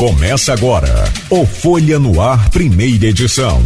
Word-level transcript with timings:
Começa 0.00 0.54
agora 0.54 0.88
o 1.28 1.44
Folha 1.44 1.98
no 1.98 2.22
Ar, 2.22 2.48
primeira 2.48 3.08
edição. 3.08 3.60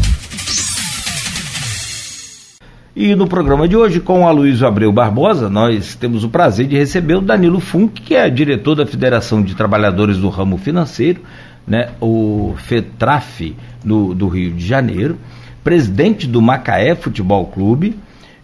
E 2.96 3.14
no 3.14 3.28
programa 3.28 3.68
de 3.68 3.76
hoje, 3.76 4.00
com 4.00 4.26
a 4.26 4.32
Luiz 4.32 4.60
Abreu 4.60 4.90
Barbosa, 4.90 5.48
nós 5.48 5.94
temos 5.94 6.24
o 6.24 6.28
prazer 6.28 6.66
de 6.66 6.76
receber 6.76 7.14
o 7.14 7.20
Danilo 7.20 7.60
Funk, 7.60 8.02
que 8.02 8.16
é 8.16 8.28
diretor 8.28 8.74
da 8.74 8.84
Federação 8.84 9.44
de 9.44 9.54
Trabalhadores 9.54 10.16
do 10.16 10.28
Ramo 10.28 10.58
Financeiro, 10.58 11.20
né, 11.64 11.90
o 12.00 12.56
FETRAF 12.64 13.54
do, 13.84 14.12
do 14.12 14.26
Rio 14.26 14.54
de 14.54 14.66
Janeiro, 14.66 15.16
presidente 15.62 16.26
do 16.26 16.42
Macaé 16.42 16.96
Futebol 16.96 17.46
Clube, 17.46 17.96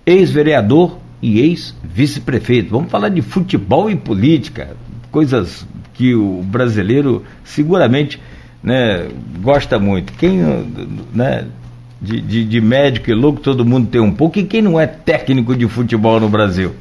ex-vereador 0.07 0.97
e 1.21 1.41
ex-vice-prefeito. 1.41 2.71
Vamos 2.71 2.89
falar 2.89 3.09
de 3.09 3.21
futebol 3.21 3.91
e 3.91 3.97
política, 3.97 4.77
coisas 5.11 5.67
que 6.01 6.15
o 6.15 6.43
brasileiro 6.43 7.23
seguramente 7.45 8.19
né, 8.63 9.07
gosta 9.43 9.79
muito. 9.79 10.15
Quem 10.15 10.39
né, 11.13 11.47
de, 12.01 12.23
de, 12.23 12.45
de, 12.47 12.59
médico 12.59 13.11
e 13.11 13.15
louco 13.15 13.39
todo 13.39 13.67
mundo 13.67 13.89
tem 13.89 14.01
um 14.01 14.11
pouco, 14.11 14.39
e 14.39 14.45
quem 14.45 14.63
não 14.63 14.81
é 14.81 14.87
técnico 14.87 15.55
de 15.55 15.69
futebol 15.69 16.19
no 16.19 16.31
Brasil? 16.31 16.75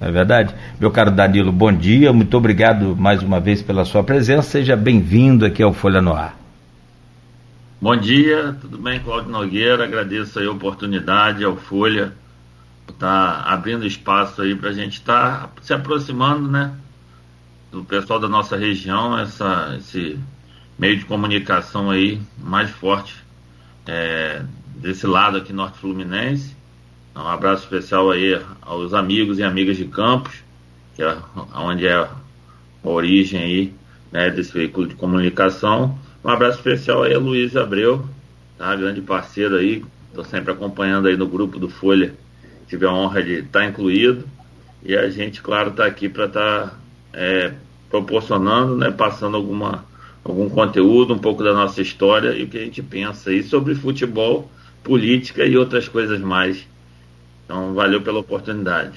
Não 0.00 0.08
é 0.08 0.10
verdade? 0.10 0.52
Meu 0.80 0.90
caro 0.90 1.12
Danilo, 1.12 1.52
bom 1.52 1.72
dia, 1.72 2.12
muito 2.12 2.36
obrigado 2.36 2.96
mais 2.96 3.22
uma 3.22 3.38
vez 3.38 3.62
pela 3.62 3.84
sua 3.84 4.02
presença, 4.02 4.42
seja 4.42 4.74
bem-vindo 4.74 5.46
aqui 5.46 5.62
ao 5.62 5.72
Folha 5.72 6.02
no 6.02 6.12
Ar. 6.12 6.36
Bom 7.80 7.96
dia, 7.96 8.56
tudo 8.60 8.78
bem, 8.78 8.98
Claudio 8.98 9.30
Nogueira? 9.30 9.84
Agradeço 9.84 10.40
a 10.40 10.50
oportunidade 10.50 11.44
ao 11.44 11.54
Folha 11.54 12.12
tá 12.98 13.42
abrindo 13.46 13.86
espaço 13.86 14.42
aí 14.42 14.54
para 14.54 14.70
a 14.70 14.72
gente 14.72 14.94
estar 14.94 15.48
tá 15.48 15.50
se 15.60 15.74
aproximando, 15.74 16.48
né, 16.48 16.72
do 17.70 17.84
pessoal 17.84 18.18
da 18.18 18.28
nossa 18.28 18.56
região, 18.56 19.18
essa, 19.18 19.76
esse 19.78 20.18
meio 20.78 20.98
de 20.98 21.04
comunicação 21.04 21.90
aí 21.90 22.20
mais 22.38 22.70
forte 22.70 23.14
é, 23.86 24.42
desse 24.76 25.06
lado 25.06 25.38
aqui 25.38 25.52
norte 25.52 25.78
fluminense. 25.78 26.54
Um 27.14 27.26
abraço 27.26 27.64
especial 27.64 28.10
aí 28.10 28.38
aos 28.60 28.92
amigos 28.92 29.38
e 29.38 29.42
amigas 29.42 29.76
de 29.76 29.86
Campos, 29.86 30.34
que 30.94 31.02
é 31.02 31.16
onde 31.54 31.86
é 31.86 31.94
a 31.94 32.10
origem 32.82 33.40
aí 33.40 33.74
né, 34.12 34.30
desse 34.30 34.52
veículo 34.52 34.86
de 34.86 34.94
comunicação. 34.94 35.98
Um 36.22 36.28
abraço 36.28 36.58
especial 36.58 37.04
aí 37.04 37.14
a 37.14 37.18
Luiz 37.18 37.56
Abreu, 37.56 38.06
tá? 38.58 38.74
grande 38.76 39.00
parceiro 39.00 39.56
aí, 39.56 39.82
estou 40.08 40.24
sempre 40.24 40.52
acompanhando 40.52 41.08
aí 41.08 41.16
no 41.16 41.26
grupo 41.26 41.58
do 41.58 41.68
Folha, 41.68 42.14
tive 42.68 42.84
a 42.84 42.92
honra 42.92 43.22
de 43.22 43.34
estar 43.40 43.60
tá 43.60 43.64
incluído. 43.64 44.24
E 44.82 44.94
a 44.94 45.08
gente, 45.08 45.40
claro, 45.40 45.70
está 45.70 45.86
aqui 45.86 46.08
para 46.08 46.26
estar 46.26 46.68
tá, 46.68 46.74
é, 47.16 47.52
proporcionando, 47.90 48.76
né, 48.76 48.90
passando 48.90 49.36
alguma, 49.36 49.84
algum 50.22 50.48
conteúdo, 50.48 51.14
um 51.14 51.18
pouco 51.18 51.42
da 51.42 51.52
nossa 51.52 51.82
história 51.82 52.30
e 52.30 52.44
o 52.44 52.46
que 52.46 52.58
a 52.58 52.64
gente 52.64 52.82
pensa 52.82 53.30
aí 53.30 53.42
sobre 53.42 53.74
futebol, 53.74 54.48
política 54.84 55.44
e 55.44 55.56
outras 55.56 55.88
coisas 55.88 56.20
mais. 56.20 56.64
Então, 57.44 57.74
valeu 57.74 58.00
pela 58.02 58.20
oportunidade. 58.20 58.92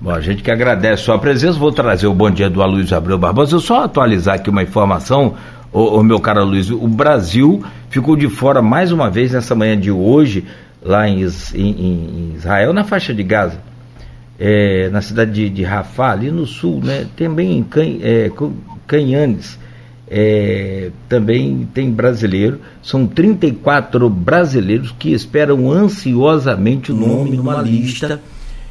Bom, 0.00 0.12
a 0.12 0.20
gente 0.20 0.42
que 0.42 0.50
agradece 0.50 1.02
a 1.02 1.04
sua 1.04 1.18
presença. 1.18 1.58
Vou 1.58 1.72
trazer 1.72 2.06
o 2.06 2.14
bom 2.14 2.30
dia 2.30 2.48
do 2.48 2.62
Aloysio 2.62 2.96
Abreu 2.96 3.18
Barbosa. 3.18 3.56
Eu 3.56 3.60
só 3.60 3.82
atualizar 3.82 4.36
aqui 4.36 4.48
uma 4.48 4.62
informação 4.62 5.36
ô, 5.72 6.02
meu 6.02 6.20
caro 6.20 6.44
Luiz, 6.44 6.70
o 6.70 6.88
Brasil 6.88 7.62
ficou 7.90 8.16
de 8.16 8.28
fora 8.28 8.62
mais 8.62 8.92
uma 8.92 9.10
vez 9.10 9.32
nessa 9.32 9.54
manhã 9.54 9.78
de 9.78 9.90
hoje, 9.90 10.44
lá 10.82 11.08
em, 11.08 11.24
em, 11.54 11.60
em 11.60 12.32
Israel, 12.34 12.72
na 12.72 12.84
faixa 12.84 13.12
de 13.12 13.22
Gaza, 13.22 13.60
é, 14.38 14.88
na 14.90 15.02
cidade 15.02 15.32
de, 15.32 15.50
de 15.50 15.62
Rafah, 15.62 16.12
ali 16.12 16.30
no 16.30 16.46
sul, 16.46 16.80
né? 16.82 17.06
Também 17.16 17.58
em 17.58 17.62
Can, 17.62 17.98
é, 18.00 18.30
Canhanes, 18.86 19.58
é, 20.08 20.90
também 21.08 21.68
tem 21.74 21.90
brasileiro. 21.90 22.60
São 22.82 23.06
34 23.06 24.08
brasileiros 24.08 24.94
que 24.98 25.12
esperam 25.12 25.70
ansiosamente 25.70 26.92
o 26.92 26.96
nome 26.96 27.36
numa 27.36 27.60
lista 27.60 28.20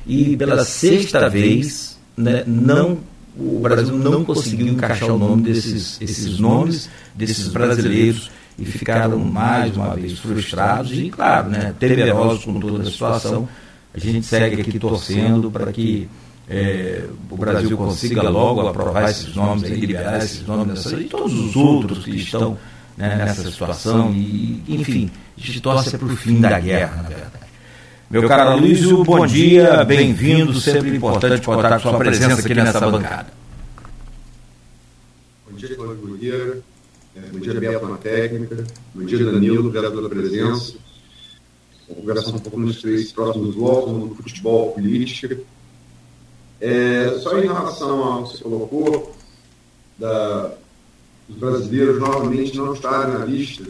e 0.05 0.38
pela 0.38 0.63
sexta 0.63 1.29
vez 1.29 1.99
né, 2.16 2.44
não 2.47 2.97
o 3.38 3.59
Brasil 3.59 3.95
não 3.95 4.23
conseguiu 4.25 4.67
encaixar 4.67 5.11
o 5.11 5.17
nome 5.19 5.44
desses 5.44 6.01
esses 6.01 6.39
nomes 6.39 6.89
desses 7.13 7.49
brasileiros 7.49 8.31
e 8.57 8.66
ficaram 8.66 9.19
mais 9.19 9.75
uma 9.75 9.95
vez 9.95 10.17
frustrados 10.17 10.91
e, 10.91 11.09
claro, 11.09 11.49
né, 11.49 11.75
temerosos 11.79 12.45
com 12.45 12.59
toda 12.59 12.81
a 12.81 12.91
situação. 12.91 13.47
A 13.93 13.99
gente 13.99 14.25
segue 14.25 14.61
aqui 14.61 14.77
torcendo 14.77 15.49
para 15.49 15.71
que 15.71 16.07
é, 16.49 17.03
o 17.29 17.35
Brasil 17.35 17.77
consiga 17.77 18.29
logo 18.29 18.67
aprovar 18.67 19.09
esses 19.09 19.35
nomes, 19.35 19.69
liberar 19.69 20.17
esses 20.19 20.45
nomes 20.45 20.85
e 20.85 21.03
todos 21.05 21.33
os 21.33 21.55
outros 21.55 22.05
que 22.05 22.15
estão 22.15 22.57
né, 22.95 23.15
nessa 23.15 23.49
situação. 23.49 24.11
E, 24.13 24.63
enfim, 24.67 25.09
a 25.37 25.41
gente 25.41 25.61
torce 25.61 25.97
para 25.97 26.07
o 26.07 26.15
fim 26.15 26.39
da 26.39 26.59
guerra, 26.59 27.03
na 27.03 27.09
verdade. 27.09 27.47
Meu 28.09 28.25
caro 28.25 28.51
Aloysio, 28.51 29.03
bom 29.03 29.27
dia, 29.27 29.83
bem-vindo, 29.83 30.57
sempre 30.61 30.95
importante 30.95 31.45
contar 31.45 31.73
com 31.73 31.89
sua 31.89 31.97
presença 31.97 32.39
aqui 32.39 32.53
nessa 32.53 32.79
bancada. 32.79 33.27
Bom 35.49 35.57
dia, 35.57 35.75
Cláudio 35.75 36.63
é, 37.15 37.19
bom 37.31 37.39
dia, 37.39 37.53
Beto 37.59 37.87
na 37.87 37.97
técnica, 37.97 38.63
bom 38.93 39.03
dia, 39.03 39.25
Danilo, 39.25 39.67
obrigado 39.67 39.91
pela 39.91 40.07
presença. 40.07 40.75
Conversar 41.87 42.35
um 42.35 42.39
pouco 42.39 42.59
nos 42.59 42.81
três 42.81 43.11
próximos 43.11 43.55
blocos, 43.55 43.93
no 43.93 44.15
futebol, 44.15 44.73
política. 44.73 45.39
É, 46.59 47.17
só 47.19 47.37
em 47.37 47.43
relação 47.47 48.03
ao 48.03 48.23
que 48.23 48.37
você 48.37 48.43
colocou, 48.43 49.15
da, 49.97 50.51
dos 51.27 51.37
brasileiros 51.37 51.99
novamente 51.99 52.57
não 52.57 52.73
estarem 52.73 53.13
na 53.13 53.25
lista 53.25 53.63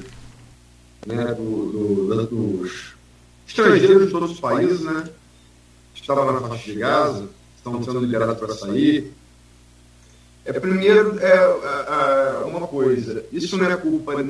né, 1.06 1.26
do, 1.34 2.06
do, 2.08 2.26
dos 2.26 2.94
estrangeiros 3.48 4.06
de 4.06 4.12
todos 4.12 4.32
os 4.32 4.40
países, 4.40 4.82
né? 4.82 5.10
Estavam 5.96 6.32
na 6.32 6.48
faixa 6.48 6.72
de 6.72 6.80
Gaza, 6.80 7.30
estão 7.56 7.84
sendo 7.84 8.00
liberados 8.00 8.38
para 8.38 8.54
sair. 8.54 9.12
É, 10.46 10.54
primeiro, 10.54 11.20
é, 11.20 11.28
é, 11.28 12.42
é, 12.42 12.46
uma 12.46 12.68
coisa, 12.68 13.26
isso 13.32 13.58
não 13.58 13.70
é 13.70 13.76
culpa 13.76 14.26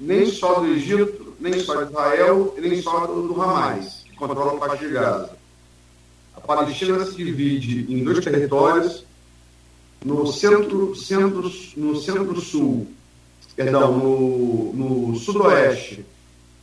nem 0.00 0.26
só 0.30 0.60
do 0.60 0.66
Egito, 0.66 1.21
nem 1.42 1.60
só 1.60 1.82
de 1.82 1.90
Israel, 1.90 2.54
nem 2.58 2.80
só 2.80 3.06
do, 3.06 3.42
Hamas, 3.42 4.04
que 4.04 4.16
controla 4.16 4.54
a 4.54 4.68
faixa 4.68 4.86
de 4.86 4.92
Gaza. 4.92 5.30
A 6.36 6.40
Palestina 6.40 7.04
se 7.04 7.16
divide 7.16 7.92
em 7.92 8.04
dois 8.04 8.24
territórios, 8.24 9.04
no 10.04 10.26
centro, 10.28 10.94
centro, 10.94 11.50
no 11.76 11.96
centro-sul, 11.96 12.88
perdão, 13.54 13.98
no, 13.98 14.72
no 14.72 15.16
sudoeste 15.16 16.04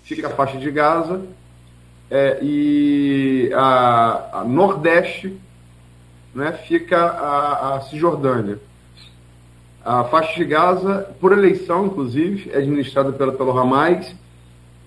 fica 0.04 0.28
a 0.28 0.32
faixa 0.32 0.58
de 0.58 0.72
Gaza 0.72 1.22
é, 2.10 2.40
e 2.42 3.52
a, 3.54 4.40
a, 4.40 4.44
nordeste 4.44 5.38
né, 6.34 6.52
fica 6.68 6.98
a, 6.98 7.76
a, 7.76 7.82
Cisjordânia. 7.82 8.60
A 9.86 10.04
faixa 10.06 10.34
de 10.34 10.46
Gaza, 10.46 11.16
por 11.22 11.32
eleição, 11.32 11.86
inclusive, 11.86 12.50
é 12.52 12.58
administrada 12.58 13.12
pela, 13.12 13.32
pelo 13.32 13.58
Hamas 13.58 14.14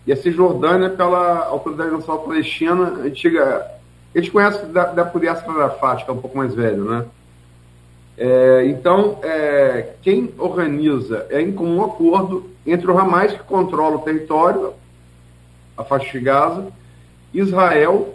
e 0.07 0.13
a 0.13 0.17
Cisjordânia 0.17 0.91
pela 0.91 1.47
Autoridade 1.47 1.91
Nacional 1.91 2.23
Palestina, 2.23 2.85
antiga. 3.05 3.67
A 4.15 4.19
gente 4.19 4.31
conhece 4.31 4.67
da, 4.67 4.87
da 4.87 5.05
por 5.05 5.23
Yasser 5.25 5.49
Arafat, 5.49 6.05
que 6.05 6.11
é 6.11 6.15
um 6.15 6.21
pouco 6.21 6.37
mais 6.37 6.55
velho, 6.55 6.85
né? 6.85 7.05
É, 8.17 8.67
então, 8.67 9.19
é, 9.23 9.95
quem 10.03 10.33
organiza 10.37 11.27
é 11.31 11.41
em 11.41 11.53
comum 11.53 11.83
acordo 11.83 12.51
entre 12.67 12.91
o 12.91 12.99
Hamas, 12.99 13.33
que 13.33 13.43
controla 13.45 13.97
o 13.97 14.01
território, 14.01 14.75
a 15.77 15.83
faixa 15.83 16.13
de 16.13 16.21
Gaza, 16.21 16.67
Israel 17.33 18.15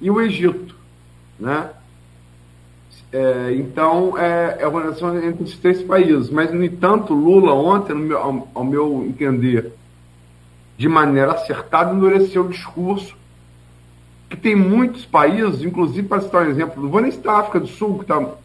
e 0.00 0.10
o 0.10 0.20
Egito, 0.20 0.74
né? 1.38 1.70
É, 3.12 3.52
então, 3.54 4.16
é, 4.16 4.56
é 4.60 4.64
a 4.64 4.68
organização 4.68 5.22
entre 5.22 5.44
esses 5.44 5.58
três 5.58 5.82
países. 5.82 6.30
Mas, 6.30 6.50
no 6.52 6.64
entanto, 6.64 7.12
Lula 7.12 7.52
ontem, 7.52 7.94
meu, 7.94 8.18
ao, 8.18 8.48
ao, 8.54 8.64
meu 8.64 9.04
entender, 9.06 9.70
de 10.76 10.88
maneira 10.88 11.32
acertada, 11.32 11.94
endureceu 11.94 12.44
o 12.44 12.48
discurso 12.48 13.16
que 14.28 14.36
tem 14.36 14.56
muitos 14.56 15.04
países, 15.04 15.62
inclusive, 15.62 16.08
para 16.08 16.22
citar 16.22 16.46
um 16.46 16.50
exemplo, 16.50 16.82
não 16.82 16.90
vou 16.90 17.00
nem 17.00 17.10
citar 17.10 17.34
a 17.34 17.38
África 17.40 17.60
do 17.60 17.66
Sul, 17.66 17.96
que 17.96 18.04
está 18.04 18.18
no 18.18 18.36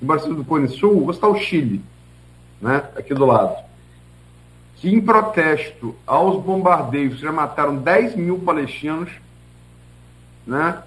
Brasil 0.00 0.34
do 0.34 0.44
Cone 0.44 0.68
Sul, 0.68 1.04
vou 1.04 1.14
citar 1.14 1.30
o 1.30 1.38
Chile, 1.38 1.82
né, 2.60 2.84
aqui 2.96 3.14
do 3.14 3.24
lado 3.24 3.70
que, 4.80 4.88
em 4.88 5.00
protesto 5.00 5.94
aos 6.06 6.42
bombardeios, 6.42 7.18
já 7.18 7.30
mataram 7.30 7.76
10 7.76 8.16
mil 8.16 8.38
palestinos, 8.38 9.10
né? 10.46 10.82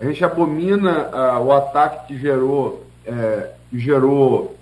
A 0.00 0.04
gente 0.06 0.24
abomina 0.24 1.08
uh, 1.08 1.44
o 1.44 1.52
ataque 1.52 2.08
que 2.08 2.18
gerou, 2.18 2.86
é, 3.04 3.50
que 3.68 3.78
gerou 3.78 4.56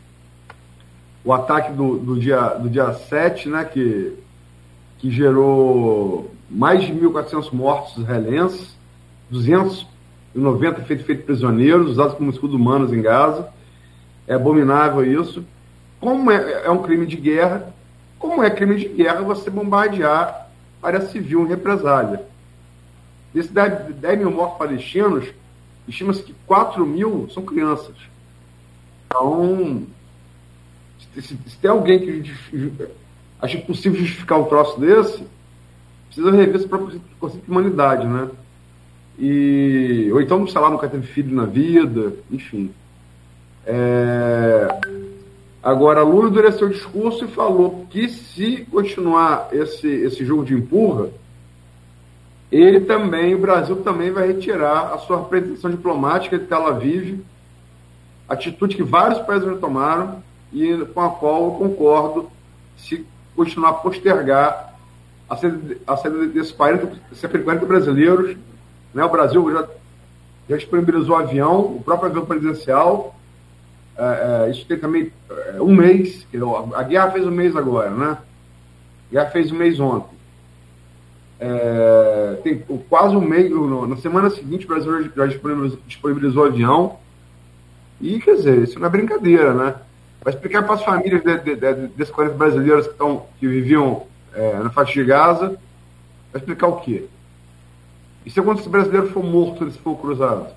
o 1.24 1.32
ataque 1.32 1.72
do, 1.72 1.98
do, 1.98 2.18
dia, 2.18 2.40
do 2.54 2.68
dia 2.68 2.92
7, 2.92 3.48
né? 3.48 3.64
Que, 3.64 4.18
que 4.98 5.10
gerou 5.10 6.30
mais 6.48 6.84
de 6.84 6.92
1.400 6.92 7.52
mortos 7.52 7.96
israelenses, 7.98 8.76
290 9.30 10.82
feitos 10.82 11.06
feito 11.06 11.24
prisioneiros, 11.24 11.92
usados 11.92 12.14
como 12.14 12.30
escudo 12.30 12.56
humanos 12.56 12.92
em 12.92 13.02
Gaza. 13.02 13.48
É 14.26 14.34
abominável 14.34 15.04
isso. 15.04 15.44
Como 16.00 16.30
é, 16.30 16.66
é 16.66 16.70
um 16.70 16.82
crime 16.82 17.06
de 17.06 17.16
guerra, 17.16 17.72
como 18.18 18.42
é 18.42 18.50
crime 18.50 18.76
de 18.76 18.88
guerra 18.88 19.22
você 19.22 19.50
bombardear 19.50 20.48
área 20.82 21.00
civil 21.08 21.44
em 21.44 21.48
represália. 21.48 22.22
Desses 23.32 23.50
10, 23.50 23.96
10 23.96 24.18
mil 24.18 24.30
mortos 24.30 24.58
palestinos, 24.58 25.26
estima-se 25.86 26.22
que 26.22 26.34
4 26.46 26.86
mil 26.86 27.28
são 27.32 27.44
crianças. 27.44 27.94
Então, 29.06 29.84
se, 31.14 31.22
se, 31.22 31.38
se 31.46 31.56
tem 31.58 31.70
alguém 31.70 31.98
que 31.98 32.34
acha 33.40 33.58
possível 33.58 33.98
justificar 33.98 34.40
um 34.40 34.44
troço 34.44 34.78
desse, 34.80 35.22
precisa 36.06 36.30
rever 36.30 36.56
esse 36.56 36.68
próprio 36.68 37.00
conceito 37.20 37.44
de 37.44 37.50
humanidade, 37.50 38.06
né? 38.06 38.28
E, 39.18 40.10
ou 40.12 40.20
então, 40.20 40.46
sei 40.46 40.60
lá, 40.60 40.70
nunca 40.70 40.88
teve 40.88 41.06
filho 41.06 41.34
na 41.34 41.44
vida, 41.44 42.12
enfim. 42.30 42.70
É... 43.64 44.68
Agora, 45.62 46.02
Lula 46.02 46.28
endureceu 46.28 46.68
o 46.68 46.70
discurso 46.70 47.24
e 47.24 47.28
falou 47.28 47.86
que 47.90 48.08
se 48.08 48.66
continuar 48.70 49.48
esse, 49.52 49.88
esse 49.88 50.24
jogo 50.24 50.44
de 50.44 50.54
empurra, 50.54 51.08
ele 52.52 52.80
também, 52.80 53.34
o 53.34 53.40
Brasil 53.40 53.76
também 53.76 54.12
vai 54.12 54.28
retirar 54.28 54.94
a 54.94 54.98
sua 54.98 55.18
representação 55.18 55.70
diplomática 55.70 56.38
de 56.38 56.44
Tel 56.44 56.66
Aviv, 56.66 57.20
atitude 58.28 58.76
que 58.76 58.82
vários 58.82 59.18
países 59.20 59.48
já 59.48 59.56
tomaram 59.56 60.22
e 60.52 60.76
com 60.94 61.00
a 61.00 61.10
qual 61.10 61.44
eu 61.46 61.50
concordo 61.52 62.30
se 62.78 63.04
continuar 63.36 63.70
a 63.70 63.74
postergar 63.74 64.74
a 65.28 65.36
saída, 65.36 65.76
a 65.86 65.96
saída 65.96 66.26
desses 66.26 66.52
40, 66.52 66.98
40 67.44 67.66
brasileiros. 67.66 68.36
Né? 68.94 69.04
O 69.04 69.08
Brasil 69.08 69.52
já, 69.52 69.68
já 70.48 70.56
disponibilizou 70.56 71.16
avião, 71.16 71.60
o 71.60 71.82
próprio 71.84 72.10
avião 72.10 72.24
presidencial. 72.24 73.14
É, 73.98 74.46
é, 74.46 74.50
isso 74.50 74.66
tem 74.66 74.78
também 74.78 75.12
é, 75.30 75.60
um 75.60 75.74
mês. 75.74 76.26
A 76.74 76.82
guerra 76.82 77.10
fez 77.10 77.26
um 77.26 77.30
mês 77.30 77.56
agora, 77.56 77.90
né? 77.90 78.18
A 79.10 79.12
guerra 79.12 79.30
fez 79.30 79.50
um 79.50 79.56
mês 79.56 79.80
ontem. 79.80 80.16
É, 81.38 82.38
tem 82.42 82.58
quase 82.88 83.14
um 83.16 83.20
mês, 83.20 83.50
na 83.88 83.96
semana 83.96 84.30
seguinte, 84.30 84.64
o 84.64 84.68
Brasil 84.68 85.10
já 85.14 85.26
disponibilizou, 85.26 85.78
disponibilizou 85.86 86.44
avião. 86.44 86.98
E, 88.00 88.20
quer 88.20 88.36
dizer, 88.36 88.62
isso 88.62 88.78
não 88.78 88.86
é 88.86 88.90
brincadeira, 88.90 89.54
né? 89.54 89.74
Vai 90.26 90.34
explicar 90.34 90.64
para 90.64 90.74
as 90.74 90.82
famílias 90.82 91.22
de, 91.22 91.38
de, 91.38 91.54
de, 91.54 91.86
desses 91.94 92.12
40 92.12 92.34
brasileiros 92.34 92.86
que, 92.86 92.92
estão, 92.94 93.26
que 93.38 93.46
viviam 93.46 94.08
é, 94.34 94.54
na 94.58 94.70
faixa 94.70 94.94
de 94.94 95.04
Gaza, 95.04 95.50
vai 96.32 96.40
explicar 96.40 96.66
o 96.66 96.80
quê? 96.80 97.04
E 98.24 98.30
se 98.32 98.40
algum 98.40 98.52
desses 98.52 98.68
brasileiros 98.68 99.12
for 99.12 99.22
morto 99.22 99.64
nesse 99.64 99.78
fogo 99.78 100.00
cruzado? 100.02 100.48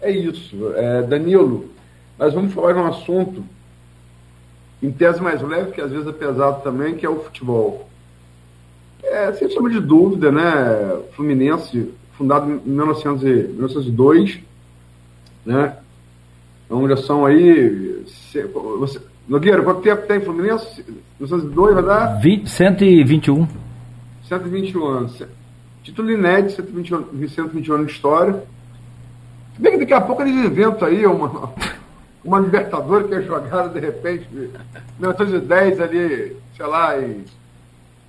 É 0.00 0.10
isso. 0.10 0.72
É, 0.74 1.02
Danilo, 1.02 1.70
nós 2.18 2.34
vamos 2.34 2.52
falar 2.52 2.72
de 2.72 2.80
um 2.80 2.86
assunto 2.88 3.44
em 4.82 4.90
tese 4.90 5.22
mais 5.22 5.40
leve, 5.40 5.70
que 5.70 5.80
às 5.80 5.92
vezes 5.92 6.08
é 6.08 6.12
pesado 6.12 6.60
também, 6.64 6.96
que 6.96 7.06
é 7.06 7.08
o 7.08 7.22
futebol. 7.22 7.88
É, 9.00 9.32
sem 9.34 9.48
sombra 9.48 9.70
de 9.70 9.78
dúvida, 9.78 10.32
né? 10.32 11.02
Fluminense, 11.12 11.94
fundado 12.18 12.50
em 12.50 12.60
1902, 12.68 14.40
né? 15.46 15.76
Então 16.72 16.88
já 16.88 16.96
são 16.96 17.26
aí. 17.26 18.02
Você, 18.80 18.98
Nogueira, 19.28 19.62
quanto 19.62 19.82
tempo 19.82 20.06
tem 20.06 20.22
Fluminense? 20.22 20.82
1902 21.20 21.74
vai 21.74 21.82
dar? 21.82 22.18
20, 22.18 22.48
121. 22.48 23.46
121 24.26 24.86
anos. 24.86 25.22
Título 25.82 26.10
inédito, 26.10 26.54
121, 26.56 27.28
121 27.28 27.74
anos 27.74 27.86
de 27.88 27.92
história. 27.92 28.42
Se 29.54 29.60
bem 29.60 29.72
que 29.72 29.80
daqui 29.80 29.92
a 29.92 30.00
pouco 30.00 30.22
eles 30.22 30.34
inventam 30.34 30.88
aí 30.88 31.04
uma, 31.04 31.52
uma 32.24 32.38
Libertadores 32.38 33.06
que 33.06 33.16
é 33.16 33.20
jogada 33.20 33.68
de 33.68 33.80
repente, 33.80 34.26
em 34.32 34.48
1910 34.98 35.78
ali, 35.78 36.36
sei 36.56 36.66
lá, 36.66 36.98
em, 36.98 37.22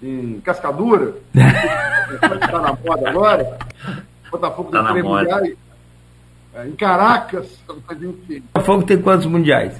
em 0.01 0.39
Cascadura. 0.39 1.15
está 1.35 2.61
na 2.61 2.77
moda 2.81 3.09
agora. 3.09 3.57
Botafogo 4.31 4.71
tá 4.71 4.89
três 4.91 5.03
mundiais. 5.03 5.62
É, 6.53 6.67
em 6.67 6.75
Caracas, 6.75 7.47
mas 7.87 8.03
enfim. 8.03 8.43
Botafogo 8.53 8.83
tem 8.83 9.01
quantos 9.01 9.25
mundiais? 9.25 9.73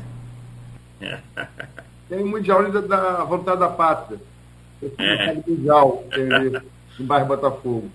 Tem 2.10 2.24
o 2.24 2.28
Mundial 2.28 2.72
da, 2.72 2.82
da 2.82 3.24
Vontade 3.24 3.60
da 3.60 3.70
Pátria. 3.70 4.20
É. 4.98 5.34
Mundial 5.48 6.04
tem 6.14 6.28
no 7.00 7.06
bairro 7.06 7.28
Botafogo. 7.28 7.90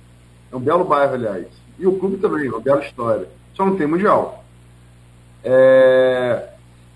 É 0.50 0.56
um 0.56 0.60
belo 0.60 0.84
bairro, 0.84 1.14
aliás. 1.14 1.46
E 1.78 1.86
o 1.86 1.98
clube 1.98 2.16
também, 2.18 2.48
uma 2.48 2.60
bela 2.60 2.84
história. 2.84 3.28
Só 3.54 3.64
não 3.64 3.76
tem 3.76 3.86
Mundial. 3.86 4.44
É... 5.44 6.48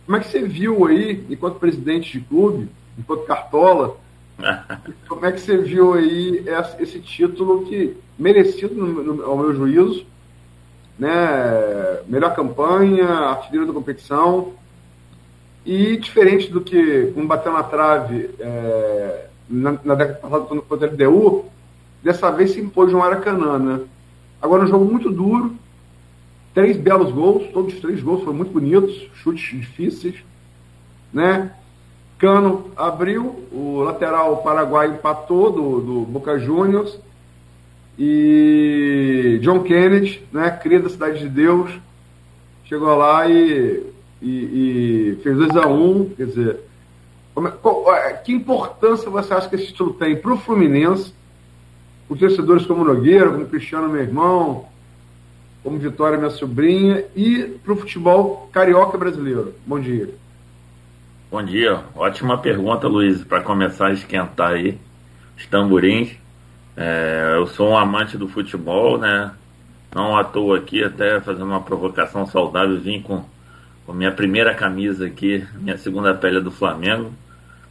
Como 0.06 0.17
é 0.17 0.20
que 0.20 0.29
você 0.29 0.43
viu 0.43 0.87
aí, 0.87 1.25
enquanto 1.31 1.58
presidente 1.58 2.19
de 2.19 2.25
clube, 2.25 2.69
enquanto 2.99 3.25
cartola, 3.25 3.96
como 5.08 5.25
é 5.26 5.32
que 5.32 5.40
você 5.40 5.56
viu 5.58 5.94
aí 5.94 6.44
esse 6.81 6.99
título 7.00 7.64
que 7.67 7.96
merecido, 8.19 9.25
ao 9.25 9.37
meu 9.37 9.55
juízo, 9.55 10.05
né? 10.98 12.00
Melhor 12.06 12.34
campanha, 12.34 13.08
artilheiro 13.08 13.66
da 13.66 13.72
competição. 13.72 14.52
E 15.64 15.96
diferente 15.96 16.50
do 16.50 16.60
que 16.60 17.12
um 17.16 17.26
bateu 17.26 17.52
na 17.52 17.62
trave 17.62 18.30
é, 18.40 19.26
na, 19.48 19.78
na, 19.84 19.94
década 19.94 20.18
passada 20.18 20.44
contra 20.44 20.88
o 20.88 20.90
LDU, 20.90 21.44
dessa 22.02 22.30
vez 22.30 22.52
se 22.52 22.60
impôs 22.60 22.92
no 22.92 22.98
Maracanã, 22.98 23.58
né? 23.58 23.80
Agora 24.40 24.64
um 24.64 24.66
jogo 24.66 24.84
muito 24.84 25.08
duro, 25.08 25.54
três 26.52 26.76
belos 26.76 27.12
gols, 27.12 27.48
todos 27.52 27.74
os 27.74 27.80
três 27.80 28.02
gols 28.02 28.24
foram 28.24 28.36
muito 28.36 28.52
bonitos, 28.52 29.08
chutes 29.14 29.60
difíceis, 29.60 30.16
né? 31.12 31.52
Cano 32.18 32.70
abriu, 32.76 33.46
o 33.52 33.82
lateral 33.82 34.38
paraguai 34.38 34.88
empatou 34.88 35.50
do, 35.50 35.80
do 35.80 36.00
Boca 36.02 36.38
Juniors, 36.38 36.98
e 37.98 39.38
John 39.42 39.62
Kennedy, 39.62 40.22
né, 40.32 40.50
cria 40.50 40.80
da 40.80 40.88
Cidade 40.88 41.20
de 41.20 41.28
Deus, 41.28 41.70
chegou 42.64 42.96
lá 42.96 43.28
e, 43.28 43.82
e, 44.20 44.28
e 44.28 45.18
fez 45.22 45.36
2 45.36 45.56
a 45.56 45.66
1 45.68 45.90
um, 45.90 46.08
quer 46.08 46.26
dizer, 46.26 46.60
é, 47.36 47.50
qual, 47.50 47.94
é, 47.94 48.12
que 48.14 48.32
importância 48.32 49.10
você 49.10 49.34
acha 49.34 49.48
que 49.48 49.56
esse 49.56 49.66
título 49.66 49.94
tem 49.94 50.16
para 50.16 50.32
o 50.32 50.38
Fluminense, 50.38 51.12
os 52.08 52.18
torcedores 52.18 52.66
como 52.66 52.84
Nogueira, 52.84 53.30
como 53.30 53.46
Cristiano, 53.46 53.88
meu 53.88 54.02
irmão, 54.02 54.66
como 55.62 55.78
Vitória, 55.78 56.18
minha 56.18 56.30
sobrinha, 56.30 57.04
e 57.14 57.44
para 57.62 57.72
o 57.72 57.76
futebol 57.76 58.48
carioca 58.52 58.98
brasileiro? 58.98 59.54
Bom 59.66 59.78
dia. 59.78 60.08
Bom 61.31 61.43
dia, 61.43 61.82
ótima 61.96 62.36
pergunta, 62.36 62.86
Luiz, 62.86 63.24
para 63.24 63.40
começar 63.40 63.86
a 63.86 63.93
esquentar 63.93 64.52
aí 64.52 64.78
os 65.36 65.46
tamborins. 65.46 66.21
É, 66.76 67.34
eu 67.36 67.46
sou 67.48 67.70
um 67.70 67.76
amante 67.76 68.17
do 68.17 68.29
futebol, 68.29 68.98
né? 68.98 69.32
Não 69.94 70.17
à 70.17 70.24
toa 70.24 70.58
aqui, 70.58 70.82
até 70.82 71.20
fazendo 71.20 71.44
uma 71.44 71.62
provocação 71.62 72.26
saudável, 72.26 72.81
vim 72.81 73.02
com, 73.02 73.24
com 73.86 73.93
minha 73.93 74.10
primeira 74.12 74.55
camisa 74.55 75.06
aqui, 75.06 75.46
minha 75.60 75.76
segunda 75.76 76.14
pele 76.14 76.38
é 76.38 76.41
do 76.41 76.50
Flamengo. 76.50 77.12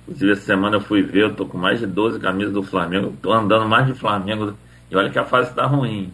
Inclusive, 0.04 0.32
essa 0.34 0.42
semana 0.42 0.76
eu 0.76 0.82
fui 0.82 1.02
ver, 1.02 1.24
eu 1.24 1.36
tô 1.36 1.46
com 1.46 1.58
mais 1.58 1.80
de 1.80 1.88
12 1.88 2.20
camisas 2.20 2.54
do 2.54 2.64
Flamengo, 2.64 3.16
tô 3.22 3.32
andando 3.32 3.68
mais 3.68 3.88
de 3.88 3.94
Flamengo, 3.94 4.54
e 4.90 4.96
olha 4.96 5.10
que 5.10 5.18
a 5.18 5.26
fase 5.26 5.54
tá 5.54 5.66
ruim. 5.66 6.12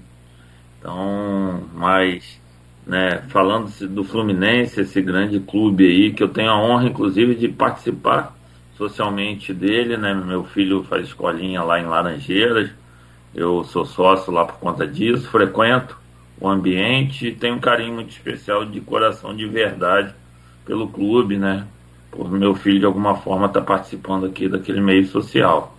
Então, 0.79 1.63
mas, 1.73 2.39
né, 2.85 3.23
falando 3.29 3.69
do 3.89 4.03
Fluminense, 4.03 4.81
esse 4.81 5.01
grande 5.01 5.39
clube 5.39 5.85
aí, 5.85 6.13
que 6.13 6.23
eu 6.23 6.29
tenho 6.29 6.51
a 6.51 6.61
honra, 6.61 6.87
inclusive, 6.87 7.35
de 7.35 7.49
participar 7.49 8.36
socialmente 8.77 9.53
dele, 9.53 9.97
né? 9.97 10.13
Meu 10.13 10.43
filho 10.43 10.83
faz 10.83 11.07
escolinha 11.07 11.63
lá 11.63 11.79
em 11.79 11.85
Laranjeiras, 11.85 12.69
eu 13.33 13.63
sou 13.63 13.85
sócio 13.85 14.31
lá 14.31 14.45
por 14.45 14.55
conta 14.59 14.87
disso, 14.87 15.29
frequento 15.29 15.97
o 16.39 16.47
ambiente 16.47 17.27
e 17.27 17.35
tenho 17.35 17.55
um 17.55 17.59
carinho 17.59 17.95
muito 17.95 18.11
especial 18.11 18.63
de 18.63 18.79
coração 18.79 19.35
de 19.35 19.47
verdade 19.47 20.13
pelo 20.65 20.87
clube, 20.87 21.37
né? 21.37 21.65
Por 22.11 22.31
meu 22.31 22.53
filho 22.53 22.79
de 22.79 22.85
alguma 22.85 23.15
forma 23.15 23.47
estar 23.47 23.61
tá 23.61 23.65
participando 23.65 24.25
aqui 24.25 24.47
daquele 24.47 24.79
meio 24.79 25.05
social. 25.07 25.75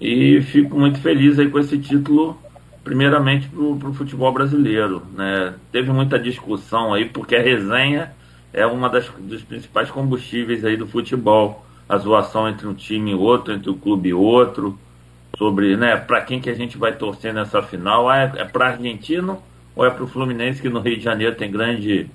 E 0.00 0.42
fico 0.42 0.78
muito 0.78 0.98
feliz 0.98 1.38
aí 1.38 1.48
com 1.48 1.58
esse 1.60 1.78
título, 1.78 2.36
primeiramente 2.82 3.48
para 3.48 3.88
o 3.88 3.94
futebol 3.94 4.32
brasileiro, 4.32 5.02
né? 5.14 5.54
Teve 5.70 5.92
muita 5.92 6.18
discussão 6.18 6.92
aí, 6.92 7.04
porque 7.04 7.36
a 7.36 7.42
resenha 7.42 8.12
é 8.52 8.66
uma 8.66 8.88
das 8.88 9.08
dos 9.18 9.42
principais 9.42 9.90
combustíveis 9.90 10.64
aí 10.64 10.76
do 10.76 10.86
futebol 10.86 11.64
a 11.92 11.98
zoação 11.98 12.48
entre 12.48 12.66
um 12.66 12.72
time 12.72 13.10
e 13.10 13.14
outro, 13.14 13.52
entre 13.52 13.68
o 13.68 13.74
um 13.74 13.78
clube 13.78 14.08
e 14.08 14.14
outro, 14.14 14.78
sobre 15.36 15.76
né, 15.76 15.94
para 15.94 16.22
quem 16.22 16.40
que 16.40 16.48
a 16.48 16.54
gente 16.54 16.78
vai 16.78 16.96
torcer 16.96 17.34
nessa 17.34 17.62
final. 17.62 18.08
Ah, 18.08 18.22
é, 18.22 18.32
é 18.36 18.44
para 18.46 18.68
Argentino 18.68 19.42
ou 19.76 19.84
é 19.84 19.90
para 19.90 20.02
o 20.02 20.06
Fluminense, 20.06 20.62
que 20.62 20.70
no 20.70 20.80
Rio 20.80 20.96
de 20.96 21.04
Janeiro 21.04 21.36
tem 21.36 21.50
grande, 21.50 22.08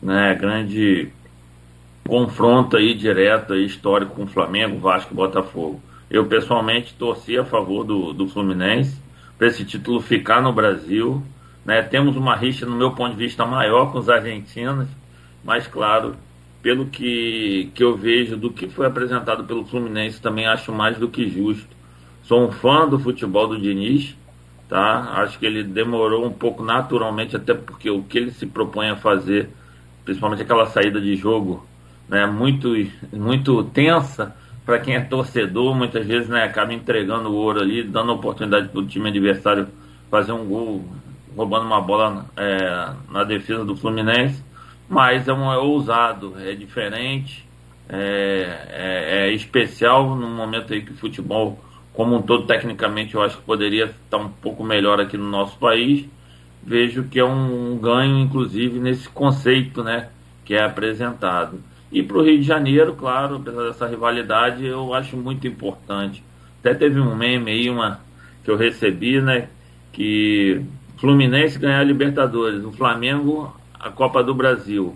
né, 0.00 0.32
grande 0.36 1.10
confronto 2.06 2.76
aí 2.76 2.94
direto 2.94 3.52
aí, 3.52 3.66
histórico 3.66 4.14
com 4.14 4.22
o 4.22 4.28
Flamengo, 4.28 4.78
Vasco 4.78 5.12
e 5.12 5.16
Botafogo. 5.16 5.82
Eu 6.08 6.26
pessoalmente 6.26 6.94
torci 6.94 7.36
a 7.36 7.44
favor 7.44 7.82
do, 7.82 8.12
do 8.12 8.28
Fluminense 8.28 8.96
para 9.36 9.48
esse 9.48 9.64
título 9.64 10.00
ficar 10.00 10.40
no 10.40 10.52
Brasil. 10.52 11.20
Né? 11.64 11.82
Temos 11.82 12.16
uma 12.16 12.36
rixa, 12.36 12.64
no 12.64 12.76
meu 12.76 12.92
ponto 12.92 13.16
de 13.16 13.24
vista, 13.24 13.44
maior 13.44 13.90
com 13.90 13.98
os 13.98 14.08
argentinos, 14.08 14.86
mas 15.42 15.66
claro, 15.66 16.14
pelo 16.62 16.86
que, 16.86 17.70
que 17.74 17.82
eu 17.82 17.96
vejo 17.96 18.36
do 18.36 18.50
que 18.50 18.68
foi 18.68 18.86
apresentado 18.86 19.44
pelo 19.44 19.64
Fluminense, 19.64 20.20
também 20.20 20.46
acho 20.46 20.72
mais 20.72 20.98
do 20.98 21.08
que 21.08 21.28
justo. 21.28 21.68
Sou 22.24 22.46
um 22.46 22.52
fã 22.52 22.86
do 22.86 22.98
futebol 22.98 23.48
do 23.48 23.58
Diniz, 23.58 24.14
tá? 24.68 25.14
Acho 25.16 25.38
que 25.38 25.46
ele 25.46 25.62
demorou 25.64 26.26
um 26.26 26.32
pouco 26.32 26.62
naturalmente, 26.62 27.34
até 27.34 27.54
porque 27.54 27.90
o 27.90 28.02
que 28.02 28.18
ele 28.18 28.30
se 28.30 28.46
propõe 28.46 28.90
a 28.90 28.96
fazer, 28.96 29.48
principalmente 30.04 30.42
aquela 30.42 30.66
saída 30.66 31.00
de 31.00 31.16
jogo, 31.16 31.66
né, 32.08 32.26
muito, 32.26 32.68
muito 33.12 33.64
tensa 33.64 34.34
para 34.66 34.78
quem 34.78 34.94
é 34.94 35.00
torcedor, 35.00 35.74
muitas 35.74 36.06
vezes 36.06 36.28
né, 36.28 36.44
acaba 36.44 36.74
entregando 36.74 37.30
o 37.30 37.34
ouro 37.34 37.60
ali, 37.60 37.82
dando 37.82 38.12
oportunidade 38.12 38.68
para 38.68 38.80
o 38.80 38.86
time 38.86 39.08
adversário 39.08 39.66
fazer 40.10 40.32
um 40.32 40.44
gol, 40.44 40.84
roubando 41.34 41.64
uma 41.64 41.80
bola 41.80 42.26
é, 42.36 42.90
na 43.10 43.24
defesa 43.24 43.64
do 43.64 43.74
Fluminense 43.74 44.49
mas 44.90 45.28
é, 45.28 45.32
um, 45.32 45.52
é 45.52 45.56
ousado, 45.56 46.34
é 46.40 46.52
diferente, 46.52 47.46
é, 47.88 48.66
é, 48.68 49.28
é, 49.28 49.32
especial 49.32 50.16
no 50.16 50.28
momento 50.28 50.72
aí 50.74 50.82
que 50.82 50.90
o 50.90 50.96
futebol, 50.96 51.62
como 51.94 52.16
um 52.16 52.22
todo, 52.22 52.44
tecnicamente, 52.44 53.14
eu 53.14 53.22
acho 53.22 53.36
que 53.36 53.44
poderia 53.44 53.84
estar 53.84 54.16
um 54.16 54.28
pouco 54.28 54.64
melhor 54.64 55.00
aqui 55.00 55.16
no 55.16 55.30
nosso 55.30 55.56
país. 55.58 56.06
Vejo 56.60 57.04
que 57.04 57.20
é 57.20 57.24
um 57.24 57.78
ganho, 57.78 58.18
inclusive, 58.18 58.80
nesse 58.80 59.08
conceito 59.08 59.84
né, 59.84 60.08
que 60.44 60.54
é 60.54 60.64
apresentado. 60.64 61.60
E 61.92 62.02
para 62.02 62.18
o 62.18 62.24
Rio 62.24 62.38
de 62.38 62.44
Janeiro, 62.44 62.94
claro, 62.94 63.36
apesar 63.36 63.62
dessa 63.62 63.86
rivalidade, 63.86 64.66
eu 64.66 64.92
acho 64.92 65.16
muito 65.16 65.46
importante. 65.46 66.22
Até 66.58 66.74
teve 66.74 66.98
um 67.00 67.14
meme 67.14 67.52
aí, 67.52 67.70
uma 67.70 68.00
que 68.44 68.50
eu 68.50 68.56
recebi, 68.56 69.20
né? 69.20 69.48
Que 69.92 70.62
Fluminense 70.98 71.58
ganhar 71.58 71.80
a 71.80 71.84
Libertadores, 71.84 72.62
o 72.64 72.72
Flamengo 72.72 73.52
a 73.80 73.90
Copa 73.90 74.22
do 74.22 74.34
Brasil, 74.34 74.94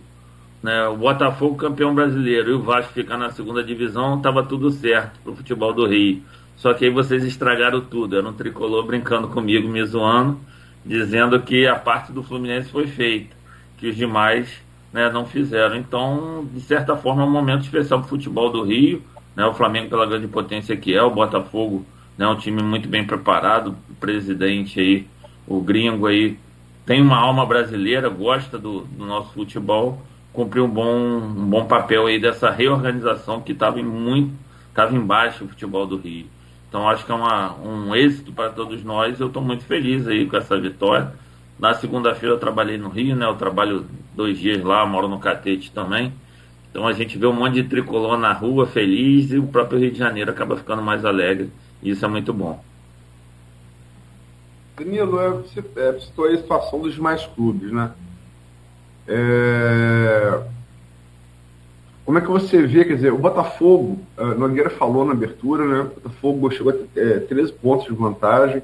né, 0.63 0.87
o 0.89 0.97
Botafogo 0.97 1.57
campeão 1.57 1.95
brasileiro 1.95 2.51
e 2.51 2.55
o 2.55 2.63
Vasco 2.63 2.93
ficar 2.93 3.17
na 3.17 3.31
segunda 3.31 3.63
divisão, 3.63 4.17
estava 4.17 4.43
tudo 4.43 4.71
certo 4.71 5.19
para 5.23 5.33
o 5.33 5.37
futebol 5.37 5.73
do 5.73 5.87
Rio. 5.87 6.23
Só 6.57 6.73
que 6.73 6.85
aí 6.85 6.91
vocês 6.91 7.25
estragaram 7.25 7.81
tudo. 7.81 8.17
Era 8.17 8.27
um 8.29 8.33
tricolor 8.33 8.87
brincando 8.87 9.29
comigo, 9.29 9.69
me 9.69 9.85
zoando, 9.85 10.39
dizendo 10.85 11.41
que 11.41 11.67
a 11.67 11.77
parte 11.77 12.13
do 12.13 12.23
Fluminense 12.23 12.71
foi 12.71 12.87
feita, 12.87 13.35
que 13.77 13.89
os 13.89 13.97
demais 13.97 14.49
né, 14.93 15.11
não 15.11 15.27
fizeram. 15.27 15.77
Então, 15.77 16.49
de 16.53 16.61
certa 16.61 16.97
forma, 16.97 17.23
é 17.23 17.27
um 17.27 17.31
momento 17.31 17.65
especial 17.65 18.01
para 18.01 18.07
o 18.07 18.09
futebol 18.09 18.51
do 18.51 18.63
Rio. 18.63 19.03
Né, 19.35 19.45
o 19.45 19.53
Flamengo, 19.53 19.91
pela 19.91 20.07
grande 20.07 20.29
potência 20.29 20.77
que 20.77 20.95
é, 20.95 21.03
o 21.03 21.11
Botafogo, 21.11 21.85
né, 22.17 22.27
um 22.27 22.37
time 22.37 22.63
muito 22.63 22.89
bem 22.89 23.05
preparado, 23.05 23.77
o 23.91 23.95
presidente 23.97 24.79
aí, 24.79 25.07
o 25.47 25.61
gringo 25.61 26.07
aí, 26.07 26.39
tem 26.87 27.01
uma 27.01 27.17
alma 27.17 27.47
brasileira, 27.47 28.09
gosta 28.09 28.59
do, 28.59 28.81
do 28.81 29.07
nosso 29.07 29.33
futebol, 29.33 30.03
cumpriu 30.33 30.65
um 30.65 30.71
bom, 30.71 30.95
um 30.95 31.47
bom 31.47 31.65
papel 31.65 32.07
aí 32.07 32.21
dessa 32.21 32.51
reorganização 32.51 33.41
que 33.41 33.53
estava 33.53 33.83
muito 33.83 34.45
estava 34.69 34.95
embaixo 34.95 35.45
o 35.45 35.49
futebol 35.49 35.87
do 35.87 35.97
Rio. 35.97 36.27
Então 36.69 36.89
acho 36.89 37.07
que 37.07 37.13
é 37.13 37.15
uma, 37.15 37.55
um 37.61 37.95
êxito 37.95 38.33
para 38.33 38.51
todos 38.51 38.83
nós. 38.83 39.21
Eu 39.21 39.29
estou 39.29 39.41
muito 39.41 39.65
feliz 39.65 40.07
aí 40.09 40.27
com 40.27 40.37
essa 40.37 40.59
vitória. 40.59 41.13
Na 41.59 41.73
segunda-feira 41.75 42.35
eu 42.35 42.39
trabalhei 42.41 42.77
no 42.77 42.89
Rio, 42.89 43.15
né? 43.15 43.25
Eu 43.25 43.37
trabalho 43.37 43.87
dois 44.15 44.37
dias 44.37 44.61
lá, 44.63 44.85
moro 44.85 45.07
no 45.07 45.21
Catete 45.21 45.71
também. 45.71 46.13
Então 46.69 46.89
a 46.89 46.93
gente 46.93 47.17
vê 47.17 47.27
um 47.29 47.33
monte 47.33 47.55
de 47.55 47.65
tricolor 47.65 48.19
na 48.19 48.33
rua 48.33 48.67
feliz 48.67 49.31
e 49.31 49.39
o 49.39 49.47
próprio 49.47 49.79
Rio 49.79 49.93
de 49.93 49.99
Janeiro 49.99 50.33
acaba 50.33 50.57
ficando 50.57 50.83
mais 50.83 51.05
alegre. 51.05 51.49
Isso 51.81 52.05
é 52.05 52.09
muito 52.09 52.33
bom. 52.33 52.63
Danilo, 54.77 55.21
é, 55.21 55.81
é, 55.81 56.01
citou 56.01 56.25
aí 56.25 56.35
a 56.35 56.39
situação 56.39 56.81
dos 56.81 56.95
demais 56.95 57.25
clubes, 57.27 57.71
né? 57.71 57.93
É... 59.07 60.43
Como 62.05 62.19
é 62.19 62.21
que 62.21 62.29
você 62.29 62.67
vê, 62.67 62.85
quer 62.85 62.97
dizer, 62.97 63.13
o 63.13 63.19
Botafogo, 63.19 63.99
uh, 64.19 64.39
Nogueira 64.39 64.69
falou 64.69 65.07
na 65.07 65.13
abertura, 65.13 65.65
né? 65.65 65.81
O 65.81 66.01
Botafogo 66.01 66.51
chegou 66.51 66.73
a 66.73 67.01
é, 67.01 67.21
13 67.21 67.53
pontos 67.53 67.87
de 67.87 67.95
vantagem. 67.95 68.63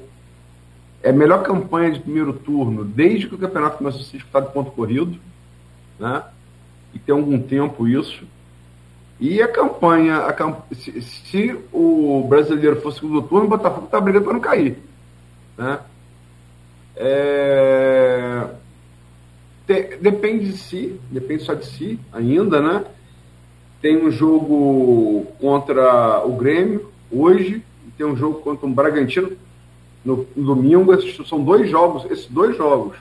É 1.01 1.09
a 1.09 1.13
melhor 1.13 1.41
campanha 1.41 1.91
de 1.91 1.99
primeiro 1.99 2.33
turno 2.33 2.83
desde 2.83 3.27
que 3.27 3.33
o 3.33 3.37
campeonato 3.39 3.79
começou 3.79 4.01
a 4.01 4.03
ser 4.03 4.17
disputado 4.17 4.51
ponto 4.51 4.69
corrido, 4.71 5.17
né? 5.99 6.23
E 6.93 6.99
tem 6.99 7.15
algum 7.15 7.41
tempo 7.41 7.87
isso. 7.87 8.23
E 9.19 9.41
a 9.41 9.47
campanha, 9.47 10.17
a 10.17 10.33
camp... 10.33 10.59
se, 10.73 11.01
se, 11.01 11.59
o 11.71 12.25
brasileiro 12.27 12.81
fosse 12.81 12.99
segundo 12.99 13.23
turno, 13.23 13.45
o 13.45 13.49
Botafogo 13.49 13.85
está 13.85 13.99
brigando 13.99 14.25
para 14.25 14.33
não 14.33 14.39
cair. 14.39 14.77
Né? 15.57 15.79
É... 17.03 18.45
depende 19.99 20.51
de 20.51 20.57
si, 20.57 20.99
depende 21.09 21.43
só 21.43 21.55
de 21.55 21.65
si 21.65 21.99
ainda, 22.13 22.61
né? 22.61 22.85
Tem 23.81 23.97
um 24.05 24.11
jogo 24.11 25.25
contra 25.39 26.23
o 26.23 26.33
Grêmio 26.33 26.91
hoje, 27.11 27.63
tem 27.97 28.05
um 28.05 28.15
jogo 28.15 28.41
contra 28.41 28.67
o 28.67 28.69
Bragantino 28.69 29.31
no, 30.05 30.27
no 30.35 30.55
domingo. 30.55 30.93
Esses 30.93 31.27
são 31.27 31.43
dois 31.43 31.67
jogos, 31.67 32.05
esses 32.11 32.27
dois 32.27 32.55
jogos 32.55 32.97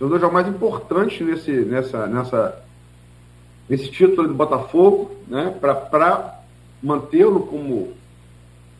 são 0.00 0.08
dois 0.08 0.20
jogos 0.20 0.34
mais 0.34 0.48
importantes 0.48 1.20
nesse, 1.24 1.52
nessa, 1.52 2.06
nessa, 2.06 2.64
nesse 3.68 3.90
título 3.90 4.26
do 4.26 4.34
Botafogo, 4.34 5.14
né? 5.28 5.54
Para 5.60 6.40
mantê-lo 6.82 7.40
como 7.40 7.92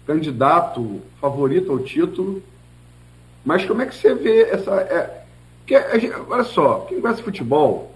candidato 0.06 1.00
favorito 1.20 1.70
ao 1.70 1.78
título 1.80 2.42
mas 3.44 3.64
como 3.64 3.82
é 3.82 3.86
que 3.86 3.94
você 3.94 4.14
vê 4.14 4.42
essa. 4.42 4.72
É, 4.72 5.24
que, 5.66 5.74
olha 6.28 6.44
só, 6.44 6.80
quem 6.88 7.00
conhece 7.00 7.22
futebol, 7.22 7.94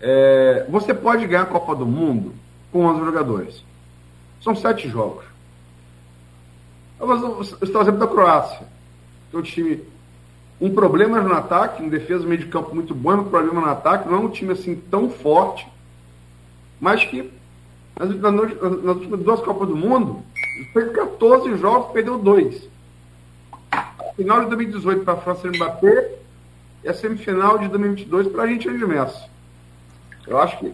é, 0.00 0.66
você 0.68 0.92
pode 0.92 1.26
ganhar 1.26 1.42
a 1.42 1.46
Copa 1.46 1.74
do 1.74 1.86
Mundo 1.86 2.32
com 2.72 2.84
11 2.84 3.04
jogadores. 3.04 3.62
São 4.42 4.54
sete 4.54 4.88
jogos. 4.88 5.24
Você 6.98 7.64
está 7.64 7.80
exemplo 7.80 8.00
da 8.00 8.06
Croácia. 8.06 8.66
Um 9.32 9.42
time. 9.42 9.84
Um 10.60 10.74
problema 10.74 11.20
no 11.20 11.32
ataque, 11.34 11.82
um 11.82 11.88
defesa 11.88 12.26
meio 12.26 12.40
de 12.40 12.48
campo 12.48 12.74
muito 12.74 12.92
bom, 12.92 13.14
um 13.14 13.24
problema 13.24 13.60
no 13.60 13.68
ataque, 13.68 14.08
não 14.08 14.16
é 14.16 14.20
um 14.20 14.28
time 14.28 14.52
assim 14.52 14.74
tão 14.74 15.08
forte, 15.08 15.68
mas 16.80 17.04
que 17.04 17.30
nas, 17.96 18.08
nas, 18.16 18.32
nas 18.32 18.96
últimas 18.96 19.20
duas 19.20 19.40
Copas 19.40 19.68
do 19.68 19.76
Mundo, 19.76 20.20
fez 20.72 20.90
14 20.90 21.56
jogos, 21.58 21.92
perdeu 21.92 22.18
dois 22.18 22.68
final 24.18 24.40
de 24.40 24.46
2018 24.46 25.04
para 25.04 25.14
a 25.14 25.16
França 25.18 25.46
Mbappé 25.46 26.10
e 26.82 26.88
a 26.88 26.94
semifinal 26.94 27.56
de 27.56 27.68
2022 27.68 28.26
para 28.26 28.42
a 28.42 28.44
Argentina 28.46 28.76
de 28.76 28.84
Messi. 28.84 29.22
Eu 30.26 30.38
acho 30.40 30.58
que 30.58 30.72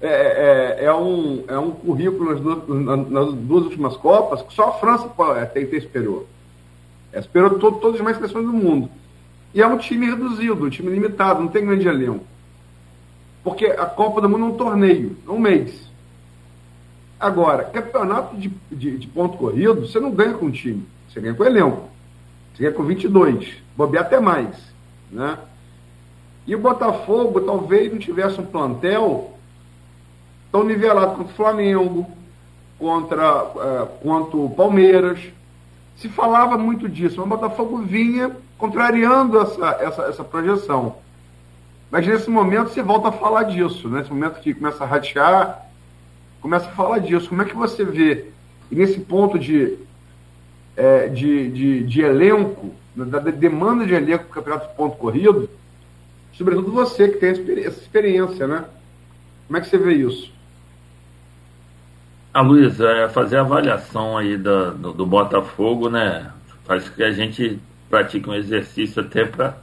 é, 0.00 0.78
é, 0.80 0.84
é, 0.86 0.94
um, 0.94 1.44
é 1.46 1.58
um 1.58 1.70
currículo 1.70 2.32
nas 2.32 2.40
duas, 2.40 3.10
nas 3.10 3.34
duas 3.34 3.64
últimas 3.64 3.96
Copas 3.98 4.40
que 4.40 4.54
só 4.54 4.70
a 4.70 4.72
França 4.72 5.06
tem, 5.52 5.66
tem 5.66 5.78
esperou. 5.78 6.26
É, 7.12 7.20
esperou 7.20 7.58
todo, 7.58 7.76
todas 7.76 7.92
as 7.92 7.98
demais 7.98 8.16
seleções 8.16 8.46
do 8.46 8.52
mundo. 8.54 8.88
E 9.52 9.60
é 9.60 9.66
um 9.66 9.76
time 9.76 10.06
reduzido, 10.06 10.64
um 10.64 10.70
time 10.70 10.90
limitado, 10.90 11.40
não 11.40 11.48
tem 11.48 11.66
grande 11.66 11.86
elenco. 11.86 12.24
Porque 13.42 13.66
a 13.66 13.84
Copa 13.84 14.22
do 14.22 14.30
Mundo 14.30 14.46
é 14.46 14.48
um 14.48 14.56
torneio, 14.56 15.14
é 15.28 15.30
um 15.30 15.38
mês. 15.38 15.74
Agora, 17.20 17.64
campeonato 17.64 18.34
de, 18.34 18.50
de, 18.72 18.96
de 18.96 19.06
ponto 19.06 19.36
corrido, 19.36 19.86
você 19.86 20.00
não 20.00 20.10
ganha 20.10 20.32
com 20.32 20.50
time, 20.50 20.82
você 21.08 21.20
ganha 21.20 21.34
com 21.34 21.44
elenco. 21.44 21.93
Seria 22.56 22.72
com 22.72 22.84
22, 22.84 23.54
bobear 23.76 24.04
até 24.04 24.20
mais. 24.20 24.56
Né? 25.10 25.38
E 26.46 26.54
o 26.54 26.60
Botafogo 26.60 27.40
talvez 27.40 27.92
não 27.92 27.98
tivesse 27.98 28.40
um 28.40 28.46
plantel 28.46 29.32
tão 30.52 30.62
nivelado 30.62 31.16
quanto 31.16 31.30
o 31.30 31.34
Flamengo, 31.34 32.06
contra, 32.78 33.44
uh, 33.44 33.86
quanto 34.00 34.44
o 34.44 34.50
Palmeiras. 34.50 35.18
Se 35.96 36.08
falava 36.08 36.56
muito 36.56 36.88
disso, 36.88 37.16
mas 37.18 37.26
o 37.26 37.28
Botafogo 37.28 37.78
vinha 37.78 38.30
contrariando 38.58 39.40
essa, 39.40 39.66
essa, 39.80 40.02
essa 40.02 40.24
projeção. 40.24 40.96
Mas 41.90 42.06
nesse 42.06 42.28
momento 42.28 42.70
você 42.70 42.82
volta 42.82 43.08
a 43.08 43.12
falar 43.12 43.44
disso, 43.44 43.88
né? 43.88 43.98
nesse 43.98 44.10
momento 44.10 44.40
que 44.40 44.54
começa 44.54 44.84
a 44.84 44.86
ratear, 44.86 45.66
começa 46.40 46.66
a 46.66 46.72
falar 46.72 46.98
disso. 46.98 47.28
Como 47.28 47.42
é 47.42 47.44
que 47.44 47.56
você 47.56 47.84
vê, 47.84 48.26
nesse 48.70 49.00
ponto 49.00 49.38
de 49.38 49.78
é, 50.76 51.08
de, 51.08 51.50
de, 51.50 51.84
de, 51.84 52.00
elenco, 52.02 52.74
da 52.94 53.18
demanda 53.18 53.86
de 53.86 53.94
elenco 53.94 54.24
para 54.24 54.34
campeonato 54.34 54.68
de 54.68 54.76
ponto 54.76 54.96
corrido, 54.96 55.48
sobretudo 56.32 56.72
você 56.72 57.08
que 57.08 57.18
tem 57.18 57.30
essa 57.30 57.80
experiência, 57.80 58.46
né? 58.46 58.64
Como 59.46 59.58
é 59.58 59.60
que 59.60 59.68
você 59.68 59.78
vê 59.78 59.94
isso? 59.94 60.32
A 62.32 62.40
ah, 62.40 62.42
Luiz, 62.42 62.80
é, 62.80 63.08
fazer 63.08 63.36
a 63.36 63.42
avaliação 63.42 64.18
aí 64.18 64.36
do, 64.36 64.72
do, 64.72 64.92
do, 64.92 65.06
Botafogo, 65.06 65.88
né? 65.88 66.32
Faz 66.64 66.88
que 66.88 67.02
a 67.04 67.12
gente 67.12 67.60
pratique 67.88 68.28
um 68.28 68.34
exercício 68.34 69.02
até 69.02 69.24
para, 69.24 69.56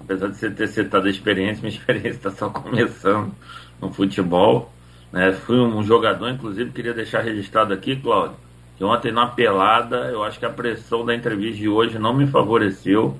apesar 0.00 0.28
de 0.28 0.38
você 0.38 0.50
ter 0.50 0.68
citado 0.68 1.06
a 1.06 1.10
experiência, 1.10 1.60
minha 1.60 1.68
experiência 1.76 2.16
está 2.16 2.30
só 2.30 2.48
começando 2.48 3.30
no 3.78 3.92
futebol. 3.92 4.72
Né? 5.12 5.32
Fui 5.32 5.58
um 5.58 5.82
jogador, 5.84 6.30
inclusive, 6.30 6.70
queria 6.70 6.94
deixar 6.94 7.20
registrado 7.20 7.74
aqui, 7.74 7.94
Cláudio, 7.96 8.36
que 8.76 8.84
ontem 8.84 9.12
na 9.12 9.26
pelada, 9.26 10.10
eu 10.12 10.22
acho 10.24 10.38
que 10.38 10.46
a 10.46 10.50
pressão 10.50 11.04
da 11.04 11.14
entrevista 11.14 11.58
de 11.58 11.68
hoje 11.68 11.98
não 11.98 12.12
me 12.14 12.26
favoreceu. 12.26 13.16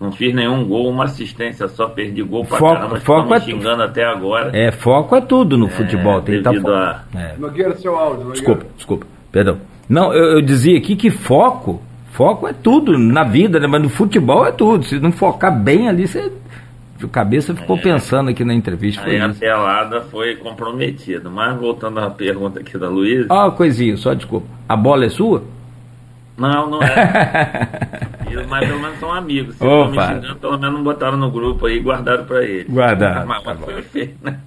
Não 0.00 0.12
fiz 0.12 0.32
nenhum 0.32 0.64
gol, 0.64 0.88
uma 0.88 1.04
assistência 1.04 1.66
só, 1.66 1.88
perdi 1.88 2.22
gol 2.22 2.44
pra 2.44 2.58
Foco- 2.58 2.74
caramba, 2.74 3.00
foco 3.00 3.34
é 3.34 3.40
xingando 3.40 3.82
até 3.82 4.04
agora. 4.04 4.56
É, 4.56 4.70
foco 4.70 5.16
é 5.16 5.20
tudo 5.20 5.58
no 5.58 5.68
futebol. 5.68 6.22
Tem 6.22 6.36
que 6.36 6.42
tá 6.44 6.50
devido 6.52 6.72
a- 6.72 7.02
É. 7.16 7.34
Nogueira, 7.36 7.74
seu 7.76 7.96
áudio. 7.96 8.18
Nogueira. 8.26 8.34
Desculpa, 8.34 8.66
desculpa, 8.76 9.06
perdão. 9.32 9.58
Não, 9.88 10.12
eu, 10.14 10.36
eu 10.36 10.40
dizia 10.42 10.78
aqui 10.78 10.94
que 10.94 11.10
foco, 11.10 11.82
foco 12.12 12.46
é 12.46 12.52
tudo 12.52 12.96
na 12.96 13.24
vida, 13.24 13.58
né? 13.58 13.66
Mas 13.66 13.82
no 13.82 13.88
futebol 13.88 14.46
é 14.46 14.52
tudo. 14.52 14.84
Se 14.84 15.00
não 15.00 15.10
focar 15.10 15.50
bem 15.58 15.88
ali, 15.88 16.06
você. 16.06 16.30
A 17.02 17.08
cabeça 17.08 17.54
ficou 17.54 17.78
pensando 17.78 18.30
aqui 18.30 18.44
na 18.44 18.52
entrevista. 18.54 19.02
Foi 19.02 19.20
a 19.20 19.28
pelada 19.28 20.00
foi 20.02 20.36
comprometida. 20.36 21.30
Mas 21.30 21.56
voltando 21.58 22.00
à 22.00 22.10
pergunta 22.10 22.60
aqui 22.60 22.76
da 22.76 22.88
Luísa. 22.88 23.26
Ah, 23.30 23.44
uma 23.46 23.52
coisinha, 23.52 23.96
só 23.96 24.14
desculpa. 24.14 24.46
A 24.68 24.76
bola 24.76 25.04
é 25.04 25.08
sua? 25.08 25.44
Não, 26.36 26.70
não 26.70 26.82
é. 26.82 28.08
Mas 28.48 28.66
pelo 28.66 28.80
menos 28.80 28.98
são 28.98 29.12
amigos. 29.12 29.56
Se 29.56 29.64
não 29.64 29.90
me 29.90 29.98
Opa. 29.98 30.06
xingando, 30.08 30.36
pelo 30.36 30.58
menos 30.58 30.74
não 30.76 30.84
botaram 30.84 31.16
no 31.16 31.30
grupo 31.30 31.66
aí 31.66 31.76
e 31.76 31.80
guardaram 31.80 32.24
pra 32.24 32.44
ele. 32.44 32.64
Guardaram, 32.68 33.26
Mas, 33.26 33.42
tá 33.42 33.54
mas 33.54 33.64
foi 33.64 33.82
feio, 33.82 34.14
né? 34.22 34.40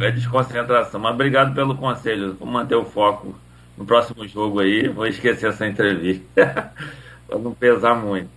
A 0.00 0.10
desconcentração. 0.10 1.00
Mas 1.00 1.14
obrigado 1.14 1.54
pelo 1.54 1.76
conselho. 1.76 2.34
Vou 2.38 2.48
manter 2.48 2.74
o 2.74 2.84
foco 2.84 3.34
no 3.78 3.84
próximo 3.84 4.26
jogo 4.26 4.60
aí. 4.60 4.88
Vou 4.88 5.06
esquecer 5.06 5.50
essa 5.50 5.66
entrevista. 5.66 6.72
pra 7.26 7.38
não 7.38 7.52
pesar 7.52 7.94
muito. 7.94 8.35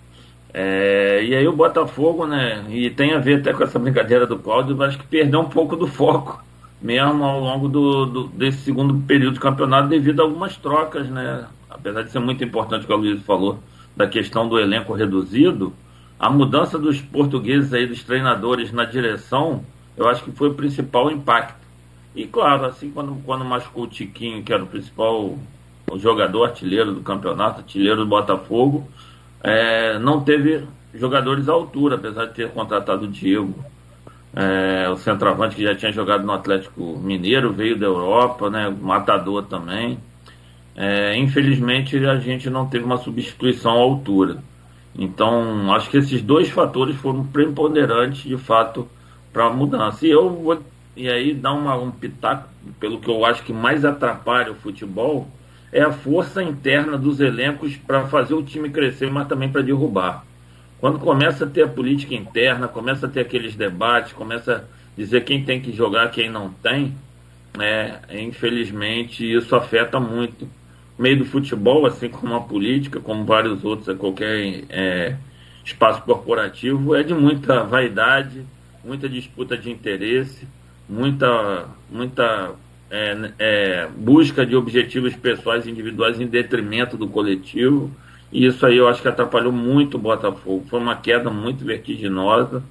É, 0.53 1.23
e 1.23 1.35
aí 1.35 1.47
o 1.47 1.53
Botafogo, 1.55 2.25
né? 2.25 2.65
E 2.69 2.89
tem 2.89 3.13
a 3.13 3.19
ver 3.19 3.39
até 3.39 3.53
com 3.53 3.63
essa 3.63 3.77
brincadeira 3.77 4.25
do 4.25 4.39
Cláudio, 4.39 4.81
acho 4.83 4.97
que 4.97 5.05
perdeu 5.07 5.39
um 5.41 5.49
pouco 5.49 5.75
do 5.75 5.87
foco 5.87 6.43
mesmo 6.81 7.23
ao 7.25 7.39
longo 7.41 7.67
do, 7.67 8.05
do- 8.05 8.27
desse 8.29 8.59
segundo 8.59 8.95
período 9.05 9.33
de 9.33 9.39
campeonato 9.41 9.89
devido 9.89 10.21
a 10.21 10.23
algumas 10.23 10.55
trocas, 10.57 11.09
né? 11.09 11.45
Apesar 11.69 12.03
de 12.03 12.11
ser 12.11 12.19
muito 12.19 12.41
importante 12.43 12.83
o 12.85 12.87
que 12.87 12.93
a 12.93 12.95
Luiz 12.95 13.21
falou 13.23 13.59
da 13.95 14.07
questão 14.07 14.47
do 14.47 14.57
elenco 14.57 14.93
reduzido, 14.93 15.73
a 16.17 16.29
mudança 16.29 16.79
dos 16.79 17.01
portugueses 17.01 17.73
aí, 17.73 17.85
dos 17.85 18.01
treinadores 18.03 18.71
na 18.71 18.85
direção, 18.85 19.63
eu 19.97 20.07
acho 20.07 20.23
que 20.23 20.31
foi 20.31 20.49
o 20.49 20.53
principal 20.53 21.11
impacto. 21.11 21.59
E 22.15 22.25
claro, 22.25 22.65
assim, 22.65 22.89
quando, 22.91 23.21
quando 23.25 23.43
machucou 23.45 23.83
o 23.83 23.87
Tiquinho, 23.87 24.41
que 24.43 24.53
era 24.53 24.63
o 24.63 24.67
principal 24.67 25.37
o 25.91 25.97
jogador 25.99 26.45
artilheiro 26.45 26.93
do 26.93 27.01
campeonato, 27.01 27.59
artilheiro 27.59 27.97
do 27.97 28.05
Botafogo, 28.05 28.87
é, 29.43 29.97
não 29.99 30.21
teve 30.21 30.65
jogadores 30.93 31.47
à 31.47 31.53
altura, 31.53 31.95
apesar 31.95 32.25
de 32.25 32.33
ter 32.33 32.49
contratado 32.51 33.05
o 33.05 33.07
Diego. 33.07 33.53
É, 34.35 34.87
o 34.89 34.97
centroavante 34.97 35.55
que 35.55 35.63
já 35.63 35.75
tinha 35.75 35.91
jogado 35.91 36.23
no 36.23 36.31
Atlético 36.31 36.97
Mineiro, 36.99 37.51
veio 37.51 37.77
da 37.77 37.87
Europa, 37.87 38.49
né? 38.49 38.69
Matador 38.69 39.43
também. 39.45 39.97
É, 40.75 41.17
infelizmente 41.17 41.97
a 42.05 42.17
gente 42.19 42.49
não 42.49 42.67
teve 42.67 42.85
uma 42.85 42.97
substituição 42.97 43.71
à 43.71 43.79
altura. 43.79 44.37
Então, 44.97 45.73
acho 45.73 45.89
que 45.89 45.97
esses 45.97 46.21
dois 46.21 46.49
fatores 46.49 46.95
foram 46.97 47.25
preponderantes 47.25 48.23
de 48.23 48.37
fato 48.37 48.87
para 49.31 49.45
a 49.45 49.49
mudança. 49.49 50.05
E 50.05 50.11
eu 50.11 50.29
vou 50.29 50.61
e 50.95 51.09
aí 51.09 51.33
dar 51.33 51.53
uma, 51.53 51.75
um 51.75 51.91
pitaco, 51.91 52.49
pelo 52.79 52.99
que 52.99 53.09
eu 53.09 53.23
acho 53.25 53.43
que 53.43 53.53
mais 53.53 53.85
atrapalha 53.85 54.51
o 54.51 54.55
futebol, 54.55 55.29
é 55.71 55.81
a 55.81 55.91
força 55.91 56.41
interna 56.41 56.97
dos 56.97 57.19
elencos 57.19 57.75
para 57.75 58.07
fazer 58.07 58.33
o 58.33 58.43
time 58.43 58.69
crescer, 58.69 59.11
mas 59.11 59.27
também 59.27 59.49
para 59.49 59.61
derrubar. 59.61 60.25
Quando 60.79 60.99
começa 60.99 61.45
a 61.45 61.49
ter 61.49 61.63
a 61.63 61.67
política 61.67 62.15
interna, 62.15 62.67
começa 62.67 63.05
a 63.05 63.09
ter 63.09 63.21
aqueles 63.21 63.55
debates, 63.55 64.13
começa 64.13 64.55
a 64.55 64.61
dizer 64.97 65.23
quem 65.23 65.43
tem 65.43 65.61
que 65.61 65.71
jogar, 65.73 66.09
quem 66.09 66.29
não 66.29 66.49
tem, 66.49 66.95
né, 67.57 67.99
infelizmente 68.09 69.29
isso 69.29 69.55
afeta 69.55 69.99
muito 69.99 70.47
o 70.97 71.01
meio 71.01 71.17
do 71.17 71.25
futebol, 71.25 71.85
assim 71.85 72.09
como 72.09 72.35
a 72.35 72.41
política, 72.41 72.99
como 72.99 73.23
vários 73.25 73.63
outros, 73.63 73.95
qualquer 73.97 74.63
é, 74.69 75.15
espaço 75.63 76.01
corporativo, 76.01 76.95
é 76.95 77.03
de 77.03 77.13
muita 77.13 77.63
vaidade, 77.63 78.43
muita 78.83 79.07
disputa 79.07 79.57
de 79.57 79.69
interesse, 79.69 80.47
muita, 80.87 81.65
muita 81.89 82.51
é, 82.89 83.31
é, 83.37 83.87
busca 83.95 84.45
de 84.45 84.55
objetivos 84.55 85.15
pessoais 85.15 85.65
e 85.65 85.71
individuais 85.71 86.19
em 86.19 86.27
detrimento 86.27 86.97
do 86.97 87.07
coletivo. 87.07 87.91
E 88.31 88.45
isso 88.45 88.65
aí 88.65 88.77
eu 88.77 88.87
acho 88.87 89.01
que 89.01 89.07
atrapalhou 89.07 89.51
muito 89.51 89.95
o 89.95 89.99
Botafogo. 89.99 90.65
Foi 90.69 90.79
uma 90.79 90.95
queda 90.95 91.29
muito 91.29 91.63
vertiginosa. 91.63 92.63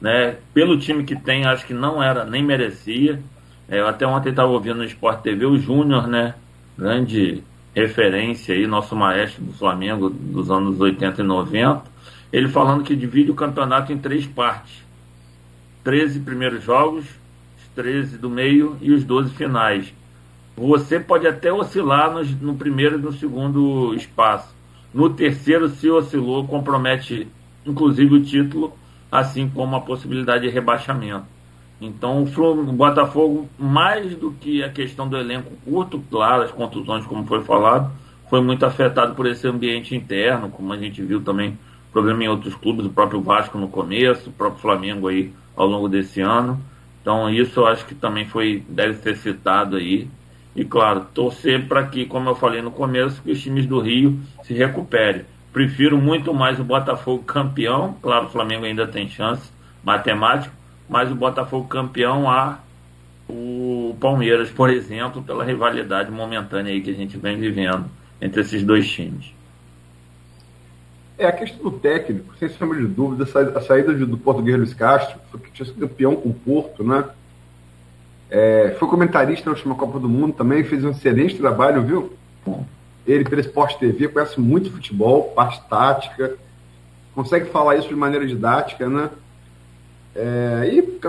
Né? 0.00 0.36
Pelo 0.52 0.78
time 0.78 1.04
que 1.04 1.16
tem, 1.16 1.46
acho 1.46 1.66
que 1.66 1.74
não 1.74 2.02
era, 2.02 2.24
nem 2.24 2.42
merecia. 2.42 3.20
É, 3.68 3.80
eu 3.80 3.88
até 3.88 4.06
ontem 4.06 4.30
estava 4.30 4.50
ouvindo 4.50 4.76
no 4.76 4.84
Sport 4.84 5.22
TV 5.22 5.46
o 5.46 5.58
Júnior, 5.58 6.06
né? 6.06 6.34
Grande 6.78 7.42
referência 7.74 8.54
aí, 8.54 8.66
nosso 8.66 8.94
maestro 8.94 9.42
do 9.42 9.52
Flamengo 9.52 10.08
dos 10.08 10.50
anos 10.50 10.80
80 10.80 11.20
e 11.20 11.24
90. 11.24 11.82
Ele 12.32 12.48
falando 12.48 12.84
que 12.84 12.94
divide 12.94 13.30
o 13.30 13.34
campeonato 13.34 13.92
em 13.92 13.98
três 13.98 14.26
partes: 14.26 14.84
13 15.82 16.20
primeiros 16.20 16.62
jogos, 16.62 17.04
os 17.04 17.25
13 17.76 18.18
do 18.18 18.28
meio 18.28 18.76
e 18.80 18.90
os 18.90 19.04
12 19.04 19.34
finais. 19.34 19.92
Você 20.56 20.98
pode 20.98 21.26
até 21.26 21.52
oscilar 21.52 22.10
no, 22.10 22.24
no 22.24 22.56
primeiro 22.56 22.98
e 22.98 23.02
no 23.02 23.12
segundo 23.12 23.94
espaço. 23.94 24.48
No 24.92 25.10
terceiro, 25.10 25.68
se 25.68 25.88
oscilou, 25.90 26.48
compromete 26.48 27.28
inclusive 27.66 28.14
o 28.14 28.22
título, 28.22 28.72
assim 29.12 29.48
como 29.48 29.76
a 29.76 29.80
possibilidade 29.80 30.46
de 30.46 30.52
rebaixamento. 30.52 31.26
Então, 31.80 32.22
o 32.22 32.72
Botafogo, 32.72 33.48
mais 33.58 34.14
do 34.16 34.32
que 34.32 34.62
a 34.62 34.70
questão 34.70 35.06
do 35.06 35.16
elenco 35.16 35.52
curto, 35.64 36.02
claro, 36.10 36.42
as 36.42 36.50
contusões, 36.50 37.04
como 37.04 37.26
foi 37.26 37.42
falado, 37.44 37.92
foi 38.30 38.40
muito 38.40 38.64
afetado 38.64 39.14
por 39.14 39.26
esse 39.26 39.46
ambiente 39.46 39.94
interno, 39.94 40.48
como 40.48 40.72
a 40.72 40.78
gente 40.78 41.02
viu 41.02 41.20
também 41.20 41.58
problema 41.92 42.24
em 42.24 42.28
outros 42.28 42.54
clubes, 42.54 42.86
o 42.86 42.90
próprio 42.90 43.20
Vasco 43.20 43.58
no 43.58 43.68
começo, 43.68 44.30
o 44.30 44.32
próprio 44.32 44.62
Flamengo 44.62 45.08
aí 45.08 45.32
ao 45.54 45.66
longo 45.66 45.88
desse 45.88 46.20
ano. 46.20 46.58
Então, 47.06 47.30
isso 47.30 47.60
eu 47.60 47.66
acho 47.68 47.86
que 47.86 47.94
também 47.94 48.26
foi 48.26 48.64
deve 48.68 48.94
ser 48.94 49.16
citado 49.16 49.76
aí. 49.76 50.08
E 50.56 50.64
claro, 50.64 51.06
torcer 51.14 51.68
para 51.68 51.86
que, 51.86 52.04
como 52.04 52.28
eu 52.28 52.34
falei 52.34 52.60
no 52.60 52.72
começo, 52.72 53.22
que 53.22 53.30
os 53.30 53.40
times 53.40 53.64
do 53.64 53.78
Rio 53.78 54.18
se 54.42 54.52
recuperem. 54.52 55.24
Prefiro 55.52 55.98
muito 55.98 56.34
mais 56.34 56.58
o 56.58 56.64
Botafogo 56.64 57.22
campeão, 57.22 57.96
claro, 58.02 58.26
o 58.26 58.30
Flamengo 58.30 58.64
ainda 58.64 58.88
tem 58.88 59.08
chance 59.08 59.48
matemática, 59.84 60.52
mas 60.88 61.08
o 61.08 61.14
Botafogo 61.14 61.68
campeão 61.68 62.28
a 62.28 62.58
o 63.28 63.96
Palmeiras, 64.00 64.50
por 64.50 64.68
exemplo, 64.68 65.22
pela 65.22 65.44
rivalidade 65.44 66.10
momentânea 66.10 66.72
aí 66.72 66.80
que 66.80 66.90
a 66.90 66.94
gente 66.94 67.16
vem 67.16 67.38
vivendo 67.38 67.84
entre 68.20 68.40
esses 68.40 68.64
dois 68.64 68.90
times. 68.90 69.26
É, 71.18 71.26
a 71.26 71.32
questão 71.32 71.62
do 71.62 71.70
técnico, 71.78 72.34
sem 72.38 72.48
sombra 72.50 72.78
de 72.78 72.86
dúvida, 72.86 73.24
a 73.24 73.60
saída- 73.62 73.92
do 73.94 74.18
português 74.18 74.56
Luiz 74.58 74.74
Castro, 74.74 75.18
foi 75.30 75.40
que 75.40 75.50
tinha 75.50 75.64
sido 75.66 75.80
campeão 75.80 76.14
com 76.14 76.28
o 76.28 76.34
Porto, 76.34 76.84
né? 76.84 77.04
É, 78.30 78.76
foi 78.78 78.88
comentarista 78.88 79.46
na 79.48 79.56
última 79.56 79.74
Copa 79.74 79.98
do 79.98 80.08
Mundo 80.08 80.34
também, 80.34 80.62
fez 80.64 80.84
um 80.84 80.90
excelente 80.90 81.36
trabalho, 81.36 81.82
viu? 81.82 82.12
Ele, 83.06 83.24
pela 83.24 83.40
Esporte 83.40 83.78
TV, 83.78 84.08
conhece 84.08 84.38
muito 84.40 84.70
futebol, 84.70 85.24
parte 85.34 85.62
tática, 85.70 86.34
consegue 87.14 87.46
falar 87.50 87.76
isso 87.76 87.88
de 87.88 87.94
maneira 87.94 88.26
didática, 88.26 88.88
né? 88.88 89.08
É, 90.14 90.70
e 90.72 91.00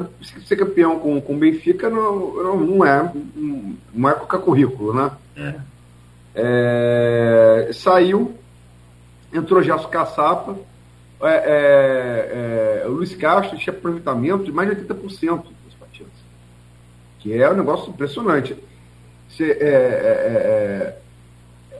ser 0.45 0.55
campeão 0.57 0.99
com 0.99 1.17
o 1.33 1.37
Benfica 1.37 1.89
não, 1.89 2.33
não, 2.43 2.57
não 2.59 2.85
é 2.85 3.11
não 3.93 4.09
é 4.09 4.13
qualquer 4.13 4.39
currículo, 4.41 4.93
né? 4.93 5.11
É, 6.35 7.69
saiu, 7.73 8.35
entrou 9.37 9.61
Gerson 9.61 9.87
Caçapa, 9.87 10.55
é, 11.21 11.27
é, 11.29 12.81
é, 12.83 12.87
Luiz 12.87 13.15
Castro 13.15 13.57
tinha 13.57 13.75
aproveitamento 13.75 14.43
de 14.43 14.51
mais 14.51 14.69
de 14.69 14.83
80% 14.83 15.43
das 15.65 15.73
partidas, 15.79 16.11
que 17.19 17.33
é 17.33 17.49
um 17.49 17.55
negócio 17.55 17.89
impressionante. 17.89 18.55
Você, 19.29 19.51
é, 19.51 19.65
é, 19.65 20.97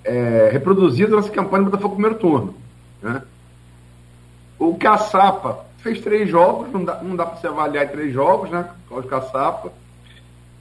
é, 0.06 0.12
é, 0.12 0.50
reproduzido 0.52 1.16
nessa 1.16 1.30
campanha 1.30 1.66
do 1.66 1.72
Botafogo 1.72 1.96
primeiro 1.96 2.18
turno. 2.18 2.56
Né? 3.02 3.22
O 4.58 4.76
Caçapa 4.76 5.66
fez 5.80 6.02
três 6.02 6.30
jogos, 6.30 6.72
não 6.72 6.84
dá, 6.84 7.02
não 7.04 7.16
dá 7.16 7.26
para 7.26 7.40
se 7.40 7.48
avaliar 7.48 7.86
em 7.86 7.90
três 7.90 8.14
jogos, 8.14 8.50
né? 8.50 8.70
Cláudio 8.88 9.10
Caçapa, 9.10 9.72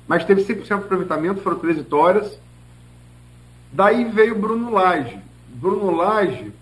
mas 0.07 0.25
teve 0.25 0.43
100% 0.43 0.65
de 0.65 0.73
aproveitamento, 0.75 1.41
foram 1.41 1.59
três 1.59 1.77
vitórias. 1.77 2.39
Daí 3.73 4.05
veio 4.05 4.39
Bruno 4.39 4.71
Lage. 4.71 5.19
Bruno 5.49 5.91
Lage, 5.91 6.53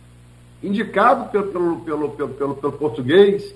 indicado 0.64 1.30
pelo, 1.30 1.80
pelo, 1.80 2.10
pelo, 2.10 2.34
pelo, 2.34 2.54
pelo, 2.54 2.72
português, 2.72 3.54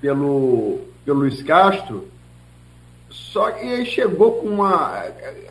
pelo, 0.00 0.80
pelo 1.04 1.18
Luiz 1.20 1.42
Castro, 1.42 2.06
só 3.10 3.50
que 3.50 3.64
aí 3.64 3.86
chegou 3.86 4.40
com 4.40 4.48
uma. 4.48 5.04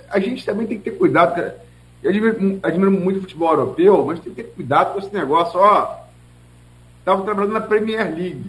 A 0.09 0.19
gente 0.19 0.45
também 0.45 0.65
tem 0.65 0.77
que 0.77 0.89
ter 0.89 0.97
cuidado. 0.97 1.35
cara. 1.35 1.67
Eu 2.01 2.11
admiro, 2.11 2.59
admiro 2.63 2.91
muito 2.91 3.17
o 3.17 3.21
futebol 3.21 3.51
europeu, 3.51 4.05
mas 4.05 4.19
tem 4.19 4.33
que 4.33 4.43
ter 4.43 4.49
cuidado 4.51 4.93
com 4.93 4.99
esse 4.99 5.13
negócio. 5.13 5.59
Ó, 5.59 5.97
estava 6.99 7.23
trabalhando 7.23 7.53
na 7.53 7.61
Premier 7.61 8.05
League. 8.15 8.45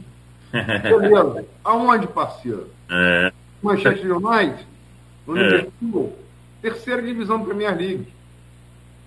Beleza. 0.52 1.44
Aonde, 1.64 2.06
parceiro? 2.06 2.68
É, 2.90 3.32
Manchester 3.62 4.16
United? 4.16 4.66
É. 5.28 5.32
Liverpool? 5.32 6.16
Terceira 6.60 7.02
divisão 7.02 7.38
da 7.38 7.44
Premier 7.46 7.76
League. 7.76 8.06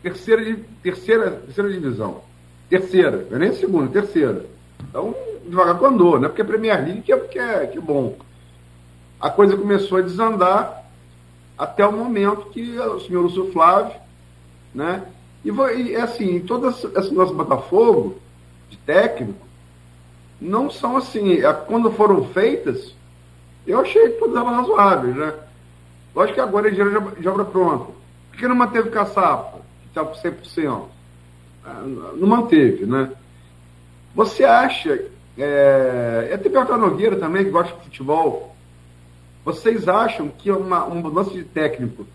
Terceira, 0.02 0.58
terceira, 0.82 1.32
terceira 1.32 1.72
divisão. 1.72 2.24
Terceira. 2.72 3.28
Não 3.30 3.36
é 3.36 3.40
nem 3.40 3.54
segunda, 3.54 3.92
terceira. 3.92 4.46
Então, 4.80 5.14
devagar 5.46 5.78
com 5.78 5.88
andou, 5.88 6.18
não 6.18 6.28
é 6.28 6.30
porque 6.30 6.42
a 6.42 6.46
Premier 6.46 6.82
League 6.82 7.02
que 7.02 7.12
é, 7.12 7.20
que 7.20 7.38
é, 7.38 7.68
que 7.68 7.78
é 7.78 7.82
bom. 7.82 8.16
A 9.20 9.30
coisa 9.30 9.58
começou 9.58 9.98
a 9.98 10.02
desandar 10.02 10.86
até 11.58 11.86
o 11.86 11.92
momento 11.92 12.50
que 12.50 12.80
o 12.80 13.02
senhor 13.02 13.24
Lúcio 13.24 13.52
Flávio, 13.52 14.00
né? 14.74 15.04
E, 15.44 15.50
e 15.50 15.96
assim, 15.98 16.40
todo 16.40 16.70
esse 16.70 17.14
nosso 17.14 17.34
Botafogo, 17.34 18.18
de 18.70 18.78
técnico, 18.78 19.46
não 20.40 20.72
são 20.72 20.96
assim. 20.96 21.40
Quando 21.68 21.92
foram 21.92 22.24
feitas, 22.30 22.96
eu 23.68 23.82
achei 23.82 24.12
que 24.12 24.20
todas 24.20 24.38
elas 24.38 24.56
razoáveis, 24.56 25.16
né? 25.18 25.34
Lógico 26.16 26.36
que 26.36 26.42
agora 26.42 26.70
ele 26.70 26.78
já 26.78 26.86
de 26.88 27.28
obra 27.28 27.44
pronta. 27.44 27.92
Por 28.30 28.40
que 28.40 28.48
não 28.48 28.56
manteve 28.56 28.90
caçapa? 28.90 29.60
Que 29.82 29.88
está 29.90 30.06
por 30.06 30.16
100%? 30.16 31.01
Ah, 31.64 31.84
não 31.84 32.28
manteve, 32.28 32.86
né? 32.86 33.12
Você 34.16 34.44
acha, 34.44 35.06
é, 35.38 36.32
até 36.34 36.50
perguntar 36.50 36.78
Nogueira 36.78 37.16
também, 37.16 37.46
que 37.46 37.52
gosta 37.52 37.74
de 37.76 37.84
futebol, 37.84 38.56
vocês 39.46 39.88
acham 39.88 40.28
que 40.28 40.52
uma, 40.52 40.86
uma 40.86 41.10
mudança 41.10 41.32
de 41.32 41.44
técnico, 41.44 42.06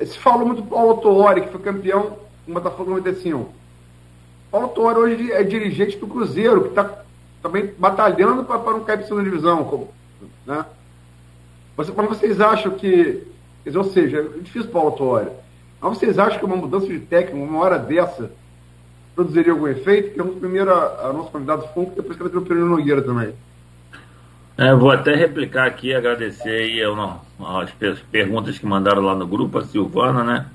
se 0.00 0.18
falou 0.18 0.46
muito 0.46 0.62
do 0.62 0.68
Paulo 0.68 0.98
Tuori, 0.98 1.42
que 1.42 1.48
foi 1.48 1.60
campeão 1.60 2.18
do 2.46 2.54
Botafogo 2.54 2.90
95, 2.90 3.52
Paulo 4.50 4.68
Tuori 4.68 4.98
hoje 4.98 5.32
é 5.32 5.42
dirigente 5.42 5.96
do 5.96 6.06
Cruzeiro, 6.06 6.62
que 6.62 6.68
está 6.70 7.04
também 7.42 7.72
batalhando 7.78 8.44
para 8.44 8.58
não 8.58 8.84
cair 8.84 8.98
para 8.98 9.06
segunda 9.06 9.24
divisão, 9.24 9.64
como, 9.64 9.88
né? 10.44 10.64
Você, 11.76 11.92
mas 11.96 12.08
vocês 12.08 12.40
acham 12.40 12.72
que, 12.72 13.26
ou 13.74 13.84
seja, 13.84 14.18
é 14.18 14.38
difícil 14.40 14.70
Paulo 14.70 14.92
Tuori, 14.92 15.30
mas 15.80 15.98
vocês 15.98 16.18
acham 16.18 16.38
que 16.38 16.44
uma 16.44 16.56
mudança 16.56 16.86
de 16.86 16.98
técnico, 16.98 17.44
uma 17.44 17.60
hora 17.60 17.78
dessa, 17.78 18.30
produziria 19.14 19.52
algum 19.52 19.68
efeito? 19.68 20.14
Que 20.14 20.20
é 20.20 20.24
primeiro 20.24 20.72
a, 20.72 21.08
a 21.08 21.12
nosso 21.12 21.30
convidado 21.30 21.66
Funko, 21.74 21.96
depois 21.96 22.16
que 22.16 22.24
o 22.24 22.42
Pedro 22.42 22.66
Nogueira 22.66 23.02
também. 23.02 23.32
É, 24.56 24.74
vou 24.74 24.90
até 24.90 25.14
replicar 25.14 25.66
aqui, 25.66 25.94
agradecer 25.94 26.50
aí 26.50 26.82
as 26.82 28.00
perguntas 28.10 28.58
que 28.58 28.66
mandaram 28.66 29.00
lá 29.00 29.14
no 29.14 29.26
grupo, 29.26 29.58
a 29.58 29.64
Silvana, 29.64 30.22
né? 30.22 30.46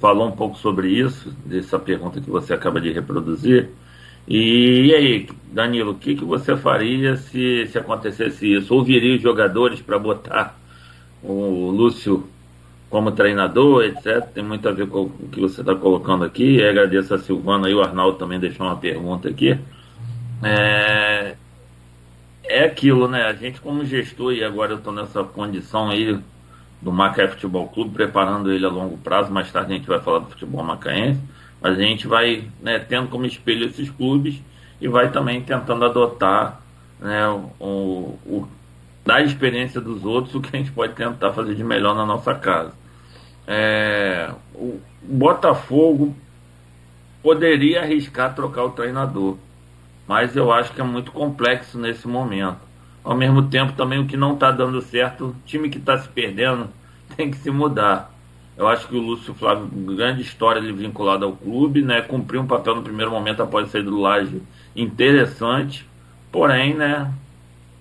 Falou 0.00 0.26
um 0.26 0.32
pouco 0.32 0.58
sobre 0.58 0.88
isso, 0.88 1.32
dessa 1.44 1.78
pergunta 1.78 2.20
que 2.20 2.28
você 2.28 2.52
acaba 2.52 2.80
de 2.80 2.90
reproduzir. 2.90 3.68
E, 4.26 4.86
e 4.86 4.94
aí, 4.94 5.28
Danilo, 5.52 5.92
o 5.92 5.94
que, 5.94 6.16
que 6.16 6.24
você 6.24 6.56
faria 6.56 7.16
se, 7.16 7.66
se 7.68 7.78
acontecesse 7.78 8.52
isso? 8.52 8.74
Ouviria 8.74 9.14
os 9.14 9.22
jogadores 9.22 9.80
para 9.80 9.98
botar 9.98 10.58
o 11.22 11.70
Lúcio 11.70 12.28
como 12.92 13.10
treinador, 13.10 13.84
etc. 13.84 14.22
Tem 14.34 14.44
muito 14.44 14.68
a 14.68 14.72
ver 14.72 14.86
com 14.86 15.04
o 15.04 15.28
que 15.32 15.40
você 15.40 15.62
está 15.62 15.74
colocando 15.74 16.24
aqui. 16.24 16.58
Eu 16.58 16.68
agradeço 16.68 17.14
a 17.14 17.18
Silvana 17.18 17.70
e 17.70 17.74
o 17.74 17.82
Arnaldo 17.82 18.18
também 18.18 18.38
deixou 18.38 18.66
uma 18.66 18.76
pergunta 18.76 19.30
aqui. 19.30 19.58
É, 20.42 21.34
é 22.44 22.64
aquilo, 22.66 23.08
né? 23.08 23.22
A 23.22 23.32
gente 23.32 23.62
como 23.62 23.82
gestor, 23.86 24.34
e 24.34 24.44
agora 24.44 24.72
eu 24.72 24.76
estou 24.76 24.92
nessa 24.92 25.24
condição 25.24 25.88
aí 25.88 26.18
do 26.82 26.92
Macaé 26.92 27.28
Futebol 27.28 27.66
Clube, 27.68 27.94
preparando 27.94 28.52
ele 28.52 28.66
a 28.66 28.68
longo 28.68 28.98
prazo, 28.98 29.32
mais 29.32 29.50
tarde 29.50 29.72
a 29.72 29.76
gente 29.76 29.88
vai 29.88 30.00
falar 30.00 30.18
do 30.18 30.26
futebol 30.26 30.62
macaense, 30.62 31.20
mas 31.62 31.78
a 31.78 31.80
gente 31.80 32.06
vai 32.06 32.44
né, 32.60 32.78
tendo 32.78 33.08
como 33.08 33.24
espelho 33.24 33.68
esses 33.68 33.88
clubes 33.88 34.38
e 34.78 34.86
vai 34.86 35.10
também 35.10 35.40
tentando 35.40 35.82
adotar 35.86 36.60
né, 37.00 37.26
o, 37.58 38.18
o, 38.26 38.48
da 39.02 39.22
experiência 39.22 39.80
dos 39.80 40.04
outros 40.04 40.34
o 40.34 40.42
que 40.42 40.54
a 40.54 40.58
gente 40.58 40.72
pode 40.72 40.92
tentar 40.92 41.32
fazer 41.32 41.54
de 41.54 41.64
melhor 41.64 41.94
na 41.94 42.04
nossa 42.04 42.34
casa. 42.34 42.81
É, 43.46 44.30
o 44.54 44.80
Botafogo 45.02 46.14
poderia 47.22 47.82
arriscar 47.82 48.34
trocar 48.34 48.64
o 48.64 48.70
treinador, 48.70 49.36
mas 50.06 50.36
eu 50.36 50.52
acho 50.52 50.72
que 50.72 50.80
é 50.80 50.84
muito 50.84 51.12
complexo 51.12 51.78
nesse 51.78 52.06
momento. 52.06 52.58
Ao 53.04 53.16
mesmo 53.16 53.48
tempo, 53.48 53.72
também 53.72 53.98
o 53.98 54.06
que 54.06 54.16
não 54.16 54.34
está 54.34 54.50
dando 54.50 54.80
certo, 54.80 55.26
o 55.26 55.36
time 55.44 55.68
que 55.68 55.78
está 55.78 55.98
se 55.98 56.08
perdendo 56.08 56.68
tem 57.16 57.30
que 57.30 57.36
se 57.38 57.50
mudar. 57.50 58.12
Eu 58.56 58.68
acho 58.68 58.86
que 58.86 58.94
o 58.94 59.00
Lúcio 59.00 59.34
Flávio, 59.34 59.66
grande 59.66 60.20
história 60.20 60.60
ele 60.60 60.72
vinculado 60.72 61.24
ao 61.24 61.32
clube, 61.32 61.82
né? 61.82 62.02
Cumpriu 62.02 62.42
um 62.42 62.46
papel 62.46 62.76
no 62.76 62.82
primeiro 62.82 63.10
momento 63.10 63.42
após 63.42 63.70
sair 63.70 63.82
do 63.82 63.98
Laje 63.98 64.42
interessante, 64.76 65.86
porém, 66.30 66.74
né? 66.74 67.12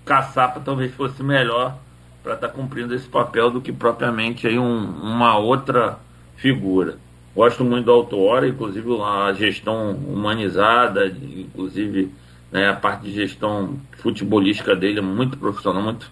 Caçapa 0.06 0.60
talvez 0.60 0.94
fosse 0.94 1.22
melhor 1.22 1.78
para 2.24 2.34
estar 2.36 2.48
tá 2.48 2.54
cumprindo 2.54 2.94
esse 2.94 3.08
papel 3.08 3.50
do 3.50 3.62
que 3.62 3.72
propriamente 3.72 4.48
aí 4.48 4.58
um, 4.58 4.86
uma 5.02 5.38
outra 5.38 5.98
figura. 6.36 6.98
Gosto 7.36 7.64
muito 7.64 7.86
do 7.86 7.92
Autora, 7.92 8.48
inclusive 8.48 8.90
a 9.02 9.32
gestão 9.34 9.92
humanizada, 9.92 11.08
inclusive 11.08 12.12
né, 12.52 12.70
a 12.70 12.74
parte 12.74 13.04
de 13.04 13.14
gestão 13.14 13.78
futebolística 14.00 14.76
dele 14.76 15.00
é 15.00 15.02
muito 15.02 15.38
profissional, 15.38 15.82
muito, 15.82 16.12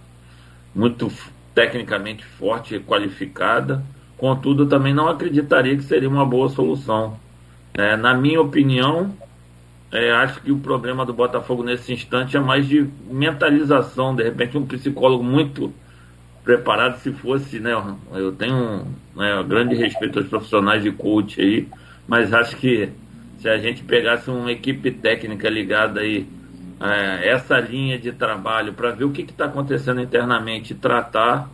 muito 0.74 1.12
tecnicamente 1.54 2.24
forte 2.24 2.76
e 2.76 2.80
qualificada. 2.80 3.84
Contudo, 4.18 4.66
também 4.66 4.94
não 4.94 5.10
acreditaria 5.10 5.76
que 5.76 5.84
seria 5.84 6.10
uma 6.10 6.26
boa 6.26 6.48
solução. 6.50 7.18
É, 7.74 7.98
na 7.98 8.14
minha 8.14 8.42
opinião, 8.42 9.14
é, 9.92 10.12
acho 10.12 10.42
que 10.42 10.52
o 10.52 10.60
problema 10.60 11.06
do 11.06 11.14
Botafogo 11.14 11.64
nesse 11.64 11.92
instante 11.92 12.38
é 12.38 12.40
mais 12.40 12.68
de 12.68 12.88
mentalização. 13.10 14.16
De 14.16 14.24
repente, 14.24 14.58
um 14.58 14.66
psicólogo 14.66 15.24
muito 15.24 15.74
preparado 16.44 17.00
se 17.00 17.12
fosse, 17.12 17.60
né? 17.60 17.72
Eu 18.14 18.32
tenho 18.32 18.86
né, 19.16 19.40
um 19.40 19.48
grande 19.48 19.76
respeito 19.76 20.20
aos 20.20 20.28
profissionais 20.28 20.84
de 20.84 20.92
coach 20.92 21.40
aí, 21.40 21.68
mas 22.08 22.34
acho 22.34 22.56
que 22.58 22.90
se 23.40 23.48
a 23.48 23.58
gente 23.58 23.84
pegasse 23.84 24.30
uma 24.30 24.52
equipe 24.52 24.92
técnica 24.92 25.50
ligada 25.50 26.02
aí 26.02 26.28
é, 26.82 27.30
essa 27.30 27.60
linha 27.60 27.98
de 27.98 28.12
trabalho 28.12 28.74
para 28.74 28.92
ver 28.92 29.04
o 29.04 29.12
que 29.12 29.22
está 29.22 29.46
acontecendo 29.46 30.02
internamente 30.02 30.74
e 30.74 30.76
tratar, 30.76 31.50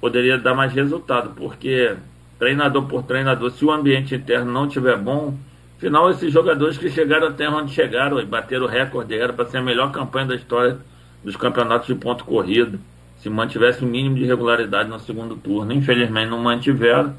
poderia 0.00 0.38
dar 0.38 0.54
mais 0.54 0.72
resultado, 0.72 1.34
porque 1.34 1.96
treinador 2.38 2.86
por 2.86 3.02
treinador, 3.02 3.50
se 3.50 3.64
o 3.64 3.70
ambiente 3.70 4.14
interno 4.14 4.52
não 4.52 4.68
tiver 4.68 4.98
bom, 4.98 5.34
afinal 5.78 6.10
esses 6.10 6.32
jogadores 6.32 6.76
que 6.76 6.90
chegaram 6.90 7.28
até 7.28 7.48
onde 7.48 7.72
chegaram 7.72 8.20
e 8.20 8.26
bateram 8.26 8.66
o 8.66 8.68
recorde 8.68 9.14
era 9.14 9.32
para 9.32 9.46
ser 9.46 9.58
a 9.58 9.62
melhor 9.62 9.92
campanha 9.92 10.26
da 10.26 10.34
história 10.34 10.78
dos 11.22 11.36
campeonatos 11.36 11.86
de 11.86 11.94
ponto 11.94 12.24
corrido 12.24 12.78
se 13.24 13.30
mantivesse 13.30 13.82
o 13.82 13.88
mínimo 13.88 14.16
de 14.16 14.26
regularidade 14.26 14.90
no 14.90 15.00
segundo 15.00 15.34
turno. 15.34 15.72
Infelizmente 15.72 16.28
não 16.28 16.42
mantiveram. 16.42 17.14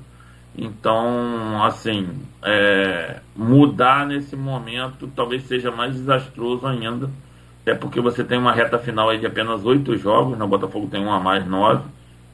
Então, 0.55 1.63
assim, 1.63 2.07
é, 2.43 3.21
mudar 3.35 4.05
nesse 4.05 4.35
momento 4.35 5.09
talvez 5.15 5.47
seja 5.47 5.71
mais 5.71 5.95
desastroso 5.95 6.67
ainda. 6.67 7.09
Até 7.63 7.73
porque 7.73 7.99
você 7.99 8.23
tem 8.23 8.37
uma 8.37 8.53
reta 8.53 8.77
final 8.77 9.09
aí 9.09 9.17
de 9.17 9.25
apenas 9.25 9.65
oito 9.65 9.97
jogos, 9.97 10.37
no 10.37 10.47
Botafogo 10.47 10.87
tem 10.87 11.01
um 11.01 11.11
a 11.11 11.19
mais, 11.19 11.47
nove, 11.47 11.83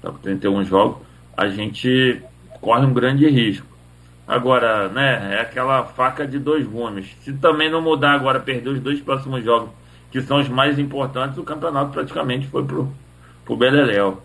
tá 0.01 0.11
com 0.11 0.17
31 0.17 0.65
jogos. 0.65 0.97
A 1.37 1.47
gente 1.47 2.21
corre 2.59 2.85
um 2.85 2.93
grande 2.93 3.25
risco. 3.29 3.65
Agora, 4.27 4.89
né, 4.89 5.35
é 5.37 5.41
aquela 5.41 5.85
faca 5.85 6.27
de 6.27 6.37
dois 6.37 6.67
gumes. 6.67 7.15
Se 7.21 7.31
também 7.31 7.71
não 7.71 7.81
mudar 7.81 8.11
agora, 8.11 8.41
perder 8.41 8.71
os 8.71 8.81
dois 8.81 8.99
próximos 8.99 9.41
jogos, 9.45 9.69
que 10.11 10.21
são 10.21 10.41
os 10.41 10.49
mais 10.49 10.77
importantes, 10.77 11.37
o 11.37 11.43
campeonato 11.43 11.91
praticamente 11.91 12.47
foi 12.47 12.65
pro, 12.65 12.91
pro 13.51 13.57
Beleléu. 13.57 14.17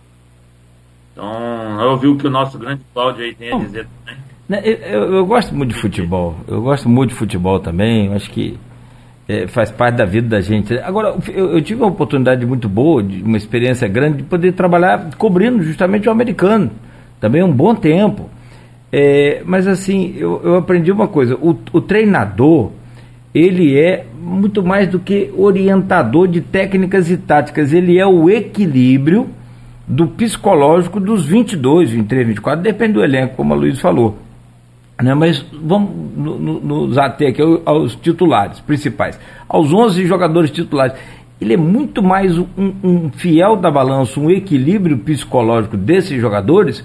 Então, 1.12 1.80
eu 1.80 1.90
ouvi 1.90 2.06
o 2.06 2.16
que 2.16 2.26
o 2.26 2.30
nosso 2.30 2.58
grande 2.58 2.82
Cláudio 2.94 3.24
aí 3.24 3.34
tem 3.34 3.52
a 3.52 3.58
dizer 3.58 3.86
também. 3.98 4.20
Né, 4.48 4.62
eu, 4.64 4.76
eu, 4.76 5.14
eu, 5.16 5.26
gosto 5.26 5.54
muito 5.54 5.74
de 5.74 5.80
futebol. 5.80 6.36
Eu 6.46 6.62
gosto 6.62 6.88
muito 6.88 7.10
de 7.10 7.16
futebol 7.16 7.58
também. 7.58 8.14
Acho 8.14 8.30
que 8.30 8.56
é, 9.28 9.48
faz 9.48 9.72
parte 9.72 9.96
da 9.96 10.04
vida 10.04 10.28
da 10.28 10.40
gente. 10.40 10.78
Agora, 10.78 11.16
eu, 11.28 11.54
eu, 11.54 11.62
tive 11.62 11.80
uma 11.82 11.90
oportunidade 11.90 12.46
muito 12.46 12.68
boa, 12.68 13.02
de 13.02 13.22
uma 13.22 13.36
experiência 13.36 13.88
grande, 13.88 14.18
de 14.18 14.22
poder 14.22 14.52
trabalhar 14.52 15.10
cobrindo 15.16 15.62
justamente 15.64 16.08
o 16.08 16.12
americano. 16.12 16.70
Também 17.18 17.42
um 17.42 17.52
bom 17.52 17.74
tempo. 17.74 18.30
É, 18.92 19.42
mas 19.44 19.66
assim, 19.66 20.14
eu, 20.16 20.40
eu 20.44 20.56
aprendi 20.56 20.92
uma 20.92 21.08
coisa: 21.08 21.34
o, 21.34 21.58
o 21.72 21.80
treinador 21.80 22.70
ele 23.34 23.78
é 23.78 24.06
muito 24.18 24.62
mais 24.62 24.88
do 24.88 24.98
que 24.98 25.32
orientador 25.36 26.26
de 26.26 26.40
técnicas 26.40 27.10
e 27.10 27.16
táticas, 27.16 27.72
ele 27.72 27.98
é 27.98 28.06
o 28.06 28.30
equilíbrio 28.30 29.28
do 29.86 30.06
psicológico 30.06 30.98
dos 30.98 31.24
22, 31.24 31.90
23, 31.90 32.28
24, 32.28 32.62
depende 32.62 32.94
do 32.94 33.04
elenco, 33.04 33.36
como 33.36 33.54
a 33.54 33.56
Luiz 33.56 33.78
falou. 33.78 34.18
Né? 35.00 35.14
Mas 35.14 35.44
vamos 35.52 35.90
nos 36.16 36.98
ater 36.98 37.28
aqui 37.28 37.42
aos 37.64 37.94
titulares 37.94 38.60
principais, 38.60 39.18
aos 39.48 39.72
11 39.72 40.06
jogadores 40.06 40.50
titulares. 40.50 40.94
Ele 41.40 41.52
é 41.52 41.56
muito 41.56 42.02
mais 42.02 42.36
um, 42.38 42.46
um 42.82 43.10
fiel 43.10 43.56
da 43.56 43.70
balança, 43.70 44.18
um 44.18 44.30
equilíbrio 44.30 44.96
psicológico 44.98 45.76
desses 45.76 46.18
jogadores 46.18 46.82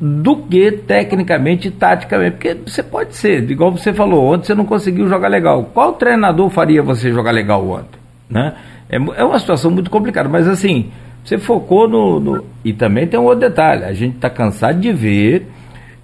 do 0.00 0.36
que 0.36 0.72
tecnicamente 0.72 1.68
e 1.68 1.70
taticamente. 1.70 2.32
Porque 2.32 2.56
você 2.66 2.82
pode 2.82 3.16
ser, 3.16 3.50
igual 3.50 3.72
você 3.72 3.92
falou, 3.92 4.32
ontem 4.32 4.46
você 4.46 4.54
não 4.54 4.64
conseguiu 4.64 5.08
jogar 5.08 5.28
legal. 5.28 5.70
Qual 5.74 5.92
treinador 5.94 6.48
faria 6.50 6.82
você 6.82 7.12
jogar 7.12 7.32
legal 7.32 7.68
ontem? 7.68 7.98
Né? 8.28 8.54
É, 8.88 8.96
é 8.96 9.24
uma 9.24 9.38
situação 9.38 9.70
muito 9.70 9.90
complicada, 9.90 10.28
mas 10.28 10.46
assim, 10.46 10.90
você 11.24 11.38
focou 11.38 11.88
no, 11.88 12.20
no. 12.20 12.44
E 12.64 12.72
também 12.72 13.06
tem 13.06 13.18
um 13.18 13.24
outro 13.24 13.40
detalhe: 13.40 13.84
a 13.84 13.92
gente 13.92 14.16
está 14.16 14.30
cansado 14.30 14.80
de 14.80 14.92
ver 14.92 15.46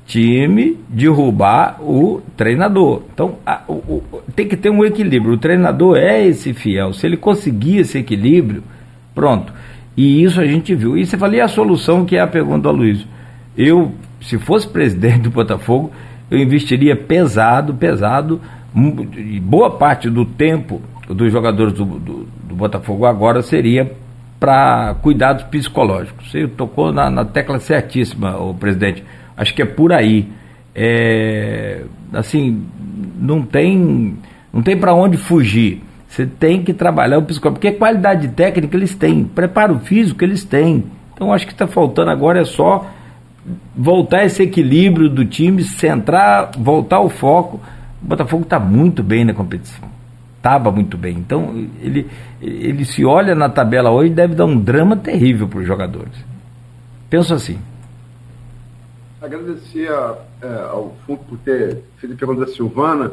time 0.06 0.76
derrubar 0.88 1.78
o 1.80 2.20
treinador. 2.36 3.02
Então 3.12 3.36
a, 3.46 3.62
o, 3.66 3.72
o, 3.72 4.22
tem 4.34 4.46
que 4.46 4.56
ter 4.56 4.70
um 4.70 4.84
equilíbrio. 4.84 5.34
O 5.34 5.38
treinador 5.38 5.96
é 5.96 6.26
esse 6.26 6.52
fiel. 6.52 6.92
Se 6.92 7.06
ele 7.06 7.16
conseguir 7.16 7.78
esse 7.78 7.98
equilíbrio, 7.98 8.62
pronto. 9.14 9.52
E 9.96 10.22
isso 10.22 10.40
a 10.40 10.46
gente 10.46 10.74
viu. 10.74 10.96
E 10.96 11.06
você 11.06 11.16
falou, 11.16 11.36
e 11.36 11.40
a 11.40 11.48
solução 11.48 12.04
que 12.04 12.16
é 12.16 12.20
a 12.20 12.26
pergunta 12.26 12.62
do 12.62 12.68
Aloysio? 12.68 13.06
Eu, 13.56 13.92
se 14.20 14.38
fosse 14.38 14.68
presidente 14.68 15.22
do 15.22 15.30
Botafogo, 15.30 15.92
eu 16.30 16.38
investiria 16.38 16.96
pesado, 16.96 17.74
pesado, 17.74 18.40
boa 19.42 19.70
parte 19.70 20.10
do 20.10 20.24
tempo 20.24 20.80
dos 21.08 21.30
jogadores 21.30 21.74
do, 21.74 21.84
do, 21.84 22.26
do 22.48 22.54
Botafogo 22.54 23.06
agora 23.06 23.42
seria 23.42 23.92
para 24.40 24.94
cuidados 25.02 25.44
psicológicos. 25.44 26.30
Você 26.30 26.48
tocou 26.48 26.92
na, 26.92 27.08
na 27.10 27.24
tecla 27.24 27.58
certíssima, 27.58 28.36
o 28.36 28.54
presidente 28.54 29.04
Acho 29.36 29.54
que 29.54 29.62
é 29.62 29.66
por 29.66 29.92
aí. 29.92 30.28
É, 30.74 31.82
assim, 32.12 32.64
não 33.18 33.42
tem, 33.42 34.16
não 34.52 34.62
tem 34.62 34.76
para 34.76 34.94
onde 34.94 35.16
fugir. 35.16 35.82
Você 36.08 36.26
tem 36.26 36.62
que 36.62 36.72
trabalhar 36.72 37.18
o 37.18 37.22
psicológico, 37.22 37.60
porque 37.60 37.76
qualidade 37.76 38.28
técnica 38.28 38.76
eles 38.76 38.94
têm, 38.94 39.24
preparo 39.24 39.78
físico 39.80 40.22
eles 40.22 40.44
têm. 40.44 40.84
Então 41.12 41.32
acho 41.32 41.46
que 41.46 41.52
está 41.52 41.66
faltando 41.66 42.10
agora 42.10 42.40
é 42.40 42.44
só 42.44 42.88
voltar 43.76 44.24
esse 44.24 44.42
equilíbrio 44.42 45.08
do 45.08 45.24
time, 45.24 45.62
centrar, 45.62 46.52
voltar 46.58 47.00
o 47.00 47.08
foco. 47.08 47.60
O 48.02 48.06
Botafogo 48.06 48.44
está 48.44 48.58
muito 48.58 49.02
bem 49.02 49.24
na 49.24 49.34
competição. 49.34 49.88
Estava 50.36 50.70
muito 50.70 50.96
bem. 50.96 51.16
Então 51.18 51.66
ele, 51.80 52.06
ele 52.40 52.84
se 52.84 53.04
olha 53.04 53.34
na 53.34 53.48
tabela 53.48 53.90
hoje 53.90 54.10
deve 54.10 54.34
dar 54.34 54.44
um 54.46 54.58
drama 54.58 54.96
terrível 54.96 55.48
para 55.48 55.60
os 55.60 55.66
jogadores. 55.66 56.14
Penso 57.08 57.34
assim 57.34 57.58
agradecer 59.24 59.90
a, 59.90 60.18
é, 60.42 60.64
ao 60.64 60.94
fundo 61.06 61.20
por 61.24 61.38
ter 61.38 61.82
feito 61.96 62.14
a 62.14 62.16
pergunta 62.18 62.44
da 62.44 62.52
Silvana. 62.52 63.12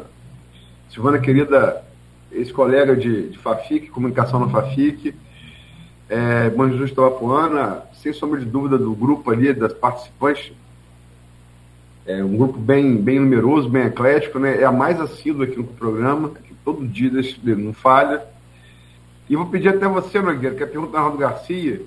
Silvana, 0.90 1.18
querida 1.18 1.82
ex-colega 2.30 2.94
de, 2.94 3.30
de 3.30 3.38
FAFIC, 3.38 3.88
comunicação 3.88 4.40
na 4.40 4.48
FAFIC, 4.48 5.14
é, 6.08 6.50
Bom 6.50 6.68
Jesus 6.68 6.92
Tabapuana, 6.92 7.82
sem 8.02 8.12
sombra 8.12 8.40
de 8.40 8.46
dúvida 8.46 8.76
do 8.76 8.94
grupo 8.94 9.30
ali, 9.30 9.52
das 9.52 9.72
participantes, 9.72 10.52
é 12.04 12.22
um 12.22 12.36
grupo 12.36 12.58
bem, 12.58 12.96
bem 12.96 13.20
numeroso, 13.20 13.68
bem 13.68 13.84
eclético, 13.84 14.40
né? 14.40 14.60
é 14.60 14.64
a 14.64 14.72
mais 14.72 15.00
assídua 15.00 15.44
aqui 15.44 15.56
no 15.56 15.64
programa, 15.64 16.30
que 16.30 16.52
todo 16.64 16.86
dia 16.86 17.10
não 17.56 17.72
falha. 17.72 18.24
E 19.30 19.36
vou 19.36 19.46
pedir 19.46 19.68
até 19.68 19.86
você, 19.86 20.20
Nogueira, 20.20 20.56
que 20.56 20.64
é 20.64 20.66
a 20.66 20.68
pergunta 20.68 20.92
da 20.92 20.98
Ronaldo 20.98 21.18
Garcia, 21.18 21.80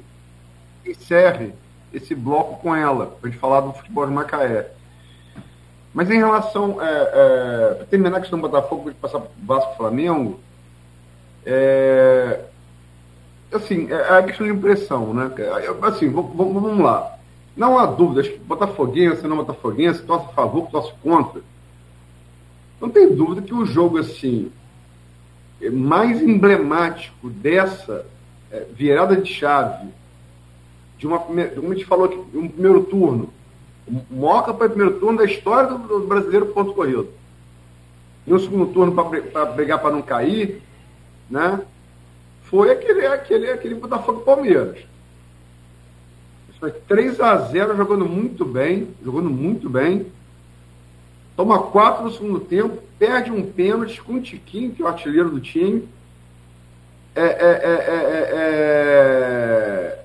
encerre 0.85 1.53
esse 1.93 2.15
bloco 2.15 2.61
com 2.61 2.73
ela, 2.73 3.07
para 3.07 3.27
a 3.27 3.31
gente 3.31 3.39
falar 3.39 3.59
do 3.59 3.73
futebol 3.73 4.07
de 4.07 4.13
Macaé. 4.13 4.71
Mas 5.93 6.09
em 6.09 6.17
relação, 6.17 6.81
é, 6.81 6.87
é, 6.87 7.73
para 7.75 7.85
terminar 7.85 8.17
a 8.17 8.21
questão 8.21 8.39
do 8.39 8.49
Botafogo, 8.49 8.83
para 8.83 8.93
passar 8.93 9.19
para 9.19 9.29
o 9.29 9.45
Vasco 9.45 9.75
Flamengo, 9.75 10.39
é, 11.45 12.39
assim, 13.55 13.91
é, 13.91 13.95
é 13.95 14.17
a 14.17 14.23
questão 14.23 14.45
de 14.45 14.53
impressão, 14.53 15.13
né? 15.13 15.31
Assim, 15.81 16.09
vamos, 16.09 16.79
lá. 16.79 17.17
Não 17.55 17.79
há 17.79 17.85
dúvida, 17.85 18.21
acho 18.21 18.31
que 18.31 18.39
Botafoguense, 18.39 19.27
não 19.27 19.37
Botafoguense, 19.37 20.03
torce 20.03 20.25
a 20.25 20.33
favor, 20.33 20.67
torce 20.69 20.93
contra. 21.01 21.41
Não 22.81 22.89
tem 22.89 23.15
dúvida 23.15 23.41
que 23.41 23.53
o 23.53 23.65
jogo, 23.65 23.97
assim, 23.97 24.51
mais 25.71 26.21
emblemático 26.21 27.29
dessa 27.29 28.05
é, 28.51 28.65
virada 28.75 29.15
de 29.15 29.33
chave 29.33 29.87
de 30.97 31.07
uma 31.07 31.19
como 31.19 31.39
a 31.39 31.73
gente 31.73 31.85
falou 31.85 32.05
aqui, 32.05 32.17
um 32.33 32.47
primeiro 32.47 32.83
turno, 32.83 33.29
o 33.87 34.15
maior 34.15 34.43
campanha 34.43 34.69
de 34.69 34.75
primeiro 34.75 34.99
turno 34.99 35.17
da 35.17 35.25
história 35.25 35.69
do 35.69 35.99
brasileiro 36.07 36.47
ponto 36.47 36.73
corrido. 36.73 37.09
E 38.25 38.33
um 38.33 38.39
segundo 38.39 38.73
turno 38.73 38.91
para 39.31 39.45
brigar 39.45 39.79
para 39.79 39.91
não 39.91 40.01
cair, 40.01 40.61
né? 41.29 41.61
Foi 42.55 42.71
aquele, 42.71 43.05
aquele, 43.05 43.51
aquele 43.51 43.75
Botafogo 43.75 44.21
Palmeiras. 44.21 44.77
Foi 46.57 46.71
3 46.71 47.19
a 47.19 47.35
0 47.35 47.75
jogando 47.75 48.05
muito 48.05 48.45
bem, 48.45 48.87
jogando 49.03 49.29
muito 49.29 49.69
bem. 49.69 50.05
Toma 51.35 51.63
4 51.63 52.05
no 52.05 52.13
segundo 52.13 52.39
tempo, 52.39 52.81
perde 52.97 53.29
um 53.29 53.45
pênalti 53.45 54.01
com 54.01 54.13
o 54.13 54.21
Tiquinho, 54.21 54.71
que 54.71 54.81
é 54.81 54.85
o 54.85 54.87
artilheiro 54.87 55.29
do 55.29 55.41
time. 55.41 55.85
É, 57.13 57.23
é, 57.23 57.25
é, 57.25 57.73
é, 57.91 58.39
é 59.91 60.03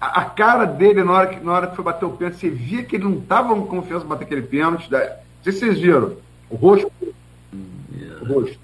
a, 0.00 0.22
a, 0.22 0.24
cara 0.24 0.64
dele 0.64 1.04
na 1.04 1.12
hora, 1.12 1.28
que, 1.28 1.44
na 1.44 1.52
hora 1.52 1.66
que 1.68 1.76
foi 1.76 1.84
bater 1.84 2.06
o 2.06 2.10
pênalti, 2.10 2.40
você 2.40 2.50
via 2.50 2.82
que 2.82 2.96
ele 2.96 3.04
não 3.04 3.18
estava 3.18 3.54
com 3.54 3.68
confiança 3.68 4.04
para 4.04 4.16
bater 4.16 4.24
aquele 4.24 4.42
pênalti. 4.42 4.90
Né? 4.90 4.98
Não 4.98 5.44
sei 5.44 5.52
se 5.52 5.60
vocês 5.60 5.78
viram. 5.78 6.16
O 6.50 6.56
rosto. 6.56 6.90
O 8.20 8.24
rosto. 8.26 8.58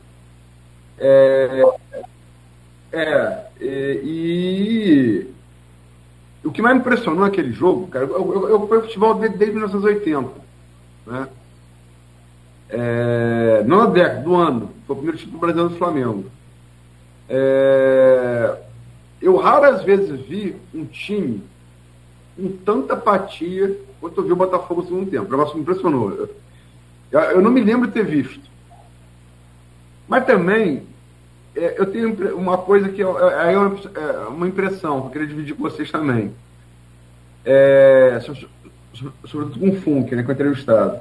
É, 0.98 1.62
é, 2.92 3.46
é 3.60 4.00
e, 4.02 5.26
o 6.44 6.50
que 6.50 6.62
mais 6.62 6.74
me 6.74 6.80
impressionou 6.80 7.20
naquele 7.20 7.52
jogo, 7.52 7.86
cara, 7.88 8.06
eu, 8.06 8.48
eu, 8.48 8.48
eu 8.48 8.82
futebol 8.82 9.14
desde, 9.14 9.36
desde 9.36 9.54
1980. 9.54 10.30
Né? 11.06 11.28
É, 12.70 13.64
não 13.66 13.78
na 13.78 13.86
década, 13.86 14.22
do 14.22 14.34
ano. 14.34 14.70
Foi 14.86 14.94
o 14.94 14.96
primeiro 14.96 15.18
título 15.18 15.38
brasileiro 15.38 15.70
do 15.70 15.78
Flamengo. 15.78 16.24
É, 17.28 18.56
eu 19.20 19.36
raras 19.36 19.84
vezes 19.84 20.20
vi 20.26 20.56
um 20.74 20.84
time 20.84 21.42
com 22.36 22.48
tanta 22.64 22.94
apatia 22.94 23.76
quanto 24.00 24.20
eu 24.20 24.24
vi 24.24 24.32
o 24.32 24.36
Botafogo 24.36 24.82
no 24.82 24.88
segundo 24.88 25.10
tempo. 25.10 25.26
O 25.26 25.30
negócio 25.30 25.56
me 25.56 25.62
impressionou. 25.62 26.28
Eu, 27.12 27.20
eu 27.20 27.42
não 27.42 27.50
me 27.50 27.60
lembro 27.60 27.86
de 27.86 27.92
ter 27.92 28.04
visto. 28.04 28.40
Mas 30.08 30.24
também, 30.24 30.78
é, 30.78 30.89
eu 31.54 31.86
tenho 31.86 32.36
uma 32.36 32.58
coisa 32.58 32.88
que 32.88 33.02
é, 33.02 33.04
é, 33.04 33.58
uma, 34.28 34.46
é 34.46 34.48
impressão 34.48 35.00
que 35.00 35.06
eu 35.06 35.10
queria 35.10 35.26
dividir 35.26 35.54
com 35.54 35.62
vocês 35.62 35.90
também. 35.90 36.32
É, 37.44 38.20
sobretudo 39.26 39.58
com 39.58 39.70
o 39.70 39.80
Funk, 39.80 40.14
né, 40.14 40.22
com 40.22 40.28
o 40.28 40.32
entrevistado. 40.32 41.00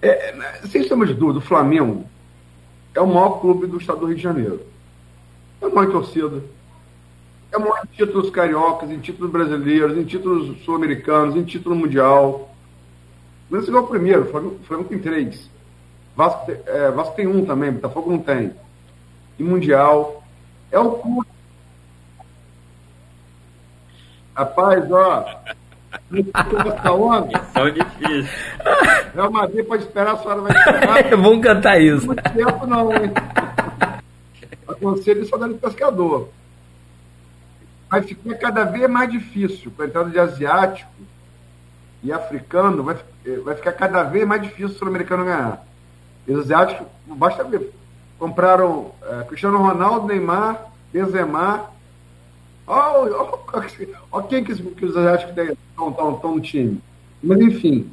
É, 0.00 0.34
sem 0.68 0.82
sombra 0.84 1.06
de 1.06 1.14
dúvida, 1.14 1.38
o 1.38 1.42
Flamengo 1.42 2.06
é 2.94 3.00
o 3.00 3.06
maior 3.06 3.40
clube 3.40 3.66
do 3.66 3.78
estado 3.78 4.00
do 4.00 4.06
Rio 4.06 4.16
de 4.16 4.22
Janeiro. 4.22 4.60
É 5.60 5.66
uma 5.66 5.86
torcida, 5.86 6.42
é 7.52 7.58
maior 7.58 7.82
em 7.84 7.96
títulos 7.96 8.30
cariocas, 8.30 8.90
em 8.90 8.98
títulos 8.98 9.30
brasileiros, 9.30 9.96
em 9.98 10.04
títulos 10.04 10.56
sul-americanos, 10.64 11.36
em 11.36 11.44
título 11.44 11.76
mundial. 11.76 12.54
Mas 13.50 13.68
é 13.68 13.72
o 13.72 13.86
primeiro, 13.86 14.22
o 14.22 14.26
Flamengo, 14.26 14.56
o 14.62 14.66
Flamengo 14.66 14.88
tem 14.88 14.98
três. 14.98 15.50
Vasco, 16.16 16.50
é, 16.50 16.90
Vasco 16.90 17.14
tem 17.14 17.26
um 17.26 17.44
também, 17.44 17.72
Botafogo 17.72 18.10
não 18.10 18.18
tem. 18.18 18.52
E 19.40 19.42
mundial. 19.42 20.22
É 20.70 20.78
o 20.78 20.92
clube. 20.92 21.26
Rapaz, 24.36 24.92
ó. 24.92 25.40
São 27.54 27.70
difíceis. 27.70 28.28
Real 29.14 29.30
Madrid 29.32 29.66
pode 29.66 29.84
esperar, 29.84 30.12
a 30.12 30.18
senhora 30.18 30.42
vai 30.42 30.52
esperar. 30.52 31.10
Vamos 31.16 31.42
cantar 31.42 31.80
isso. 31.80 32.06
Não 32.06 32.14
muito 32.14 32.22
tempo, 32.22 32.66
não, 32.66 32.92
hein? 32.92 33.12
Aconselho 34.68 35.26
só 35.26 35.38
dando 35.38 35.56
pescador 35.56 36.28
vai 37.90 38.02
ficar 38.02 38.34
cada 38.36 38.64
vez 38.64 38.88
mais 38.88 39.10
difícil. 39.10 39.72
Com 39.74 39.82
a 39.82 39.86
entrada 39.86 40.10
de 40.10 40.18
asiático 40.18 40.90
e 42.02 42.12
africano, 42.12 42.84
vai, 42.84 42.96
eh, 43.26 43.40
vai 43.42 43.56
ficar 43.56 43.72
cada 43.72 44.04
vez 44.04 44.26
mais 44.26 44.42
difícil 44.42 44.66
o 44.66 44.78
sul-americano 44.78 45.24
ganhar. 45.24 45.66
E 46.28 46.32
os 46.32 46.44
asiáticos, 46.44 46.86
basta 47.06 47.42
ver, 47.42 47.72
compraram 48.20 48.92
é, 49.02 49.24
Cristiano 49.24 49.56
Ronaldo, 49.58 50.06
Neymar, 50.06 50.70
Benzema. 50.92 51.70
Olha 52.66 54.22
quem 54.28 54.44
que, 54.44 54.54
que 54.54 54.84
os 54.84 54.96
asiáticos 54.96 55.34
estão 55.36 56.34
no 56.34 56.40
time. 56.40 56.80
Mas, 57.22 57.40
enfim, 57.40 57.90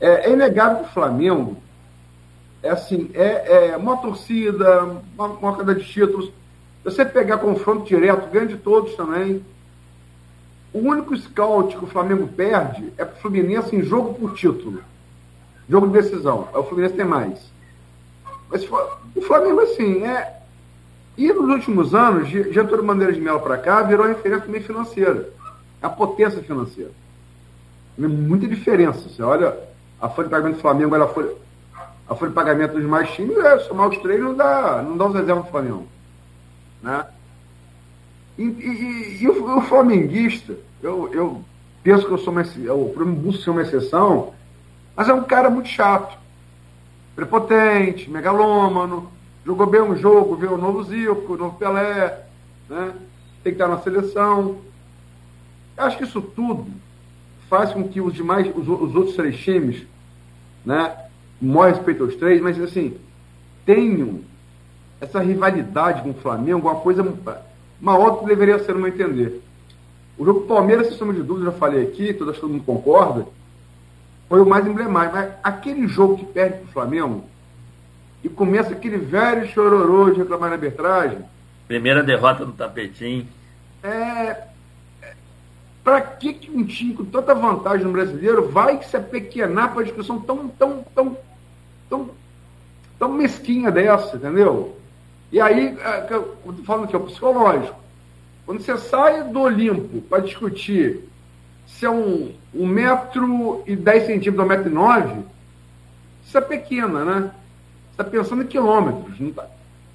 é, 0.00 0.28
é 0.28 0.32
inegável 0.32 0.82
que 0.82 0.90
o 0.90 0.92
Flamengo 0.92 1.56
é 2.62 2.70
assim, 2.70 3.08
é, 3.14 3.70
é 3.70 3.76
uma 3.76 3.96
torcida, 3.96 5.00
uma, 5.16 5.56
cada 5.56 5.74
de 5.74 5.84
títulos, 5.84 6.30
você 6.84 7.04
pegar 7.04 7.38
confronto 7.38 7.86
direto, 7.86 8.28
ganha 8.30 8.46
de 8.46 8.56
todos 8.56 8.94
também. 8.96 9.42
O 10.72 10.80
único 10.80 11.16
scout 11.16 11.76
que 11.76 11.84
o 11.84 11.88
Flamengo 11.88 12.26
perde 12.28 12.92
é 12.98 13.04
para 13.04 13.16
o 13.16 13.20
Fluminense 13.20 13.74
em 13.74 13.82
jogo 13.82 14.14
por 14.14 14.34
título. 14.34 14.82
Jogo 15.68 15.86
de 15.86 15.94
decisão. 15.94 16.48
O 16.52 16.62
Fluminense 16.64 16.94
tem 16.94 17.06
mais. 17.06 17.55
Mas 18.50 18.64
o 19.14 19.22
Flamengo, 19.22 19.60
assim, 19.60 20.04
é. 20.04 20.36
E 21.16 21.32
nos 21.32 21.48
últimos 21.48 21.94
anos, 21.94 22.28
Getúlio 22.28 22.84
Maneira 22.84 23.12
de 23.12 23.20
Melo 23.20 23.40
para 23.40 23.56
cá, 23.56 23.82
virou 23.82 24.06
referência 24.06 24.44
também 24.44 24.60
financeira. 24.60 25.30
A 25.80 25.88
potência 25.88 26.42
financeira. 26.42 26.90
Tem 27.96 28.06
muita 28.06 28.46
diferença. 28.46 29.08
Você 29.08 29.22
olha 29.22 29.56
a 30.00 30.08
folha 30.08 30.28
de 30.28 30.34
pagamento 30.34 30.56
do 30.56 30.62
Flamengo, 30.62 30.94
a 30.94 31.08
folha, 31.08 31.30
a 32.08 32.14
folha 32.14 32.28
de 32.30 32.34
pagamento 32.34 32.74
dos 32.74 32.84
mais 32.84 33.10
times, 33.10 33.36
é, 33.38 33.58
somar 33.60 33.88
os 33.88 33.98
três 33.98 34.20
não 34.20 34.34
dá, 34.34 34.82
não 34.82 34.96
dá 34.96 35.06
os 35.06 35.14
reservas 35.14 35.44
do 35.44 35.50
Flamengo. 35.50 35.86
Né? 36.82 37.06
E, 38.38 38.42
e, 38.42 39.18
e 39.22 39.28
o, 39.28 39.58
o, 39.58 39.60
flamenguista, 39.62 40.54
eu, 40.82 41.12
eu 41.12 41.42
penso 41.82 42.06
que 42.06 42.12
eu 42.12 42.18
sou 42.18 42.32
uma, 42.32 42.42
o 42.42 42.92
prêmio 42.94 43.14
busca 43.14 43.44
ser 43.44 43.50
uma 43.50 43.62
exceção, 43.62 44.34
mas 44.94 45.08
é 45.08 45.14
um 45.14 45.24
cara 45.24 45.48
muito 45.48 45.68
chato, 45.68 46.16
prepotente, 47.16 48.10
megalômano, 48.10 49.10
jogou 49.44 49.66
bem 49.66 49.80
um 49.80 49.96
jogo, 49.96 50.36
viu 50.36 50.52
o 50.52 50.58
novo 50.58 50.84
Zico, 50.84 51.32
o 51.32 51.36
novo 51.36 51.56
Pelé, 51.56 52.26
né? 52.68 52.92
tem 53.42 53.54
que 53.54 53.62
estar 53.62 53.68
na 53.68 53.80
seleção. 53.80 54.56
Eu 55.76 55.84
acho 55.84 55.96
que 55.96 56.04
isso 56.04 56.20
tudo 56.20 56.66
faz 57.48 57.72
com 57.72 57.88
que 57.88 58.00
os 58.00 58.12
demais, 58.12 58.46
os, 58.54 58.68
os 58.68 58.94
outros 58.94 59.16
três 59.16 59.38
times, 59.38 59.86
né, 60.64 60.94
maior 61.40 61.72
respeito 61.72 62.04
aos 62.04 62.16
três, 62.16 62.40
mas 62.40 62.60
assim, 62.60 62.96
tenham 63.64 64.20
essa 65.00 65.20
rivalidade 65.20 66.02
com 66.02 66.10
o 66.10 66.14
Flamengo, 66.14 66.68
uma 66.68 66.80
coisa 66.80 67.14
maior 67.80 68.10
do 68.10 68.18
que 68.18 68.26
deveria 68.26 68.58
ser, 68.58 68.72
no 68.74 68.80
meu 68.80 68.88
entender. 68.88 69.40
O 70.18 70.24
jogo 70.24 70.40
do 70.40 70.46
Palmeiras, 70.46 70.88
sem 70.88 70.96
sombra 70.96 71.14
de 71.14 71.22
dúvida, 71.22 71.50
já 71.50 71.56
falei 71.56 71.84
aqui, 71.84 72.12
todo, 72.12 72.32
todo 72.32 72.48
mundo 72.48 72.64
concorda, 72.64 73.26
foi 74.28 74.40
o 74.40 74.46
mais 74.46 74.66
emblemático. 74.66 75.16
Mas 75.16 75.32
aquele 75.42 75.86
jogo 75.86 76.18
que 76.18 76.24
perde 76.24 76.58
para 76.58 76.64
o 76.64 76.72
Flamengo 76.72 77.24
e 78.22 78.28
começa 78.28 78.72
aquele 78.72 78.98
velho 78.98 79.48
chororô 79.48 80.10
de 80.10 80.18
reclamar 80.18 80.50
na 80.50 80.56
arbitragem. 80.56 81.18
Primeira 81.68 82.02
derrota 82.02 82.44
no 82.44 82.52
tapetinho. 82.52 83.26
É. 83.82 84.44
Para 85.82 86.00
que, 86.00 86.34
que 86.34 86.50
um 86.50 86.64
time 86.64 86.94
com 86.94 87.04
tanta 87.04 87.34
vantagem 87.34 87.86
no 87.86 87.92
brasileiro 87.92 88.48
vai 88.48 88.82
se 88.82 88.96
apequenar 88.96 89.72
para 89.72 89.84
discussão 89.84 90.18
tão, 90.18 90.48
tão, 90.48 90.84
tão, 90.92 91.16
tão, 91.88 92.10
tão 92.98 93.12
mesquinha 93.12 93.70
dessa, 93.70 94.16
entendeu? 94.16 94.76
E 95.30 95.40
aí, 95.40 95.76
é, 95.78 96.22
falando 96.64 96.88
que 96.88 96.96
é 96.96 96.98
o 96.98 97.04
psicológico. 97.04 97.78
Quando 98.44 98.62
você 98.62 98.76
sai 98.78 99.24
do 99.24 99.40
Olimpo 99.40 100.00
para 100.02 100.22
discutir 100.22 101.04
se 101.66 101.84
é 101.84 101.90
um, 101.90 102.32
um 102.54 102.66
metro 102.66 103.62
e 103.66 103.76
dez 103.76 104.06
centímetros 104.06 104.44
um 104.44 104.48
metro 104.48 104.70
e 104.70 104.72
nove, 104.72 105.24
isso 106.26 106.38
é 106.38 106.40
pequena, 106.40 107.04
né? 107.04 107.30
Você 107.94 108.02
está 108.02 108.04
pensando 108.04 108.42
em 108.42 108.46
quilômetros. 108.46 109.18
Não 109.18 109.32
tá? 109.32 109.46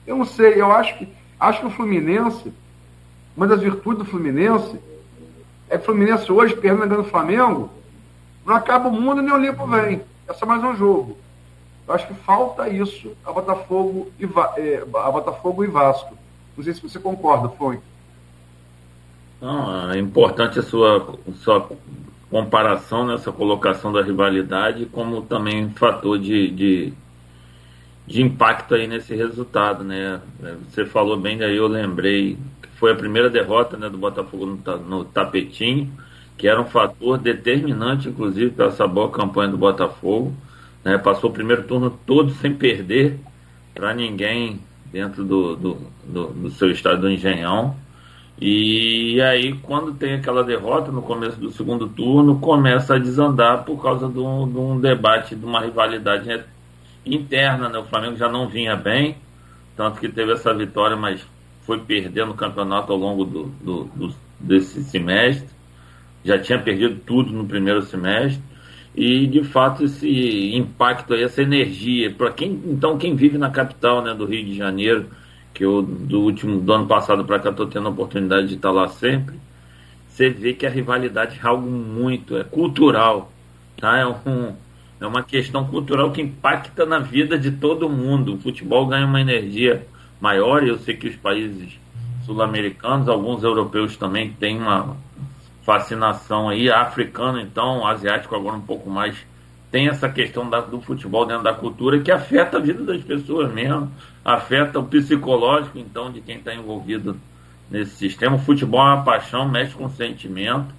Eu 0.06 0.18
não 0.18 0.26
sei, 0.26 0.60
eu 0.60 0.72
acho 0.72 0.98
que, 0.98 1.08
acho 1.40 1.62
que 1.62 1.68
o 1.68 1.72
Fluminense, 1.72 2.52
uma 3.36 3.48
das 3.48 3.62
virtudes 3.62 4.00
do 4.00 4.10
Fluminense, 4.10 4.80
é 5.70 5.78
que 5.78 5.84
o 5.84 5.86
Fluminense 5.86 6.32
hoje, 6.32 6.56
perdendo 6.56 7.02
o 7.02 7.06
Flamengo, 7.06 7.70
não 8.46 8.56
acaba 8.56 8.90
o 8.90 8.92
mundo 8.92 9.22
nem 9.22 9.32
o 9.32 9.36
Olimpo 9.36 9.66
vem. 9.68 10.02
É 10.28 10.34
só 10.34 10.46
mais 10.46 10.64
um 10.64 10.76
jogo. 10.76 11.18
Eu 11.88 11.94
acho 11.94 12.08
que 12.08 12.14
falta 12.14 12.70
isso 12.70 13.12
a 13.26 13.32
Botafogo 13.32 14.12
e, 14.20 14.26
é, 14.58 14.82
a 14.82 15.12
Botafogo 15.12 15.64
e 15.64 15.68
Vasco. 15.68 16.16
Não 16.56 16.64
sei 16.64 16.74
se 16.74 16.82
você 16.82 17.00
concorda, 17.00 17.50
foi. 17.50 17.80
Não, 19.42 19.92
é 19.92 19.98
importante 19.98 20.60
a 20.60 20.64
sua, 20.64 21.18
sua 21.44 21.68
comparação 22.30 23.08
nessa 23.08 23.32
colocação 23.32 23.92
da 23.92 24.04
rivalidade, 24.04 24.86
como 24.86 25.24
também 25.24 25.68
fator 25.72 26.20
de, 26.20 26.52
de, 26.52 26.94
de, 28.06 28.22
impacto 28.22 28.76
aí 28.76 28.86
nesse 28.86 29.16
resultado, 29.16 29.84
né? 29.84 30.22
Você 30.70 30.86
falou 30.86 31.18
bem, 31.18 31.40
daí 31.40 31.58
eu 31.58 31.68
lembrei 31.68 32.38
que 32.62 32.70
foi 32.78 32.92
a 32.92 32.96
primeira 32.96 33.32
derrota 33.32 33.76
né, 33.78 33.90
do 33.90 33.98
Botafogo 33.98 34.46
no, 34.46 34.78
no 34.78 35.06
tapetinho, 35.06 35.92
que 36.38 36.48
era 36.48 36.62
um 36.62 36.66
fator 36.66 37.18
determinante, 37.18 38.10
inclusive, 38.10 38.52
para 38.52 38.68
essa 38.68 38.88
boa 38.88 39.10
campanha 39.10 39.50
do 39.50 39.58
Botafogo. 39.58 40.34
Né? 40.84 41.00
Passou 41.00 41.32
o 41.32 41.34
primeiro 41.34 41.64
turno 41.64 41.90
todo 42.06 42.32
sem 42.36 42.54
perder 42.54 43.20
para 43.74 43.94
ninguém 43.94 44.60
dentro 44.92 45.24
do, 45.24 45.56
do, 45.56 45.78
do, 46.04 46.28
do 46.28 46.52
seu 46.52 46.70
estado 46.70 47.02
do 47.02 47.10
Engenhão. 47.10 47.76
E 48.42 49.22
aí, 49.22 49.54
quando 49.62 49.94
tem 49.94 50.16
aquela 50.16 50.44
derrota 50.44 50.92
no 50.92 51.04
começo 51.04 51.40
do 51.40 51.52
segundo 51.52 51.88
turno, 51.88 52.40
começa 52.40 52.96
a 52.96 52.98
desandar 52.98 53.64
por 53.64 53.80
causa 53.80 54.10
de 54.10 54.18
um, 54.18 54.52
de 54.52 54.58
um 54.58 54.80
debate, 54.80 55.36
de 55.36 55.46
uma 55.46 55.62
rivalidade 55.62 56.44
interna. 57.06 57.70
Né? 57.70 57.78
O 57.78 57.84
Flamengo 57.84 58.18
já 58.18 58.28
não 58.28 58.48
vinha 58.48 58.76
bem, 58.76 59.16
tanto 59.78 60.00
que 60.00 60.10
teve 60.10 60.32
essa 60.32 60.52
vitória, 60.56 60.98
mas 60.98 61.24
foi 61.68 61.78
perdendo 61.82 62.32
o 62.32 62.36
campeonato 62.36 62.92
ao 62.92 62.98
longo 62.98 63.26
do, 63.26 63.44
do, 63.62 63.84
do 63.96 64.16
desse 64.40 64.84
semestre. 64.86 65.48
Já 66.26 66.40
tinha 66.40 66.58
perdido 66.58 67.00
tudo 67.06 67.32
no 67.32 67.46
primeiro 67.46 67.84
semestre. 67.84 68.42
E 68.96 69.28
de 69.28 69.44
fato 69.44 69.84
esse 69.84 70.56
impacto 70.56 71.14
aí, 71.14 71.24
essa 71.24 71.44
energia, 71.44 72.12
para 72.12 72.32
quem 72.32 72.60
então 72.66 72.98
quem 72.98 73.16
vive 73.16 73.38
na 73.38 73.52
capital 73.52 74.02
né, 74.04 74.16
do 74.16 74.26
Rio 74.26 74.44
de 74.44 74.56
Janeiro, 74.56 75.06
que 75.54 75.66
eu 75.66 75.82
do 75.82 76.22
último 76.22 76.60
do 76.60 76.74
ano 76.74 76.88
passado 76.88 77.26
para 77.26 77.40
cá 77.40 77.50
estou 77.50 77.68
tendo 77.68 77.88
a 77.88 77.92
oportunidade 77.92 78.48
de 78.48 78.56
estar 78.56 78.72
lá 78.72 78.88
sempre, 78.88 79.36
você 80.08 80.30
vê 80.30 80.54
que 80.54 80.66
a 80.66 80.70
rivalidade 80.70 81.40
é 81.42 81.48
algo 81.48 81.70
muito, 81.70 82.38
é 82.38 82.44
cultural, 82.44 83.32
tá? 83.78 83.98
É, 83.98 84.06
um, 84.06 84.54
é 85.00 85.08
uma 85.08 85.24
questão 85.24 85.66
cultural 85.66 86.12
que 86.12 86.22
impacta 86.22 86.86
na 86.86 87.00
vida 87.00 87.38
de 87.40 87.52
todo 87.52 87.90
mundo. 87.90 88.36
O 88.36 88.38
futebol 88.38 88.86
ganha 88.86 89.06
uma 89.06 89.22
energia 89.22 89.88
maior, 90.20 90.64
e 90.64 90.70
eu 90.70 90.78
sei 90.78 90.96
que 90.96 91.08
os 91.08 91.16
países 91.16 91.80
sul-americanos, 92.26 93.08
alguns 93.08 93.42
europeus 93.44 93.98
também 93.98 94.32
têm 94.34 94.58
uma 94.58 94.96
fascinação 95.64 96.50
aí, 96.50 96.70
africano 96.70 97.40
então, 97.40 97.86
asiático 97.86 98.36
agora 98.36 98.58
um 98.58 98.62
pouco 98.62 98.90
mais 98.90 99.16
tem 99.72 99.88
essa 99.88 100.10
questão 100.10 100.50
da, 100.50 100.60
do 100.60 100.82
futebol 100.82 101.26
dentro 101.26 101.44
da 101.44 101.54
cultura 101.54 102.00
que 102.02 102.12
afeta 102.12 102.58
a 102.58 102.60
vida 102.60 102.84
das 102.84 103.02
pessoas 103.02 103.52
mesmo, 103.54 103.90
afeta 104.24 104.80
o 104.80 104.84
psicológico, 104.84 105.80
então, 105.80 106.12
de 106.12 106.20
quem 106.20 106.38
está 106.38 106.54
envolvido 106.54 107.18
nesse 107.70 107.96
sistema. 107.96 108.36
O 108.36 108.40
futebol 108.40 108.82
é 108.82 108.96
uma 108.96 109.04
paixão, 109.04 109.48
mexe 109.48 109.74
com 109.74 109.90
sentimento, 109.90 110.76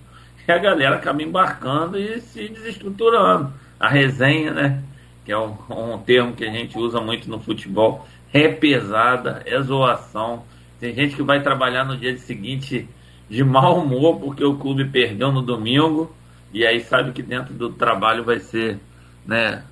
e 0.47 0.53
a 0.53 0.59
galera 0.59 0.97
acaba 0.97 1.23
embarcando 1.23 1.99
e 1.99 2.21
se 2.21 2.49
desestruturando. 2.49 3.51
A 3.81 3.89
resenha, 3.89 4.53
né? 4.53 4.83
Que 5.25 5.33
é 5.33 5.39
um, 5.39 5.57
um 5.71 5.99
termo 5.99 6.35
que 6.35 6.45
a 6.45 6.51
gente 6.51 6.77
usa 6.79 7.01
muito 7.01 7.31
no 7.31 7.41
futebol, 7.41 8.07
é 8.33 8.49
pesada, 8.49 9.43
é 9.47 9.61
zoação. 9.63 10.43
Tem 10.79 10.95
gente 10.95 11.17
que 11.17 11.23
vai 11.23 11.43
trabalhar 11.43 11.85
no 11.85 11.97
dia 11.97 12.17
seguinte 12.19 12.87
de 13.31 13.43
mau 13.43 13.79
humor 13.79 14.21
porque 14.21 14.45
o 14.45 14.57
clube 14.57 14.85
perdeu 14.85 15.33
no 15.33 15.41
domingo 15.41 16.15
e 16.53 16.67
aí 16.67 16.81
sabe 16.81 17.13
que 17.13 17.23
dentro 17.23 17.55
do 17.55 17.71
trabalho 17.71 18.25
vai 18.25 18.39
ser 18.39 18.79
né, 19.27 19.63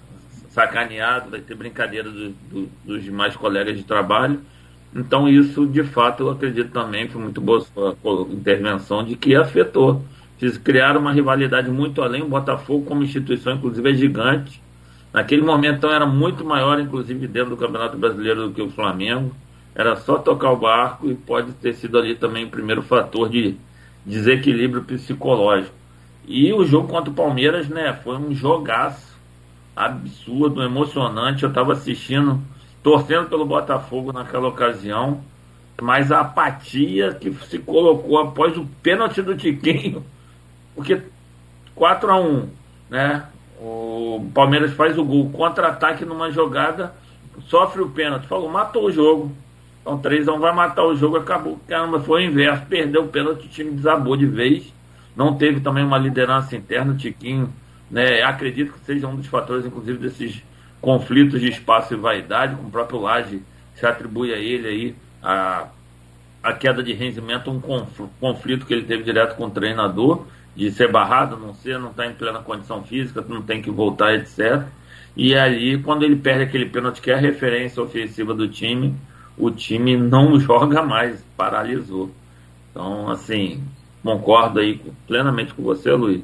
sacaneado, 0.50 1.30
vai 1.30 1.40
ter 1.40 1.54
brincadeira 1.54 2.10
do, 2.10 2.30
do, 2.30 2.68
dos 2.84 3.02
demais 3.02 3.36
colegas 3.36 3.76
de 3.76 3.82
trabalho. 3.82 4.40
Então 4.94 5.28
isso, 5.28 5.66
de 5.66 5.84
fato, 5.84 6.24
eu 6.24 6.30
acredito 6.30 6.70
também, 6.70 7.08
foi 7.08 7.22
muito 7.22 7.40
boa 7.40 7.64
a 7.76 8.32
intervenção, 8.32 9.04
de 9.04 9.14
que 9.16 9.34
afetou. 9.34 10.02
Fiz 10.38 10.56
criar 10.56 10.96
uma 10.96 11.12
rivalidade 11.12 11.70
muito 11.70 12.02
além, 12.02 12.22
o 12.22 12.28
Botafogo 12.28 12.86
como 12.86 13.02
instituição, 13.02 13.54
inclusive, 13.54 13.90
é 13.90 13.94
gigante. 13.94 14.60
Naquele 15.12 15.42
momento, 15.42 15.78
então, 15.78 15.92
era 15.92 16.06
muito 16.06 16.44
maior, 16.44 16.80
inclusive, 16.80 17.26
dentro 17.26 17.50
do 17.50 17.56
Campeonato 17.56 17.96
Brasileiro 17.98 18.48
do 18.48 18.54
que 18.54 18.62
o 18.62 18.70
Flamengo. 18.70 19.34
Era 19.74 19.96
só 19.96 20.18
tocar 20.18 20.50
o 20.50 20.56
barco 20.56 21.10
e 21.10 21.14
pode 21.14 21.52
ter 21.52 21.74
sido 21.74 21.98
ali 21.98 22.14
também 22.14 22.44
o 22.44 22.50
primeiro 22.50 22.82
fator 22.82 23.28
de 23.28 23.56
desequilíbrio 24.04 24.82
psicológico. 24.82 25.79
E 26.32 26.52
o 26.52 26.64
jogo 26.64 26.86
contra 26.86 27.10
o 27.10 27.14
Palmeiras, 27.14 27.68
né, 27.68 27.92
foi 28.04 28.16
um 28.16 28.32
jogaço 28.32 29.18
absurdo, 29.74 30.62
emocionante. 30.62 31.42
Eu 31.42 31.48
estava 31.48 31.72
assistindo, 31.72 32.40
torcendo 32.84 33.28
pelo 33.28 33.44
Botafogo 33.44 34.12
naquela 34.12 34.46
ocasião, 34.46 35.22
mas 35.82 36.12
a 36.12 36.20
apatia 36.20 37.14
que 37.14 37.32
se 37.46 37.58
colocou 37.58 38.16
após 38.20 38.56
o 38.56 38.64
pênalti 38.80 39.20
do 39.20 39.36
Tiquinho, 39.36 40.04
porque 40.76 41.02
4 41.74 42.12
a 42.12 42.20
1 42.20 42.48
né? 42.88 43.26
O 43.60 44.30
Palmeiras 44.32 44.72
faz 44.74 44.96
o 44.96 45.04
gol, 45.04 45.30
contra-ataque 45.30 46.04
numa 46.04 46.30
jogada, 46.30 46.94
sofre 47.48 47.82
o 47.82 47.90
pênalti, 47.90 48.28
falou, 48.28 48.48
matou 48.48 48.84
o 48.84 48.92
jogo. 48.92 49.32
Então 49.80 49.98
3 49.98 50.28
a 50.28 50.32
1 50.32 50.38
vai 50.38 50.54
matar 50.54 50.84
o 50.84 50.94
jogo, 50.94 51.16
acabou. 51.16 51.58
Caramba, 51.66 51.98
foi 51.98 52.22
o 52.22 52.30
inverso, 52.30 52.66
perdeu 52.66 53.02
o 53.02 53.08
pênalti, 53.08 53.46
o 53.46 53.48
time 53.48 53.72
desabou 53.72 54.16
de 54.16 54.26
vez 54.26 54.72
não 55.20 55.34
teve 55.34 55.60
também 55.60 55.84
uma 55.84 55.98
liderança 55.98 56.56
interna, 56.56 56.94
o 56.94 56.96
Tiquinho, 56.96 57.52
né, 57.90 58.22
acredito 58.22 58.72
que 58.72 58.80
seja 58.86 59.06
um 59.06 59.16
dos 59.16 59.26
fatores, 59.26 59.66
inclusive, 59.66 59.98
desses 59.98 60.42
conflitos 60.80 61.38
de 61.38 61.50
espaço 61.50 61.92
e 61.92 61.96
vaidade, 61.98 62.56
com 62.56 62.68
o 62.68 62.70
próprio 62.70 63.02
Laje 63.02 63.42
se 63.74 63.84
atribui 63.84 64.32
a 64.32 64.38
ele 64.38 64.66
aí 64.66 64.96
a, 65.22 65.68
a 66.42 66.54
queda 66.54 66.82
de 66.82 66.94
rendimento, 66.94 67.50
um 67.50 67.60
conflito 68.18 68.64
que 68.64 68.72
ele 68.72 68.84
teve 68.84 69.02
direto 69.02 69.36
com 69.36 69.44
o 69.44 69.50
treinador, 69.50 70.24
de 70.56 70.70
ser 70.70 70.90
barrado, 70.90 71.36
não 71.36 71.52
ser, 71.52 71.78
não 71.78 71.90
está 71.90 72.06
em 72.06 72.14
plena 72.14 72.38
condição 72.38 72.82
física, 72.82 73.22
não 73.28 73.42
tem 73.42 73.60
que 73.60 73.70
voltar, 73.70 74.14
etc. 74.14 74.64
E 75.14 75.34
ali, 75.34 75.82
quando 75.82 76.02
ele 76.02 76.16
perde 76.16 76.44
aquele 76.44 76.64
pênalti, 76.64 77.02
que 77.02 77.10
é 77.10 77.14
a 77.14 77.20
referência 77.20 77.82
ofensiva 77.82 78.32
do 78.32 78.48
time, 78.48 78.94
o 79.36 79.50
time 79.50 79.98
não 79.98 80.40
joga 80.40 80.82
mais, 80.82 81.22
paralisou. 81.36 82.10
Então, 82.70 83.10
assim, 83.10 83.62
Concordo 84.02 84.60
aí 84.60 84.80
plenamente 85.06 85.52
com 85.54 85.62
você, 85.62 85.92
Luiz. 85.92 86.22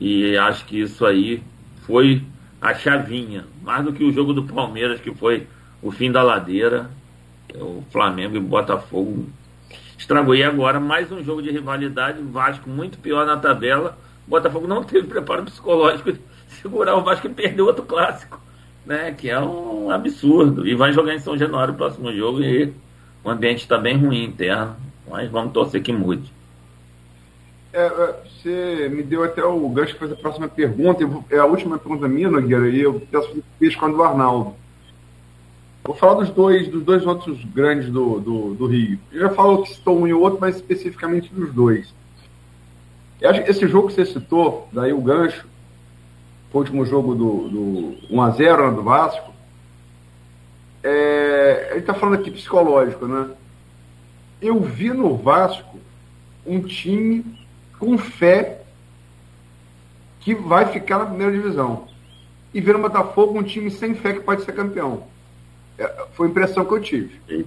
E 0.00 0.36
acho 0.36 0.64
que 0.64 0.80
isso 0.80 1.04
aí 1.04 1.42
foi 1.86 2.22
a 2.60 2.74
chavinha. 2.74 3.44
Mais 3.62 3.84
do 3.84 3.92
que 3.92 4.04
o 4.04 4.12
jogo 4.12 4.32
do 4.32 4.44
Palmeiras, 4.44 5.00
que 5.00 5.12
foi 5.14 5.46
o 5.82 5.90
fim 5.90 6.10
da 6.10 6.22
ladeira. 6.22 6.90
O 7.54 7.82
Flamengo 7.90 8.36
e 8.36 8.40
Botafogo 8.40 9.26
estragou. 9.98 10.34
E 10.34 10.42
agora 10.42 10.78
mais 10.78 11.10
um 11.10 11.22
jogo 11.22 11.42
de 11.42 11.50
rivalidade. 11.50 12.22
Vasco 12.22 12.70
muito 12.70 12.98
pior 12.98 13.26
na 13.26 13.36
tabela. 13.36 13.98
O 14.26 14.30
Botafogo 14.30 14.66
não 14.66 14.84
teve 14.84 15.08
preparo 15.08 15.44
psicológico 15.44 16.12
de 16.12 16.20
segurar 16.60 16.96
o 16.96 17.02
Vasco 17.02 17.26
e 17.26 17.30
perder 17.30 17.62
outro 17.62 17.84
clássico, 17.84 18.40
né? 18.86 19.12
Que 19.12 19.28
é 19.28 19.40
um 19.40 19.90
absurdo. 19.90 20.66
E 20.66 20.74
vai 20.74 20.92
jogar 20.92 21.14
em 21.14 21.18
São 21.18 21.36
Januário 21.36 21.74
o 21.74 21.76
próximo 21.76 22.12
jogo 22.12 22.40
e 22.40 22.72
o 23.24 23.30
ambiente 23.30 23.62
está 23.62 23.76
bem 23.76 23.96
ruim 23.96 24.24
interno, 24.24 24.76
mas 25.08 25.30
vamos 25.30 25.52
torcer 25.52 25.82
que 25.82 25.92
mude. 25.92 26.32
É, 27.72 27.86
é, 27.86 28.14
você 28.24 28.88
me 28.88 29.02
deu 29.02 29.22
até 29.22 29.44
o 29.44 29.68
gancho 29.68 29.96
para 29.96 30.08
fazer 30.08 30.18
a 30.18 30.22
próxima 30.22 30.48
pergunta. 30.48 31.04
É 31.30 31.38
a 31.38 31.44
última 31.44 31.78
pergunta 31.78 32.08
minha, 32.08 32.30
Nogueira, 32.30 32.68
e 32.68 32.80
eu 32.80 33.00
peço 33.10 33.42
fiz 33.58 33.76
com 33.76 33.86
a 33.86 33.88
do 33.88 34.02
Arnaldo. 34.02 34.54
Vou 35.84 35.94
falar 35.94 36.14
dos 36.14 36.30
dois, 36.30 36.68
dos 36.68 36.82
dois 36.84 37.06
outros 37.06 37.42
grandes 37.44 37.90
do, 37.90 38.20
do, 38.20 38.54
do 38.54 38.66
Rio. 38.66 38.98
Eu 39.12 39.20
já 39.20 39.30
falou 39.30 39.62
que 39.62 39.70
citou 39.70 39.98
um 39.98 40.06
e 40.06 40.12
o 40.12 40.20
outro, 40.20 40.38
mas 40.40 40.56
especificamente 40.56 41.32
dos 41.32 41.52
dois. 41.52 41.92
Esse 43.20 43.66
jogo 43.68 43.88
que 43.88 43.94
você 43.94 44.06
citou, 44.06 44.68
daí 44.72 44.92
o 44.92 45.00
gancho, 45.00 45.46
o 46.52 46.58
último 46.58 46.84
jogo 46.84 47.14
do, 47.14 47.48
do 47.48 47.96
1x0 48.10 48.70
né, 48.70 48.76
do 48.76 48.82
Vasco, 48.82 49.32
é, 50.82 51.68
ele 51.70 51.80
está 51.80 51.94
falando 51.94 52.20
aqui 52.20 52.30
psicológico, 52.30 53.06
né? 53.06 53.30
Eu 54.40 54.58
vi 54.60 54.90
no 54.90 55.16
Vasco 55.16 55.78
um 56.46 56.60
time 56.62 57.24
com 57.80 57.98
fé 57.98 58.60
que 60.20 60.34
vai 60.34 60.66
ficar 60.66 60.98
na 60.98 61.06
primeira 61.06 61.32
divisão. 61.32 61.88
E 62.52 62.60
ver 62.60 62.74
no 62.74 62.82
Botafogo 62.82 63.38
um 63.38 63.42
time 63.42 63.70
sem 63.70 63.94
fé 63.94 64.12
que 64.12 64.20
pode 64.20 64.44
ser 64.44 64.52
campeão. 64.52 65.04
É, 65.78 66.04
foi 66.12 66.26
a 66.26 66.30
impressão 66.30 66.64
que 66.64 66.72
eu 66.72 66.80
tive. 66.80 67.46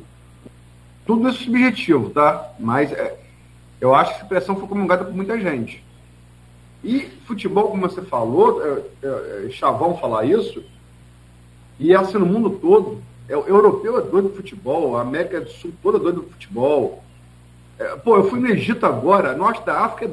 Tudo 1.05 1.29
isso 1.29 1.43
subjetivo, 1.43 2.09
tá? 2.09 2.51
Mas 2.59 2.91
é, 2.91 3.15
eu 3.79 3.93
acho 3.93 4.11
que 4.11 4.15
essa 4.15 4.25
impressão 4.25 4.55
foi 4.55 4.67
comungada 4.67 5.05
por 5.05 5.13
muita 5.13 5.39
gente. 5.39 5.83
E 6.83 7.01
futebol, 7.25 7.69
como 7.69 7.87
você 7.87 8.01
falou, 8.01 8.61
é, 8.65 8.81
é, 9.03 9.45
é 9.45 9.49
Chavão 9.51 9.97
falar 9.97 10.25
isso, 10.25 10.63
e 11.79 11.93
é 11.93 11.95
assim 11.95 12.17
no 12.17 12.25
mundo 12.25 12.49
todo. 12.51 13.01
É, 13.27 13.37
o 13.37 13.45
europeu 13.47 13.97
é 13.99 14.01
doido 14.01 14.29
do 14.29 14.35
futebol, 14.35 14.97
a 14.97 15.01
América 15.01 15.41
do 15.41 15.49
Sul 15.49 15.73
toda 15.81 15.97
é 15.97 16.01
doida 16.01 16.19
do 16.21 16.27
futebol. 16.27 17.02
É, 17.79 17.95
pô, 17.97 18.17
eu 18.17 18.29
fui 18.29 18.39
no 18.39 18.47
Egito 18.47 18.85
agora, 18.85 19.35
norte 19.35 19.65
da 19.65 19.81
África, 19.81 20.11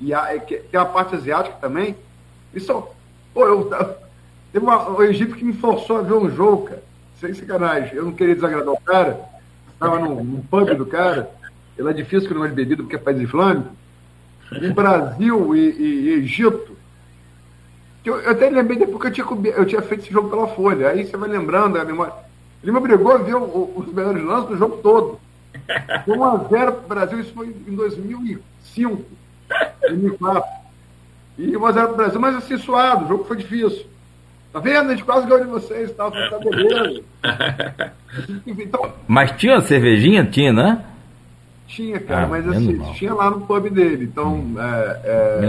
e 0.00 0.12
a, 0.12 0.34
é, 0.34 0.38
tem 0.38 0.80
a 0.80 0.84
parte 0.84 1.14
asiática 1.14 1.56
também. 1.60 1.96
Isso, 2.54 2.88
pô, 3.32 3.46
eu, 3.46 3.70
teve 4.52 4.64
uma, 4.64 5.04
Egito 5.04 5.36
que 5.36 5.44
me 5.44 5.52
forçou 5.52 5.98
a 5.98 6.02
ver 6.02 6.14
um 6.14 6.30
jogo, 6.30 6.68
cara 6.68 6.86
sem 7.20 7.34
sacanagem. 7.34 7.94
Eu 7.94 8.04
não 8.04 8.12
queria 8.12 8.34
desagradar 8.34 8.72
o 8.72 8.80
cara, 8.80 9.20
estava 9.72 9.98
no, 9.98 10.22
no 10.22 10.42
pub 10.42 10.74
do 10.74 10.86
cara, 10.86 11.30
ele 11.76 11.88
é 11.88 11.92
difícil 11.92 12.28
que 12.28 12.34
não 12.34 12.44
é 12.44 12.48
de 12.48 12.54
bebida 12.54 12.82
porque 12.82 12.96
é 12.96 12.98
país 12.98 13.20
islâmico. 13.20 13.70
Em 14.52 14.72
Brasil 14.72 15.56
e, 15.56 15.70
e, 15.70 15.82
e 15.82 16.12
Egito, 16.14 16.76
eu, 18.04 18.20
eu, 18.20 18.30
até 18.30 18.48
lembrei 18.48 18.78
depois 18.78 19.00
que 19.00 19.20
eu 19.20 19.26
tinha, 19.26 19.52
eu 19.56 19.66
tinha 19.66 19.82
feito 19.82 20.04
esse 20.04 20.12
jogo 20.12 20.30
pela 20.30 20.46
Folha. 20.48 20.88
Aí 20.88 21.04
você 21.04 21.16
vai 21.16 21.28
lembrando 21.28 21.78
a 21.78 21.84
memória. 21.84 22.12
Ele 22.62 22.72
me 22.72 22.78
obrigou 22.78 23.12
a 23.12 23.18
ver 23.18 23.34
o, 23.34 23.42
o, 23.42 23.74
os 23.78 23.92
melhores 23.92 24.24
lances 24.24 24.50
do 24.50 24.56
jogo 24.56 24.76
todo. 24.78 25.20
1x0 26.06 26.48
para 26.48 26.70
o 26.70 26.88
Brasil, 26.88 27.20
isso 27.20 27.32
foi 27.32 27.48
em 27.66 27.74
2005, 27.74 29.02
2004. 29.82 30.42
E 31.38 31.52
1x0 31.52 31.72
para 31.72 31.92
o 31.92 31.96
Brasil, 31.96 32.20
mas 32.20 32.36
assim, 32.36 32.56
suado, 32.58 33.04
o 33.04 33.08
jogo 33.08 33.24
foi 33.24 33.36
difícil. 33.36 33.86
Tá 34.52 34.60
vendo? 34.60 34.88
A 34.88 34.94
gente 34.94 35.04
quase 35.04 35.26
ganhou 35.26 35.44
de 35.44 35.50
vocês, 35.50 35.92
tá? 35.92 36.10
Tá 36.10 36.38
beleza. 36.38 37.02
então, 38.46 38.92
mas 39.06 39.32
tinha 39.32 39.54
uma 39.54 39.60
cervejinha? 39.60 40.24
Tinha, 40.24 40.52
né? 40.52 40.82
Tinha, 41.68 42.00
cara, 42.00 42.24
ah, 42.24 42.26
mas 42.26 42.48
assim, 42.48 42.74
mal. 42.74 42.92
tinha 42.94 43.12
lá 43.12 43.28
no 43.28 43.42
pub 43.42 43.68
dele. 43.68 44.04
Então, 44.04 44.34
hum. 44.34 44.54
é, 44.58 45.00
é. 45.04 45.40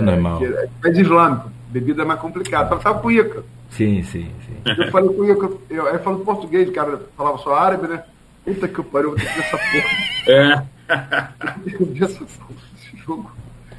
É, 0.83 0.89
é 0.89 0.91
islâmico, 0.99 1.49
bebida 1.69 2.01
é 2.01 2.05
mais 2.05 2.19
complicada. 2.19 2.75
Tava 2.75 2.99
com 2.99 3.09
Ica. 3.09 3.43
Sim, 3.69 4.03
sim, 4.03 4.29
sim. 4.45 4.73
Eu 4.77 4.91
falei 4.91 5.09
com 5.09 5.23
Ica, 5.23 5.51
eu, 5.69 5.87
eu 5.87 5.99
falo 5.99 6.19
português, 6.25 6.69
cara, 6.71 6.99
falava 7.15 7.37
só 7.37 7.55
árabe, 7.55 7.87
né? 7.87 8.03
Puta 8.47 8.65
que 8.65 8.81
pariu, 8.81 9.09
vou 9.09 9.19
ter 9.19 9.25
que 9.25 9.33
ver 9.33 9.41
essa 9.41 9.57
porra. 9.57 9.97
É. 10.29 10.63
Eu 11.73 11.85
ver 11.85 12.03
essa 12.05 12.19
porra, 12.19 12.61
esse 12.77 12.97
jogo. 13.03 13.31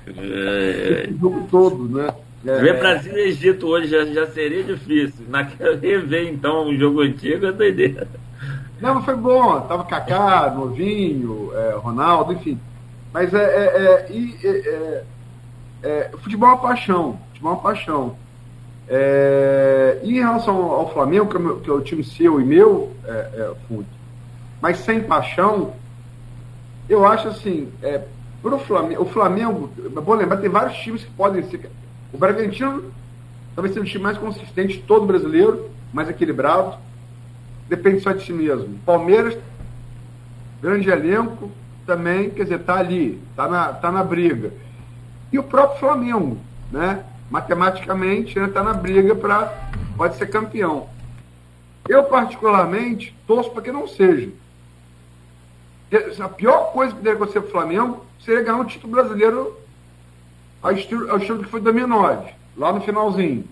É. 0.07 1.05
Esse 1.05 1.19
jogo 1.19 1.49
todo, 1.51 1.89
né? 1.89 2.14
É. 2.47 2.61
Ver 2.61 2.79
Brasil 2.79 3.16
e 3.16 3.29
Egito 3.29 3.66
hoje 3.66 3.89
já, 3.89 4.05
já 4.05 4.27
seria 4.27 4.62
difícil. 4.62 5.25
Naquela 5.27 5.75
rever, 5.81 6.29
então, 6.29 6.69
o 6.69 6.77
jogo 6.77 7.01
antigo 7.01 7.47
é 7.47 7.53
doideira. 7.53 8.07
Não, 8.79 8.97
mas 8.97 9.07
foi 9.07 9.16
bom. 9.16 9.59
Tava 9.62 9.85
Kaká, 9.85 10.51
Novinho, 10.51 11.51
é, 11.55 11.71
Ronaldo, 11.77 12.35
enfim. 12.35 12.61
Mas 13.11 13.33
é, 13.33 13.39
é, 13.39 14.07
é, 14.11 14.45
é, 14.45 15.05
é, 15.83 16.11
futebol 16.19 16.51
é 16.51 16.53
uma 16.53 16.61
paixão. 16.61 17.19
Futebol 17.31 17.53
é 17.53 17.55
uma 17.55 17.62
paixão. 17.62 18.16
É, 18.87 19.99
e 20.03 20.19
em 20.19 20.21
relação 20.21 20.57
ao 20.57 20.93
Flamengo, 20.93 21.25
é, 21.25 21.64
que 21.64 21.71
é 21.71 21.73
o 21.73 21.81
time 21.81 22.05
seu 22.05 22.39
e 22.39 22.45
meu, 22.45 22.93
é, 23.07 23.11
é, 23.11 23.53
mas 24.61 24.79
sem 24.79 25.03
paixão, 25.03 25.75
eu 26.89 27.07
acho 27.07 27.29
assim, 27.29 27.71
é, 27.83 28.03
pro 28.43 28.59
Flamengo, 28.59 29.03
o 29.03 29.07
Flamengo, 29.07 29.71
é 29.85 30.01
bom 30.01 30.15
lembrar, 30.15 30.39
tem 30.39 30.51
vários 30.51 30.77
times 30.79 31.05
que 31.05 31.11
podem 31.11 31.43
ser 31.49 31.71
o 32.13 32.17
Bragantino 32.17 32.91
talvez 33.59 33.75
seja 33.75 33.85
o 33.85 33.89
time 33.89 34.05
mais 34.05 34.17
consistente 34.17 34.79
todo 34.87 35.05
brasileiro, 35.05 35.69
mais 35.93 36.09
equilibrado. 36.09 36.77
Depende 37.69 38.01
só 38.01 38.13
de 38.13 38.25
si 38.25 38.33
mesmo. 38.33 38.79
Palmeiras, 38.87 39.37
grande 40.63 40.89
elenco, 40.89 41.51
também, 41.85 42.31
quer 42.31 42.45
dizer, 42.45 42.61
está 42.61 42.77
ali, 42.77 43.21
está 43.31 43.49
na, 43.49 43.73
tá 43.73 43.91
na 43.91 44.05
briga. 44.05 44.53
E 45.33 45.41
o 45.41 45.43
próprio 45.43 45.81
Flamengo, 45.81 46.39
né? 46.71 47.03
Matematicamente, 47.29 48.39
está 48.39 48.43
né, 48.43 48.49
tá 48.49 48.63
na 48.63 48.73
briga 48.73 49.15
para 49.17 49.53
pode 49.97 50.17
ser 50.17 50.29
campeão. 50.29 50.89
Eu, 51.89 52.05
particularmente, 52.05 53.13
torço 53.27 53.51
para 53.51 53.63
que 53.63 53.73
não 53.73 53.89
seja. 53.89 54.31
A 56.20 56.28
pior 56.28 56.72
coisa 56.72 56.93
que 56.93 56.99
poderia 56.99 57.16
acontecer 57.16 57.41
para 57.41 57.49
o 57.49 57.53
Flamengo 57.53 58.05
seria 58.24 58.43
ganhar 58.43 58.59
um 58.59 58.64
título 58.64 58.93
brasileiro 58.93 59.57
ao 60.62 60.72
estilo, 60.72 61.11
ao 61.11 61.18
estilo 61.18 61.43
que 61.43 61.51
foi 61.51 61.61
2009, 61.61 62.30
lá 62.57 62.72
no 62.72 62.80
finalzinho. 62.80 63.45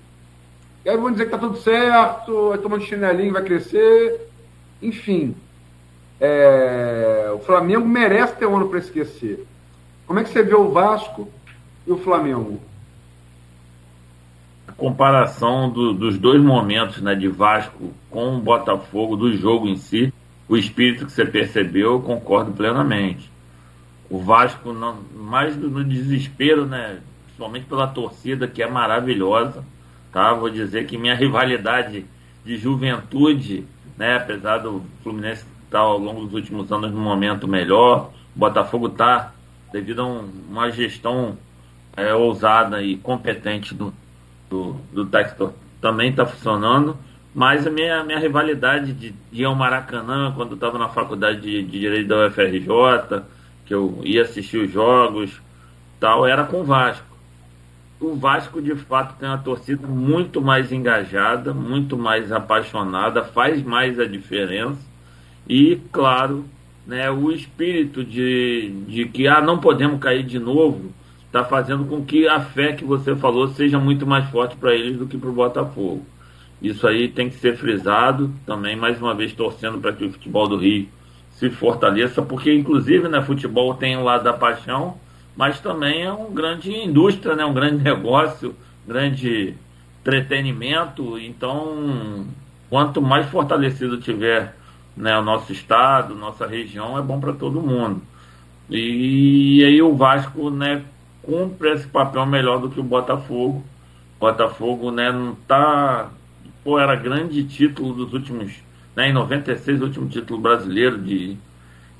E 0.84 0.91
aí 0.91 0.97
vão 0.97 1.11
dizer 1.11 1.24
que 1.24 1.30
tá 1.30 1.39
tudo 1.39 1.57
certo, 1.57 2.51
vai 2.51 2.59
tomando 2.59 2.84
chinelinho, 2.84 3.32
vai 3.32 3.43
crescer. 3.43 4.28
Enfim, 4.82 5.34
é, 6.20 7.30
o 7.34 7.39
Flamengo 7.41 7.87
merece 7.87 8.37
ter 8.37 8.47
um 8.47 8.57
ano 8.57 8.68
para 8.68 8.78
esquecer. 8.78 9.47
Como 10.07 10.18
é 10.20 10.24
que 10.24 10.30
você 10.30 10.43
vê 10.43 10.55
o 10.55 10.70
Vasco 10.70 11.28
e 11.87 11.91
o 11.91 11.99
Flamengo? 11.99 12.61
A 14.68 14.72
comparação 14.72 15.70
do, 15.70 15.93
dos 15.93 16.18
dois 16.18 16.41
momentos 16.41 17.01
né, 17.01 17.14
de 17.14 17.28
Vasco 17.28 17.93
com 18.11 18.37
o 18.37 18.41
Botafogo, 18.41 19.16
do 19.16 19.37
jogo 19.37 19.66
em 19.66 19.76
si, 19.76 20.12
o 20.49 20.57
espírito 20.57 21.07
que 21.07 21.13
você 21.13 21.25
percebeu, 21.25 21.93
eu 21.93 22.01
concordo 22.01 22.53
plenamente 22.53 23.31
o 24.09 24.21
Vasco 24.21 24.73
não, 24.73 24.99
mais 25.15 25.57
no 25.57 25.83
desespero, 25.85 26.65
né? 26.65 27.01
Principalmente 27.25 27.67
pela 27.67 27.87
torcida 27.87 28.47
que 28.47 28.63
é 28.63 28.71
maravilhosa, 28.71 29.65
tá? 30.13 30.33
Vou 30.33 30.49
dizer 30.49 30.87
que 30.87 30.97
minha 30.97 31.15
rivalidade 31.15 32.05
de 32.45 32.57
juventude, 32.57 33.67
né? 33.97 34.17
Apesar 34.17 34.59
do 34.59 34.83
Fluminense 35.03 35.45
estar 35.65 35.81
ao 35.81 35.99
longo 35.99 36.25
dos 36.25 36.35
últimos 36.35 36.71
anos 36.71 36.93
no 36.93 37.01
momento 37.01 37.49
melhor, 37.49 38.11
o 38.35 38.39
Botafogo 38.39 38.89
tá 38.89 39.33
devido 39.73 40.03
a 40.03 40.07
um, 40.07 40.31
uma 40.49 40.71
gestão 40.71 41.37
é, 41.97 42.15
ousada 42.15 42.83
e 42.83 42.97
competente 42.97 43.75
do, 43.75 43.93
do, 44.49 44.77
do 44.93 45.07
Textor 45.07 45.53
também 45.81 46.11
está 46.11 46.25
funcionando. 46.25 46.97
Mas 47.37 47.66
a 47.66 47.70
minha, 47.70 48.03
minha 48.03 48.18
rivalidade 48.18 48.95
de, 48.95 49.11
de 49.11 49.43
ir 49.43 49.45
ao 49.45 49.55
Maracanã, 49.55 50.32
quando 50.34 50.53
eu 50.53 50.55
estava 50.55 50.78
na 50.78 50.89
faculdade 50.89 51.43
de, 51.43 51.62
de 51.64 51.80
Direito 51.80 52.09
da 52.09 52.28
UFRJ, 52.28 53.22
que 53.66 53.74
eu 53.74 54.01
ia 54.03 54.22
assistir 54.22 54.57
os 54.57 54.72
jogos, 54.72 55.39
tal, 56.01 56.26
era 56.26 56.45
com 56.45 56.62
o 56.62 56.64
Vasco. 56.64 57.05
O 58.01 58.14
Vasco 58.14 58.62
de 58.62 58.74
fato 58.74 59.18
tem 59.18 59.28
uma 59.28 59.37
torcida 59.37 59.87
muito 59.87 60.41
mais 60.41 60.72
engajada, 60.72 61.53
muito 61.53 61.99
mais 61.99 62.32
apaixonada, 62.32 63.22
faz 63.22 63.62
mais 63.62 64.01
a 64.01 64.07
diferença. 64.07 64.80
E, 65.47 65.78
claro, 65.93 66.47
né, 66.87 67.11
o 67.11 67.30
espírito 67.30 68.03
de, 68.03 68.70
de 68.89 69.05
que 69.09 69.28
ah, 69.28 69.43
não 69.43 69.59
podemos 69.59 70.01
cair 70.01 70.22
de 70.22 70.39
novo 70.39 70.91
está 71.26 71.45
fazendo 71.45 71.84
com 71.84 72.03
que 72.03 72.26
a 72.26 72.41
fé 72.41 72.72
que 72.72 72.84
você 72.84 73.14
falou 73.14 73.49
seja 73.49 73.78
muito 73.78 74.07
mais 74.07 74.26
forte 74.30 74.57
para 74.57 74.74
eles 74.74 74.97
do 74.97 75.07
que 75.07 75.18
para 75.18 75.28
o 75.28 75.34
Botafogo. 75.34 76.16
Isso 76.61 76.87
aí 76.87 77.09
tem 77.09 77.29
que 77.29 77.37
ser 77.37 77.57
frisado, 77.57 78.31
também 78.47 78.77
mais 78.77 79.01
uma 79.01 79.15
vez 79.15 79.33
torcendo 79.33 79.79
para 79.79 79.93
que 79.93 80.05
o 80.05 80.13
futebol 80.13 80.49
do 80.49 80.57
Rio 80.57 80.89
se 81.33 81.51
fortaleça, 81.51 82.23
porque 82.23 82.53
inclusive 82.53 83.09
né, 83.09 83.21
futebol 83.23 83.75
tem 83.75 83.97
o 83.97 84.03
lado 84.03 84.25
da 84.25 84.33
paixão, 84.33 84.97
mas 85.37 85.61
também 85.61 86.03
é 86.03 86.13
um 86.13 86.33
grande 86.33 86.73
indústria, 86.73 87.37
né, 87.37 87.45
um 87.45 87.53
grande 87.53 87.83
negócio, 87.85 88.55
grande 88.87 89.55
entretenimento. 90.01 91.19
Então, 91.19 92.27
quanto 92.71 93.03
mais 93.03 93.29
fortalecido 93.29 93.99
tiver 93.99 94.57
né, 94.97 95.19
o 95.19 95.23
nosso 95.23 95.53
estado, 95.53 96.15
nossa 96.15 96.47
região, 96.47 96.99
é 96.99 97.03
bom 97.03 97.21
para 97.21 97.33
todo 97.33 97.61
mundo. 97.61 98.01
E, 98.71 99.59
e 99.59 99.65
aí 99.65 99.83
o 99.83 99.95
Vasco, 99.95 100.49
né, 100.51 100.83
cumpre 101.23 101.73
esse 101.73 101.87
papel 101.87 102.25
melhor 102.25 102.61
do 102.61 102.71
que 102.71 102.81
o 102.81 102.85
Botafogo. 102.85 103.63
O 104.17 104.21
Botafogo, 104.21 104.91
né, 104.91 105.13
não 105.13 105.35
tá. 105.35 106.11
Pô, 106.67 106.81
era 106.81 106.97
grande 106.97 107.45
título 107.45 107.95
dos 107.95 108.12
últimos. 108.12 108.53
Né, 108.97 109.11
em 109.11 109.12
96, 109.12 109.81
o 109.81 109.85
último 109.85 110.09
título 110.09 110.41
brasileiro 110.41 110.99
de, 110.99 111.37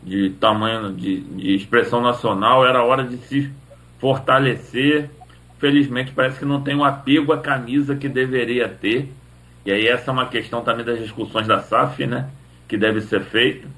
de 0.03 0.31
tamanho, 0.41 0.93
de, 0.93 1.21
de 1.21 1.55
expressão 1.55 2.01
nacional. 2.01 2.67
Era 2.67 2.83
hora 2.83 3.05
de 3.05 3.17
se 3.19 3.49
fortalecer. 4.01 5.09
Felizmente, 5.61 6.11
parece 6.11 6.41
que 6.41 6.45
não 6.45 6.61
tem 6.61 6.75
o 6.75 6.79
um 6.79 6.85
apego 6.85 7.33
à 7.33 7.39
camisa 7.39 7.95
que 7.95 8.09
deveria 8.09 8.69
ter. 8.69 9.09
E 9.65 9.71
aí, 9.71 9.87
essa 9.87 10.11
é 10.11 10.13
uma 10.13 10.27
questão 10.27 10.65
também 10.65 10.85
das 10.85 10.99
discussões 10.99 11.47
da 11.47 11.61
SAF, 11.61 12.05
né? 12.05 12.29
Que 12.67 12.77
deve 12.77 13.03
ser 13.03 13.23
feita 13.23 13.69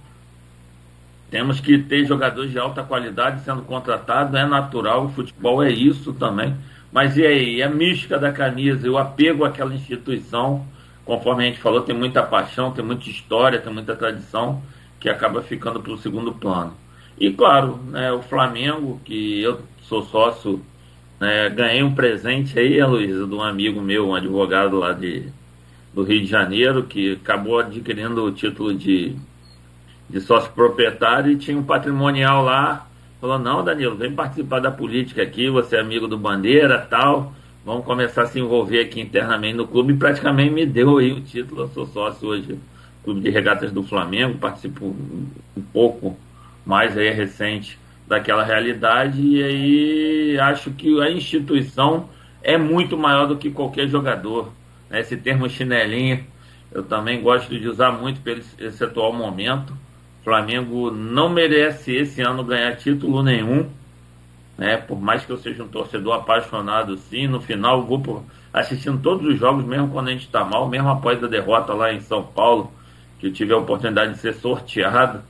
temos 1.30 1.61
que 1.61 1.76
ter 1.76 2.07
jogadores 2.07 2.51
de 2.51 2.59
alta 2.59 2.82
qualidade 2.82 3.45
sendo 3.45 3.61
contratados, 3.61 4.32
é 4.32 4.47
natural, 4.47 5.05
o 5.05 5.09
futebol 5.11 5.62
é 5.62 5.70
isso 5.70 6.14
também. 6.14 6.57
Mas 6.91 7.18
e 7.18 7.26
aí, 7.26 7.62
a 7.62 7.68
mística 7.68 8.18
da 8.18 8.32
camisa, 8.32 8.91
o 8.91 8.97
apego 8.97 9.45
àquela 9.45 9.74
instituição, 9.74 10.64
conforme 11.09 11.44
a 11.44 11.46
gente 11.46 11.59
falou, 11.59 11.80
tem 11.80 11.96
muita 11.96 12.22
paixão, 12.22 12.70
tem 12.70 12.84
muita 12.84 13.09
história, 13.09 13.59
tem 13.59 13.72
muita 13.72 13.96
tradição, 13.96 14.62
que 15.00 15.09
acaba 15.09 15.42
ficando 15.42 15.80
para 15.80 15.92
o 15.92 15.96
segundo 15.96 16.34
plano. 16.34 16.74
E 17.18 17.32
claro, 17.32 17.80
né, 17.86 18.12
o 18.12 18.20
Flamengo, 18.20 19.00
que 19.06 19.40
eu 19.40 19.62
sou 19.84 20.02
sócio, 20.02 20.62
né, 21.18 21.48
ganhei 21.48 21.82
um 21.82 21.94
presente 21.94 22.59
aí, 22.59 22.84
Luísa, 22.84 23.26
de 23.26 23.34
um 23.34 23.42
amigo 23.42 23.80
meu, 23.80 24.09
um 24.09 24.14
advogado 24.14 24.78
lá 24.78 24.92
de, 24.92 25.26
do 25.94 26.02
Rio 26.02 26.20
de 26.20 26.26
Janeiro, 26.26 26.82
que 26.82 27.14
acabou 27.14 27.59
adquirindo 27.59 28.22
o 28.22 28.30
título 28.30 28.74
de 28.74 29.16
de 30.09 30.20
sócio 30.20 30.50
proprietário 30.52 31.32
e 31.32 31.36
tinha 31.36 31.56
um 31.56 31.62
patrimonial 31.62 32.42
lá. 32.42 32.86
Falou, 33.20 33.38
não, 33.38 33.64
Danilo, 33.64 33.96
vem 33.96 34.14
participar 34.14 34.61
da 34.61 34.70
política 34.70 35.22
aqui, 35.22 35.50
você 35.50 35.76
é 35.76 35.80
amigo 35.80 36.06
do 36.06 36.16
Bandeira 36.16 36.78
tal. 36.78 37.32
Vamos 37.69 37.85
começar 37.85 38.23
a 38.23 38.27
se 38.27 38.41
envolver 38.41 38.81
aqui 38.81 38.99
internamente 38.99 39.55
no 39.55 39.69
clube. 39.69 39.93
E 39.93 39.97
praticamente 39.99 40.55
me 40.55 40.64
deu 40.64 40.97
aí 40.97 41.12
o 41.12 41.21
título. 41.21 41.64
Eu 41.64 41.69
sou 41.69 41.87
sócio 41.87 42.27
hoje 42.27 42.59
Clube 43.05 43.21
de 43.21 43.29
Regatas 43.29 43.71
do 43.71 43.83
Flamengo, 43.83 44.39
participo 44.39 44.87
um 44.87 45.62
pouco 45.71 46.16
mais 46.64 46.97
aí 46.97 47.11
recente 47.11 47.79
daquela 48.07 48.43
realidade. 48.43 49.21
E 49.21 49.43
aí 49.43 50.41
acho 50.41 50.71
que 50.71 50.99
a 51.03 51.11
instituição 51.11 52.09
é 52.43 52.57
muito 52.57 52.97
maior 52.97 53.27
do 53.27 53.37
que 53.37 53.51
qualquer 53.51 53.87
jogador. 53.87 54.51
Né? 54.89 55.01
Esse 55.01 55.19
termo 55.19 55.47
chinelinho 55.47 56.25
eu 56.73 56.83
também 56.83 57.21
gosto 57.21 57.51
de 57.51 57.69
usar 57.69 57.93
muito 57.93 58.23
pelo 58.23 58.41
esse 58.59 58.83
atual 58.83 59.12
momento 59.12 59.75
Flamengo 60.25 60.91
não 60.91 61.29
merece 61.29 61.95
esse 61.95 62.21
ano 62.21 62.45
ganhar 62.45 62.77
título 62.77 63.23
nenhum, 63.23 63.66
né? 64.59 64.76
Por 64.76 65.00
mais 65.00 65.24
que 65.24 65.30
eu 65.30 65.38
seja 65.38 65.62
um 65.62 65.68
torcedor 65.68 66.14
apaixonado, 66.14 66.98
sim, 66.98 67.28
no 67.28 67.40
final 67.40 67.86
vou 67.86 68.00
por, 68.00 68.24
assistindo 68.52 69.00
todos 69.00 69.24
os 69.24 69.38
jogos, 69.38 69.64
mesmo 69.64 69.88
quando 69.88 70.09
a 70.09 70.11
gente 70.11 70.26
está 70.26 70.44
mal, 70.44 70.68
mesmo 70.68 70.88
após 70.88 71.22
a 71.22 71.28
derrota 71.28 71.72
lá 71.72 71.92
em 71.92 72.00
São 72.00 72.24
Paulo, 72.24 72.72
que 73.20 73.28
eu 73.28 73.32
tive 73.32 73.52
a 73.52 73.59
oportunidade 73.59 74.14
de 74.14 74.18
ser 74.18 74.34
sorteado 74.34 75.20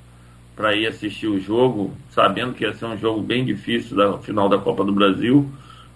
para 0.57 0.75
ir 0.75 0.87
assistir 0.87 1.27
o 1.29 1.39
jogo, 1.39 1.93
sabendo 2.11 2.55
que 2.55 2.65
ia 2.65 2.73
ser 2.73 2.87
um 2.87 2.97
jogo 2.97 3.21
bem 3.21 3.45
difícil 3.45 3.97
da 3.97 4.19
final 4.19 4.49
da 4.49 4.59
Copa 4.59 4.83
do 4.83 4.93
Brasil, 4.93 5.49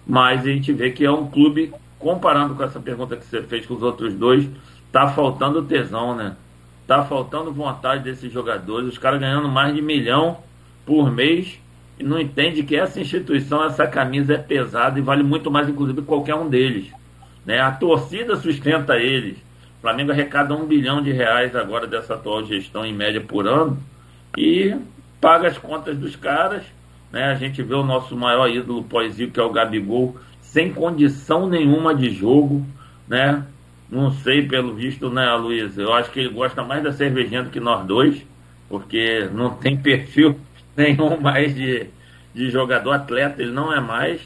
mas 0.05 0.41
a 0.41 0.49
gente 0.49 0.71
vê 0.71 0.91
que 0.91 1.03
é 1.03 1.11
um 1.11 1.27
clube, 1.27 1.73
comparando 1.97 2.53
com 2.53 2.63
essa 2.63 2.79
pergunta 2.79 3.17
que 3.17 3.25
você 3.25 3.41
fez 3.41 3.65
com 3.65 3.73
os 3.73 3.81
outros 3.81 4.13
dois, 4.13 4.47
tá 4.91 5.09
faltando 5.09 5.63
tesão, 5.63 6.15
né? 6.15 6.35
Tá 6.85 7.03
faltando 7.03 7.51
vontade 7.51 8.03
desses 8.03 8.31
jogadores, 8.31 8.89
os 8.89 8.97
caras 8.97 9.19
ganhando 9.19 9.49
mais 9.49 9.73
de 9.73 9.81
milhão 9.81 10.37
por 10.85 11.11
mês 11.11 11.57
e 11.99 12.03
não 12.03 12.19
entende 12.19 12.63
que 12.63 12.75
essa 12.75 12.99
instituição, 12.99 13.63
essa 13.63 13.85
camisa 13.85 14.33
é 14.33 14.37
pesada 14.37 14.97
e 14.97 15.01
vale 15.01 15.23
muito 15.23 15.51
mais, 15.51 15.69
inclusive, 15.69 16.01
que 16.01 16.07
qualquer 16.07 16.35
um 16.35 16.49
deles. 16.49 16.87
Né? 17.45 17.59
A 17.59 17.71
torcida 17.71 18.35
sustenta 18.35 18.97
eles. 18.97 19.37
O 19.77 19.81
Flamengo 19.81 20.11
arrecada 20.11 20.55
um 20.55 20.65
bilhão 20.65 21.01
de 21.01 21.11
reais 21.11 21.55
agora 21.55 21.85
dessa 21.85 22.15
atual 22.15 22.45
gestão, 22.45 22.85
em 22.85 22.93
média, 22.93 23.21
por 23.21 23.47
ano, 23.47 23.77
e 24.37 24.75
paga 25.21 25.47
as 25.47 25.57
contas 25.57 25.97
dos 25.97 26.15
caras. 26.15 26.63
Né? 27.11 27.25
A 27.25 27.35
gente 27.35 27.61
vê 27.61 27.75
o 27.75 27.83
nosso 27.83 28.15
maior 28.15 28.49
ídolo 28.49 28.83
pós 28.83 29.15
que 29.15 29.39
é 29.39 29.43
o 29.43 29.51
Gabigol, 29.51 30.17
sem 30.41 30.73
condição 30.73 31.47
nenhuma 31.47 31.93
de 31.93 32.09
jogo, 32.11 32.65
né? 33.07 33.43
Não 33.89 34.11
sei, 34.11 34.47
pelo 34.47 34.73
visto, 34.73 35.09
né, 35.09 35.31
Luiz? 35.33 35.77
Eu 35.77 35.93
acho 35.93 36.11
que 36.11 36.19
ele 36.19 36.29
gosta 36.29 36.63
mais 36.63 36.83
da 36.83 36.91
cervejinha 36.91 37.43
do 37.43 37.49
que 37.49 37.59
nós 37.59 37.85
dois, 37.85 38.21
porque 38.69 39.29
não 39.33 39.51
tem 39.51 39.77
perfil 39.77 40.39
nenhum 40.77 41.19
mais 41.19 41.53
de, 41.53 41.87
de 42.33 42.49
jogador 42.49 42.91
atleta, 42.91 43.41
ele 43.41 43.51
não 43.51 43.73
é 43.73 43.79
mais. 43.79 44.21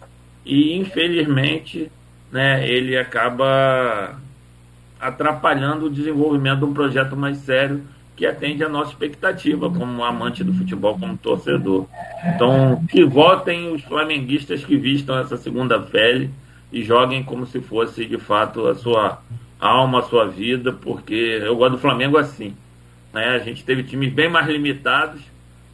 E 0.45 0.77
infelizmente, 0.77 1.91
né, 2.31 2.67
ele 2.67 2.97
acaba 2.97 4.15
atrapalhando 4.99 5.85
o 5.85 5.89
desenvolvimento 5.89 6.59
de 6.59 6.65
um 6.65 6.73
projeto 6.73 7.15
mais 7.15 7.37
sério 7.37 7.83
que 8.15 8.25
atende 8.25 8.63
a 8.63 8.69
nossa 8.69 8.91
expectativa 8.91 9.69
como 9.69 10.03
amante 10.03 10.43
do 10.43 10.51
futebol, 10.51 10.97
como 10.97 11.15
torcedor. 11.17 11.85
Então, 12.25 12.83
que 12.89 13.05
votem 13.05 13.71
os 13.71 13.83
flamenguistas 13.83 14.65
que 14.65 14.75
vistam 14.75 15.19
essa 15.19 15.37
segunda 15.37 15.79
pele 15.79 16.31
e 16.71 16.83
joguem 16.83 17.23
como 17.23 17.45
se 17.45 17.61
fosse 17.61 18.05
de 18.05 18.17
fato 18.17 18.67
a 18.67 18.73
sua 18.73 19.21
alma, 19.59 19.99
a 19.99 20.03
sua 20.03 20.27
vida, 20.27 20.73
porque 20.73 21.13
eu 21.43 21.55
gosto 21.55 21.73
do 21.73 21.77
Flamengo 21.77 22.17
assim. 22.17 22.55
Né? 23.13 23.23
A 23.35 23.39
gente 23.39 23.63
teve 23.63 23.83
times 23.83 24.11
bem 24.11 24.27
mais 24.27 24.47
limitados, 24.47 25.21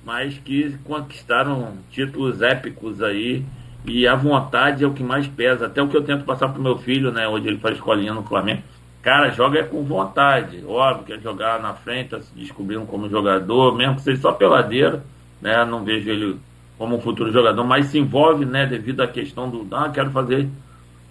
mas 0.05 0.37
que 0.37 0.77
conquistaram 0.83 1.73
títulos 1.91 2.41
épicos 2.41 3.01
aí. 3.01 3.43
E 3.85 4.07
a 4.07 4.15
vontade 4.15 4.83
é 4.83 4.87
o 4.87 4.93
que 4.93 5.03
mais 5.03 5.27
pesa. 5.27 5.65
Até 5.65 5.81
o 5.81 5.87
que 5.87 5.97
eu 5.97 6.03
tento 6.03 6.23
passar 6.23 6.49
pro 6.49 6.61
meu 6.61 6.77
filho, 6.77 7.11
né? 7.11 7.27
Hoje 7.27 7.47
ele 7.47 7.57
faz 7.57 7.75
escolinha 7.75 8.13
no 8.13 8.23
Flamengo. 8.23 8.63
Cara, 9.01 9.31
joga 9.31 9.59
é 9.59 9.63
com 9.63 9.83
vontade. 9.83 10.63
Óbvio, 10.65 11.05
quer 11.05 11.19
jogar 11.19 11.59
na 11.59 11.73
frente, 11.73 12.11
tá 12.11 12.21
se 12.21 12.33
descobrindo 12.33 12.85
como 12.85 13.09
jogador, 13.09 13.75
mesmo 13.75 13.97
que 13.97 14.01
seja 14.01 14.21
só 14.21 14.31
peladeira, 14.31 15.03
né? 15.41 15.65
Não 15.65 15.83
vejo 15.83 16.09
ele 16.09 16.39
como 16.77 16.95
um 16.95 17.01
futuro 17.01 17.31
jogador, 17.31 17.63
mas 17.65 17.87
se 17.87 17.99
envolve, 17.99 18.45
né? 18.45 18.65
Devido 18.65 19.01
à 19.01 19.07
questão 19.07 19.49
do, 19.49 19.67
ah, 19.75 19.89
quero 19.89 20.09
fazer 20.11 20.47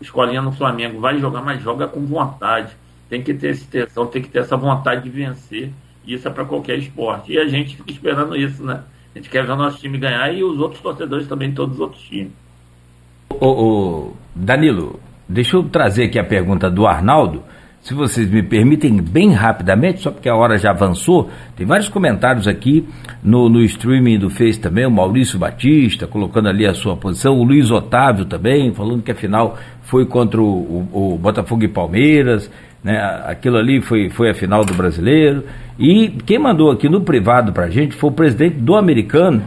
escolinha 0.01 0.43
no 0.43 0.53
Flamengo, 0.53 1.01
vai 1.01 1.18
jogar, 1.18 1.43
mas 1.43 1.62
joga 1.62 1.86
com 1.86 2.05
vontade. 2.07 2.74
Tem 3.09 3.22
que 3.22 3.34
ter 3.34 3.51
esse 3.51 3.66
tensão, 3.66 4.07
tem 4.07 4.22
que 4.22 4.28
ter 4.28 4.40
essa 4.40 4.57
vontade 4.57 5.03
de 5.03 5.11
vencer. 5.11 5.70
Isso 6.07 6.26
é 6.26 6.30
para 6.30 6.44
qualquer 6.44 6.78
esporte. 6.78 7.32
E 7.32 7.38
a 7.38 7.46
gente 7.46 7.76
fica 7.76 7.92
esperando 7.92 8.36
isso, 8.36 8.64
né? 8.64 8.82
A 9.14 9.18
gente 9.18 9.30
quer 9.30 9.44
ver 9.44 9.53
o 9.53 9.57
nosso 9.57 9.78
time 9.78 9.98
ganhar 9.98 10.32
e 10.32 10.42
os 10.42 10.59
outros 10.59 10.80
torcedores 10.80 11.26
também, 11.28 11.53
todos 11.53 11.74
os 11.74 11.80
outros 11.80 12.03
times. 12.03 12.32
Ô, 13.30 13.46
ô, 13.46 14.12
Danilo, 14.34 14.98
deixa 15.28 15.57
eu 15.57 15.62
trazer 15.64 16.05
aqui 16.05 16.18
a 16.18 16.24
pergunta 16.24 16.70
do 16.70 16.86
Arnaldo 16.86 17.42
se 17.82 17.94
vocês 17.94 18.30
me 18.30 18.44
permitem, 18.44 19.03
bem 19.03 19.32
rapidamente, 19.32 20.03
só 20.03 20.12
porque 20.12 20.28
a 20.28 20.36
hora 20.36 20.57
já 20.57 20.70
avançou, 20.70 21.28
tem 21.57 21.66
vários 21.66 21.88
comentários 21.88 22.46
aqui 22.46 22.86
no, 23.24 23.48
no 23.48 23.61
streaming 23.62 24.20
do 24.20 24.30
Face 24.30 24.61
também, 24.61 24.86
o 24.86 24.90
Maurício 24.90 25.36
Batista 25.36 26.07
colocando 26.07 26.48
ali 26.48 26.64
a 26.64 26.74
sua 26.74 26.96
posição, 26.96 27.36
o 27.36 27.42
Luiz 27.42 27.72
Otávio 27.72 28.24
também, 28.24 28.72
falando 28.72 29.03
que 29.03 29.11
a 29.11 29.16
final 29.16 29.59
foi 29.82 30.07
contra 30.07 30.40
o, 30.40 30.44
o, 30.44 31.14
o 31.14 31.18
Botafogo 31.18 31.64
e 31.64 31.68
Palmeiras, 31.68 32.48
né, 32.83 33.22
aquilo 33.26 33.57
ali 33.57 33.80
foi, 33.80 34.11
foi 34.11 34.30
a 34.30 34.35
final 34.35 34.64
do 34.64 34.74
brasileiro. 34.74 35.45
E 35.78 36.09
quem 36.26 36.39
mandou 36.39 36.70
aqui 36.70 36.89
no 36.89 37.01
privado 37.01 37.53
pra 37.53 37.68
gente 37.68 37.95
foi 37.95 38.11
o 38.11 38.12
presidente 38.12 38.57
do 38.57 38.74
americano, 38.74 39.43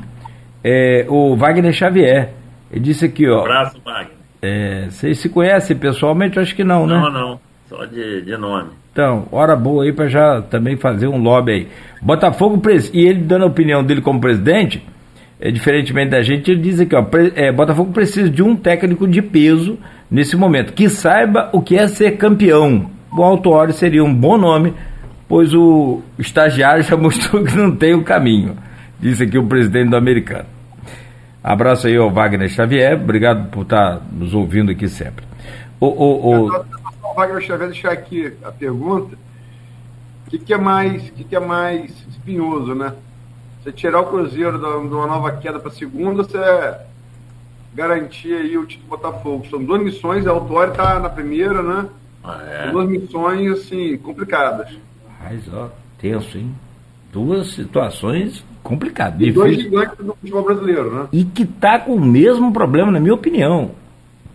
é, 0.64 1.06
o 1.08 1.36
Wagner 1.36 1.74
Xavier. 1.74 2.32
Ele 2.72 2.80
disse 2.80 3.06
aqui, 3.06 3.28
ó. 3.28 3.40
Um 3.40 3.42
abraço, 3.42 3.82
Wagner. 3.84 4.16
É, 4.42 4.88
vocês 4.90 5.20
se 5.20 5.30
conhecem 5.30 5.76
pessoalmente? 5.76 6.40
Acho 6.40 6.56
que 6.56 6.64
não, 6.64 6.86
não 6.86 6.96
né? 6.96 7.02
Não, 7.02 7.12
não. 7.12 7.40
Só 7.68 7.86
de, 7.86 8.22
de 8.22 8.38
nome. 8.38 8.70
Então, 8.92 9.28
hora 9.32 9.56
boa 9.56 9.84
aí 9.84 9.92
para 9.92 10.08
já 10.08 10.42
também 10.42 10.78
fazer 10.78 11.08
um 11.08 11.18
lobby 11.18 11.52
aí. 11.52 11.68
Botafogo, 12.02 12.62
e 12.94 13.06
ele 13.06 13.22
dando 13.22 13.44
a 13.44 13.48
opinião 13.48 13.84
dele 13.84 14.02
como 14.02 14.22
presidente, 14.22 14.82
é, 15.40 15.52
diferentemente 15.52 16.12
da 16.12 16.22
gente, 16.22 16.50
ele 16.50 16.62
diz 16.62 16.80
aqui, 16.80 16.96
ó, 16.96 17.04
é, 17.36 17.52
Botafogo 17.52 17.92
precisa 17.92 18.30
de 18.30 18.42
um 18.42 18.56
técnico 18.56 19.08
de 19.08 19.22
peso 19.22 19.78
nesse 20.10 20.38
momento, 20.38 20.74
que 20.74 20.88
saiba 20.88 21.50
o 21.52 21.62
que 21.62 21.78
é 21.78 21.88
ser 21.88 22.12
campeão. 22.18 22.90
O 23.18 23.24
Autuori 23.24 23.72
seria 23.72 24.04
um 24.04 24.14
bom 24.14 24.38
nome, 24.38 24.74
pois 25.28 25.54
o 25.54 26.02
estagiário 26.20 26.84
já 26.84 26.96
mostrou 26.98 27.44
que 27.44 27.56
não 27.56 27.76
tem 27.76 27.94
o 27.94 28.04
caminho, 28.04 28.58
disse 29.00 29.24
aqui 29.24 29.38
o 29.38 29.48
presidente 29.48 29.90
do 29.90 29.96
americano. 29.96 30.46
Abraço 31.44 31.88
aí 31.88 31.96
ao 31.96 32.12
Wagner 32.12 32.50
Xavier, 32.50 32.96
obrigado 32.96 33.50
por 33.50 33.62
estar 33.62 34.02
nos 34.12 34.34
ouvindo 34.34 34.72
aqui 34.72 34.90
sempre. 34.90 35.24
O, 35.80 35.88
o, 35.88 36.48
o... 36.48 36.66
Wagner 37.16 37.42
Xavier 37.42 37.70
deixar 37.70 37.92
aqui 37.92 38.34
a 38.44 38.52
pergunta. 38.52 39.16
O 40.28 40.30
que, 40.30 40.40
que, 40.40 40.54
é 40.54 40.58
mais, 40.58 41.10
que, 41.12 41.24
que 41.24 41.36
é 41.36 41.40
mais 41.40 41.92
espinhoso, 42.10 42.74
né? 42.74 42.94
Você 43.64 43.72
tirar 43.72 44.02
o 44.02 44.06
Cruzeiro 44.06 44.58
de 44.58 44.66
uma 44.66 45.08
nova 45.08 45.32
queda 45.32 45.60
para 45.60 45.72
segunda, 45.72 46.24
você 46.24 46.38
garantir 47.74 48.34
aí 48.34 48.58
o 48.58 48.66
título 48.66 48.90
Botafogo. 48.90 49.46
São 49.50 49.64
duas 49.64 49.82
missões, 49.82 50.26
a 50.26 50.32
Autória 50.32 50.72
está 50.72 51.00
na 51.00 51.10
primeira, 51.10 51.62
né? 51.62 51.88
Ah, 52.26 52.42
é. 52.50 52.72
Duas 52.72 52.90
missões, 52.90 53.52
assim, 53.52 53.98
complicadas. 53.98 54.70
Mas, 55.24 55.42
ó, 55.54 55.70
tenso, 56.00 56.38
hein? 56.38 56.52
Duas 57.14 57.52
situações 57.54 58.44
complicadas. 58.64 59.22
E 59.22 59.32
dois 59.32 59.62
gigantes 59.62 59.98
do 60.04 60.16
futebol 60.16 60.44
brasileiro, 60.44 60.92
né? 60.92 61.08
E 61.14 61.24
que 61.24 61.44
está 61.44 61.78
com 61.78 61.94
o 61.94 62.04
mesmo 62.04 62.52
problema, 62.52 62.92
na 62.92 63.00
minha 63.00 63.14
opinião, 63.14 63.72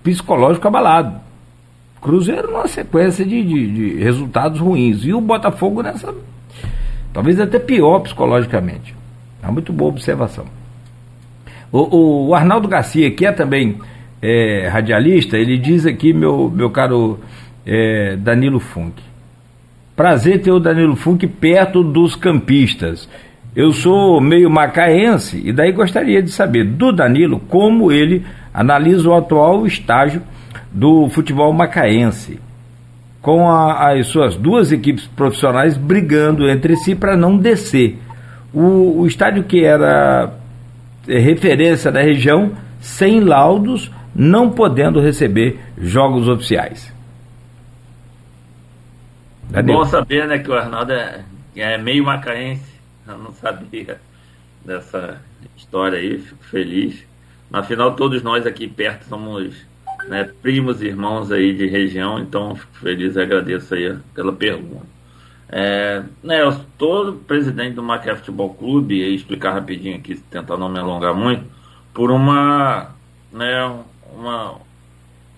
psicológico 0.04 0.68
abalado. 0.68 1.20
Cruzeiro 2.00 2.50
numa 2.50 2.68
sequência 2.68 3.26
de, 3.26 3.44
de, 3.44 3.72
de 3.72 4.02
resultados 4.02 4.60
ruins. 4.60 5.04
E 5.04 5.12
o 5.12 5.20
Botafogo 5.20 5.82
nessa. 5.82 6.14
Talvez 7.12 7.40
até 7.40 7.58
pior 7.58 7.98
psicologicamente. 8.00 8.94
É 9.42 9.46
uma 9.46 9.52
muito 9.52 9.72
boa 9.72 9.90
observação. 9.90 10.46
O, 11.72 12.28
o 12.28 12.34
Arnaldo 12.34 12.68
Garcia, 12.68 13.10
que 13.10 13.26
é 13.26 13.32
também 13.32 13.78
é, 14.22 14.68
radialista, 14.68 15.36
ele 15.36 15.58
diz 15.58 15.86
aqui, 15.86 16.12
meu, 16.12 16.50
meu 16.50 16.70
caro 16.70 17.18
é, 17.70 18.16
Danilo 18.16 18.58
Funk. 18.58 19.00
Prazer 19.94 20.42
ter 20.42 20.50
o 20.50 20.58
Danilo 20.58 20.96
Funk 20.96 21.24
perto 21.28 21.84
dos 21.84 22.16
campistas. 22.16 23.08
Eu 23.54 23.72
sou 23.72 24.20
meio 24.20 24.50
macaense 24.50 25.40
e 25.44 25.52
daí 25.52 25.70
gostaria 25.70 26.20
de 26.20 26.30
saber 26.30 26.64
do 26.64 26.90
Danilo 26.90 27.38
como 27.38 27.92
ele 27.92 28.24
analisa 28.52 29.08
o 29.08 29.14
atual 29.14 29.66
estágio 29.66 30.20
do 30.72 31.08
futebol 31.10 31.52
macaense, 31.52 32.40
com 33.22 33.48
a, 33.48 33.92
as 33.92 34.06
suas 34.08 34.34
duas 34.36 34.72
equipes 34.72 35.06
profissionais 35.06 35.76
brigando 35.76 36.48
entre 36.48 36.76
si 36.76 36.94
para 36.94 37.16
não 37.16 37.36
descer. 37.36 37.98
O, 38.52 39.02
o 39.02 39.06
estádio 39.06 39.44
que 39.44 39.64
era 39.64 40.32
é, 41.06 41.18
referência 41.18 41.92
da 41.92 42.02
região, 42.02 42.52
sem 42.80 43.20
laudos, 43.20 43.92
não 44.14 44.50
podendo 44.50 45.00
receber 45.00 45.60
jogos 45.78 46.28
oficiais. 46.28 46.99
Cadê? 49.52 49.72
Bom 49.72 49.84
saber 49.84 50.28
né, 50.28 50.38
que 50.38 50.50
o 50.50 50.54
Arnaldo 50.54 50.92
é, 50.92 51.24
é 51.56 51.78
meio 51.78 52.04
macaense. 52.04 52.70
Eu 53.06 53.18
não 53.18 53.32
sabia 53.32 54.00
dessa 54.64 55.20
história 55.56 55.98
aí, 55.98 56.18
fico 56.18 56.44
feliz. 56.44 57.04
Afinal, 57.52 57.96
todos 57.96 58.22
nós 58.22 58.46
aqui 58.46 58.68
perto 58.68 59.08
somos 59.08 59.54
né, 60.08 60.30
primos 60.40 60.80
irmãos 60.80 61.32
aí 61.32 61.52
de 61.52 61.66
região, 61.66 62.20
então 62.20 62.54
fico 62.54 62.72
feliz 62.74 63.16
e 63.16 63.20
agradeço 63.20 63.74
aí 63.74 63.96
pela 64.14 64.32
pergunta. 64.32 64.86
É, 65.48 66.02
né, 66.22 66.42
eu 66.42 66.50
estou 66.50 67.14
presidente 67.14 67.74
do 67.74 67.82
Maquia 67.82 68.14
Futebol 68.14 68.54
Clube, 68.54 68.94
e 68.94 69.14
explicar 69.16 69.52
rapidinho 69.52 69.96
aqui, 69.96 70.14
tentar 70.14 70.56
não 70.56 70.68
me 70.68 70.78
alongar 70.78 71.12
muito, 71.12 71.44
por 71.92 72.12
uma, 72.12 72.94
né, 73.32 73.82
uma, 74.14 74.54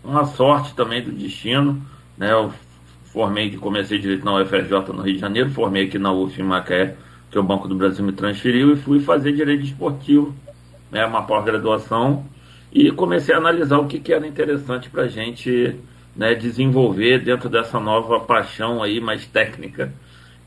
uma 0.04 0.26
sorte 0.26 0.74
também 0.74 1.02
do 1.02 1.10
destino. 1.10 1.80
Né, 2.18 2.30
eu 2.30 2.52
formei, 3.12 3.50
que 3.50 3.58
comecei 3.58 3.98
direito 3.98 4.24
na 4.24 4.40
UFRJ 4.40 4.92
no 4.92 5.02
Rio 5.02 5.14
de 5.14 5.20
Janeiro, 5.20 5.50
formei 5.50 5.84
aqui 5.84 5.98
na 5.98 6.12
UF 6.12 6.40
em 6.40 6.44
Macaé, 6.44 6.96
que 7.30 7.36
é 7.36 7.40
o 7.40 7.44
Banco 7.44 7.68
do 7.68 7.74
Brasil 7.74 8.04
me 8.04 8.12
transferiu, 8.12 8.72
e 8.72 8.76
fui 8.76 9.00
fazer 9.00 9.32
direito 9.32 9.64
esportivo, 9.64 10.34
né, 10.90 11.04
uma 11.04 11.22
pós-graduação, 11.22 12.24
e 12.72 12.90
comecei 12.90 13.34
a 13.34 13.38
analisar 13.38 13.78
o 13.78 13.86
que, 13.86 14.00
que 14.00 14.12
era 14.12 14.26
interessante 14.26 14.88
para 14.88 15.02
a 15.02 15.08
gente 15.08 15.76
né, 16.16 16.34
desenvolver 16.34 17.18
dentro 17.18 17.50
dessa 17.50 17.78
nova 17.78 18.20
paixão 18.20 18.82
aí 18.82 18.98
mais 18.98 19.26
técnica 19.26 19.92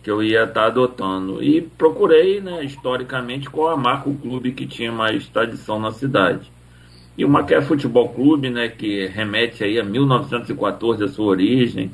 que 0.03 0.09
eu 0.09 0.21
ia 0.21 0.43
estar 0.43 0.61
tá 0.61 0.65
adotando. 0.67 1.43
E 1.43 1.61
procurei, 1.61 2.39
né, 2.39 2.63
historicamente, 2.63 3.49
qual 3.49 3.69
a 3.69 3.77
marca, 3.77 4.09
o 4.09 4.15
clube 4.15 4.51
que 4.51 4.67
tinha 4.67 4.91
mais 4.91 5.27
tradição 5.27 5.79
na 5.79 5.91
cidade. 5.91 6.51
E 7.17 7.25
o 7.25 7.29
Macaé 7.29 7.61
Futebol 7.61 8.09
Clube, 8.09 8.49
né, 8.49 8.69
que 8.69 9.07
remete 9.07 9.63
aí 9.63 9.79
a 9.79 9.83
1914, 9.83 11.03
a 11.03 11.07
sua 11.07 11.25
origem, 11.25 11.91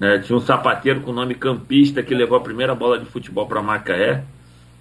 né, 0.00 0.18
tinha 0.18 0.36
um 0.36 0.40
sapateiro 0.40 1.02
com 1.02 1.10
o 1.10 1.14
nome 1.14 1.34
Campista 1.34 2.02
que 2.02 2.14
levou 2.14 2.38
a 2.38 2.40
primeira 2.40 2.74
bola 2.74 2.98
de 2.98 3.04
futebol 3.04 3.46
para 3.46 3.60
Macaé. 3.60 4.24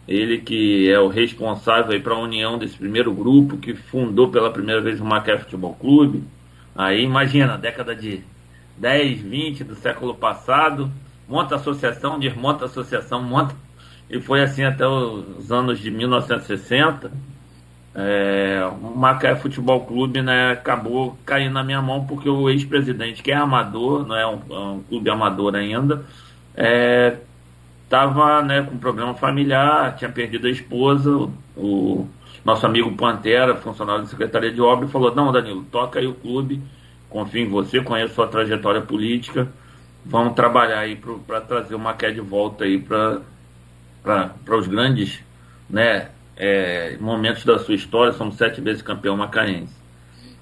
Ele 0.08 0.40
que 0.40 0.90
é 0.90 0.98
o 0.98 1.10
responsável 1.10 2.02
para 2.02 2.14
a 2.14 2.20
união 2.20 2.58
desse 2.58 2.78
primeiro 2.78 3.14
grupo, 3.14 3.58
que 3.58 3.76
fundou 3.76 4.30
pela 4.30 4.50
primeira 4.50 4.82
vez 4.82 5.00
o 5.02 5.06
Macaé 5.06 5.38
Futebol 5.38 5.76
Clube. 5.76 6.24
Aí 6.74 7.04
imagina, 7.04 7.58
década 7.58 7.94
de 7.94 8.22
10, 8.78 9.20
20 9.20 9.64
do 9.66 9.76
século 9.76 10.16
passado, 10.16 10.90
monta 11.28 11.56
associação, 11.56 12.18
desmonta 12.18 12.66
associação, 12.66 13.22
monta. 13.22 13.54
E 14.10 14.22
foi 14.22 14.42
assim 14.42 14.64
até 14.64 14.88
os 14.88 15.52
anos 15.52 15.80
de 15.80 15.92
1960. 15.92 17.12
É, 17.96 18.70
o 18.82 18.96
Macaé 18.96 19.36
Futebol 19.36 19.82
Clube 19.86 20.22
né, 20.22 20.52
acabou 20.52 21.18
caindo 21.26 21.54
na 21.54 21.64
minha 21.64 21.82
mão 21.82 22.06
porque 22.06 22.30
o 22.30 22.50
ex-presidente, 22.50 23.24
que 23.24 23.32
é 23.32 23.36
amador, 23.36 24.08
não 24.08 24.16
é 24.16 24.28
um, 24.28 24.40
é 24.50 24.60
um 24.60 24.84
clube 24.88 25.10
amador 25.10 25.56
ainda, 25.56 26.06
é, 26.56 27.18
estava 27.84 28.44
né, 28.44 28.62
com 28.62 28.78
problema 28.78 29.14
familiar, 29.16 29.96
tinha 29.96 30.10
perdido 30.10 30.48
a 30.48 30.52
esposa, 30.52 31.10
o, 31.10 31.32
o, 31.58 32.10
nosso 32.46 32.66
amigo 32.66 32.96
Pantera, 32.96 33.56
funcionário 33.56 34.04
da 34.04 34.08
Secretaria 34.08 34.52
de 34.52 34.62
Obra, 34.62 34.88
falou, 34.88 35.14
não, 35.14 35.32
Danilo, 35.32 35.66
toca 35.72 36.00
aí 36.00 36.08
o 36.08 36.14
clube, 36.14 36.62
confio 37.10 37.42
em 37.42 37.50
você, 37.50 37.82
conheço 37.82 38.14
sua 38.14 38.28
trajetória 38.28 38.82
política, 38.82 39.48
vamos 40.06 40.36
trabalhar 40.36 40.80
aí 40.80 40.96
para 40.96 41.42
trazer 41.42 41.74
o 41.74 41.80
Maqué 41.80 42.12
de 42.12 42.22
volta 42.22 42.64
aí 42.64 42.80
para 42.80 43.22
os 44.58 44.68
grandes 44.68 45.20
né, 45.70 46.10
é, 46.40 46.96
momentos 47.02 47.44
da 47.44 47.60
sua 47.60 47.76
história, 47.76 48.14
somos 48.14 48.38
sete 48.38 48.62
vezes 48.62 48.82
campeão 48.82 49.18
macaense. 49.18 49.78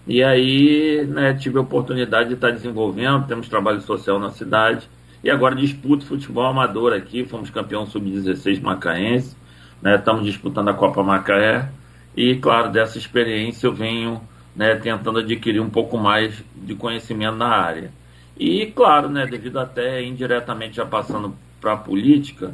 E 0.06 0.24
aí 0.24 1.04
né, 1.08 1.34
tive 1.34 1.58
a 1.58 1.62
oportunidade 1.62 2.30
de 2.30 2.36
estar 2.36 2.52
desenvolvendo, 2.52 3.28
temos 3.28 3.50
trabalho 3.50 3.82
social 3.82 4.20
na 4.20 4.30
cidade, 4.30 4.88
e 5.24 5.30
agora 5.30 5.56
disputo 5.56 6.06
futebol 6.06 6.46
amador 6.46 6.94
aqui, 6.94 7.26
fomos 7.26 7.50
campeão 7.50 7.88
sub-16 7.88 8.62
macaense, 8.62 9.36
né, 9.82 9.96
estamos 9.96 10.24
disputando 10.24 10.70
a 10.70 10.74
Copa 10.74 11.04
Macaé, 11.04 11.70
e 12.16 12.36
claro, 12.36 12.72
dessa 12.72 12.98
experiência 12.98 13.68
eu 13.68 13.74
venho 13.74 14.22
né, 14.56 14.76
tentando 14.76 15.20
adquirir 15.20 15.60
um 15.60 15.70
pouco 15.70 15.98
mais 15.98 16.44
de 16.56 16.76
conhecimento 16.76 17.36
na 17.36 17.50
área. 17.50 17.92
E 18.40 18.68
claro, 18.68 19.10
né, 19.10 19.26
devido 19.26 19.60
até 19.60 20.04
indiretamente 20.04 20.78
já 20.78 20.86
passando 20.86 21.36
para 21.60 21.74
a 21.74 21.78
política, 21.78 22.54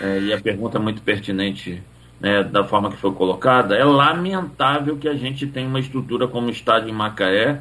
é, 0.00 0.20
e 0.20 0.32
a 0.32 0.40
pergunta 0.40 0.78
é 0.78 0.80
muito 0.80 1.02
pertinente 1.02 1.82
né, 2.20 2.42
da 2.42 2.64
forma 2.64 2.90
que 2.90 2.96
foi 2.96 3.12
colocada, 3.12 3.76
é 3.76 3.84
lamentável 3.84 4.96
que 4.96 5.08
a 5.08 5.14
gente 5.14 5.46
tenha 5.46 5.68
uma 5.68 5.80
estrutura 5.80 6.26
como 6.26 6.48
o 6.48 6.50
estádio 6.50 6.88
em 6.88 6.92
Macaé, 6.92 7.60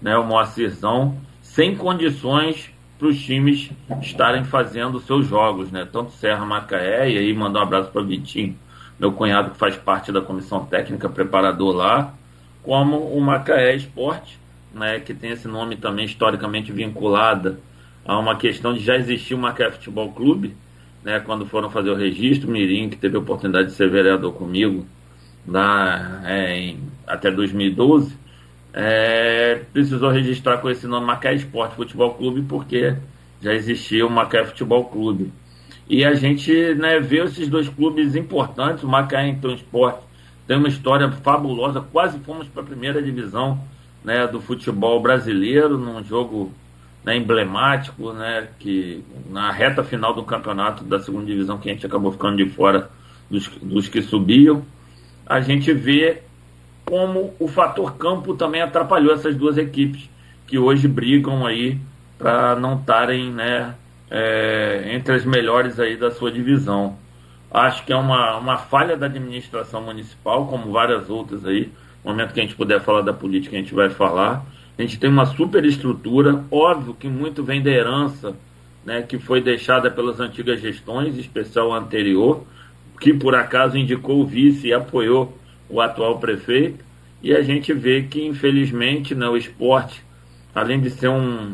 né, 0.00 0.16
o 0.16 0.24
Moacirzão, 0.24 1.16
sem 1.42 1.74
condições 1.74 2.70
para 2.98 3.08
os 3.08 3.18
times 3.20 3.70
estarem 4.00 4.44
fazendo 4.44 5.00
seus 5.00 5.26
jogos, 5.26 5.70
né? 5.70 5.86
Tanto 5.90 6.12
Serra 6.12 6.44
Macaé, 6.44 7.10
e 7.10 7.18
aí 7.18 7.34
mandar 7.34 7.60
um 7.60 7.62
abraço 7.62 7.90
para 7.90 8.00
o 8.00 8.06
Vitinho, 8.06 8.56
meu 8.98 9.12
cunhado 9.12 9.50
que 9.50 9.58
faz 9.58 9.76
parte 9.76 10.10
da 10.10 10.20
comissão 10.20 10.64
técnica, 10.64 11.08
preparador 11.08 11.74
lá, 11.74 12.14
como 12.62 12.98
o 12.98 13.20
Macaé 13.20 13.76
Esporte, 13.76 14.38
né, 14.74 15.00
que 15.00 15.14
tem 15.14 15.30
esse 15.30 15.46
nome 15.46 15.76
também 15.76 16.04
historicamente 16.04 16.72
vinculada 16.72 17.58
a 18.04 18.18
uma 18.18 18.36
questão 18.36 18.72
de 18.72 18.80
já 18.80 18.96
existir 18.96 19.34
o 19.34 19.38
Macaé 19.38 19.70
Futebol 19.70 20.12
Clube, 20.12 20.56
né, 21.06 21.20
quando 21.20 21.46
foram 21.46 21.70
fazer 21.70 21.90
o 21.90 21.94
registro, 21.94 22.50
Mirim, 22.50 22.90
que 22.90 22.96
teve 22.96 23.16
a 23.16 23.20
oportunidade 23.20 23.68
de 23.68 23.74
ser 23.74 23.88
vereador 23.88 24.32
comigo 24.32 24.84
é, 26.24 26.58
em, 26.58 26.80
até 27.06 27.30
2012, 27.30 28.12
é, 28.74 29.62
precisou 29.72 30.10
registrar 30.10 30.58
com 30.58 30.68
esse 30.68 30.84
nome 30.88 31.06
Macaé 31.06 31.36
Esporte 31.36 31.76
Futebol 31.76 32.14
Clube 32.14 32.42
porque 32.42 32.96
já 33.40 33.54
existia 33.54 34.04
o 34.04 34.10
Macaé 34.10 34.44
Futebol 34.46 34.86
Clube. 34.86 35.32
E 35.88 36.04
a 36.04 36.12
gente 36.14 36.74
né, 36.74 36.98
vê 36.98 37.22
esses 37.22 37.46
dois 37.46 37.68
clubes 37.68 38.16
importantes, 38.16 38.82
o 38.82 38.88
Macaé 38.88 39.28
então 39.28 39.54
Esporte 39.54 40.00
tem 40.44 40.56
uma 40.56 40.66
história 40.66 41.08
fabulosa, 41.22 41.86
quase 41.92 42.18
fomos 42.18 42.48
para 42.48 42.62
a 42.62 42.66
primeira 42.66 43.00
divisão 43.00 43.60
né, 44.02 44.26
do 44.26 44.40
futebol 44.40 45.00
brasileiro, 45.00 45.78
num 45.78 46.02
jogo 46.02 46.52
né, 47.06 47.16
emblemático, 47.16 48.12
né, 48.12 48.48
que 48.58 49.04
na 49.30 49.52
reta 49.52 49.84
final 49.84 50.12
do 50.12 50.24
campeonato 50.24 50.82
da 50.82 50.98
segunda 50.98 51.24
divisão, 51.24 51.56
que 51.56 51.70
a 51.70 51.72
gente 51.72 51.86
acabou 51.86 52.10
ficando 52.10 52.36
de 52.36 52.50
fora 52.50 52.90
dos, 53.30 53.46
dos 53.62 53.88
que 53.88 54.02
subiam, 54.02 54.64
a 55.24 55.40
gente 55.40 55.72
vê 55.72 56.22
como 56.84 57.32
o 57.38 57.46
fator 57.46 57.96
campo 57.96 58.34
também 58.34 58.60
atrapalhou 58.60 59.14
essas 59.14 59.36
duas 59.36 59.56
equipes, 59.56 60.10
que 60.48 60.58
hoje 60.58 60.88
brigam 60.88 61.46
aí 61.46 61.78
para 62.18 62.56
não 62.56 62.74
estarem 62.76 63.30
né, 63.32 63.74
é, 64.10 64.90
entre 64.92 65.14
as 65.14 65.24
melhores 65.24 65.78
aí 65.78 65.96
da 65.96 66.10
sua 66.10 66.32
divisão. 66.32 66.96
Acho 67.52 67.84
que 67.84 67.92
é 67.92 67.96
uma, 67.96 68.36
uma 68.36 68.58
falha 68.58 68.96
da 68.96 69.06
administração 69.06 69.80
municipal, 69.80 70.46
como 70.46 70.72
várias 70.72 71.08
outras 71.08 71.44
aí. 71.44 71.70
No 72.04 72.10
momento 72.10 72.32
que 72.32 72.40
a 72.40 72.42
gente 72.42 72.56
puder 72.56 72.80
falar 72.80 73.02
da 73.02 73.12
política, 73.12 73.56
a 73.56 73.58
gente 73.58 73.74
vai 73.74 73.90
falar 73.90 74.44
a 74.78 74.82
gente 74.82 74.98
tem 74.98 75.08
uma 75.08 75.26
super 75.26 75.64
estrutura, 75.64 76.44
óbvio 76.50 76.94
que 76.94 77.08
muito 77.08 77.42
vem 77.42 77.62
da 77.62 77.70
herança 77.70 78.36
né, 78.86 79.02
que 79.02 79.18
foi 79.18 79.40
deixada 79.40 79.90
pelas 79.90 80.20
antigas 80.20 80.60
gestões, 80.60 81.18
especial 81.18 81.74
anterior, 81.74 82.44
que 83.00 83.12
por 83.12 83.34
acaso 83.34 83.76
indicou 83.76 84.20
o 84.20 84.26
vice 84.26 84.68
e 84.68 84.72
apoiou 84.72 85.36
o 85.68 85.80
atual 85.80 86.20
prefeito. 86.20 86.84
E 87.20 87.34
a 87.34 87.42
gente 87.42 87.72
vê 87.72 88.02
que, 88.02 88.24
infelizmente, 88.24 89.12
né, 89.12 89.26
o 89.26 89.36
esporte, 89.36 90.02
além 90.54 90.80
de 90.80 90.90
ser 90.90 91.08
um, 91.08 91.52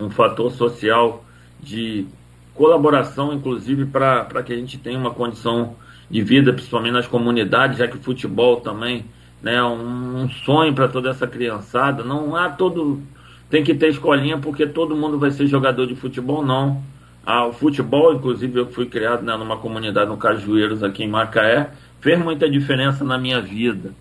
um 0.00 0.08
fator 0.08 0.50
social 0.50 1.22
de 1.62 2.06
colaboração, 2.54 3.34
inclusive, 3.34 3.84
para 3.84 4.42
que 4.42 4.52
a 4.52 4.56
gente 4.56 4.78
tenha 4.78 4.98
uma 4.98 5.12
condição 5.12 5.76
de 6.10 6.22
vida, 6.22 6.52
principalmente 6.54 6.92
nas 6.92 7.06
comunidades, 7.06 7.76
já 7.76 7.86
que 7.86 7.98
o 7.98 8.00
futebol 8.00 8.62
também 8.62 9.04
né, 9.42 9.62
um 9.62 10.28
sonho 10.28 10.74
para 10.74 10.88
toda 10.88 11.10
essa 11.10 11.26
criançada. 11.26 12.02
Não 12.02 12.34
há 12.34 12.50
todo. 12.50 13.02
Tem 13.50 13.64
que 13.64 13.74
ter 13.74 13.88
escolinha 13.88 14.38
porque 14.38 14.66
todo 14.66 14.96
mundo 14.96 15.18
vai 15.18 15.30
ser 15.30 15.46
jogador 15.46 15.86
de 15.86 15.94
futebol, 15.94 16.44
não. 16.44 16.82
Ah, 17.24 17.46
o 17.46 17.52
futebol, 17.52 18.14
inclusive, 18.14 18.58
eu 18.58 18.66
fui 18.66 18.86
criado 18.86 19.22
né, 19.22 19.36
numa 19.36 19.56
comunidade 19.58 20.10
no 20.10 20.16
Cajueiros, 20.16 20.82
aqui 20.82 21.04
em 21.04 21.08
Macaé, 21.08 21.70
fez 22.00 22.18
muita 22.18 22.48
diferença 22.48 23.04
na 23.04 23.18
minha 23.18 23.40
vida. 23.40 23.92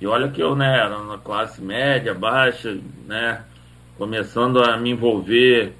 E 0.00 0.06
olha 0.06 0.28
que 0.28 0.42
eu 0.42 0.54
né, 0.54 0.78
era 0.78 1.02
na 1.02 1.16
classe 1.16 1.62
média, 1.62 2.12
baixa, 2.12 2.76
né, 3.06 3.42
começando 3.96 4.62
a 4.62 4.76
me 4.76 4.90
envolver 4.90 5.72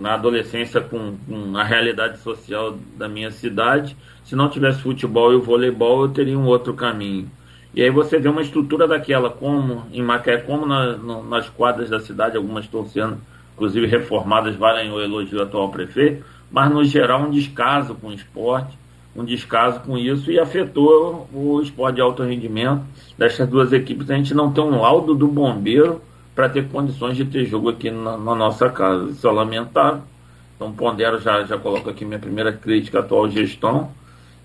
na 0.00 0.14
adolescência 0.14 0.80
com, 0.80 1.16
com, 1.28 1.56
a 1.56 1.62
realidade 1.62 2.18
social 2.18 2.78
da 2.96 3.08
minha 3.08 3.30
cidade. 3.30 3.96
Se 4.24 4.34
não 4.34 4.48
tivesse 4.48 4.80
futebol 4.80 5.32
e 5.32 5.36
o 5.36 5.42
voleibol, 5.42 6.02
eu 6.02 6.08
teria 6.08 6.38
um 6.38 6.46
outro 6.46 6.74
caminho. 6.74 7.30
E 7.74 7.82
aí 7.82 7.90
você 7.90 8.18
vê 8.18 8.28
uma 8.28 8.42
estrutura 8.42 8.86
daquela, 8.86 9.30
como 9.30 9.84
em 9.92 10.02
Macaé, 10.02 10.38
como 10.38 10.66
na, 10.66 10.96
nas 11.22 11.48
quadras 11.48 11.88
da 11.88 12.00
cidade, 12.00 12.36
algumas 12.36 12.64
estão 12.64 12.86
sendo, 12.86 13.18
inclusive, 13.54 13.86
reformadas, 13.86 14.56
valem 14.56 14.90
o 14.92 15.00
elogio 15.00 15.38
do 15.38 15.42
atual 15.42 15.70
prefeito, 15.70 16.24
mas 16.50 16.70
no 16.70 16.84
geral 16.84 17.22
um 17.22 17.30
descaso 17.30 17.94
com 17.94 18.08
o 18.08 18.12
esporte, 18.12 18.76
um 19.16 19.24
descaso 19.24 19.80
com 19.80 19.96
isso 19.96 20.30
e 20.30 20.38
afetou 20.38 21.28
o 21.32 21.60
esporte 21.62 21.96
de 21.96 22.00
alto 22.00 22.22
rendimento 22.22 22.82
dessas 23.16 23.48
duas 23.48 23.72
equipes. 23.72 24.10
A 24.10 24.16
gente 24.16 24.34
não 24.34 24.52
tem 24.52 24.62
um 24.62 24.80
laudo 24.80 25.14
do 25.14 25.28
bombeiro 25.28 26.00
para 26.34 26.48
ter 26.48 26.68
condições 26.68 27.16
de 27.16 27.24
ter 27.24 27.44
jogo 27.44 27.68
aqui 27.68 27.90
na, 27.90 28.16
na, 28.16 28.34
nossa 28.34 28.70
casa. 28.70 29.10
Isso 29.10 29.26
é 29.26 29.30
lamentável. 29.30 30.02
Então, 30.56 30.72
pondero, 30.72 31.20
já, 31.20 31.44
já 31.44 31.58
coloco 31.58 31.90
aqui 31.90 32.04
minha 32.04 32.18
primeira 32.18 32.52
crítica 32.52 32.98
à 32.98 33.00
atual 33.02 33.28
gestão. 33.28 33.90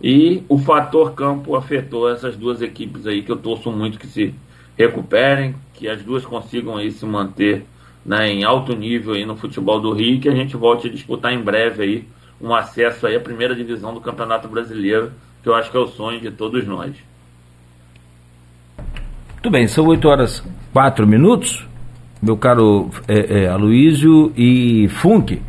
E 0.01 0.43
o 0.47 0.57
fator 0.59 1.13
campo 1.13 1.55
afetou 1.55 2.09
essas 2.09 2.35
duas 2.35 2.61
equipes 2.61 3.07
aí, 3.07 3.23
que 3.23 3.31
eu 3.31 3.37
torço 3.37 3.71
muito 3.71 3.97
que 3.97 4.07
se 4.07 4.33
recuperem, 4.77 5.55
que 5.73 5.87
as 5.87 6.03
duas 6.03 6.25
consigam 6.25 6.77
aí 6.77 6.91
se 6.91 7.05
manter 7.05 7.65
né, 8.05 8.29
em 8.29 8.43
alto 8.43 8.75
nível 8.75 9.13
aí 9.13 9.25
no 9.25 9.35
futebol 9.35 9.79
do 9.81 9.91
Rio, 9.91 10.19
que 10.19 10.29
a 10.29 10.35
gente 10.35 10.55
volte 10.55 10.87
a 10.87 10.91
disputar 10.91 11.33
em 11.33 11.41
breve 11.41 11.83
aí 11.83 12.07
um 12.39 12.53
acesso 12.53 13.07
aí 13.07 13.15
à 13.15 13.19
primeira 13.19 13.55
divisão 13.55 13.93
do 13.93 13.99
Campeonato 13.99 14.47
Brasileiro, 14.47 15.11
que 15.41 15.49
eu 15.49 15.55
acho 15.55 15.71
que 15.71 15.77
é 15.77 15.79
o 15.79 15.87
sonho 15.87 16.21
de 16.21 16.29
todos 16.29 16.65
nós. 16.67 16.93
Muito 19.33 19.49
bem, 19.49 19.67
são 19.67 19.85
8 19.87 20.07
horas 20.07 20.43
4 20.73 21.07
minutos 21.07 21.65
meu 22.21 22.35
caro 22.35 22.89
é, 23.07 23.45
é, 23.45 24.31
e 24.35 24.87
Funk, 24.89 25.39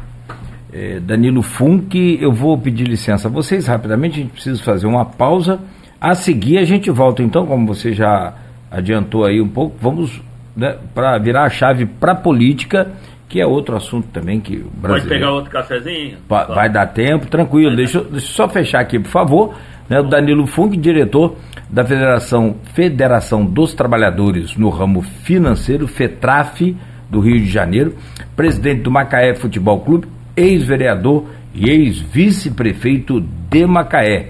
é, 0.73 1.01
Danilo 1.01 1.43
Funk, 1.43 2.19
eu 2.21 2.33
vou 2.33 2.59
pedir 2.59 2.85
licença 2.85 3.29
a 3.29 3.31
vocês 3.31 3.66
rapidamente, 3.66 4.19
a 4.19 4.23
gente 4.23 4.33
precisa 4.33 4.62
fazer 4.62 4.87
uma 4.87 5.05
pausa. 5.05 5.59
A 6.01 6.14
seguir 6.14 6.59
a 6.59 6.64
gente 6.64 6.91
volta 6.91 7.23
então, 7.23 7.47
como 7.47 7.66
você 7.66 7.93
já 7.93 8.35
adiantou 8.71 9.25
aí 9.25 9.41
um 9.41 9.49
pouco, 9.49 9.77
vamos 9.81 10.21
né, 10.55 10.77
para 10.95 11.19
virar 11.19 11.45
a 11.45 11.49
chave 11.49 11.87
para 11.87 12.14
política, 12.14 12.93
que 13.29 13.41
é 13.41 13.47
outro 13.47 13.77
assunto 13.77 14.09
também 14.09 14.41
que 14.41 14.57
o 14.57 14.71
Pode 14.81 15.07
pegar 15.07 15.33
outro 15.33 15.51
cafezinho? 15.51 16.19
Vai, 16.29 16.47
vai 16.47 16.71
dar 16.71 16.87
tempo, 16.87 17.27
tranquilo. 17.27 17.75
Deixa, 17.75 18.01
deixa 18.01 18.16
eu 18.16 18.21
só 18.21 18.49
fechar 18.49 18.81
aqui, 18.81 18.99
por 18.99 19.11
favor. 19.11 19.55
Né, 19.89 20.01
o 20.01 20.03
Danilo 20.03 20.47
Funk, 20.47 20.77
diretor 20.77 21.37
da 21.69 21.85
Federação, 21.85 22.57
Federação 22.75 23.45
dos 23.45 23.75
Trabalhadores 23.75 24.57
no 24.57 24.69
ramo 24.69 25.03
financeiro, 25.03 25.89
FETRAF, 25.89 26.77
do 27.11 27.21
Rio 27.21 27.41
de 27.41 27.49
Janeiro, 27.49 27.95
presidente 28.37 28.83
do 28.83 28.91
Macaé 28.91 29.35
Futebol 29.35 29.81
Clube, 29.81 30.07
ex-vereador 30.39 31.24
e 31.55 31.68
ex-vice-prefeito 31.68 33.20
de 33.51 33.66
Macaé. 33.66 34.28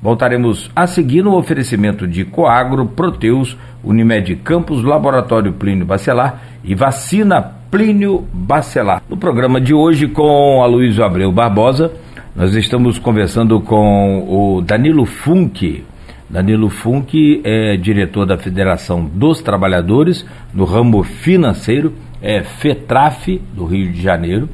Voltaremos 0.00 0.70
a 0.76 0.86
seguir 0.86 1.22
no 1.22 1.36
oferecimento 1.36 2.06
de 2.06 2.24
Coagro, 2.24 2.86
Proteus, 2.86 3.56
Unimed 3.82 4.36
Campos, 4.36 4.84
Laboratório 4.84 5.52
Plínio 5.52 5.84
Bacelar 5.84 6.40
e 6.62 6.74
Vacina 6.74 7.42
Plínio 7.68 8.24
Bacelar. 8.32 9.02
No 9.08 9.16
programa 9.16 9.60
de 9.60 9.74
hoje, 9.74 10.06
com 10.06 10.62
a 10.62 10.66
Luiz 10.66 11.00
Abreu 11.00 11.32
Barbosa, 11.32 11.92
nós 12.36 12.54
estamos 12.54 12.98
conversando 12.98 13.60
com 13.60 14.24
o 14.28 14.60
Danilo 14.60 15.04
Funk, 15.04 15.84
Danilo 16.30 16.68
Funk 16.68 17.40
é 17.42 17.76
diretor 17.76 18.26
da 18.26 18.36
Federação 18.36 19.04
dos 19.04 19.40
Trabalhadores 19.40 20.24
no 20.54 20.64
ramo 20.64 21.02
financeiro, 21.02 21.94
é 22.22 22.42
FETRAF 22.42 23.40
do 23.54 23.64
Rio 23.64 23.90
de 23.90 24.00
Janeiro 24.00 24.48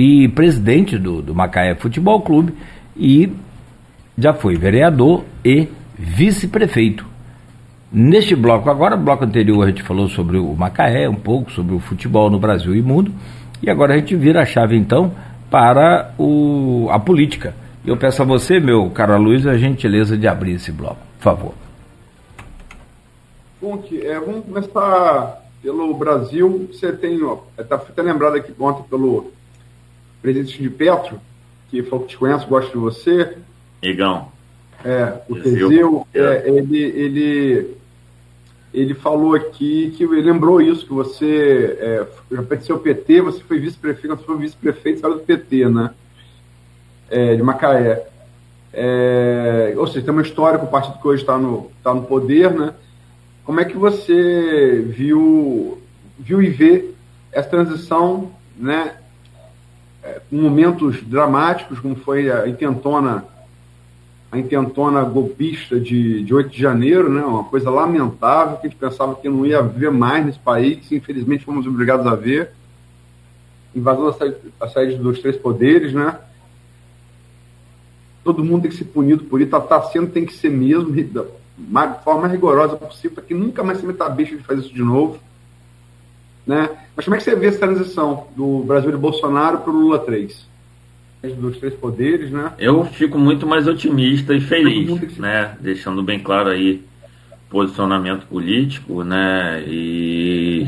e 0.00 0.26
presidente 0.28 0.96
do, 0.96 1.20
do 1.20 1.34
Macaé 1.34 1.74
Futebol 1.74 2.22
Clube 2.22 2.54
e 2.96 3.30
já 4.16 4.32
foi 4.32 4.56
vereador 4.56 5.24
e 5.44 5.68
vice-prefeito. 5.98 7.04
Neste 7.92 8.34
bloco 8.34 8.70
agora, 8.70 8.96
bloco 8.96 9.24
anterior 9.24 9.62
a 9.62 9.68
gente 9.68 9.82
falou 9.82 10.08
sobre 10.08 10.38
o 10.38 10.54
Macaé, 10.54 11.06
um 11.06 11.16
pouco 11.16 11.52
sobre 11.52 11.74
o 11.74 11.80
futebol 11.80 12.30
no 12.30 12.38
Brasil 12.38 12.74
e 12.74 12.80
mundo, 12.80 13.12
e 13.62 13.68
agora 13.68 13.92
a 13.92 13.98
gente 13.98 14.16
vira 14.16 14.40
a 14.40 14.46
chave 14.46 14.74
então 14.74 15.12
para 15.50 16.14
o, 16.16 16.88
a 16.90 16.98
política. 16.98 17.54
Eu 17.84 17.98
peço 17.98 18.22
a 18.22 18.24
você, 18.24 18.58
meu 18.58 18.88
caro 18.88 19.20
Luiz, 19.20 19.46
a 19.46 19.58
gentileza 19.58 20.16
de 20.16 20.26
abrir 20.26 20.52
esse 20.52 20.72
bloco. 20.72 21.00
Por 21.18 21.22
favor. 21.22 21.54
Bom, 23.60 23.84
é, 23.92 24.18
vamos 24.18 24.46
começar 24.46 25.42
pelo 25.62 25.92
Brasil. 25.92 26.70
Você 26.72 26.90
tem, 26.90 27.20
está 27.58 27.74
até 27.74 28.00
lembrado 28.00 28.36
aqui 28.36 28.54
ontem 28.58 28.82
pelo 28.88 29.30
presidente 30.20 30.60
de 30.60 30.70
Petro, 30.70 31.20
que 31.70 31.82
falou 31.82 32.04
que 32.04 32.12
te 32.12 32.18
conhece, 32.18 32.46
gosta 32.46 32.70
de 32.70 32.76
você. 32.76 33.36
Igão. 33.82 34.28
É, 34.84 35.20
o 35.28 35.36
Teseu, 35.36 36.06
é, 36.14 36.48
ele, 36.48 36.78
ele, 36.78 37.76
ele 38.72 38.94
falou 38.94 39.34
aqui 39.34 39.92
que 39.96 40.04
ele 40.04 40.22
lembrou 40.22 40.60
isso, 40.60 40.86
que 40.86 40.92
você 40.92 41.76
é, 41.78 42.06
já 42.32 42.42
pertenceu 42.42 42.76
ao 42.76 42.82
PT, 42.82 43.20
você 43.20 43.40
foi 43.42 43.58
vice-prefeito, 43.58 44.16
você 44.16 44.24
foi 44.24 44.38
vice-prefeito, 44.38 45.00
saiu 45.00 45.14
do 45.14 45.20
PT, 45.20 45.68
né? 45.68 45.90
É, 47.10 47.36
de 47.36 47.42
Macaé. 47.42 48.06
É, 48.72 49.74
ou 49.76 49.86
seja, 49.86 50.02
tem 50.02 50.14
uma 50.14 50.22
história 50.22 50.58
com 50.58 50.66
o 50.66 50.70
partido 50.70 50.98
que 50.98 51.08
hoje 51.08 51.22
está 51.22 51.36
no, 51.36 51.70
tá 51.82 51.92
no 51.92 52.02
poder, 52.02 52.50
né? 52.52 52.72
Como 53.44 53.60
é 53.60 53.64
que 53.64 53.76
você 53.76 54.80
viu, 54.86 55.78
viu 56.18 56.40
e 56.40 56.48
vê 56.48 56.90
essa 57.32 57.48
transição, 57.48 58.30
né? 58.56 58.94
É, 60.02 60.20
momentos 60.30 61.02
dramáticos, 61.02 61.78
como 61.78 61.94
foi 61.94 62.30
a 62.30 62.48
intentona, 62.48 63.24
a 64.32 64.38
intentona 64.38 65.02
golpista 65.02 65.78
de, 65.78 66.22
de 66.22 66.34
8 66.34 66.50
de 66.50 66.60
janeiro, 66.60 67.10
né? 67.12 67.22
Uma 67.22 67.44
coisa 67.44 67.70
lamentável 67.70 68.56
que 68.56 68.66
a 68.66 68.70
gente 68.70 68.78
pensava 68.78 69.14
que 69.14 69.28
não 69.28 69.44
ia 69.44 69.62
ver 69.62 69.90
mais 69.90 70.24
nesse 70.24 70.38
país, 70.38 70.90
infelizmente 70.90 71.44
fomos 71.44 71.66
obrigados 71.66 72.06
a 72.06 72.14
ver. 72.14 72.52
Invasão 73.74 74.06
da 74.06 74.12
sede, 74.14 74.36
da 74.58 74.68
sede 74.68 74.96
dos 74.96 75.20
três 75.20 75.36
poderes, 75.36 75.92
né? 75.92 76.18
todo 78.24 78.44
mundo 78.44 78.62
tem 78.62 78.70
que 78.70 78.76
ser 78.76 78.84
punido 78.84 79.24
por 79.24 79.40
isso, 79.40 79.54
está 79.54 79.60
tá 79.60 79.82
sendo, 79.88 80.10
tem 80.10 80.24
que 80.24 80.34
ser 80.34 80.50
mesmo, 80.50 80.94
da 81.58 81.94
forma 81.94 82.28
rigorosa 82.28 82.76
possível, 82.76 83.16
para 83.16 83.24
que 83.24 83.34
nunca 83.34 83.62
mais 83.62 83.78
se 83.78 83.86
meta 83.86 84.04
a 84.04 84.08
bicha 84.08 84.36
de 84.36 84.42
fazer 84.42 84.60
isso 84.60 84.74
de 84.74 84.82
novo. 84.82 85.18
Né? 86.46 86.68
Mas 86.96 87.04
como 87.04 87.14
é 87.14 87.18
que 87.18 87.24
você 87.24 87.36
vê 87.36 87.46
essa 87.46 87.58
transição 87.58 88.26
do 88.36 88.64
Brasil 88.64 88.90
de 88.90 88.96
Bolsonaro 88.96 89.58
para 89.58 89.70
o 89.70 89.76
Lula 89.76 89.98
3? 89.98 90.48
Dos 91.38 91.58
três 91.58 91.74
poderes, 91.74 92.30
né? 92.30 92.52
Eu 92.58 92.84
fico 92.86 93.18
muito 93.18 93.46
mais 93.46 93.68
otimista 93.68 94.34
e 94.34 94.40
feliz, 94.40 95.18
né? 95.18 95.54
Deixando 95.60 96.02
bem 96.02 96.18
claro 96.18 96.48
aí 96.48 96.82
posicionamento 97.50 98.26
político, 98.26 99.04
né? 99.04 99.62
E, 99.66 100.66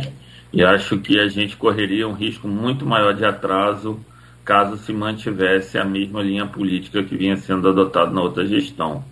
e 0.53 0.63
acho 0.63 0.99
que 0.99 1.19
a 1.19 1.27
gente 1.29 1.57
correria 1.57 2.07
um 2.07 2.13
risco 2.13 2.47
muito 2.47 2.85
maior 2.85 3.15
de 3.15 3.25
atraso 3.25 3.99
caso 4.45 4.77
se 4.77 4.93
mantivesse 4.93 5.79
a 5.79 5.85
mesma 5.85 6.23
linha 6.23 6.47
política 6.47 7.03
que 7.03 7.17
vinha 7.17 7.37
sendo 7.37 7.69
adotada 7.69 8.11
na 8.11 8.21
outra 8.21 8.45
gestão. 8.47 9.05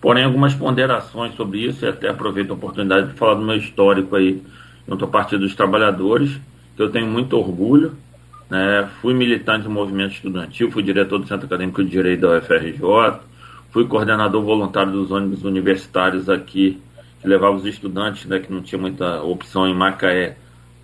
Porém, 0.00 0.24
algumas 0.24 0.54
ponderações 0.54 1.34
sobre 1.34 1.66
isso, 1.66 1.84
e 1.84 1.88
até 1.88 2.08
aproveito 2.08 2.50
a 2.50 2.54
oportunidade 2.54 3.08
de 3.08 3.14
falar 3.14 3.34
do 3.34 3.42
meu 3.42 3.56
histórico 3.56 4.14
aí 4.14 4.40
junto 4.88 5.04
ao 5.04 5.10
Partido 5.10 5.40
dos 5.40 5.54
Trabalhadores, 5.54 6.38
que 6.76 6.82
eu 6.82 6.90
tenho 6.90 7.06
muito 7.06 7.36
orgulho. 7.36 7.92
Né? 8.48 8.88
Fui 9.00 9.12
militante 9.12 9.64
do 9.64 9.70
movimento 9.70 10.12
estudantil, 10.12 10.70
fui 10.70 10.82
diretor 10.82 11.18
do 11.18 11.26
Centro 11.26 11.46
Acadêmico 11.46 11.82
de 11.82 11.90
Direito 11.90 12.20
da 12.20 12.38
UFRJ, 12.38 13.20
fui 13.70 13.86
coordenador 13.86 14.42
voluntário 14.42 14.92
dos 14.92 15.10
ônibus 15.10 15.42
universitários 15.42 16.28
aqui, 16.28 16.80
que 17.20 17.28
levava 17.28 17.56
os 17.56 17.66
estudantes, 17.66 18.24
né, 18.26 18.38
que 18.38 18.52
não 18.52 18.62
tinha 18.62 18.80
muita 18.80 19.22
opção 19.22 19.66
em 19.66 19.74
Macaé, 19.74 20.36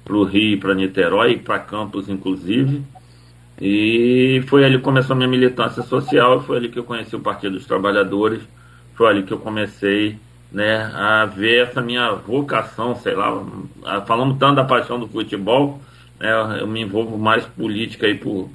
para 0.05 0.17
o 0.17 0.25
Rio, 0.25 0.59
para 0.59 0.75
Niterói, 0.75 1.39
para 1.39 1.59
Campos, 1.61 2.09
inclusive. 2.09 2.83
E 3.61 4.43
foi 4.49 4.65
ali 4.65 4.79
que 4.79 4.83
começou 4.83 5.15
a 5.15 5.17
minha 5.17 5.29
militância 5.29 5.83
social, 5.83 6.43
foi 6.43 6.57
ali 6.57 6.69
que 6.69 6.79
eu 6.79 6.85
conheci 6.85 7.15
o 7.15 7.21
Partido 7.21 7.53
dos 7.53 7.67
Trabalhadores, 7.67 8.41
foi 8.95 9.09
ali 9.09 9.23
que 9.23 9.33
eu 9.33 9.39
comecei 9.39 10.19
né, 10.53 10.91
a 10.95 11.25
ver 11.25 11.69
essa 11.69 11.81
minha 11.81 12.13
vocação, 12.13 12.95
sei 12.97 13.15
lá, 13.15 13.43
falando 14.07 14.37
tanto 14.37 14.57
da 14.57 14.65
paixão 14.65 15.01
do 15.01 15.09
futebol, 15.09 15.81
né, 16.21 16.61
eu 16.61 16.67
me 16.67 16.83
envolvo 16.83 17.17
mais 17.17 17.45
política 17.45 18.07
aí 18.07 18.15
por, 18.15 18.51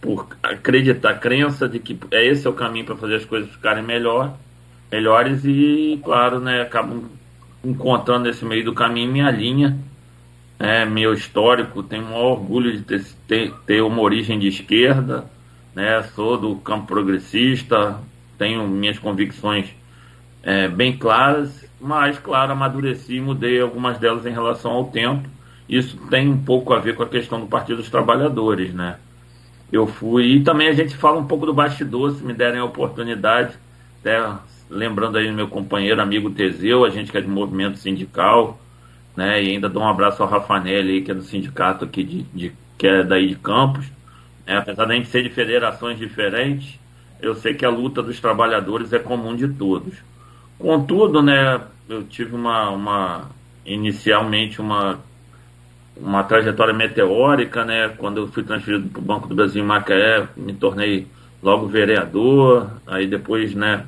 por 0.00 0.28
acreditar, 0.42 1.14
crença 1.14 1.68
de 1.68 1.80
que 1.80 1.98
é 2.12 2.24
esse 2.24 2.46
é 2.46 2.50
o 2.50 2.54
caminho 2.54 2.86
para 2.86 2.96
fazer 2.96 3.16
as 3.16 3.24
coisas 3.24 3.50
ficarem 3.50 3.82
melhor, 3.82 4.36
melhores 4.90 5.44
e, 5.44 6.00
claro, 6.04 6.38
né, 6.38 6.62
acabam 6.62 7.04
encontrando 7.64 8.24
nesse 8.24 8.44
meio 8.44 8.64
do 8.64 8.72
caminho 8.72 9.10
minha 9.10 9.30
linha, 9.30 9.76
né, 10.58 10.84
meu 10.84 11.12
histórico, 11.12 11.82
tenho 11.82 12.04
um 12.04 12.14
orgulho 12.14 12.72
de 12.76 12.82
ter, 12.84 13.04
ter, 13.26 13.52
ter 13.66 13.82
uma 13.82 14.00
origem 14.00 14.38
de 14.38 14.46
esquerda, 14.46 15.24
né, 15.74 16.02
sou 16.14 16.38
do 16.38 16.54
campo 16.56 16.86
progressista, 16.86 17.98
tenho 18.38 18.66
minhas 18.68 18.98
convicções 18.98 19.66
é, 20.42 20.68
bem 20.68 20.96
claras, 20.96 21.64
mas, 21.80 22.18
claro, 22.18 22.52
amadureci 22.52 23.16
e 23.16 23.20
mudei 23.20 23.60
algumas 23.60 23.98
delas 23.98 24.26
em 24.26 24.32
relação 24.32 24.72
ao 24.72 24.86
tempo. 24.86 25.28
Isso 25.68 25.96
tem 26.10 26.28
um 26.28 26.38
pouco 26.38 26.72
a 26.72 26.78
ver 26.78 26.94
com 26.94 27.02
a 27.02 27.08
questão 27.08 27.40
do 27.40 27.46
Partido 27.46 27.78
dos 27.78 27.90
Trabalhadores, 27.90 28.74
né? 28.74 28.96
eu 29.72 29.86
fui. 29.86 30.36
E 30.36 30.44
também 30.44 30.68
a 30.68 30.74
gente 30.74 30.94
fala 30.94 31.18
um 31.18 31.26
pouco 31.26 31.46
do 31.46 31.54
bastidor, 31.54 32.12
se 32.14 32.22
me 32.22 32.34
derem 32.34 32.60
a 32.60 32.64
oportunidade. 32.64 33.54
Até 34.00 34.22
lembrando 34.68 35.16
aí 35.16 35.32
meu 35.32 35.48
companheiro, 35.48 36.00
amigo 36.00 36.30
Teseu, 36.30 36.84
a 36.84 36.90
gente 36.90 37.10
que 37.10 37.16
é 37.16 37.20
de 37.22 37.28
movimento 37.28 37.78
sindical, 37.78 38.60
né? 39.16 39.42
E 39.42 39.50
ainda 39.50 39.68
dou 39.68 39.82
um 39.82 39.88
abraço 39.88 40.22
ao 40.22 40.28
Rafanelli, 40.28 41.02
que 41.02 41.10
é 41.10 41.14
do 41.14 41.22
sindicato 41.22 41.86
aqui 41.86 42.04
de, 42.04 42.22
de 42.34 42.52
que 42.76 42.86
é 42.86 43.02
daí 43.02 43.28
de 43.28 43.36
Campos. 43.36 43.86
É, 44.46 44.56
apesar 44.56 44.84
de 44.84 44.92
a 44.92 44.96
gente 44.96 45.08
ser 45.08 45.22
de 45.22 45.30
federações 45.30 45.98
diferentes, 45.98 46.78
eu 47.20 47.34
sei 47.34 47.54
que 47.54 47.64
a 47.64 47.70
luta 47.70 48.02
dos 48.02 48.20
trabalhadores 48.20 48.92
é 48.92 48.98
comum 48.98 49.34
de 49.34 49.48
todos. 49.48 49.94
Contudo, 50.58 51.22
né, 51.22 51.60
eu 51.88 52.04
tive 52.04 52.34
uma, 52.34 52.70
uma 52.70 53.30
inicialmente 53.64 54.60
uma 54.60 54.98
uma 55.96 56.24
trajetória 56.24 56.72
meteórica, 56.72 57.64
né? 57.64 57.90
Quando 57.90 58.18
eu 58.18 58.28
fui 58.28 58.42
transferido 58.42 58.88
para 58.88 58.98
o 58.98 59.04
Banco 59.04 59.28
do 59.28 59.34
Brasil 59.34 59.62
em 59.62 59.66
Macaé, 59.66 60.26
me 60.36 60.52
tornei 60.54 61.06
logo 61.42 61.66
vereador, 61.66 62.70
aí 62.86 63.06
depois, 63.06 63.54
né, 63.54 63.84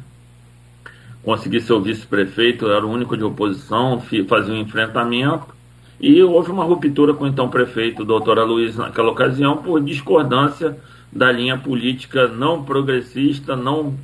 consegui 1.23 1.61
ser 1.61 1.73
o 1.73 1.81
vice-prefeito, 1.81 2.69
era 2.69 2.85
o 2.85 2.91
único 2.91 3.17
de 3.17 3.23
oposição, 3.23 4.03
fazia 4.29 4.55
um 4.55 4.59
enfrentamento, 4.59 5.55
e 6.01 6.23
houve 6.23 6.51
uma 6.51 6.65
ruptura 6.65 7.15
com 7.15 7.25
o 7.25 7.27
então 7.27 7.49
prefeito, 7.49 8.03
o 8.03 8.05
doutor 8.05 8.39
Luiz, 8.41 8.77
naquela 8.77 9.11
ocasião, 9.11 9.59
por 9.59 9.81
discordância 9.81 10.77
da 11.15 11.31
linha 11.31 11.57
política 11.57 12.27
não 12.27 12.65
progressista, 12.65 13.55
não 13.55 13.95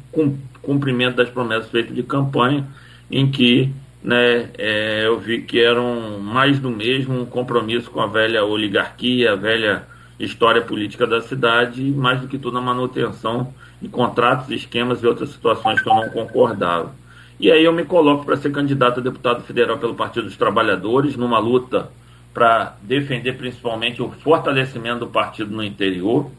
cumprimento 0.62 1.16
das 1.16 1.28
promessas 1.28 1.70
feitas 1.70 1.94
de 1.94 2.02
campanha, 2.02 2.66
em 3.10 3.30
que 3.30 3.72
né, 4.02 4.48
é, 4.56 5.06
eu 5.06 5.18
vi 5.18 5.42
que 5.42 5.60
eram 5.60 6.20
mais 6.20 6.58
do 6.58 6.70
mesmo, 6.70 7.20
um 7.20 7.26
compromisso 7.26 7.90
com 7.90 8.00
a 8.00 8.06
velha 8.06 8.44
oligarquia, 8.44 9.32
a 9.32 9.36
velha 9.36 9.86
história 10.18 10.62
política 10.62 11.06
da 11.06 11.20
cidade, 11.20 11.82
e 11.82 11.90
mais 11.90 12.20
do 12.20 12.28
que 12.28 12.38
tudo 12.38 12.58
a 12.58 12.62
manutenção 12.62 13.52
de 13.80 13.88
contratos, 13.88 14.50
esquemas 14.50 15.02
e 15.02 15.06
outras 15.06 15.30
situações 15.30 15.82
que 15.82 15.88
eu 15.88 15.94
não 15.94 16.10
concordava. 16.10 16.94
E 17.38 17.50
aí 17.50 17.64
eu 17.64 17.72
me 17.72 17.84
coloco 17.84 18.24
para 18.24 18.36
ser 18.36 18.52
candidato 18.52 19.00
a 19.00 19.02
deputado 19.02 19.42
federal 19.42 19.78
pelo 19.78 19.94
Partido 19.94 20.24
dos 20.24 20.36
Trabalhadores, 20.36 21.16
numa 21.16 21.38
luta 21.38 21.90
para 22.34 22.76
defender 22.82 23.36
principalmente 23.38 24.02
o 24.02 24.10
fortalecimento 24.10 25.00
do 25.00 25.06
partido 25.06 25.50
no 25.50 25.64
interior. 25.64 26.30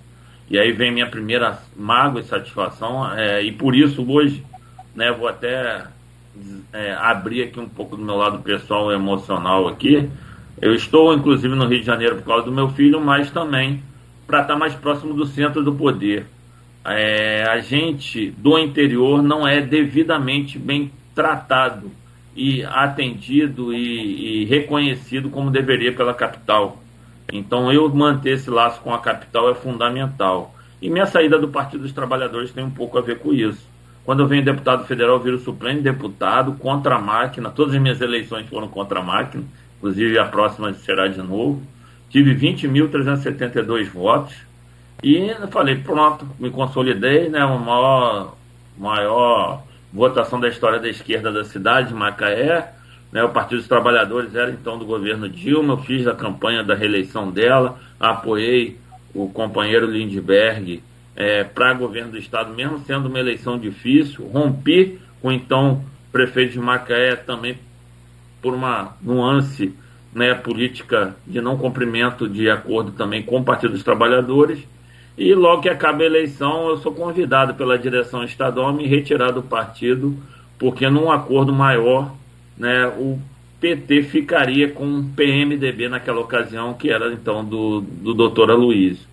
E 0.51 0.59
aí 0.59 0.73
vem 0.73 0.91
minha 0.91 1.07
primeira 1.07 1.59
mágoa 1.77 2.19
e 2.19 2.25
satisfação, 2.25 3.09
é, 3.13 3.41
e 3.41 3.53
por 3.53 3.73
isso 3.73 4.05
hoje, 4.05 4.43
né, 4.93 5.09
vou 5.09 5.29
até 5.29 5.85
é, 6.73 6.91
abrir 6.91 7.43
aqui 7.43 7.57
um 7.57 7.69
pouco 7.69 7.95
do 7.95 8.03
meu 8.03 8.17
lado 8.17 8.39
pessoal 8.39 8.91
e 8.91 8.95
emocional 8.95 9.69
aqui. 9.69 10.09
Eu 10.61 10.75
estou, 10.75 11.13
inclusive, 11.13 11.55
no 11.55 11.67
Rio 11.67 11.79
de 11.79 11.85
Janeiro 11.85 12.17
por 12.17 12.25
causa 12.25 12.45
do 12.47 12.51
meu 12.51 12.67
filho, 12.67 12.99
mas 12.99 13.31
também 13.31 13.81
para 14.27 14.41
estar 14.41 14.55
tá 14.55 14.59
mais 14.59 14.75
próximo 14.75 15.13
do 15.13 15.25
centro 15.25 15.63
do 15.63 15.73
poder. 15.73 16.25
É, 16.83 17.45
a 17.47 17.61
gente 17.61 18.31
do 18.31 18.59
interior 18.59 19.23
não 19.23 19.47
é 19.47 19.61
devidamente 19.61 20.59
bem 20.59 20.91
tratado 21.15 21.89
e 22.35 22.61
atendido 22.65 23.73
e, 23.73 24.41
e, 24.41 24.45
reconhecido 24.47 25.29
como 25.29 25.49
deveria 25.49 25.93
pela 25.93 26.13
capital. 26.13 26.77
Então, 27.31 27.71
eu 27.71 27.87
manter 27.89 28.31
esse 28.31 28.49
laço 28.49 28.81
com 28.81 28.93
a 28.93 28.99
capital 28.99 29.49
é 29.49 29.55
fundamental. 29.55 30.53
E 30.81 30.89
minha 30.89 31.05
saída 31.05 31.39
do 31.39 31.47
Partido 31.47 31.83
dos 31.83 31.93
Trabalhadores 31.93 32.51
tem 32.51 32.63
um 32.63 32.71
pouco 32.71 32.97
a 32.97 33.01
ver 33.01 33.19
com 33.19 33.33
isso. 33.33 33.71
Quando 34.03 34.21
eu 34.21 34.27
venho 34.27 34.43
deputado 34.43 34.85
federal, 34.85 35.19
viro 35.19 35.39
suplente 35.39 35.81
deputado, 35.81 36.53
contra 36.53 36.95
a 36.95 36.99
máquina. 36.99 37.51
Todas 37.51 37.75
as 37.75 37.81
minhas 37.81 38.01
eleições 38.01 38.47
foram 38.47 38.67
contra 38.67 38.99
a 38.99 39.03
máquina, 39.03 39.43
inclusive 39.77 40.17
a 40.17 40.25
próxima 40.25 40.73
será 40.73 41.07
de 41.07 41.21
novo. 41.21 41.61
Tive 42.09 42.35
20.372 42.35 43.89
votos. 43.89 44.35
E 45.03 45.33
falei, 45.49 45.75
pronto, 45.75 46.27
me 46.39 46.49
consolidei, 46.49 47.29
né? 47.29 47.43
Uma 47.45 47.57
maior, 47.59 48.35
maior 48.77 49.63
votação 49.93 50.39
da 50.39 50.47
história 50.47 50.79
da 50.79 50.89
esquerda 50.89 51.31
da 51.31 51.43
cidade, 51.43 51.93
Macaé. 51.93 52.73
Né, 53.11 53.23
o 53.23 53.29
Partido 53.29 53.57
dos 53.57 53.67
Trabalhadores 53.67 54.33
era 54.35 54.51
então 54.51 54.77
do 54.77 54.85
governo 54.85 55.27
Dilma, 55.27 55.73
eu 55.73 55.77
fiz 55.79 56.07
a 56.07 56.15
campanha 56.15 56.63
da 56.63 56.73
reeleição 56.73 57.29
dela, 57.29 57.77
apoiei 57.99 58.77
o 59.13 59.27
companheiro 59.27 59.85
Lindbergh 59.85 60.81
é, 61.15 61.43
para 61.43 61.73
governo 61.73 62.11
do 62.11 62.17
estado, 62.17 62.53
mesmo 62.53 62.79
sendo 62.85 63.09
uma 63.09 63.19
eleição 63.19 63.59
difícil, 63.59 64.25
rompi 64.27 64.99
com 65.21 65.31
então 65.31 65.83
prefeito 66.11 66.53
de 66.53 66.59
Macaé 66.59 67.15
também 67.15 67.57
por 68.41 68.53
uma 68.53 68.95
nuance 69.01 69.73
né, 70.13 70.33
política 70.33 71.15
de 71.25 71.39
não 71.39 71.57
cumprimento 71.57 72.27
de 72.27 72.49
acordo 72.49 72.91
também 72.91 73.21
com 73.21 73.39
o 73.39 73.43
Partido 73.43 73.71
dos 73.71 73.83
Trabalhadores. 73.83 74.59
E 75.17 75.33
logo 75.33 75.61
que 75.61 75.69
acaba 75.69 76.03
a 76.03 76.05
eleição, 76.05 76.69
eu 76.69 76.77
sou 76.77 76.93
convidado 76.93 77.53
pela 77.53 77.77
direção 77.77 78.23
estadual 78.23 78.69
a 78.69 78.73
me 78.73 78.87
retirar 78.87 79.31
do 79.31 79.43
partido, 79.43 80.17
porque 80.57 80.89
num 80.89 81.11
acordo 81.11 81.53
maior, 81.53 82.11
né, 82.61 82.87
o 82.89 83.19
PT 83.59 84.03
ficaria 84.03 84.69
com 84.69 84.99
o 84.99 85.03
PMDB 85.03 85.89
naquela 85.89 86.19
ocasião, 86.19 86.75
que 86.75 86.91
era 86.91 87.11
então 87.11 87.43
do, 87.43 87.81
do 87.81 88.13
doutor 88.13 88.51
Aloysio. 88.51 89.07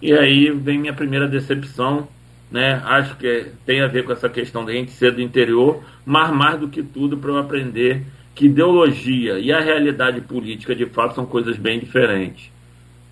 E 0.00 0.10
aí 0.14 0.50
vem 0.50 0.78
minha 0.78 0.94
primeira 0.94 1.28
decepção, 1.28 2.08
né? 2.50 2.82
Acho 2.86 3.14
que 3.16 3.48
tem 3.66 3.82
a 3.82 3.86
ver 3.86 4.04
com 4.04 4.12
essa 4.12 4.26
questão 4.26 4.64
da 4.64 4.72
gente 4.72 4.90
ser 4.90 5.12
do 5.12 5.20
interior, 5.20 5.84
mas 6.04 6.30
mais 6.32 6.58
do 6.58 6.68
que 6.68 6.82
tudo 6.82 7.18
para 7.18 7.30
eu 7.30 7.38
aprender 7.38 8.02
que 8.34 8.46
ideologia 8.46 9.38
e 9.38 9.52
a 9.52 9.60
realidade 9.60 10.22
política 10.22 10.74
de 10.74 10.86
fato 10.86 11.14
são 11.14 11.26
coisas 11.26 11.58
bem 11.58 11.78
diferentes. 11.78 12.50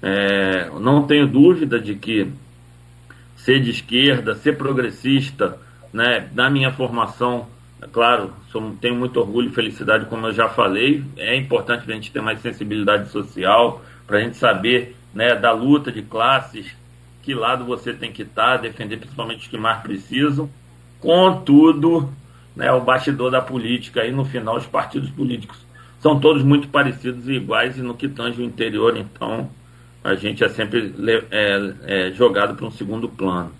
É, 0.02 0.70
não 0.80 1.06
tenho 1.06 1.26
dúvida 1.26 1.78
de 1.78 1.94
que 1.94 2.28
ser 3.36 3.60
de 3.60 3.70
esquerda, 3.70 4.34
ser 4.36 4.56
progressista, 4.56 5.58
né, 5.92 6.28
da 6.32 6.48
minha 6.48 6.72
formação, 6.72 7.46
é 7.46 7.59
claro, 7.92 8.32
sou, 8.50 8.76
tenho 8.80 8.94
muito 8.94 9.18
orgulho 9.18 9.48
e 9.48 9.52
felicidade, 9.52 10.06
como 10.06 10.26
eu 10.26 10.32
já 10.32 10.48
falei, 10.48 11.04
é 11.16 11.36
importante 11.36 11.90
a 11.90 11.94
gente 11.94 12.12
ter 12.12 12.20
mais 12.20 12.40
sensibilidade 12.40 13.10
social, 13.10 13.82
para 14.06 14.18
a 14.18 14.20
gente 14.20 14.36
saber 14.36 14.96
né, 15.14 15.34
da 15.34 15.52
luta 15.52 15.90
de 15.90 16.02
classes, 16.02 16.66
que 17.22 17.34
lado 17.34 17.64
você 17.64 17.92
tem 17.92 18.12
que 18.12 18.22
estar, 18.22 18.56
tá, 18.56 18.62
defender 18.62 18.98
principalmente 18.98 19.42
os 19.42 19.48
que 19.48 19.58
mais 19.58 19.82
precisam. 19.82 20.48
Contudo, 21.00 22.10
né, 22.56 22.70
o 22.72 22.80
bastidor 22.80 23.30
da 23.30 23.40
política 23.40 24.02
aí 24.02 24.10
no 24.10 24.24
final 24.24 24.56
os 24.56 24.66
partidos 24.66 25.10
políticos 25.10 25.58
são 26.00 26.18
todos 26.18 26.42
muito 26.42 26.68
parecidos 26.68 27.28
e 27.28 27.32
iguais 27.32 27.76
e 27.76 27.82
no 27.82 27.94
que 27.94 28.08
tange 28.08 28.40
o 28.40 28.44
interior, 28.44 28.96
então 28.96 29.50
a 30.02 30.14
gente 30.14 30.42
é 30.42 30.48
sempre 30.48 30.94
é, 31.30 31.74
é, 31.84 32.10
jogado 32.12 32.54
para 32.54 32.66
um 32.66 32.70
segundo 32.70 33.08
plano. 33.08 33.52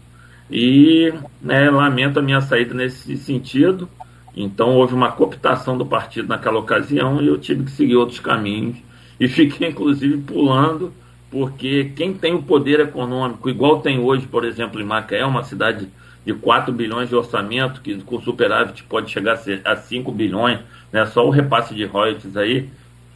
E 0.50 1.12
né, 1.40 1.70
lamento 1.70 2.18
a 2.18 2.22
minha 2.22 2.40
saída 2.40 2.74
nesse 2.74 3.16
sentido. 3.18 3.88
Então 4.36 4.76
houve 4.76 4.94
uma 4.94 5.12
cooptação 5.12 5.76
do 5.76 5.84
partido 5.84 6.28
naquela 6.28 6.58
ocasião 6.58 7.20
e 7.20 7.26
eu 7.26 7.38
tive 7.38 7.64
que 7.64 7.70
seguir 7.70 7.96
outros 7.96 8.20
caminhos. 8.20 8.76
E 9.18 9.28
fiquei, 9.28 9.68
inclusive, 9.68 10.18
pulando 10.18 10.92
porque 11.30 11.92
quem 11.94 12.12
tem 12.12 12.34
o 12.34 12.42
poder 12.42 12.80
econômico, 12.80 13.48
igual 13.48 13.80
tem 13.80 14.00
hoje, 14.00 14.26
por 14.26 14.44
exemplo, 14.44 14.80
em 14.80 14.84
Macaé, 14.84 15.24
uma 15.24 15.44
cidade 15.44 15.88
de 16.26 16.34
4 16.34 16.72
bilhões 16.72 17.08
de 17.08 17.14
orçamento, 17.14 17.80
que 17.80 17.96
com 18.02 18.20
superávit 18.20 18.82
pode 18.82 19.10
chegar 19.10 19.40
a 19.64 19.76
5 19.76 20.10
bilhões, 20.10 20.58
né? 20.92 21.06
só 21.06 21.24
o 21.24 21.30
repasse 21.30 21.72
de 21.74 21.84
royalties 21.84 22.36
aí 22.36 22.68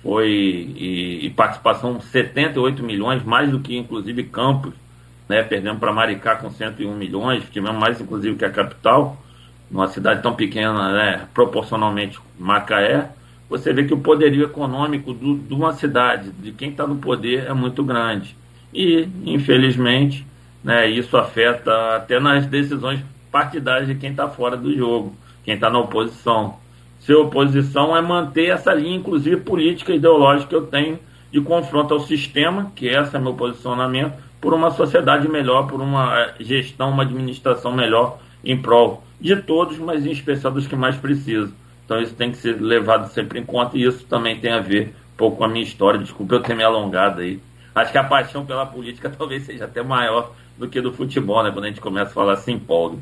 foi, 0.02 0.28
e, 0.30 1.26
e 1.26 1.30
participação 1.30 2.00
78 2.00 2.82
milhões, 2.84 3.24
mais 3.24 3.50
do 3.50 3.58
que 3.58 3.76
inclusive 3.76 4.22
Campos, 4.24 4.72
né? 5.28 5.42
perdemos 5.42 5.80
para 5.80 5.92
Maricá 5.92 6.36
com 6.36 6.50
101 6.50 6.94
milhões, 6.94 7.42
tivemos 7.50 7.80
mais 7.80 8.00
inclusive 8.00 8.36
que 8.36 8.44
a 8.44 8.50
capital, 8.50 9.20
numa 9.74 9.88
cidade 9.88 10.22
tão 10.22 10.32
pequena, 10.32 10.92
né? 10.92 11.26
proporcionalmente 11.34 12.20
Macaé, 12.38 13.10
você 13.50 13.72
vê 13.72 13.82
que 13.82 13.92
o 13.92 13.98
poderio 13.98 14.44
econômico 14.44 15.12
do, 15.12 15.36
de 15.36 15.52
uma 15.52 15.72
cidade, 15.72 16.30
de 16.30 16.52
quem 16.52 16.70
está 16.70 16.86
no 16.86 16.94
poder, 16.94 17.46
é 17.48 17.52
muito 17.52 17.82
grande. 17.82 18.36
E, 18.72 19.08
infelizmente, 19.26 20.24
né, 20.62 20.88
isso 20.88 21.16
afeta 21.16 21.96
até 21.96 22.20
nas 22.20 22.46
decisões 22.46 23.00
partidárias 23.32 23.88
de 23.88 23.96
quem 23.96 24.12
está 24.12 24.28
fora 24.28 24.56
do 24.56 24.72
jogo, 24.72 25.12
quem 25.44 25.54
está 25.54 25.68
na 25.68 25.80
oposição. 25.80 26.56
Ser 27.00 27.14
oposição 27.16 27.96
é 27.96 28.00
manter 28.00 28.50
essa 28.50 28.72
linha, 28.72 28.96
inclusive 28.96 29.38
política 29.38 29.92
e 29.92 29.96
ideológica 29.96 30.50
que 30.50 30.54
eu 30.54 30.66
tenho 30.66 31.00
de 31.32 31.40
confronto 31.40 31.92
ao 31.92 32.00
sistema, 32.00 32.70
que 32.76 32.86
esse 32.86 33.16
é 33.16 33.18
meu 33.18 33.34
posicionamento, 33.34 34.14
por 34.40 34.54
uma 34.54 34.70
sociedade 34.70 35.28
melhor, 35.28 35.66
por 35.66 35.80
uma 35.80 36.32
gestão, 36.38 36.90
uma 36.90 37.02
administração 37.02 37.72
melhor 37.72 38.18
em 38.44 38.56
prol 38.56 39.02
de 39.24 39.36
todos, 39.36 39.78
mas 39.78 40.04
em 40.04 40.10
especial 40.10 40.52
dos 40.52 40.66
que 40.66 40.76
mais 40.76 40.96
precisam. 40.96 41.50
Então 41.84 42.00
isso 42.00 42.14
tem 42.14 42.30
que 42.30 42.36
ser 42.36 42.60
levado 42.60 43.10
sempre 43.12 43.40
em 43.40 43.44
conta 43.44 43.76
e 43.76 43.84
isso 43.84 44.04
também 44.04 44.38
tem 44.38 44.52
a 44.52 44.60
ver 44.60 44.88
um 45.14 45.16
pouco 45.16 45.38
com 45.38 45.44
a 45.44 45.48
minha 45.48 45.64
história. 45.64 45.98
Desculpa 45.98 46.34
eu 46.34 46.42
ter 46.42 46.54
me 46.54 46.62
alongado 46.62 47.20
aí. 47.20 47.40
Acho 47.74 47.90
que 47.90 47.98
a 47.98 48.04
paixão 48.04 48.44
pela 48.44 48.66
política 48.66 49.10
talvez 49.16 49.44
seja 49.44 49.64
até 49.64 49.82
maior 49.82 50.32
do 50.58 50.68
que 50.68 50.80
do 50.80 50.92
futebol, 50.92 51.42
né? 51.42 51.50
Quando 51.50 51.64
a 51.64 51.68
gente 51.68 51.80
começa 51.80 52.10
a 52.10 52.14
falar, 52.14 52.36
se 52.36 52.52
empolga. 52.52 52.98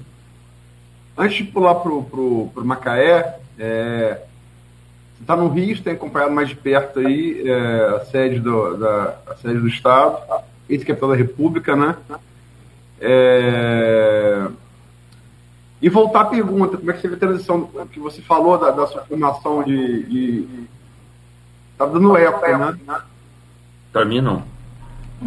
Antes 1.17 1.39
de 1.39 1.45
pular 1.45 1.75
para 1.75 1.91
o 1.93 2.51
Macaé, 2.57 3.39
é, 3.59 4.19
você 5.15 5.23
está 5.23 5.37
no 5.37 5.49
Rio, 5.49 5.77
você 5.77 5.83
tem 5.83 5.93
acompanhado 5.93 6.33
mais 6.33 6.49
de 6.49 6.57
perto 6.57 7.01
aí 7.01 7.43
é, 7.47 7.97
a, 7.97 8.05
sede 8.07 8.41
do, 8.41 8.77
da, 8.79 9.19
a 9.27 9.35
sede 9.37 9.59
do 9.59 9.69
Estado, 9.69 10.19
é 10.71 10.95
pela 10.95 11.15
República, 11.15 11.77
né? 11.77 11.97
É, 12.99 14.49
e 15.83 15.89
voltar 15.89 16.21
à 16.21 16.25
pergunta, 16.27 16.77
como 16.77 16.91
é 16.91 16.95
que 16.95 17.01
você 17.01 17.09
vê 17.09 17.17
a 17.17 17.19
transição 17.19 17.69
que 17.91 17.99
você 17.99 18.23
falou 18.23 18.57
da, 18.57 18.71
da 18.71 18.87
sua 18.87 19.03
formação 19.03 19.65
de, 19.65 20.05
de, 20.05 20.49
Tá 21.77 21.87
dando 21.87 22.17
eco, 22.17 22.41
né? 22.47 23.01
Para 23.93 24.05
mim 24.05 24.21
não. 24.21 24.45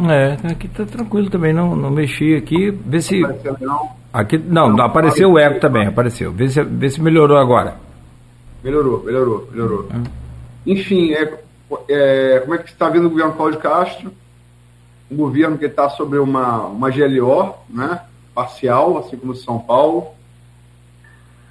É, 0.09 0.37
aqui 0.49 0.69
tá 0.69 0.85
tranquilo 0.85 1.29
também, 1.29 1.53
não, 1.53 1.75
não 1.75 1.91
mexi 1.91 2.35
aqui, 2.35 2.71
vê 2.71 3.01
se. 3.01 3.21
Aqui, 4.13 4.37
não, 4.37 4.69
não 4.69 4.85
apareceu 4.85 5.31
o 5.31 5.37
eco 5.37 5.59
também, 5.59 5.87
apareceu. 5.87 6.31
Vê 6.31 6.47
se, 6.47 6.63
vê 6.63 6.89
se 6.89 7.01
melhorou 7.01 7.37
agora. 7.37 7.75
Melhorou, 8.63 9.03
melhorou, 9.03 9.49
melhorou. 9.51 9.89
Hum. 9.93 10.03
Enfim, 10.65 11.11
é, 11.13 11.37
é, 11.89 12.39
como 12.39 12.55
é 12.55 12.57
que 12.59 12.69
está 12.69 12.87
vendo 12.87 13.07
o 13.07 13.09
governo 13.09 13.33
Paulo 13.33 13.51
de 13.51 13.57
Castro? 13.57 14.11
Um 15.11 15.17
governo 15.17 15.57
que 15.57 15.65
está 15.65 15.89
sobre 15.89 16.17
uma, 16.17 16.65
uma 16.67 16.89
GLO, 16.89 17.53
né? 17.69 17.99
Parcial, 18.33 18.97
assim 18.97 19.17
como 19.17 19.35
São 19.35 19.59
Paulo. 19.59 20.14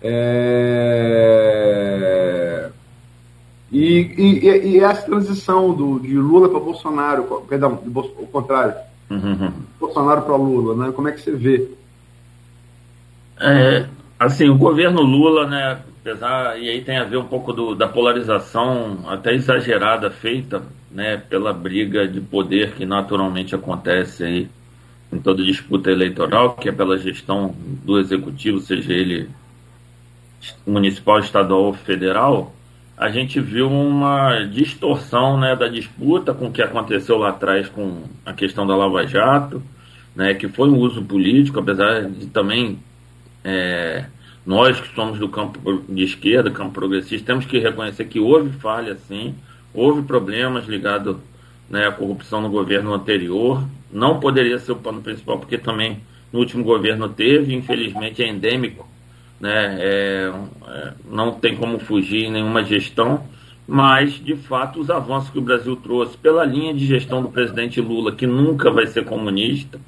É... 0.06 1.64
E, 3.72 4.12
e, 4.18 4.46
e, 4.68 4.78
essa 4.80 5.06
transição 5.06 5.72
do, 5.72 5.98
de 5.98 6.14
Lula 6.14 6.50
para 6.50 6.60
Bolsonaro, 6.60 7.24
perdão, 7.48 7.82
o 8.18 8.26
contrário, 8.26 8.74
uhum. 9.10 9.50
Bolsonaro 9.80 10.22
para 10.22 10.36
Lula, 10.36 10.76
né? 10.76 10.92
Como 10.92 11.08
é 11.08 11.12
que 11.12 11.20
você 11.20 11.32
vê? 11.32 11.68
É, 13.40 13.86
assim, 14.18 14.48
o 14.48 14.56
governo 14.56 15.00
Lula, 15.02 15.48
né, 15.48 15.80
apesar, 16.00 16.56
e 16.60 16.68
aí 16.68 16.82
tem 16.82 16.98
a 16.98 17.04
ver 17.04 17.16
um 17.16 17.24
pouco 17.24 17.52
do, 17.52 17.74
da 17.74 17.88
polarização 17.88 18.98
até 19.08 19.34
exagerada 19.34 20.08
feita, 20.10 20.62
né, 20.90 21.16
pela 21.16 21.52
briga 21.52 22.06
de 22.06 22.20
poder 22.20 22.74
que 22.74 22.86
naturalmente 22.86 23.54
acontece 23.56 24.22
aí 24.22 24.48
em 25.12 25.18
toda 25.18 25.42
disputa 25.42 25.90
eleitoral, 25.90 26.54
que 26.54 26.68
é 26.68 26.72
pela 26.72 26.96
gestão 26.96 27.52
do 27.84 27.98
executivo, 27.98 28.60
seja 28.60 28.92
ele 28.92 29.28
municipal, 30.66 31.18
estadual 31.18 31.64
ou 31.64 31.74
federal, 31.74 32.54
a 32.96 33.10
gente 33.10 33.40
viu 33.40 33.68
uma 33.68 34.44
distorção 34.44 35.38
né, 35.38 35.56
da 35.56 35.68
disputa 35.68 36.32
com 36.32 36.46
o 36.46 36.52
que 36.52 36.62
aconteceu 36.62 37.18
lá 37.18 37.30
atrás 37.30 37.68
com 37.68 38.02
a 38.24 38.32
questão 38.32 38.66
da 38.66 38.76
Lava 38.76 39.04
Jato, 39.06 39.62
né, 40.14 40.34
que 40.34 40.48
foi 40.48 40.68
um 40.68 40.78
uso 40.78 41.02
político, 41.02 41.58
apesar 41.58 42.08
de 42.08 42.26
também 42.26 42.78
é, 43.42 44.04
nós 44.46 44.80
que 44.80 44.94
somos 44.94 45.18
do 45.18 45.28
campo 45.28 45.82
de 45.88 46.04
esquerda, 46.04 46.50
campo 46.50 46.72
progressista, 46.72 47.26
temos 47.26 47.46
que 47.46 47.58
reconhecer 47.58 48.04
que 48.04 48.20
houve 48.20 48.50
falha, 48.58 48.96
sim, 49.08 49.34
houve 49.72 50.02
problemas 50.02 50.66
ligados 50.66 51.16
né, 51.68 51.88
à 51.88 51.92
corrupção 51.92 52.40
no 52.40 52.48
governo 52.48 52.94
anterior. 52.94 53.64
Não 53.92 54.20
poderia 54.20 54.58
ser 54.58 54.72
o 54.72 54.76
pano 54.76 55.00
principal, 55.00 55.38
porque 55.38 55.58
também 55.58 55.98
no 56.32 56.38
último 56.38 56.62
governo 56.62 57.08
teve, 57.08 57.54
infelizmente 57.54 58.22
é 58.22 58.28
endêmico 58.28 58.93
né? 59.44 59.76
É, 59.78 60.32
é, 60.68 60.92
não 61.10 61.32
tem 61.32 61.54
como 61.54 61.78
fugir 61.78 62.30
nenhuma 62.30 62.64
gestão, 62.64 63.24
mas 63.68 64.14
de 64.14 64.34
fato 64.36 64.80
os 64.80 64.88
avanços 64.88 65.28
que 65.28 65.38
o 65.38 65.42
Brasil 65.42 65.76
trouxe 65.76 66.16
pela 66.16 66.46
linha 66.46 66.72
de 66.72 66.86
gestão 66.86 67.20
do 67.20 67.28
presidente 67.28 67.78
Lula, 67.78 68.12
que 68.12 68.26
nunca 68.26 68.70
vai 68.70 68.86
ser 68.86 69.04
comunista, 69.04 69.78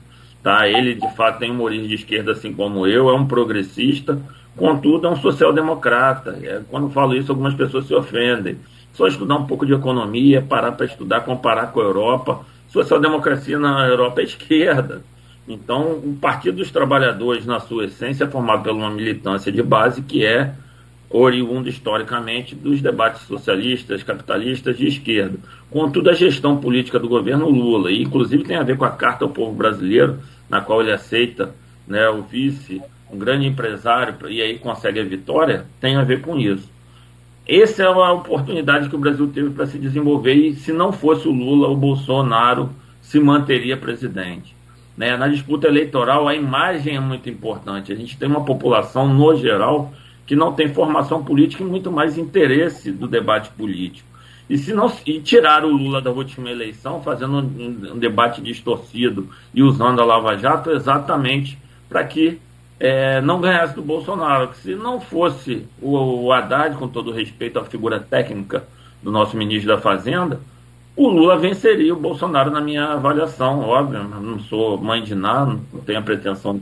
tá? 0.43 0.69
Ele 0.69 0.95
de 0.95 1.11
fato 1.15 1.39
tem 1.39 1.51
uma 1.51 1.63
origem 1.63 1.89
de 1.89 1.95
esquerda 1.95 2.33
assim 2.33 2.53
como 2.53 2.87
eu, 2.87 3.09
é 3.09 3.15
um 3.15 3.27
progressista, 3.27 4.21
contudo 4.55 5.07
é 5.07 5.11
um 5.11 5.17
social-democrata. 5.17 6.39
É, 6.43 6.61
quando 6.71 6.91
falo 6.91 7.15
isso, 7.15 7.33
algumas 7.33 7.55
pessoas 7.55 7.87
se 7.87 7.95
ofendem. 7.95 8.59
Só 8.93 9.07
estudar 9.07 9.37
um 9.37 9.47
pouco 9.47 9.65
de 9.65 9.73
economia, 9.73 10.43
parar 10.43 10.73
para 10.73 10.85
estudar, 10.85 11.23
comparar 11.23 11.73
com 11.73 11.81
a 11.81 11.85
Europa. 11.85 12.45
Social-democracia 12.69 13.59
na 13.59 13.87
Europa 13.87 14.21
é 14.21 14.25
esquerda. 14.25 15.03
Então, 15.49 15.93
o 15.93 16.17
Partido 16.21 16.57
dos 16.57 16.71
Trabalhadores, 16.71 17.47
na 17.47 17.61
sua 17.61 17.85
essência, 17.85 18.25
é 18.25 18.29
formado 18.29 18.65
por 18.65 18.73
uma 18.73 18.91
militância 18.91 19.53
de 19.53 19.63
base 19.63 20.03
que 20.03 20.25
é 20.25 20.53
oriundo 21.09 21.69
historicamente 21.69 22.55
dos 22.55 22.81
debates 22.81 23.23
socialistas, 23.23 24.03
capitalistas 24.03 24.77
de 24.77 24.89
esquerda. 24.89 25.39
Contudo, 25.71 26.11
a 26.11 26.15
gestão 26.15 26.57
política 26.57 26.99
do 26.99 27.09
governo 27.09 27.49
Lula, 27.49 27.93
e 27.93 28.03
inclusive 28.03 28.43
tem 28.43 28.57
a 28.57 28.65
ver 28.65 28.77
com 28.77 28.85
a 28.85 28.91
Carta 28.91 29.25
ao 29.25 29.31
Povo 29.31 29.55
Brasileiro, 29.55 30.19
na 30.49 30.61
qual 30.61 30.83
ele 30.83 30.93
aceita 30.93 31.55
né, 31.87 32.09
o 32.09 32.23
vice, 32.23 32.83
um 33.13 33.19
grande 33.19 33.47
empresário, 33.47 34.15
e 34.29 34.43
aí 34.43 34.59
consegue 34.59 34.99
a 34.99 35.05
vitória, 35.05 35.65
tem 35.81 35.97
a 35.97 36.03
ver 36.03 36.23
com 36.23 36.37
isso. 36.37 36.69
Essa 37.49 37.85
é 37.85 37.89
uma 37.89 38.13
oportunidade 38.13 38.89
que 38.89 38.97
o 38.97 38.99
Brasil 38.99 39.29
teve 39.29 39.51
para 39.51 39.67
se 39.67 39.79
desenvolver, 39.79 40.35
e 40.35 40.55
se 40.57 40.73
não 40.73 40.93
fosse 40.93 41.29
o 41.29 41.33
Lula, 41.33 41.69
o 41.69 41.77
Bolsonaro 41.77 42.71
se 43.01 43.21
manteria 43.21 43.77
presidente. 43.77 44.57
Né? 44.97 45.17
Na 45.17 45.29
disputa 45.29 45.67
eleitoral, 45.67 46.27
a 46.27 46.35
imagem 46.35 46.97
é 46.97 47.01
muito 47.01 47.29
importante. 47.29 47.93
A 47.93 47.97
gente 47.97 48.17
tem 48.17 48.29
uma 48.29 48.45
população, 48.45 49.13
no 49.13 49.37
geral, 49.37 49.93
que 50.27 50.35
não 50.35 50.53
tem 50.53 50.73
formação 50.73 51.23
política 51.23 51.63
e 51.63 51.67
muito 51.67 51.93
mais 51.93 52.17
interesse 52.17 52.91
do 52.91 53.07
debate 53.07 53.51
político. 53.51 54.09
E 54.49 54.57
se 54.57 54.73
não 54.73 54.91
e 55.05 55.21
tirar 55.21 55.65
o 55.65 55.69
Lula 55.69 56.01
da 56.01 56.11
última 56.11 56.51
eleição, 56.51 57.03
fazendo 57.03 57.39
um, 57.39 57.95
um 57.95 57.99
debate 57.99 58.41
distorcido 58.41 59.29
e 59.53 59.63
usando 59.63 60.01
a 60.01 60.05
Lava 60.05 60.37
Jato 60.37 60.71
exatamente 60.71 61.59
para 61.89 62.05
que 62.05 62.39
é, 62.79 63.21
não 63.21 63.41
ganhasse 63.41 63.75
do 63.75 63.83
Bolsonaro. 63.83 64.51
Se 64.55 64.75
não 64.75 65.01
fosse 65.01 65.67
o, 65.81 65.97
o 66.27 66.33
Haddad, 66.33 66.77
com 66.77 66.87
todo 66.87 67.11
respeito 67.11 67.59
à 67.59 67.65
figura 67.65 67.99
técnica 67.99 68.65
do 69.03 69.11
nosso 69.11 69.37
ministro 69.37 69.75
da 69.75 69.81
Fazenda, 69.81 70.41
o 70.97 71.09
Lula 71.09 71.37
venceria 71.37 71.93
o 71.93 72.01
Bolsonaro 72.01 72.51
na 72.51 72.61
minha 72.61 72.95
avaliação, 72.95 73.61
óbvio. 73.61 74.03
Não 74.03 74.41
sou 74.41 74.79
mãe 74.79 75.03
de 75.03 75.15
nada, 75.15 75.59
não 75.71 75.81
tenho 75.83 75.99
a 75.99 76.03
pretensão 76.03 76.59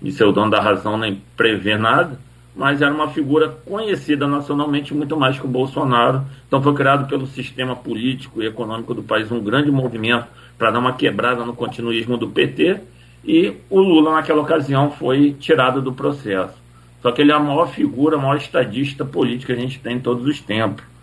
de, 0.00 0.12
ser 0.12 0.24
o 0.24 0.32
dono 0.32 0.50
da 0.50 0.60
razão 0.60 0.96
nem 0.96 1.20
prever 1.36 1.78
nada, 1.78 2.18
mas 2.54 2.80
era 2.80 2.92
uma 2.92 3.08
figura 3.08 3.48
conhecida 3.66 4.26
nacionalmente 4.26 4.94
muito 4.94 5.14
mais 5.14 5.38
que 5.38 5.44
o 5.44 5.48
Bolsonaro. 5.48 6.22
Então 6.48 6.62
foi 6.62 6.72
criado 6.72 7.06
pelo 7.06 7.26
sistema 7.26 7.76
político 7.76 8.42
e 8.42 8.46
econômico 8.46 8.94
do 8.94 9.02
país 9.02 9.30
um 9.30 9.44
grande 9.44 9.70
movimento 9.70 10.26
para 10.56 10.70
dar 10.70 10.78
uma 10.78 10.94
quebrada 10.94 11.44
no 11.44 11.52
continuismo 11.52 12.16
do 12.16 12.28
PT 12.28 12.80
e 13.26 13.56
o 13.68 13.80
Lula 13.80 14.14
naquela 14.14 14.40
ocasião 14.40 14.90
foi 14.92 15.36
tirado 15.38 15.82
do 15.82 15.92
processo. 15.92 16.54
Só 17.02 17.12
que 17.12 17.20
ele 17.20 17.30
é 17.30 17.34
a 17.34 17.38
maior 17.38 17.68
figura, 17.68 18.16
a 18.16 18.18
maior 18.18 18.38
estadista 18.38 19.04
política 19.04 19.52
que 19.52 19.60
a 19.60 19.62
gente 19.62 19.78
tem 19.80 19.96
em 19.96 20.00
todos 20.00 20.26
os 20.26 20.40
tempos 20.40 20.95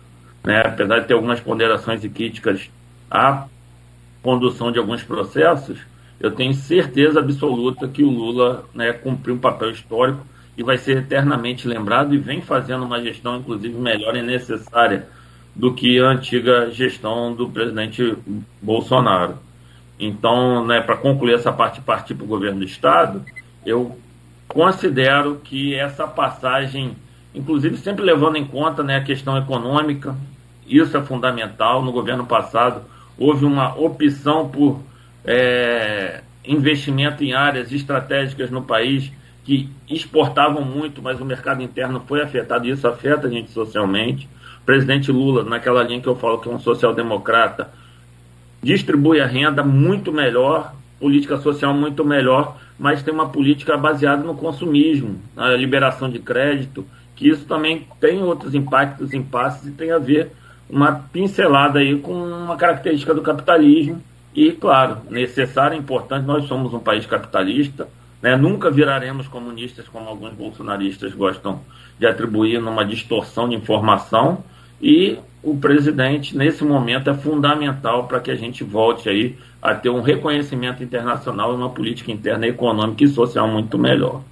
né, 0.44 0.62
apesar 0.64 1.00
de 1.00 1.06
ter 1.06 1.14
algumas 1.14 1.40
ponderações 1.40 2.04
e 2.04 2.08
críticas 2.08 2.70
à 3.10 3.46
condução 4.22 4.70
de 4.70 4.78
alguns 4.78 5.02
processos, 5.02 5.78
eu 6.20 6.30
tenho 6.30 6.54
certeza 6.54 7.18
absoluta 7.18 7.88
que 7.88 8.04
o 8.04 8.10
Lula 8.10 8.64
né, 8.74 8.92
cumpriu 8.92 9.34
um 9.34 9.38
papel 9.38 9.70
histórico 9.70 10.24
e 10.56 10.62
vai 10.62 10.78
ser 10.78 10.98
eternamente 10.98 11.66
lembrado 11.66 12.14
e 12.14 12.18
vem 12.18 12.40
fazendo 12.40 12.84
uma 12.84 13.02
gestão, 13.02 13.38
inclusive, 13.38 13.74
melhor 13.76 14.14
e 14.16 14.22
necessária 14.22 15.06
do 15.54 15.72
que 15.72 15.98
a 15.98 16.08
antiga 16.08 16.70
gestão 16.70 17.34
do 17.34 17.48
presidente 17.48 18.16
Bolsonaro. 18.62 19.38
Então, 19.98 20.64
né, 20.66 20.80
para 20.80 20.96
concluir 20.96 21.34
essa 21.34 21.52
parte 21.52 21.80
partir 21.80 22.14
para 22.14 22.24
o 22.24 22.28
governo 22.28 22.58
do 22.58 22.64
Estado, 22.64 23.22
eu 23.64 23.98
considero 24.48 25.40
que 25.42 25.74
essa 25.74 26.06
passagem, 26.06 26.96
inclusive 27.34 27.76
sempre 27.76 28.04
levando 28.04 28.36
em 28.36 28.44
conta 28.44 28.82
né, 28.82 28.96
a 28.96 29.04
questão 29.04 29.36
econômica, 29.38 30.14
isso 30.66 30.96
é 30.96 31.02
fundamental. 31.02 31.82
No 31.82 31.92
governo 31.92 32.26
passado, 32.26 32.82
houve 33.18 33.44
uma 33.44 33.74
opção 33.78 34.48
por 34.48 34.80
é, 35.24 36.22
investimento 36.44 37.24
em 37.24 37.32
áreas 37.32 37.72
estratégicas 37.72 38.50
no 38.50 38.62
país 38.62 39.10
que 39.44 39.68
exportavam 39.88 40.64
muito, 40.64 41.02
mas 41.02 41.20
o 41.20 41.24
mercado 41.24 41.62
interno 41.62 42.02
foi 42.06 42.22
afetado 42.22 42.66
e 42.66 42.70
isso 42.70 42.88
afeta 42.88 43.26
a 43.26 43.30
gente 43.30 43.50
socialmente. 43.50 44.28
O 44.62 44.64
presidente 44.64 45.12
Lula, 45.12 45.44
naquela 45.44 45.82
linha 45.82 46.00
que 46.00 46.08
eu 46.08 46.16
falo 46.16 46.38
que 46.38 46.48
é 46.48 46.52
um 46.52 46.58
social-democrata, 46.58 47.70
distribui 48.62 49.20
a 49.20 49.26
renda 49.26 49.62
muito 49.62 50.10
melhor, 50.10 50.74
política 50.98 51.36
social 51.36 51.74
muito 51.74 52.02
melhor, 52.04 52.56
mas 52.78 53.02
tem 53.02 53.12
uma 53.12 53.28
política 53.28 53.76
baseada 53.76 54.22
no 54.22 54.34
consumismo, 54.34 55.20
na 55.36 55.54
liberação 55.54 56.08
de 56.08 56.18
crédito, 56.18 56.86
que 57.14 57.28
isso 57.28 57.44
também 57.44 57.86
tem 58.00 58.22
outros 58.22 58.54
impactos, 58.54 59.12
impasses 59.12 59.68
e 59.68 59.72
tem 59.72 59.92
a 59.92 59.98
ver 59.98 60.32
uma 60.68 60.92
pincelada 60.92 61.78
aí 61.78 61.98
com 61.98 62.12
uma 62.12 62.56
característica 62.56 63.14
do 63.14 63.22
capitalismo 63.22 64.02
E, 64.34 64.50
claro, 64.52 64.98
necessário 65.10 65.76
e 65.76 65.78
importante, 65.78 66.26
nós 66.26 66.46
somos 66.46 66.74
um 66.74 66.80
país 66.80 67.06
capitalista, 67.06 67.88
né? 68.20 68.36
nunca 68.36 68.70
viraremos 68.70 69.28
comunistas, 69.28 69.86
como 69.86 70.08
alguns 70.08 70.32
bolsonaristas 70.32 71.14
gostam 71.14 71.60
de 71.98 72.06
atribuir 72.06 72.60
numa 72.60 72.84
distorção 72.84 73.48
de 73.48 73.54
informação, 73.54 74.42
e 74.82 75.18
o 75.42 75.56
presidente, 75.56 76.36
nesse 76.36 76.64
momento, 76.64 77.08
é 77.10 77.14
fundamental 77.14 78.08
para 78.08 78.18
que 78.18 78.30
a 78.30 78.34
gente 78.34 78.64
volte 78.64 79.08
aí 79.08 79.38
a 79.62 79.74
ter 79.74 79.88
um 79.88 80.02
reconhecimento 80.02 80.82
internacional 80.82 81.52
e 81.52 81.56
uma 81.56 81.70
política 81.70 82.10
interna 82.10 82.46
econômica 82.46 83.04
e 83.04 83.08
social 83.08 83.46
muito 83.46 83.78
melhor. 83.78 84.22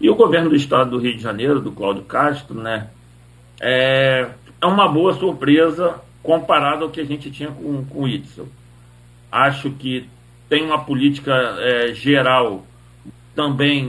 E 0.00 0.08
o 0.08 0.14
governo 0.14 0.48
do 0.48 0.56
estado 0.56 0.90
do 0.90 0.98
Rio 0.98 1.16
de 1.16 1.22
Janeiro, 1.22 1.60
do 1.60 1.70
Cláudio 1.70 2.02
Castro, 2.04 2.54
né, 2.54 2.88
é, 3.60 4.26
é 4.60 4.66
uma 4.66 4.88
boa 4.88 5.14
surpresa 5.14 6.00
comparado 6.22 6.84
ao 6.84 6.90
que 6.90 7.00
a 7.00 7.04
gente 7.04 7.30
tinha 7.30 7.50
com, 7.50 7.84
com 7.84 8.02
o 8.02 8.08
Itzel. 8.08 8.48
Acho 9.30 9.70
que 9.70 10.08
tem 10.48 10.64
uma 10.64 10.84
política 10.84 11.32
é, 11.58 11.94
geral 11.94 12.64
também 13.34 13.84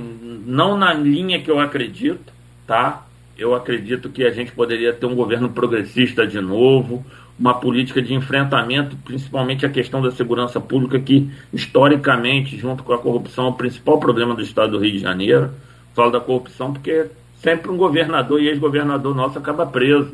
não 0.45 0.78
na 0.78 0.93
linha 0.93 1.41
que 1.41 1.49
eu 1.49 1.59
acredito, 1.59 2.32
tá? 2.65 3.05
Eu 3.38 3.55
acredito 3.55 4.09
que 4.09 4.24
a 4.24 4.32
gente 4.32 4.51
poderia 4.51 4.93
ter 4.93 5.05
um 5.05 5.15
governo 5.15 5.49
progressista 5.49 6.26
de 6.26 6.39
novo, 6.39 7.03
uma 7.39 7.55
política 7.55 8.01
de 8.01 8.13
enfrentamento, 8.13 8.95
principalmente 9.03 9.65
a 9.65 9.69
questão 9.69 10.01
da 10.01 10.11
segurança 10.11 10.59
pública, 10.59 10.99
que 10.99 11.30
historicamente, 11.51 12.57
junto 12.57 12.84
com 12.84 12.93
a 12.93 12.99
corrupção, 12.99 13.47
é 13.47 13.49
o 13.49 13.53
principal 13.53 13.99
problema 13.99 14.36
do 14.36 14.41
estado 14.41 14.74
do 14.74 14.80
Rio 14.80 14.91
de 14.91 14.99
Janeiro. 14.99 15.49
Falo 15.95 16.11
da 16.11 16.19
corrupção 16.19 16.72
porque 16.72 17.07
sempre 17.38 17.72
um 17.72 17.78
governador 17.78 18.39
e 18.39 18.47
ex-governador 18.47 19.15
nosso 19.15 19.39
acaba 19.39 19.65
preso. 19.65 20.13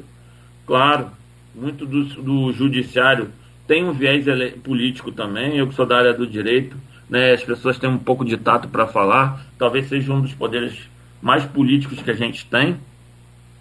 Claro, 0.67 1.09
muito 1.55 1.85
do, 1.85 2.03
do 2.21 2.51
judiciário 2.51 3.29
tem 3.65 3.83
um 3.83 3.93
viés 3.93 4.25
político 4.63 5.11
também, 5.11 5.57
eu 5.57 5.67
que 5.67 5.73
sou 5.73 5.85
da 5.85 5.97
área 5.97 6.13
do 6.13 6.27
direito, 6.27 6.77
né, 7.09 7.33
as 7.33 7.43
pessoas 7.43 7.79
têm 7.79 7.89
um 7.89 7.97
pouco 7.97 8.23
de 8.23 8.37
tato 8.37 8.67
para 8.67 8.85
falar, 8.85 9.45
talvez 9.57 9.87
seja 9.87 10.13
um 10.13 10.21
dos 10.21 10.33
poderes 10.33 10.77
mais 11.21 11.45
políticos 11.45 12.01
que 12.01 12.11
a 12.11 12.13
gente 12.13 12.45
tem, 12.45 12.77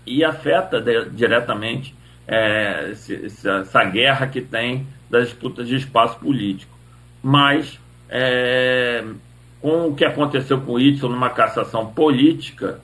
e 0.07 0.25
afeta 0.25 0.81
de, 0.81 1.11
diretamente 1.11 1.95
é, 2.27 2.91
essa, 2.91 3.51
essa, 3.51 3.85
guerra 3.85 4.27
que 4.27 4.41
tem 4.41 4.87
das 5.11 5.29
disputas 5.29 5.67
de 5.67 5.77
espaço 5.77 6.19
político. 6.19 6.77
Mas, 7.23 7.79
é, 8.09 9.05
com 9.61 9.89
o 9.89 9.95
que 9.95 10.05
aconteceu 10.05 10.61
com 10.61 10.73
o 10.73 10.81
Itzel 10.81 11.09
numa 11.09 11.31
cassação 11.31 11.87
política, 11.87 12.81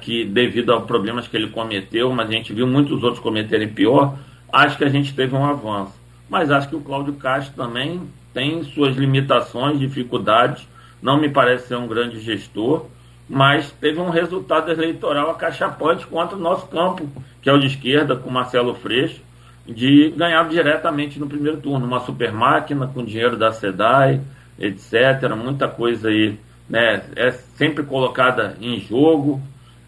que 0.00 0.24
devido 0.24 0.72
a 0.72 0.80
problemas 0.80 1.26
que 1.26 1.36
ele 1.36 1.48
cometeu, 1.48 2.12
mas 2.12 2.28
a 2.28 2.32
gente 2.32 2.52
viu 2.52 2.66
muitos 2.66 3.02
outros 3.02 3.22
cometerem 3.22 3.68
pior, 3.68 4.16
acho 4.52 4.76
que 4.76 4.84
a 4.84 4.88
gente 4.88 5.14
teve 5.14 5.34
um 5.34 5.44
avanço. 5.44 5.94
Mas 6.28 6.50
acho 6.50 6.68
que 6.68 6.76
o 6.76 6.80
Cláudio 6.80 7.14
Castro 7.14 7.54
também 7.54 8.00
tem 8.32 8.62
suas 8.64 8.96
limitações, 8.96 9.78
dificuldades, 9.78 10.66
não 11.02 11.20
me 11.20 11.28
parece 11.28 11.68
ser 11.68 11.76
um 11.76 11.86
grande 11.86 12.20
gestor, 12.20 12.86
mas 13.28 13.70
teve 13.72 14.00
um 14.00 14.10
resultado 14.10 14.70
eleitoral 14.70 15.30
acachapante 15.30 16.06
contra 16.06 16.36
o 16.36 16.40
nosso 16.40 16.66
campo, 16.68 17.08
que 17.40 17.48
é 17.48 17.52
o 17.52 17.58
de 17.58 17.66
esquerda, 17.66 18.16
com 18.16 18.30
Marcelo 18.30 18.74
Freixo, 18.74 19.20
de 19.66 20.10
ganhar 20.16 20.48
diretamente 20.48 21.18
no 21.18 21.28
primeiro 21.28 21.58
turno, 21.58 21.86
uma 21.86 22.00
super 22.00 22.32
máquina 22.32 22.86
com 22.86 23.04
dinheiro 23.04 23.36
da 23.36 23.52
SEDAI, 23.52 24.20
etc. 24.58 25.34
Muita 25.36 25.68
coisa 25.68 26.08
aí 26.08 26.38
né, 26.68 27.02
é 27.16 27.30
sempre 27.30 27.84
colocada 27.84 28.56
em 28.60 28.80
jogo. 28.80 29.40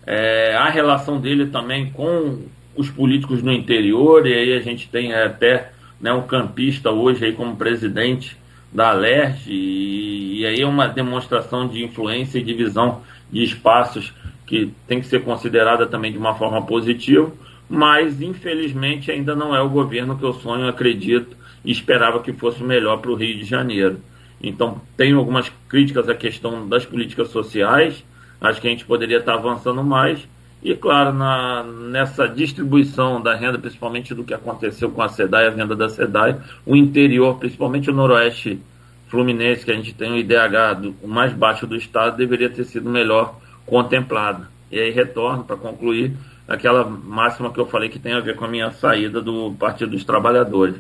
É, 0.06 0.54
a 0.56 0.68
relação 0.68 1.20
dele 1.20 1.46
também 1.46 1.90
com 1.90 2.42
os 2.76 2.90
políticos 2.90 3.42
no 3.42 3.52
interior, 3.52 4.26
e 4.26 4.34
aí 4.34 4.52
a 4.54 4.60
gente 4.60 4.88
tem 4.88 5.14
até 5.14 5.70
né, 6.00 6.12
um 6.12 6.22
campista 6.22 6.90
hoje 6.90 7.24
aí 7.24 7.32
como 7.32 7.56
presidente 7.56 8.36
da 8.72 8.90
Alerj, 8.90 9.44
e, 9.46 10.40
e 10.40 10.46
aí 10.46 10.60
é 10.60 10.66
uma 10.66 10.88
demonstração 10.88 11.68
de 11.68 11.82
influência 11.82 12.38
e 12.38 12.42
divisão 12.42 13.02
de 13.30 13.42
espaços 13.42 14.12
que 14.46 14.72
tem 14.86 15.00
que 15.00 15.06
ser 15.06 15.22
considerada 15.22 15.86
também 15.86 16.12
de 16.12 16.18
uma 16.18 16.34
forma 16.34 16.60
positiva, 16.62 17.32
mas 17.68 18.20
infelizmente 18.20 19.10
ainda 19.10 19.34
não 19.34 19.54
é 19.54 19.62
o 19.62 19.68
governo 19.68 20.18
que 20.18 20.24
eu 20.24 20.34
sonho, 20.34 20.68
acredito 20.68 21.36
e 21.64 21.70
esperava 21.70 22.20
que 22.20 22.32
fosse 22.32 22.62
melhor 22.62 22.98
para 22.98 23.10
o 23.10 23.14
Rio 23.14 23.38
de 23.38 23.44
Janeiro. 23.44 23.98
Então, 24.42 24.80
tenho 24.96 25.18
algumas 25.18 25.50
críticas 25.68 26.08
à 26.08 26.14
questão 26.14 26.68
das 26.68 26.84
políticas 26.84 27.28
sociais, 27.28 28.04
acho 28.48 28.60
que 28.60 28.66
a 28.66 28.70
gente 28.70 28.84
poderia 28.84 29.18
estar 29.18 29.34
avançando 29.34 29.82
mais, 29.82 30.26
e, 30.62 30.74
claro, 30.74 31.12
na, 31.12 31.62
nessa 31.62 32.26
distribuição 32.26 33.20
da 33.20 33.34
renda, 33.34 33.58
principalmente 33.58 34.14
do 34.14 34.24
que 34.24 34.32
aconteceu 34.32 34.90
com 34.90 35.02
a 35.02 35.08
SEDAI, 35.08 35.46
a 35.46 35.50
venda 35.50 35.76
da 35.76 35.90
SEDAI, 35.90 36.38
o 36.64 36.74
interior, 36.74 37.38
principalmente 37.38 37.90
o 37.90 37.94
noroeste 37.94 38.60
fluminense, 39.08 39.64
que 39.64 39.70
a 39.70 39.74
gente 39.74 39.94
tem 39.94 40.10
o 40.10 40.16
IDH 40.16 40.80
do, 40.80 40.94
o 41.02 41.08
mais 41.08 41.34
baixo 41.34 41.66
do 41.66 41.76
estado, 41.76 42.16
deveria 42.16 42.48
ter 42.48 42.64
sido 42.64 42.88
melhor 42.88 43.38
contemplado. 43.66 44.46
E 44.72 44.78
aí 44.78 44.90
retorno 44.90 45.44
para 45.44 45.56
concluir 45.56 46.16
aquela 46.48 46.84
máxima 46.84 47.52
que 47.52 47.60
eu 47.60 47.66
falei 47.66 47.90
que 47.90 47.98
tem 47.98 48.14
a 48.14 48.20
ver 48.20 48.34
com 48.34 48.46
a 48.46 48.48
minha 48.48 48.70
saída 48.72 49.20
do 49.20 49.54
Partido 49.58 49.90
dos 49.90 50.04
Trabalhadores. 50.04 50.76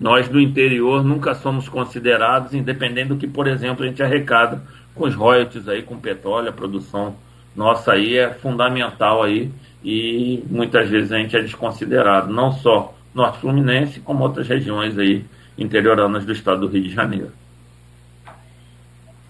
Nós 0.00 0.28
do 0.28 0.40
interior 0.40 1.04
nunca 1.04 1.34
somos 1.34 1.68
considerados, 1.68 2.54
independente 2.54 3.08
do 3.08 3.16
que, 3.16 3.26
por 3.26 3.46
exemplo, 3.46 3.84
a 3.84 3.88
gente 3.88 4.02
arrecada 4.02 4.62
com 4.96 5.04
os 5.04 5.14
royalties 5.14 5.68
aí, 5.68 5.82
com 5.82 5.98
petróleo, 5.98 6.48
a 6.48 6.52
produção 6.52 7.14
nossa 7.54 7.92
aí 7.92 8.16
é 8.16 8.30
fundamental 8.34 9.22
aí 9.22 9.50
e 9.84 10.42
muitas 10.50 10.88
vezes 10.88 11.12
a 11.12 11.18
gente 11.18 11.36
é 11.36 11.40
desconsiderado, 11.40 12.32
não 12.32 12.52
só 12.52 12.94
Norte 13.14 13.38
Fluminense, 13.38 14.00
como 14.00 14.24
outras 14.24 14.48
regiões 14.48 14.98
aí 14.98 15.24
interioranas 15.56 16.24
do 16.24 16.32
estado 16.32 16.60
do 16.60 16.66
Rio 16.66 16.82
de 16.82 16.92
Janeiro. 16.92 17.32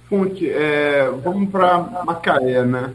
Fonte, 0.08 0.48
é, 0.48 1.10
vamos 1.22 1.50
para 1.50 1.78
Macaé, 2.04 2.64
né? 2.64 2.94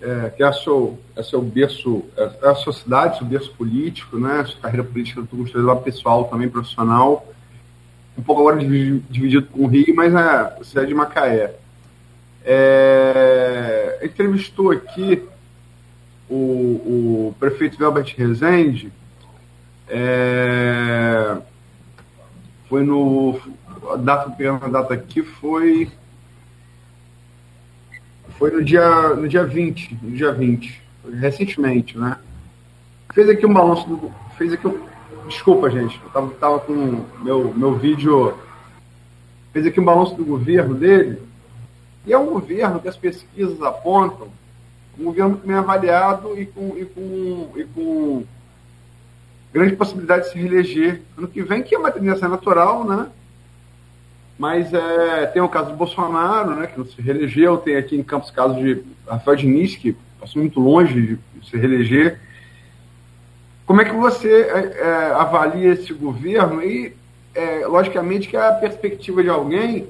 É, 0.00 0.30
que 0.30 0.42
é, 0.42 0.46
a 0.46 0.52
seu, 0.52 0.98
é 1.14 1.22
seu 1.22 1.40
berço, 1.40 2.04
é 2.16 2.48
a 2.48 2.54
sua 2.54 2.72
cidade, 2.72 3.18
seu 3.18 3.26
berço 3.26 3.52
político, 3.52 4.18
né? 4.18 4.44
Sua 4.44 4.60
carreira 4.60 4.84
política, 4.84 5.22
tu 5.22 5.36
construiu 5.36 5.66
lá 5.66 5.76
pessoal, 5.76 6.24
também 6.24 6.48
profissional. 6.48 7.31
Um 8.16 8.22
pouco 8.22 8.42
agora 8.42 8.58
dividido 8.58 9.46
com 9.46 9.64
o 9.64 9.66
Rio, 9.66 9.94
mas 9.94 10.14
é 10.14 10.64
cidade 10.64 10.88
de 10.88 10.94
Macaé. 10.94 11.54
É, 12.44 14.00
entrevistou 14.02 14.70
aqui 14.70 15.22
o, 16.28 16.34
o 16.34 17.34
prefeito 17.38 17.78
Velbert 17.78 18.14
Rezende, 18.16 18.92
é, 19.88 21.36
foi 22.68 22.82
no. 22.82 23.38
A 23.92 23.96
data, 23.96 24.34
a 24.64 24.68
data 24.68 24.94
aqui, 24.94 25.22
foi. 25.22 25.90
Foi 28.38 28.50
no 28.50 28.64
dia, 28.64 29.10
no 29.10 29.28
dia 29.28 29.44
20, 29.44 29.98
no 30.02 30.16
dia 30.16 30.32
20, 30.32 30.82
recentemente, 31.20 31.98
né? 31.98 32.16
Fez 33.12 33.28
aqui 33.28 33.44
um 33.44 33.52
balanço 33.52 33.86
do. 33.86 34.10
Fez 34.38 34.54
aqui 34.54 34.66
um, 34.66 34.80
Desculpa, 35.32 35.70
gente, 35.70 35.98
eu 36.04 36.10
tava, 36.10 36.30
tava 36.34 36.60
com 36.60 37.04
meu, 37.22 37.54
meu 37.54 37.74
vídeo. 37.74 38.34
Fez 39.50 39.66
aqui 39.66 39.80
um 39.80 39.84
balanço 39.84 40.14
do 40.14 40.24
governo 40.24 40.74
dele 40.74 41.20
e 42.06 42.12
é 42.12 42.18
um 42.18 42.26
governo 42.26 42.80
que 42.80 42.88
as 42.88 42.96
pesquisas 42.96 43.60
apontam 43.62 44.28
um 44.98 45.04
governo 45.04 45.40
bem 45.42 45.56
avaliado 45.56 46.38
e 46.38 46.44
com, 46.44 46.76
e 46.76 46.84
com, 46.84 47.50
e 47.56 47.64
com 47.64 48.24
grande 49.52 49.74
possibilidade 49.74 50.24
de 50.24 50.32
se 50.32 50.38
reeleger 50.38 51.00
ano 51.16 51.28
que 51.28 51.42
vem, 51.42 51.62
que 51.62 51.74
é 51.74 51.78
uma 51.78 51.90
tendência 51.90 52.28
natural, 52.28 52.84
né? 52.84 53.08
Mas 54.38 54.72
é, 54.72 55.26
tem 55.26 55.40
o 55.40 55.48
caso 55.48 55.70
do 55.70 55.76
Bolsonaro, 55.76 56.56
né, 56.56 56.66
que 56.66 56.78
não 56.78 56.84
se 56.84 57.00
reelegeu, 57.00 57.56
tem 57.56 57.76
aqui 57.76 57.96
em 57.96 58.02
Campos 58.02 58.28
o 58.28 58.34
caso 58.34 58.54
de 58.54 58.82
Rafael 59.06 59.36
Diniz, 59.36 59.76
que 59.76 59.96
passou 60.20 60.42
muito 60.42 60.60
longe 60.60 61.18
de 61.34 61.48
se 61.48 61.56
reeleger. 61.56 62.18
Como 63.66 63.80
é 63.80 63.84
que 63.84 63.94
você 63.94 64.28
é, 64.28 64.78
é, 64.80 65.12
avalia 65.14 65.72
esse 65.72 65.92
governo? 65.92 66.62
E, 66.62 66.94
é, 67.34 67.66
logicamente, 67.66 68.28
que 68.28 68.36
a 68.36 68.52
perspectiva 68.52 69.22
de 69.22 69.28
alguém 69.28 69.88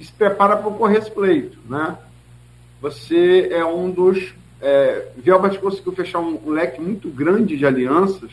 se 0.00 0.12
prepara 0.12 0.56
para 0.56 0.68
ocorrer 0.68 0.98
esse 0.98 1.10
pleito, 1.10 1.58
né? 1.68 1.96
Você 2.80 3.48
é 3.50 3.64
um 3.64 3.90
dos... 3.90 4.34
É, 4.60 5.08
Vielbert 5.16 5.58
conseguiu 5.60 5.92
fechar 5.92 6.18
um, 6.20 6.40
um, 6.44 6.50
leque 6.50 6.80
muito 6.80 7.08
grande 7.08 7.56
de 7.56 7.66
alianças. 7.66 8.30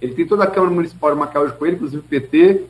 Ele 0.00 0.14
tem 0.14 0.26
toda 0.26 0.44
a 0.44 0.50
Câmara 0.50 0.72
Municipal 0.72 1.12
de 1.12 1.18
Macau 1.18 1.48
com 1.50 1.66
ele, 1.66 1.76
inclusive 1.76 2.00
o 2.00 2.08
PT. 2.08 2.64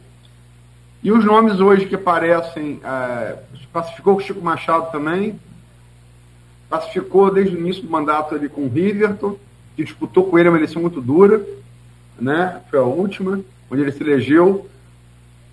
E 1.02 1.12
os 1.12 1.24
nomes 1.24 1.60
hoje 1.60 1.86
que 1.86 1.94
aparecem... 1.94 2.80
É, 2.84 3.38
pacificou 3.72 4.14
com 4.14 4.22
o 4.22 4.24
Chico 4.24 4.40
Machado 4.40 4.90
também. 4.90 5.38
Pacificou 6.68 7.32
desde 7.32 7.54
o 7.54 7.58
início 7.58 7.82
do 7.82 7.90
mandato 7.90 8.34
ali 8.34 8.48
com 8.48 8.62
o 8.62 8.68
Riverton, 8.68 9.36
que 9.78 9.84
disputou 9.84 10.24
com 10.24 10.36
ele 10.36 10.48
uma 10.48 10.58
eleição 10.58 10.82
muito 10.82 11.00
dura, 11.00 11.40
né? 12.18 12.60
Foi 12.68 12.80
a 12.80 12.82
última, 12.82 13.40
onde 13.70 13.82
ele 13.82 13.92
se 13.92 14.02
elegeu 14.02 14.68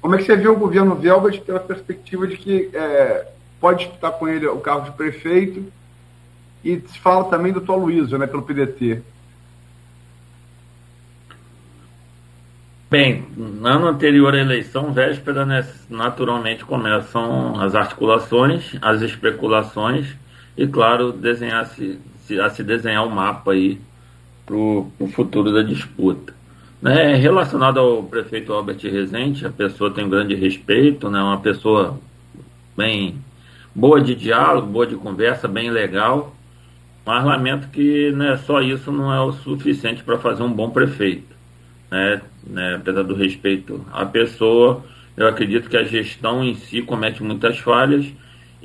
como 0.06 0.14
é 0.14 0.20
que 0.20 0.26
você 0.26 0.36
vê 0.36 0.48
o 0.48 0.56
governo 0.56 0.94
Velvet 0.94 1.42
pela 1.42 1.60
perspectiva 1.60 2.28
de 2.28 2.38
que 2.38 2.70
é, 2.76 3.28
pode 3.60 3.86
disputar 3.86 4.12
com 4.12 4.28
ele 4.28 4.46
o 4.46 4.60
cargo 4.60 4.86
de 4.86 4.92
prefeito 4.92 5.66
e 6.64 6.80
se 6.80 7.00
fala 7.00 7.24
também 7.24 7.52
do 7.52 7.60
Tom 7.60 7.78
Luiz, 7.78 8.12
né, 8.12 8.28
pelo 8.28 8.44
PDT? 8.44 9.02
Bem, 12.88 13.26
no 13.36 13.68
ano 13.68 13.88
anterior 13.88 14.36
à 14.36 14.38
eleição, 14.38 14.94
véspera, 14.94 15.44
né, 15.44 15.68
naturalmente 15.90 16.64
começam 16.64 17.60
as 17.60 17.74
articulações, 17.74 18.78
as 18.84 19.02
especulações 19.02 20.16
e, 20.56 20.68
claro, 20.68 21.12
desenhar 21.12 21.66
-se, 21.66 22.00
a 22.40 22.50
se 22.52 22.64
desenhar 22.64 23.04
o 23.04 23.08
um 23.08 23.16
mapa 23.16 23.54
aí 23.54 23.82
para 24.46 24.56
o 24.56 25.10
futuro 25.14 25.52
da 25.52 25.62
disputa. 25.62 26.34
Né, 26.82 27.16
relacionado 27.16 27.80
ao 27.80 28.04
prefeito 28.04 28.54
Albert 28.54 28.80
Rezende, 28.84 29.46
a 29.46 29.50
pessoa 29.50 29.90
tem 29.92 30.06
um 30.06 30.10
grande 30.10 30.36
respeito, 30.36 31.10
né, 31.10 31.20
uma 31.20 31.40
pessoa 31.40 32.00
bem 32.78 33.18
boa 33.74 34.00
de 34.00 34.14
diálogo, 34.14 34.68
boa 34.68 34.86
de 34.86 34.96
conversa, 34.96 35.48
bem 35.48 35.72
legal, 35.72 36.36
mas 37.06 37.26
lamento 37.26 37.70
que 37.70 38.12
né, 38.12 38.38
só 38.46 38.62
isso 38.62 38.92
não 38.92 39.12
é 39.12 39.20
o 39.20 39.32
suficiente 39.32 40.04
para 40.04 40.20
fazer 40.20 40.44
um 40.44 40.52
bom 40.52 40.70
prefeito. 40.70 41.36
Né, 41.90 42.22
né, 42.46 42.76
apesar 42.76 43.04
do 43.04 43.16
respeito 43.16 43.84
à 43.92 44.06
pessoa, 44.06 44.84
eu 45.18 45.28
acredito 45.28 45.70
que 45.70 45.78
a 45.78 45.84
gestão 45.84 46.44
em 46.44 46.56
si 46.56 46.82
comete 46.82 47.24
muitas 47.24 47.58
falhas 47.58 48.06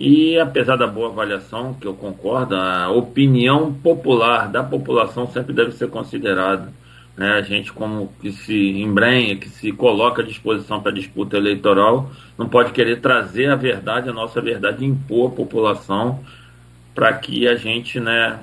e 0.00 0.38
apesar 0.38 0.76
da 0.76 0.86
boa 0.86 1.10
avaliação, 1.10 1.74
que 1.74 1.86
eu 1.86 1.92
concordo, 1.92 2.56
a 2.56 2.88
opinião 2.88 3.70
popular 3.70 4.50
da 4.50 4.64
população 4.64 5.30
sempre 5.30 5.52
deve 5.52 5.72
ser 5.72 5.90
considerada. 5.90 6.72
Né? 7.14 7.32
A 7.32 7.42
gente, 7.42 7.70
como 7.70 8.10
que 8.18 8.32
se 8.32 8.80
embrenha, 8.80 9.36
que 9.36 9.50
se 9.50 9.70
coloca 9.72 10.22
à 10.22 10.24
disposição 10.24 10.80
para 10.80 10.90
disputa 10.90 11.36
eleitoral, 11.36 12.10
não 12.38 12.48
pode 12.48 12.72
querer 12.72 13.02
trazer 13.02 13.50
a 13.50 13.56
verdade, 13.56 14.08
a 14.08 14.12
nossa 14.14 14.40
verdade, 14.40 14.86
impor 14.86 15.32
à 15.32 15.34
população 15.36 16.24
para 16.94 17.12
que 17.12 17.46
a 17.46 17.56
gente 17.56 18.00
né, 18.00 18.38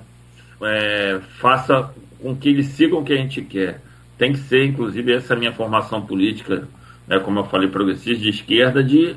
é, 0.62 1.20
faça 1.40 1.92
com 2.22 2.36
que 2.36 2.50
eles 2.50 2.68
sigam 2.68 3.00
o 3.00 3.04
que 3.04 3.14
a 3.14 3.18
gente 3.18 3.42
quer. 3.42 3.82
Tem 4.16 4.32
que 4.32 4.40
ser, 4.42 4.64
inclusive, 4.64 5.12
essa 5.12 5.36
minha 5.36 5.54
formação 5.54 6.04
política, 6.06 6.68
né, 7.08 7.18
como 7.18 7.40
eu 7.40 7.46
falei, 7.46 7.68
progressista 7.68 8.22
de 8.22 8.30
esquerda, 8.30 8.84
de 8.84 9.16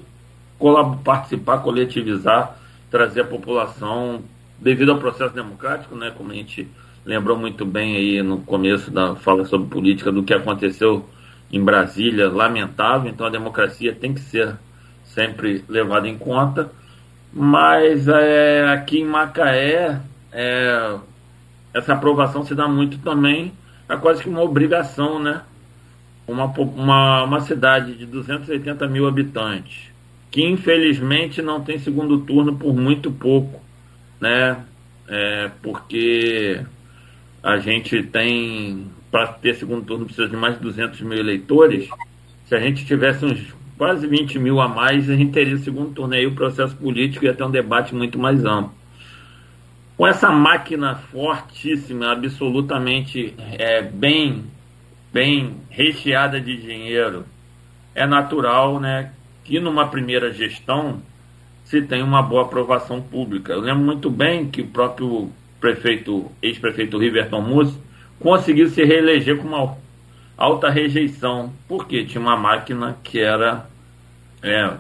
participar, 1.05 1.59
coletivizar, 1.59 2.57
trazer 2.91 3.23
a 3.23 3.25
população, 3.25 4.23
devido 4.59 4.93
ao 4.93 4.99
processo 4.99 5.35
democrático, 5.35 5.95
né, 5.95 6.13
como 6.17 6.33
a 6.33 6.35
gente 6.35 6.69
lembrou 7.05 7.37
muito 7.37 7.65
bem 7.65 7.97
aí 7.97 8.23
no 8.23 8.39
começo 8.43 8.91
da 8.91 9.17
fala 9.17 9.45
sobre 9.45 9.69
política 9.69 10.13
do 10.13 10.23
que 10.23 10.35
aconteceu 10.35 11.09
em 11.51 11.63
Brasília, 11.63 12.29
lamentável, 12.29 13.11
então 13.11 13.27
a 13.27 13.31
democracia 13.31 13.95
tem 13.95 14.15
que 14.15 14.21
ser 14.21 14.55
sempre 15.05 15.65
levada 15.69 16.07
em 16.07 16.17
conta, 16.17 16.71
mas 17.33 18.07
é, 18.07 18.69
aqui 18.73 19.01
em 19.01 19.05
Macaé 19.05 20.01
é, 20.33 20.99
essa 21.73 21.95
aprovação 21.95 22.45
se 22.45 22.55
dá 22.55 22.69
muito 22.69 22.99
também, 22.99 23.53
é 23.89 23.97
quase 23.97 24.23
que 24.23 24.29
uma 24.29 24.43
obrigação, 24.43 25.19
né? 25.19 25.43
Uma, 26.27 26.45
uma, 26.45 27.25
uma 27.25 27.41
cidade 27.41 27.95
de 27.95 28.07
280 28.07 28.87
mil 28.87 29.09
habitantes, 29.09 29.90
que 30.31 30.47
infelizmente 30.47 31.43
não 31.43 31.61
tem 31.61 31.79
segundo 31.79 32.21
turno 32.21 32.57
por 32.57 32.75
muito 32.75 33.11
pouco, 33.11 33.61
né? 34.21 34.65
É, 35.09 35.51
porque 35.61 36.61
a 37.43 37.59
gente 37.59 38.03
tem, 38.05 38.87
para 39.11 39.27
ter 39.27 39.55
segundo 39.57 39.85
turno, 39.85 40.05
precisa 40.05 40.29
de 40.29 40.37
mais 40.37 40.55
de 40.55 40.63
200 40.63 41.01
mil 41.01 41.19
eleitores. 41.19 41.89
Se 42.47 42.55
a 42.55 42.61
gente 42.61 42.85
tivesse 42.85 43.25
uns 43.25 43.55
quase 43.77 44.07
20 44.07 44.39
mil 44.39 44.61
a 44.61 44.69
mais, 44.69 45.11
a 45.11 45.17
gente 45.17 45.33
teria 45.33 45.59
segundo 45.59 45.93
turno. 45.93 46.15
Aí 46.15 46.27
o 46.27 46.35
processo 46.35 46.77
político 46.77 47.25
ia 47.25 47.35
ter 47.35 47.43
um 47.43 47.51
debate 47.51 47.95
muito 47.95 48.19
mais 48.19 48.45
amplo. 48.45 48.75
Com 49.97 50.07
essa 50.07 50.31
máquina 50.31 50.95
fortíssima, 50.95 52.13
absolutamente 52.13 53.35
é, 53.59 53.83
bem, 53.83 54.45
bem 55.13 55.57
recheada 55.69 56.41
de 56.41 56.57
dinheiro, 56.57 57.25
é 57.95 58.07
natural 58.07 58.79
né, 58.79 59.13
que 59.45 59.59
numa 59.61 59.87
primeira 59.87 60.33
gestão 60.33 61.01
se 61.65 61.81
tenha 61.83 62.05
uma 62.05 62.23
boa 62.23 62.43
aprovação 62.43 63.01
pública. 63.01 63.53
Eu 63.53 63.61
lembro 63.61 63.85
muito 63.85 64.11
bem 64.11 64.51
que 64.51 64.61
o 64.61 64.67
próprio 64.67 65.31
prefeito, 65.61 66.31
ex-prefeito 66.43 66.99
Riverton 66.99 67.41
Mussi, 67.41 67.79
conseguiu 68.19 68.69
se 68.69 68.83
reeleger 68.85 69.39
com 69.39 69.47
uma 69.49 69.77
alta 70.37 70.69
rejeição, 70.69 71.53
porque 71.69 72.05
tinha 72.05 72.21
uma 72.21 72.37
máquina 72.37 72.97
que 73.05 73.21
era 73.21 73.67
é, 74.43 74.73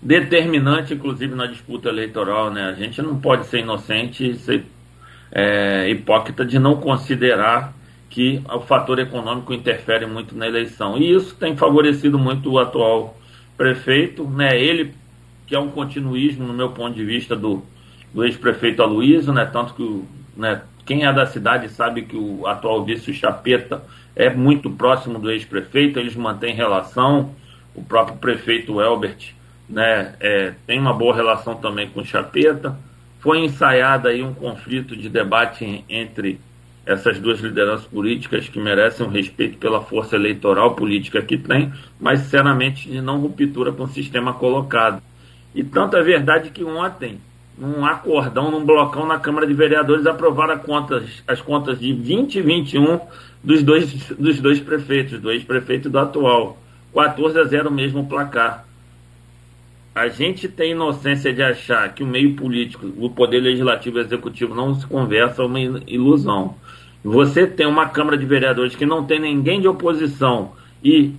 determinante, 0.00 0.94
inclusive, 0.94 1.34
na 1.34 1.46
disputa 1.46 1.88
eleitoral. 1.88 2.50
Né? 2.50 2.64
A 2.64 2.72
gente 2.72 3.02
não 3.02 3.18
pode 3.18 3.46
ser 3.46 3.60
inocente 3.60 4.30
e 4.30 4.36
ser 4.36 4.64
é, 5.30 5.88
hipócrita 5.90 6.44
de 6.44 6.58
não 6.58 6.76
considerar 6.76 7.74
que 8.08 8.42
o 8.50 8.60
fator 8.60 8.98
econômico 8.98 9.52
interfere 9.52 10.06
muito 10.06 10.36
na 10.36 10.46
eleição. 10.46 10.98
E 10.98 11.14
isso 11.14 11.34
tem 11.34 11.56
favorecido 11.56 12.18
muito 12.18 12.50
o 12.50 12.58
atual 12.58 13.16
prefeito, 13.56 14.24
né? 14.24 14.58
Ele 14.58 14.94
que 15.46 15.54
é 15.54 15.58
um 15.58 15.70
continuismo, 15.70 16.46
no 16.46 16.54
meu 16.54 16.70
ponto 16.70 16.94
de 16.94 17.04
vista, 17.04 17.36
do, 17.36 17.62
do 18.14 18.24
ex-prefeito 18.24 18.82
Aloysio, 18.82 19.32
né? 19.32 19.44
Tanto 19.44 19.74
que 19.74 20.02
né, 20.36 20.62
quem 20.86 21.04
é 21.04 21.12
da 21.12 21.26
cidade 21.26 21.68
sabe 21.68 22.02
que 22.02 22.16
o 22.16 22.46
atual 22.46 22.84
vice 22.84 23.12
Chapeta 23.12 23.82
é 24.16 24.30
muito 24.30 24.70
próximo 24.70 25.18
do 25.18 25.30
ex-prefeito, 25.30 25.98
eles 25.98 26.16
mantêm 26.16 26.54
relação. 26.54 27.34
O 27.74 27.82
próprio 27.82 28.16
prefeito 28.16 28.80
Elbert 28.80 29.34
né, 29.68 30.14
é, 30.20 30.54
tem 30.66 30.78
uma 30.78 30.92
boa 30.92 31.14
relação 31.14 31.54
também 31.54 31.88
com 31.88 32.00
o 32.00 32.04
Chapeta. 32.04 32.76
Foi 33.20 33.38
ensaiado 33.38 34.08
aí 34.08 34.22
um 34.22 34.34
conflito 34.34 34.96
de 34.96 35.08
debate 35.08 35.84
entre 35.88 36.40
essas 36.84 37.18
duas 37.18 37.40
lideranças 37.40 37.86
políticas 37.86 38.48
que 38.48 38.60
merecem 38.60 39.06
um 39.06 39.10
respeito 39.10 39.56
pela 39.58 39.82
força 39.82 40.16
eleitoral 40.16 40.74
política 40.74 41.22
que 41.22 41.38
tem, 41.38 41.72
mas 42.00 42.20
sinceramente 42.20 42.88
de 42.88 43.00
não 43.00 43.20
ruptura 43.20 43.72
com 43.72 43.84
o 43.84 43.88
sistema 43.88 44.34
colocado. 44.34 45.02
E 45.54 45.62
tanto 45.62 45.96
é 45.96 46.02
verdade 46.02 46.50
que 46.50 46.64
ontem, 46.64 47.20
num 47.56 47.84
acordão, 47.84 48.50
num 48.50 48.64
blocão 48.64 49.06
na 49.06 49.18
Câmara 49.18 49.46
de 49.46 49.54
Vereadores, 49.54 50.06
aprovaram 50.06 50.58
contas, 50.58 51.22
as 51.28 51.40
contas 51.40 51.78
de 51.78 51.92
20 51.92 52.36
e 52.36 52.42
21 52.42 53.00
dos 53.44 53.62
dois, 53.62 53.92
dos 54.18 54.40
dois 54.40 54.60
prefeitos, 54.60 55.20
do 55.20 55.30
ex-prefeito 55.30 55.88
do 55.88 55.98
atual. 55.98 56.58
14 56.94 57.38
a 57.38 57.44
0 57.44 57.70
mesmo 57.70 58.06
placar. 58.06 58.66
A 59.94 60.08
gente 60.08 60.48
tem 60.48 60.72
inocência 60.72 61.32
de 61.32 61.42
achar 61.42 61.94
que 61.94 62.02
o 62.02 62.06
meio 62.06 62.34
político, 62.34 62.90
o 62.98 63.10
poder 63.10 63.40
legislativo 63.40 63.98
e 63.98 64.00
executivo 64.00 64.54
não 64.54 64.74
se 64.74 64.86
conversa 64.86 65.42
é 65.42 65.44
uma 65.44 65.60
ilusão. 65.60 66.54
Você 67.04 67.46
tem 67.46 67.66
uma 67.66 67.88
Câmara 67.88 68.16
de 68.16 68.24
Vereadores 68.24 68.76
que 68.76 68.86
não 68.86 69.04
tem 69.04 69.20
ninguém 69.20 69.60
de 69.60 69.68
oposição 69.68 70.52
e 70.82 71.14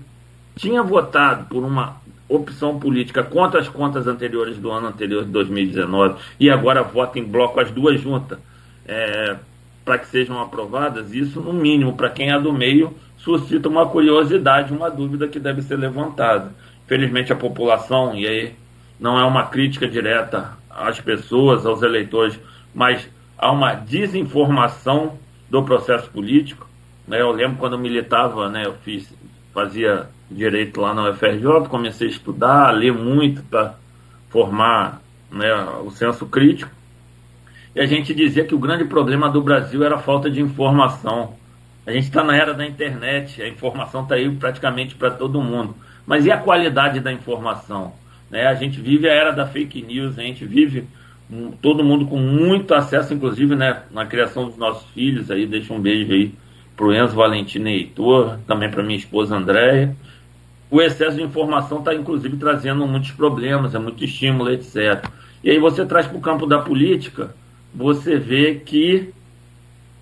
tinha 0.56 0.82
votado 0.82 1.46
por 1.46 1.64
uma 1.64 1.98
opção 2.30 2.80
política 2.80 3.24
contra 3.24 3.60
as 3.60 3.68
contas 3.68 4.08
anteriores 4.08 4.58
do 4.58 4.72
ano 4.72 4.88
anterior 4.88 5.26
de 5.26 5.32
2019 5.32 6.16
e 6.40 6.50
agora 6.50 6.84
vota 6.84 7.20
em 7.20 7.24
bloco 7.24 7.60
as 7.60 7.70
duas 7.70 8.00
juntas 8.00 8.40
é, 8.86 9.36
para 9.84 9.98
que 9.98 10.08
sejam 10.08 10.42
aprovadas, 10.42 11.14
isso 11.14 11.42
no 11.42 11.54
mínimo, 11.54 11.94
para 11.94 12.10
quem 12.10 12.32
é 12.32 12.40
do 12.40 12.54
meio, 12.54 12.94
suscita 13.18 13.68
uma 13.68 13.88
curiosidade, 13.88 14.74
uma 14.74 14.90
dúvida 14.90 15.28
que 15.28 15.40
deve 15.40 15.62
ser 15.62 15.76
levantada. 15.78 16.52
Felizmente 16.88 17.32
a 17.32 17.36
população, 17.36 18.16
e 18.16 18.28
aí 18.28 18.54
não 19.00 19.20
é 19.20 19.24
uma 19.26 19.46
crítica 19.48 19.88
direta 19.88 20.58
às 20.70 21.00
pessoas, 21.00 21.66
aos 21.66 21.82
eleitores, 21.82 22.40
mas 22.74 23.08
há 23.38 23.52
uma 23.52 23.74
desinformação 23.74 25.18
do 25.54 25.62
processo 25.62 26.10
político. 26.10 26.68
Né? 27.08 27.22
Eu 27.22 27.32
lembro 27.32 27.58
quando 27.58 27.74
eu 27.74 27.80
militava, 27.80 28.50
né, 28.50 28.66
eu 28.66 28.74
fiz, 28.74 29.08
fazia 29.54 30.10
direito 30.30 30.82
lá 30.82 30.96
na 30.96 31.12
UFRJ, 31.12 31.68
comecei 31.70 32.08
a 32.08 32.10
estudar, 32.10 32.70
a 32.70 32.72
ler 32.72 32.92
muito 32.92 33.44
para 33.44 33.76
formar 34.32 35.00
né, 35.32 35.54
o 35.86 35.92
senso 35.92 36.26
crítico. 36.26 36.72
E 37.76 37.80
a 37.80 37.86
gente 37.86 38.16
dizia 38.16 38.44
que 38.44 38.56
o 38.56 38.60
grande 38.60 38.86
problema 38.86 39.30
do 39.30 39.44
Brasil 39.44 39.84
era 39.84 39.94
a 39.94 40.00
falta 40.00 40.28
de 40.28 40.42
informação. 40.42 41.36
A 41.86 41.92
gente 41.92 42.06
está 42.06 42.24
na 42.24 42.36
era 42.36 42.56
da 42.56 42.66
internet, 42.66 43.40
a 43.40 43.48
informação 43.48 44.02
está 44.02 44.16
aí 44.16 44.28
praticamente 44.36 44.96
para 44.96 45.12
todo 45.12 45.40
mundo. 45.40 45.76
Mas 46.04 46.26
e 46.26 46.32
a 46.32 46.38
qualidade 46.38 47.00
da 47.00 47.14
informação? 47.14 47.94
Né? 48.28 48.48
A 48.48 48.56
gente 48.56 48.82
vive 48.82 49.08
a 49.08 49.14
era 49.14 49.32
da 49.32 49.46
fake 49.46 49.84
news, 49.84 50.18
a 50.18 50.24
gente 50.24 50.46
vive 50.46 50.88
todo 51.62 51.84
mundo 51.84 52.06
com 52.06 52.18
muito 52.18 52.74
acesso, 52.74 53.14
inclusive 53.14 53.56
né, 53.56 53.84
na 53.92 54.06
criação 54.06 54.46
dos 54.46 54.58
nossos 54.58 54.88
filhos. 54.92 55.32
Aí 55.32 55.46
deixa 55.46 55.74
um 55.74 55.80
beijo 55.80 56.12
aí 56.12 56.34
para 56.76 56.86
o 56.86 56.94
Enzo 56.94 57.16
Valentina 57.16 57.70
e 57.70 57.80
Heitor, 57.80 58.38
também 58.48 58.70
para 58.70 58.84
minha 58.84 58.98
esposa 58.98 59.36
Andréia. 59.36 59.96
O 60.70 60.82
excesso 60.82 61.18
de 61.18 61.24
informação 61.24 61.80
está, 61.80 61.94
inclusive, 61.94 62.36
trazendo 62.38 62.88
muitos 62.88 63.12
problemas, 63.12 63.76
é 63.76 63.80
muito 63.80 64.04
estímulo, 64.04 64.52
etc. 64.52 65.06
E 65.44 65.52
aí 65.52 65.60
você 65.60 65.86
traz 65.86 66.08
para 66.08 66.18
o 66.18 66.22
campo 66.22 66.48
da 66.48 66.60
política, 66.60 67.36
você 67.74 68.18
vê 68.18 68.56
que 68.56 69.14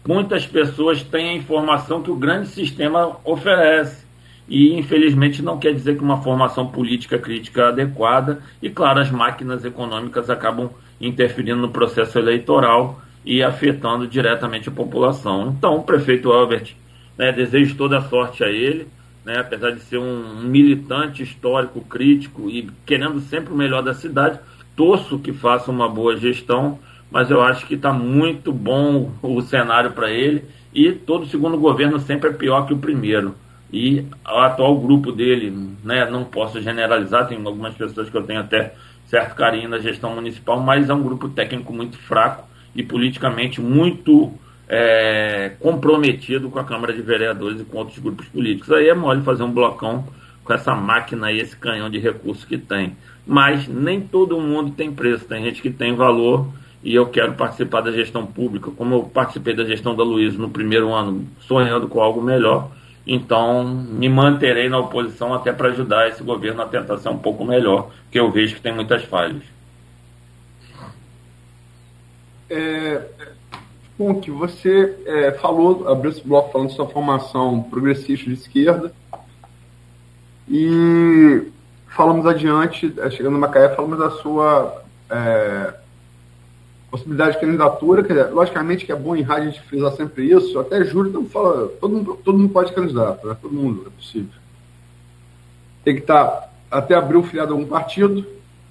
muitas 0.07 0.45
pessoas 0.45 1.03
têm 1.03 1.29
a 1.29 1.33
informação 1.33 2.01
que 2.01 2.11
o 2.11 2.15
grande 2.15 2.47
sistema 2.47 3.17
oferece 3.23 4.05
e 4.47 4.73
infelizmente 4.77 5.41
não 5.41 5.57
quer 5.57 5.73
dizer 5.73 5.95
que 5.95 6.03
uma 6.03 6.21
formação 6.21 6.67
política 6.67 7.17
crítica 7.17 7.69
adequada 7.69 8.41
e 8.61 8.69
claro 8.69 8.99
as 8.99 9.09
máquinas 9.09 9.63
econômicas 9.63 10.29
acabam 10.29 10.69
interferindo 11.01 11.59
no 11.59 11.69
processo 11.69 12.17
eleitoral 12.19 13.01
e 13.25 13.43
afetando 13.43 14.07
diretamente 14.07 14.69
a 14.69 14.71
população. 14.71 15.53
Então, 15.57 15.77
o 15.77 15.83
prefeito 15.83 16.31
Albert, 16.31 16.75
né, 17.17 17.31
desejo 17.31 17.75
toda 17.75 17.97
a 17.97 18.01
sorte 18.01 18.43
a 18.43 18.49
ele, 18.49 18.87
né, 19.25 19.39
apesar 19.39 19.71
de 19.71 19.81
ser 19.81 19.97
um 19.97 20.41
militante 20.41 21.21
histórico, 21.21 21.81
crítico 21.81 22.49
e 22.49 22.69
querendo 22.85 23.19
sempre 23.21 23.53
o 23.53 23.57
melhor 23.57 23.83
da 23.83 23.93
cidade, 23.93 24.39
torço 24.75 25.19
que 25.19 25.31
faça 25.31 25.69
uma 25.69 25.87
boa 25.87 26.17
gestão, 26.17 26.79
mas 27.11 27.29
eu 27.29 27.41
acho 27.41 27.67
que 27.67 27.75
está 27.75 27.91
muito 27.91 28.51
bom 28.51 29.11
o 29.21 29.41
cenário 29.41 29.91
para 29.91 30.09
ele 30.09 30.43
e 30.73 30.91
todo 30.91 31.27
segundo 31.27 31.57
governo 31.57 31.99
sempre 31.99 32.29
é 32.29 32.33
pior 32.33 32.65
que 32.65 32.73
o 32.73 32.77
primeiro. 32.77 33.35
E 33.71 34.03
o 34.27 34.37
atual 34.39 34.77
grupo 34.79 35.11
dele, 35.11 35.53
né, 35.83 36.09
não 36.09 36.25
posso 36.25 36.61
generalizar, 36.61 37.27
tem 37.27 37.37
algumas 37.37 37.73
pessoas 37.73 38.09
que 38.09 38.17
eu 38.17 38.23
tenho 38.23 38.39
até 38.39 38.73
certo 39.11 39.35
carinho 39.35 39.67
na 39.67 39.77
gestão 39.77 40.15
municipal, 40.15 40.57
mas 40.61 40.89
é 40.89 40.93
um 40.93 41.03
grupo 41.03 41.27
técnico 41.27 41.73
muito 41.73 41.97
fraco 41.97 42.47
e 42.73 42.81
politicamente 42.81 43.59
muito 43.59 44.31
é, 44.69 45.51
comprometido 45.59 46.49
com 46.49 46.57
a 46.57 46.63
Câmara 46.63 46.93
de 46.93 47.01
Vereadores 47.01 47.59
e 47.59 47.65
com 47.65 47.79
outros 47.79 47.99
grupos 47.99 48.25
políticos. 48.29 48.71
Aí 48.71 48.87
é 48.87 48.95
mole 48.95 49.21
fazer 49.21 49.43
um 49.43 49.51
blocão 49.51 50.07
com 50.45 50.53
essa 50.53 50.73
máquina 50.73 51.29
e 51.29 51.41
esse 51.41 51.57
canhão 51.57 51.89
de 51.89 51.99
recursos 51.99 52.45
que 52.45 52.57
tem. 52.57 52.95
Mas 53.27 53.67
nem 53.67 53.99
todo 53.99 54.39
mundo 54.39 54.71
tem 54.71 54.89
preço, 54.93 55.25
tem 55.25 55.43
gente 55.43 55.61
que 55.61 55.69
tem 55.69 55.93
valor 55.93 56.47
e 56.81 56.95
eu 56.95 57.07
quero 57.07 57.33
participar 57.33 57.81
da 57.81 57.91
gestão 57.91 58.25
pública, 58.25 58.71
como 58.71 58.95
eu 58.95 59.03
participei 59.03 59.53
da 59.53 59.65
gestão 59.65 59.93
da 59.93 60.03
Luiz 60.03 60.37
no 60.37 60.49
primeiro 60.49 60.93
ano, 60.93 61.27
sonhando 61.41 61.89
com 61.89 61.99
algo 62.01 62.21
melhor. 62.21 62.71
Então, 63.05 63.63
me 63.63 64.07
manterei 64.07 64.69
na 64.69 64.77
oposição 64.77 65.33
até 65.33 65.51
para 65.51 65.69
ajudar 65.69 66.09
esse 66.09 66.21
governo 66.23 66.61
a 66.61 66.67
tentar 66.67 66.97
ser 66.99 67.09
um 67.09 67.17
pouco 67.17 67.43
melhor, 67.43 67.89
que 68.11 68.19
eu 68.19 68.31
vejo 68.31 68.55
que 68.55 68.61
tem 68.61 68.73
muitas 68.73 69.03
falhas. 69.05 69.41
É, 72.49 73.01
Funk, 73.97 74.29
você 74.31 74.97
é, 75.05 75.31
falou, 75.33 75.87
abriu 75.87 76.11
esse 76.11 76.27
bloco 76.27 76.51
falando 76.51 76.69
de 76.69 76.75
sua 76.75 76.87
formação 76.87 77.63
progressista 77.63 78.25
de 78.25 78.33
esquerda 78.33 78.91
e 80.49 81.47
falamos 81.87 82.25
adiante, 82.25 82.93
é, 82.97 83.09
chegando 83.09 83.33
no 83.33 83.39
Macaé, 83.39 83.69
falamos 83.75 83.97
da 83.97 84.11
sua 84.11 84.83
é, 85.09 85.73
possibilidade 86.91 87.35
de 87.35 87.39
candidatura, 87.39 88.03
que 88.03 88.13
logicamente 88.13 88.85
que 88.85 88.91
é 88.91 88.95
bom 88.95 89.15
em 89.15 89.21
rádio 89.21 89.47
a 89.47 89.51
gente 89.51 89.61
frisar 89.63 89.93
sempre 89.93 90.29
isso, 90.29 90.59
até 90.59 90.83
Júlio 90.83 91.11
não 91.11 91.25
fala, 91.25 91.69
todo 91.79 91.95
mundo, 91.95 92.19
todo 92.21 92.37
mundo 92.37 92.51
pode 92.51 92.73
candidato, 92.73 93.25
né? 93.25 93.37
todo 93.41 93.53
mundo, 93.53 93.85
é 93.87 93.89
possível. 93.89 94.41
Tem 95.85 95.95
que 95.95 96.01
estar 96.01 96.25
tá, 96.25 96.49
até 96.69 96.93
abril 96.93 97.23
filiado 97.23 97.53
a 97.53 97.55
algum 97.55 97.65
partido 97.65 98.25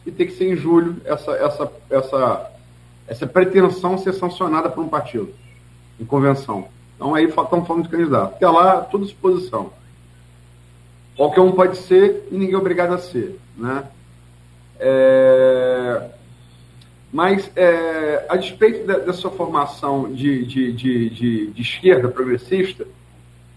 e 0.04 0.10
tem 0.10 0.26
que 0.26 0.34
ser 0.34 0.52
em 0.52 0.56
julho 0.56 0.96
essa, 1.04 1.32
essa, 1.32 1.72
essa, 1.88 2.50
essa 3.08 3.26
pretensão 3.26 3.96
ser 3.96 4.12
sancionada 4.12 4.68
por 4.68 4.84
um 4.84 4.88
partido, 4.88 5.32
em 5.98 6.04
convenção. 6.04 6.68
Então 6.96 7.14
aí 7.14 7.24
estamos 7.24 7.66
falando 7.66 7.84
de 7.84 7.88
candidato. 7.88 8.34
Até 8.34 8.46
lá, 8.46 8.82
toda 8.82 9.06
disposição. 9.06 9.72
Qualquer 11.16 11.40
um 11.40 11.52
pode 11.52 11.78
ser 11.78 12.28
e 12.30 12.34
ninguém 12.34 12.54
é 12.54 12.58
obrigado 12.58 12.92
a 12.92 12.98
ser. 12.98 13.40
Né? 13.56 13.84
É 14.78 16.19
mas, 17.12 17.50
é, 17.56 18.26
a 18.28 18.36
despeito 18.36 18.86
da, 18.86 18.98
da 18.98 19.12
sua 19.12 19.32
formação 19.32 20.12
de, 20.12 20.46
de, 20.46 20.72
de, 20.72 21.10
de, 21.50 21.60
esquerda 21.62 22.08
progressista, 22.08 22.86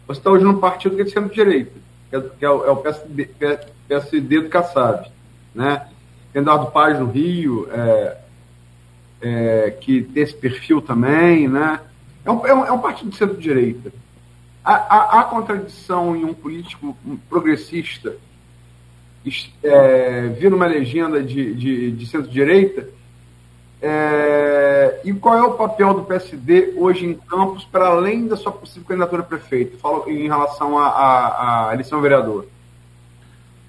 você 0.08 0.20
está 0.20 0.32
hoje 0.32 0.44
num 0.44 0.58
partido 0.58 0.96
que 0.96 1.02
é 1.02 1.06
de 1.06 1.12
centro-direita, 1.12 1.72
que, 2.10 2.16
é, 2.16 2.22
que 2.22 2.46
é, 2.46 2.50
o, 2.50 2.72
é 2.72 2.76
PSD, 2.82 3.30
PSD 3.88 4.42
do 4.42 4.50
Kassab. 4.50 5.08
Né? 5.54 5.86
Eduardo 6.34 6.72
Paz 6.72 7.00
no 7.00 7.06
Rio, 7.06 7.68
é, 7.72 8.18
é, 9.22 9.78
que 9.80 10.02
tem 10.02 10.24
esse 10.24 10.34
perfil 10.34 10.82
também. 10.82 11.48
Né? 11.48 11.80
É, 12.26 12.32
um, 12.32 12.48
é, 12.48 12.54
um, 12.56 12.66
é 12.66 12.72
um 12.72 12.80
partido 12.80 13.12
de 13.12 13.18
centro-direita. 13.18 13.94
Há, 14.66 15.28
contradição 15.30 16.16
em 16.16 16.24
um 16.24 16.34
político 16.34 16.98
progressista 17.30 18.16
é, 19.62 20.28
vir 20.28 20.50
numa 20.50 20.66
legenda 20.66 21.22
de, 21.22 21.54
de, 21.54 21.92
de 21.92 22.06
centro-direita 22.08 22.88
é, 23.86 25.02
e 25.04 25.12
qual 25.12 25.38
é 25.38 25.44
o 25.44 25.56
papel 25.56 25.94
do 25.94 26.04
PSD 26.04 26.74
hoje 26.78 27.06
em 27.06 27.16
Campos, 27.16 27.66
para 27.66 27.88
além 27.88 28.30
da 28.30 28.38
sua 28.38 28.54
possível 28.54 28.88
candidatura 28.88 29.24
a 29.24 29.26
prefeito? 29.26 29.78
Falo 29.78 30.10
em 30.10 30.24
relação 30.24 30.80
à 30.80 31.70
eleição 31.74 32.00
vereador. 32.00 32.48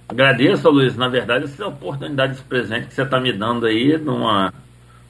Agradeço, 0.08 0.70
Luiz. 0.70 0.94
Na 0.94 1.08
verdade, 1.08 1.46
essa 1.46 1.66
oportunidade, 1.66 2.34
esse 2.34 2.44
presente 2.44 2.86
que 2.86 2.94
você 2.94 3.02
está 3.02 3.18
me 3.18 3.32
dando 3.32 3.66
aí, 3.66 3.98
numa, 3.98 4.54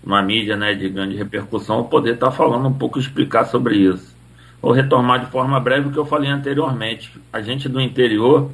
numa 0.02 0.22
mídia 0.22 0.56
né, 0.56 0.72
de 0.72 0.88
grande 0.88 1.16
repercussão, 1.16 1.84
poder 1.84 2.14
estar 2.14 2.30
tá 2.30 2.32
falando 2.32 2.66
um 2.66 2.72
pouco, 2.72 2.98
explicar 2.98 3.44
sobre 3.44 3.76
isso. 3.76 4.16
Vou 4.62 4.72
retomar 4.72 5.22
de 5.22 5.30
forma 5.30 5.60
breve 5.60 5.88
o 5.88 5.92
que 5.92 5.98
eu 5.98 6.06
falei 6.06 6.30
anteriormente. 6.30 7.12
A 7.30 7.42
gente 7.42 7.68
do 7.68 7.78
interior, 7.78 8.50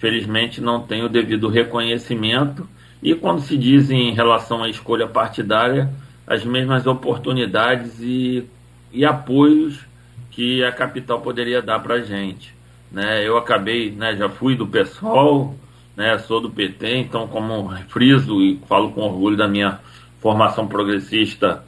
felizmente, 0.00 0.60
não 0.60 0.80
tem 0.80 1.04
o 1.04 1.08
devido 1.08 1.48
reconhecimento 1.48 2.68
e 3.04 3.14
quando 3.14 3.42
se 3.42 3.58
diz 3.58 3.90
em 3.90 4.14
relação 4.14 4.62
à 4.62 4.70
escolha 4.70 5.06
partidária, 5.06 5.90
as 6.26 6.42
mesmas 6.42 6.86
oportunidades 6.86 8.00
e, 8.00 8.48
e 8.90 9.04
apoios 9.04 9.78
que 10.30 10.64
a 10.64 10.72
capital 10.72 11.20
poderia 11.20 11.60
dar 11.60 11.80
para 11.80 11.96
a 11.96 12.00
gente. 12.00 12.54
Né? 12.90 13.22
Eu 13.22 13.36
acabei, 13.36 13.90
né, 13.90 14.16
já 14.16 14.30
fui 14.30 14.56
do 14.56 14.66
PSOL, 14.66 15.54
né, 15.94 16.16
sou 16.16 16.40
do 16.40 16.48
PT, 16.48 16.96
então 16.96 17.28
como 17.28 17.76
friso 17.90 18.40
e 18.40 18.58
falo 18.66 18.90
com 18.92 19.02
orgulho 19.02 19.36
da 19.36 19.46
minha 19.46 19.80
formação 20.22 20.66
progressista, 20.66 21.62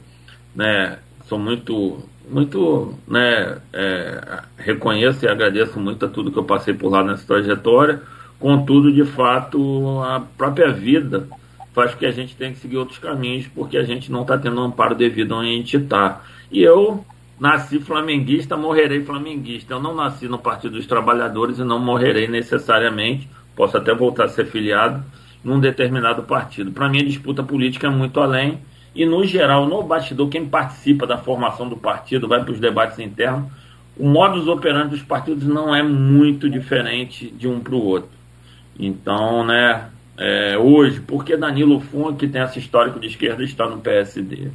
né, 0.55 0.97
sou 1.27 1.37
muito, 1.37 2.03
muito, 2.27 2.95
né, 3.07 3.59
é, 3.71 4.39
reconheço 4.57 5.23
e 5.23 5.29
agradeço 5.29 5.79
muito 5.79 6.03
a 6.03 6.09
tudo 6.09 6.31
que 6.31 6.39
eu 6.39 6.43
passei 6.43 6.73
por 6.73 6.89
lá 6.89 7.03
nessa 7.03 7.27
trajetória, 7.27 8.01
Contudo, 8.39 8.91
de 8.91 9.03
fato, 9.03 10.01
a 10.01 10.21
própria 10.37 10.71
vida 10.71 11.27
faz 11.73 11.93
que 11.95 12.05
a 12.05 12.11
gente 12.11 12.35
tenha 12.35 12.51
que 12.51 12.59
seguir 12.59 12.77
outros 12.77 12.99
caminhos, 12.99 13.47
porque 13.47 13.77
a 13.77 13.83
gente 13.83 14.11
não 14.11 14.21
está 14.21 14.37
tendo 14.37 14.59
um 14.59 14.65
amparo 14.65 14.95
devido 14.95 15.35
onde 15.35 15.49
a 15.49 15.53
gente 15.53 15.77
está. 15.77 16.21
E 16.51 16.61
eu 16.61 17.03
nasci 17.39 17.79
flamenguista, 17.79 18.57
morrerei 18.57 19.03
flamenguista. 19.03 19.73
Eu 19.73 19.81
não 19.81 19.95
nasci 19.95 20.27
no 20.27 20.39
Partido 20.39 20.75
dos 20.75 20.87
Trabalhadores 20.87 21.59
e 21.59 21.63
não 21.63 21.79
morrerei 21.79 22.27
necessariamente. 22.27 23.29
Posso 23.55 23.77
até 23.77 23.93
voltar 23.93 24.25
a 24.25 24.29
ser 24.29 24.45
filiado 24.47 25.03
num 25.43 25.59
determinado 25.59 26.23
partido. 26.23 26.71
Para 26.71 26.89
mim, 26.89 26.99
a 26.99 27.05
disputa 27.05 27.43
política 27.43 27.87
é 27.87 27.89
muito 27.89 28.19
além. 28.19 28.59
E, 28.95 29.05
no 29.05 29.23
geral, 29.23 29.67
no 29.67 29.83
bastidor, 29.83 30.29
quem 30.29 30.47
participa 30.47 31.05
da 31.05 31.17
formação 31.17 31.69
do 31.69 31.77
partido, 31.77 32.27
vai 32.27 32.43
para 32.43 32.51
os 32.51 32.59
debates 32.59 32.97
internos, 32.97 33.51
o 33.95 34.07
modus 34.07 34.47
operandi 34.47 34.89
dos 34.89 35.03
partidos 35.03 35.47
não 35.47 35.75
é 35.75 35.83
muito 35.83 36.49
diferente 36.49 37.29
de 37.29 37.47
um 37.47 37.59
para 37.59 37.75
o 37.75 37.83
outro. 37.83 38.16
Então, 38.79 39.43
né, 39.43 39.89
é, 40.17 40.57
hoje, 40.57 40.99
por 40.99 41.23
que 41.23 41.35
Danilo 41.37 41.79
Fun, 41.79 42.15
que 42.15 42.27
tem 42.27 42.41
esse 42.41 42.59
histórico 42.59 42.99
de 42.99 43.07
esquerda, 43.07 43.43
está 43.43 43.67
no 43.67 43.79
PSD? 43.79 44.49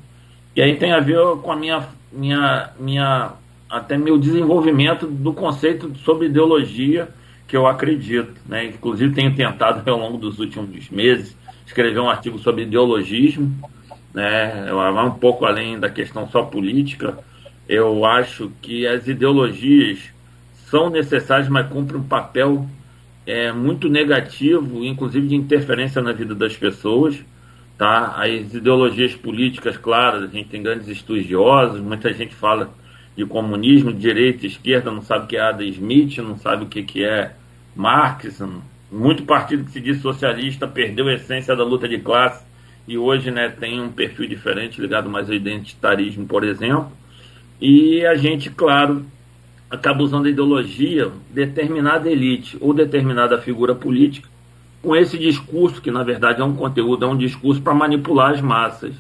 E 0.54 0.60
aí 0.60 0.76
tem 0.76 0.92
a 0.92 1.00
ver 1.00 1.18
com 1.42 1.50
a 1.50 1.56
minha, 1.56 1.86
minha, 2.12 2.70
minha 2.78 3.32
até 3.70 3.96
meu 3.96 4.18
desenvolvimento 4.18 5.06
do 5.06 5.32
conceito 5.32 5.94
sobre 5.98 6.26
ideologia 6.26 7.08
que 7.48 7.56
eu 7.56 7.66
acredito. 7.66 8.34
Né? 8.46 8.66
Inclusive 8.66 9.14
tenho 9.14 9.34
tentado 9.34 9.82
ao 9.90 9.98
longo 9.98 10.18
dos 10.18 10.38
últimos 10.38 10.90
meses 10.90 11.36
escrever 11.66 12.00
um 12.00 12.10
artigo 12.10 12.38
sobre 12.38 12.64
ideologismo, 12.64 13.50
né? 14.12 14.68
vai 14.70 15.06
um 15.06 15.12
pouco 15.12 15.46
além 15.46 15.80
da 15.80 15.88
questão 15.88 16.28
só 16.28 16.42
política. 16.42 17.16
Eu 17.68 18.04
acho 18.04 18.52
que 18.60 18.86
as 18.86 19.06
ideologias 19.06 20.00
são 20.68 20.90
necessárias, 20.90 21.48
mas 21.48 21.68
cumprem 21.68 22.00
um 22.00 22.04
papel 22.04 22.66
é 23.26 23.52
muito 23.52 23.88
negativo, 23.88 24.84
inclusive 24.84 25.28
de 25.28 25.34
interferência 25.34 26.02
na 26.02 26.12
vida 26.12 26.34
das 26.34 26.56
pessoas. 26.56 27.18
Tá? 27.78 28.16
As 28.16 28.54
ideologias 28.54 29.14
políticas, 29.14 29.76
claro, 29.76 30.24
a 30.24 30.26
gente 30.26 30.48
tem 30.48 30.62
grandes 30.62 30.88
estudiosos, 30.88 31.80
muita 31.80 32.12
gente 32.12 32.34
fala 32.34 32.72
de 33.16 33.24
comunismo, 33.26 33.92
de 33.92 33.98
direita, 33.98 34.46
esquerda, 34.46 34.90
não 34.90 35.02
sabe 35.02 35.24
o 35.24 35.28
que 35.28 35.36
é 35.36 35.40
Adam 35.40 35.66
Smith, 35.66 36.18
não 36.18 36.36
sabe 36.36 36.64
o 36.64 36.68
que 36.68 37.04
é 37.04 37.32
Marx. 37.74 38.42
Muito 38.90 39.24
partido 39.24 39.64
que 39.64 39.70
se 39.70 39.80
diz 39.80 40.00
socialista 40.00 40.66
perdeu 40.66 41.08
a 41.08 41.14
essência 41.14 41.56
da 41.56 41.64
luta 41.64 41.88
de 41.88 41.98
classe 41.98 42.44
e 42.86 42.98
hoje 42.98 43.30
né, 43.30 43.48
tem 43.48 43.80
um 43.80 43.90
perfil 43.90 44.26
diferente, 44.26 44.80
ligado 44.80 45.08
mais 45.08 45.28
ao 45.28 45.34
identitarismo, 45.34 46.26
por 46.26 46.44
exemplo. 46.44 46.90
E 47.60 48.04
a 48.04 48.14
gente, 48.16 48.50
claro, 48.50 49.04
acaba 49.72 50.02
usando 50.02 50.26
a 50.26 50.28
ideologia 50.28 51.10
determinada 51.30 52.10
elite 52.10 52.58
ou 52.60 52.74
determinada 52.74 53.40
figura 53.40 53.74
política 53.74 54.28
com 54.82 54.94
esse 54.94 55.16
discurso, 55.16 55.80
que 55.80 55.90
na 55.90 56.02
verdade 56.02 56.42
é 56.42 56.44
um 56.44 56.54
conteúdo, 56.54 57.06
é 57.06 57.08
um 57.08 57.16
discurso 57.16 57.62
para 57.62 57.72
manipular 57.72 58.32
as 58.32 58.42
massas. 58.42 58.92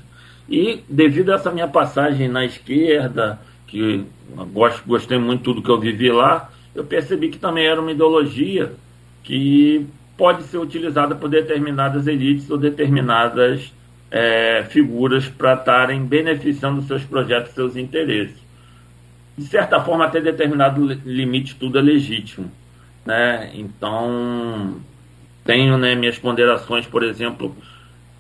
E 0.48 0.82
devido 0.88 1.30
a 1.30 1.34
essa 1.34 1.50
minha 1.50 1.68
passagem 1.68 2.26
na 2.26 2.46
esquerda, 2.46 3.38
que 3.66 4.02
gosto, 4.52 4.82
gostei 4.86 5.18
muito 5.18 5.42
tudo 5.42 5.60
que 5.62 5.68
eu 5.68 5.78
vivi 5.78 6.10
lá, 6.10 6.50
eu 6.74 6.84
percebi 6.84 7.28
que 7.28 7.38
também 7.38 7.66
era 7.66 7.80
uma 7.80 7.92
ideologia 7.92 8.72
que 9.22 9.86
pode 10.16 10.44
ser 10.44 10.56
utilizada 10.56 11.14
por 11.14 11.28
determinadas 11.28 12.06
elites 12.06 12.48
ou 12.48 12.56
determinadas 12.56 13.70
é, 14.10 14.64
figuras 14.70 15.28
para 15.28 15.54
estarem 15.54 16.02
beneficiando 16.02 16.80
seus 16.82 17.04
projetos, 17.04 17.52
seus 17.52 17.76
interesses 17.76 18.41
de 19.36 19.46
certa 19.46 19.80
forma, 19.80 20.04
até 20.04 20.20
determinado 20.20 20.86
limite, 21.04 21.56
tudo 21.56 21.78
é 21.78 21.82
legítimo. 21.82 22.50
né? 23.04 23.50
Então, 23.54 24.80
tenho 25.44 25.76
né, 25.76 25.94
minhas 25.94 26.18
ponderações, 26.18 26.86
por 26.86 27.02
exemplo, 27.02 27.56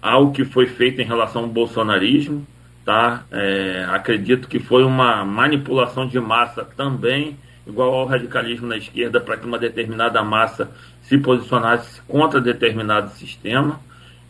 ao 0.00 0.32
que 0.32 0.44
foi 0.44 0.66
feito 0.66 1.00
em 1.00 1.04
relação 1.04 1.42
ao 1.42 1.48
bolsonarismo, 1.48 2.46
tá? 2.84 3.24
É, 3.30 3.86
acredito 3.90 4.48
que 4.48 4.58
foi 4.58 4.84
uma 4.84 5.24
manipulação 5.24 6.06
de 6.06 6.18
massa 6.18 6.64
também, 6.64 7.36
igual 7.66 7.94
ao 7.94 8.06
radicalismo 8.06 8.66
na 8.66 8.76
esquerda, 8.76 9.20
para 9.20 9.36
que 9.36 9.46
uma 9.46 9.58
determinada 9.58 10.22
massa 10.22 10.70
se 11.02 11.16
posicionasse 11.18 12.00
contra 12.08 12.40
determinado 12.40 13.12
sistema 13.12 13.78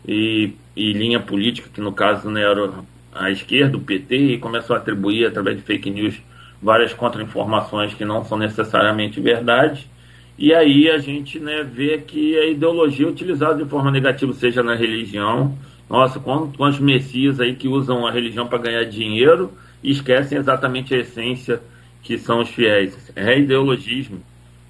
e, 0.06 0.54
e 0.76 0.92
linha 0.92 1.20
política, 1.20 1.70
que 1.72 1.80
no 1.80 1.92
caso 1.92 2.28
né, 2.28 2.42
era 2.42 2.70
a 3.14 3.30
esquerda, 3.30 3.76
o 3.76 3.80
PT, 3.80 4.16
e 4.16 4.38
começou 4.38 4.76
a 4.76 4.78
atribuir 4.78 5.26
através 5.26 5.56
de 5.56 5.62
fake 5.62 5.90
news 5.90 6.20
várias 6.62 6.94
contra-informações 6.94 7.92
que 7.92 8.04
não 8.04 8.24
são 8.24 8.38
necessariamente 8.38 9.20
verdade. 9.20 9.90
E 10.38 10.54
aí 10.54 10.88
a 10.88 10.98
gente 10.98 11.38
né, 11.40 11.62
vê 11.62 11.98
que 11.98 12.38
a 12.38 12.46
ideologia 12.46 13.06
é 13.06 13.10
utilizada 13.10 13.62
de 13.62 13.68
forma 13.68 13.90
negativa, 13.90 14.32
seja 14.32 14.62
na 14.62 14.74
religião. 14.74 15.56
Nossa, 15.90 16.20
quantos, 16.20 16.78
messias 16.78 17.40
aí 17.40 17.54
que 17.54 17.68
usam 17.68 18.06
a 18.06 18.10
religião 18.10 18.46
para 18.46 18.58
ganhar 18.58 18.84
dinheiro 18.84 19.52
e 19.82 19.90
esquecem 19.90 20.38
exatamente 20.38 20.94
a 20.94 20.98
essência 20.98 21.60
que 22.02 22.16
são 22.16 22.40
os 22.40 22.48
fiéis. 22.48 23.12
É 23.14 23.38
ideologismo. 23.38 24.20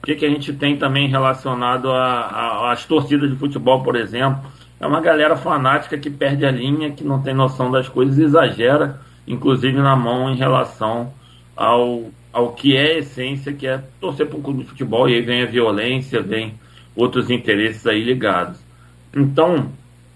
O 0.03 0.07
que, 0.07 0.17
que 0.17 0.27
a 0.27 0.29
gente 0.29 0.53
tem 0.53 0.77
também 0.77 1.09
relacionado 1.09 1.93
às 1.93 2.85
torcidas 2.87 3.31
de 3.31 3.37
futebol, 3.37 3.85
por 3.85 3.95
exemplo? 3.95 4.51
É 4.81 4.87
uma 4.87 5.01
galera 5.01 5.37
fanática 5.37 5.97
que 5.97 6.11
perde 6.11 6.45
a 6.45 6.51
linha, 6.51 6.91
que 6.91 7.05
não 7.05 7.23
tem 7.23 7.33
noção 7.33 7.71
das 7.71 7.89
coisas 7.89 8.19
exagera, 8.19 9.01
inclusive 9.29 9.79
na 9.79 9.95
mão 9.95 10.29
em 10.29 10.37
relação 10.37 11.13
ao, 11.57 12.11
ao 12.33 12.53
que 12.53 12.77
é 12.77 12.95
a 12.95 12.99
essência, 12.99 13.53
que 13.53 13.67
é 13.67 13.83
torcer 14.01 14.27
para 14.27 14.39
um 14.39 14.43
clube 14.43 14.63
de 14.63 14.69
futebol, 14.69 15.09
e 15.09 15.15
aí 15.15 15.23
vem 15.23 15.43
a 15.43 15.47
violência, 15.47 16.23
vem 16.23 16.55
outros 16.97 17.31
interesses 17.31 17.87
aí 17.87 18.03
ligados. 18.03 18.59
Então, 19.15 19.71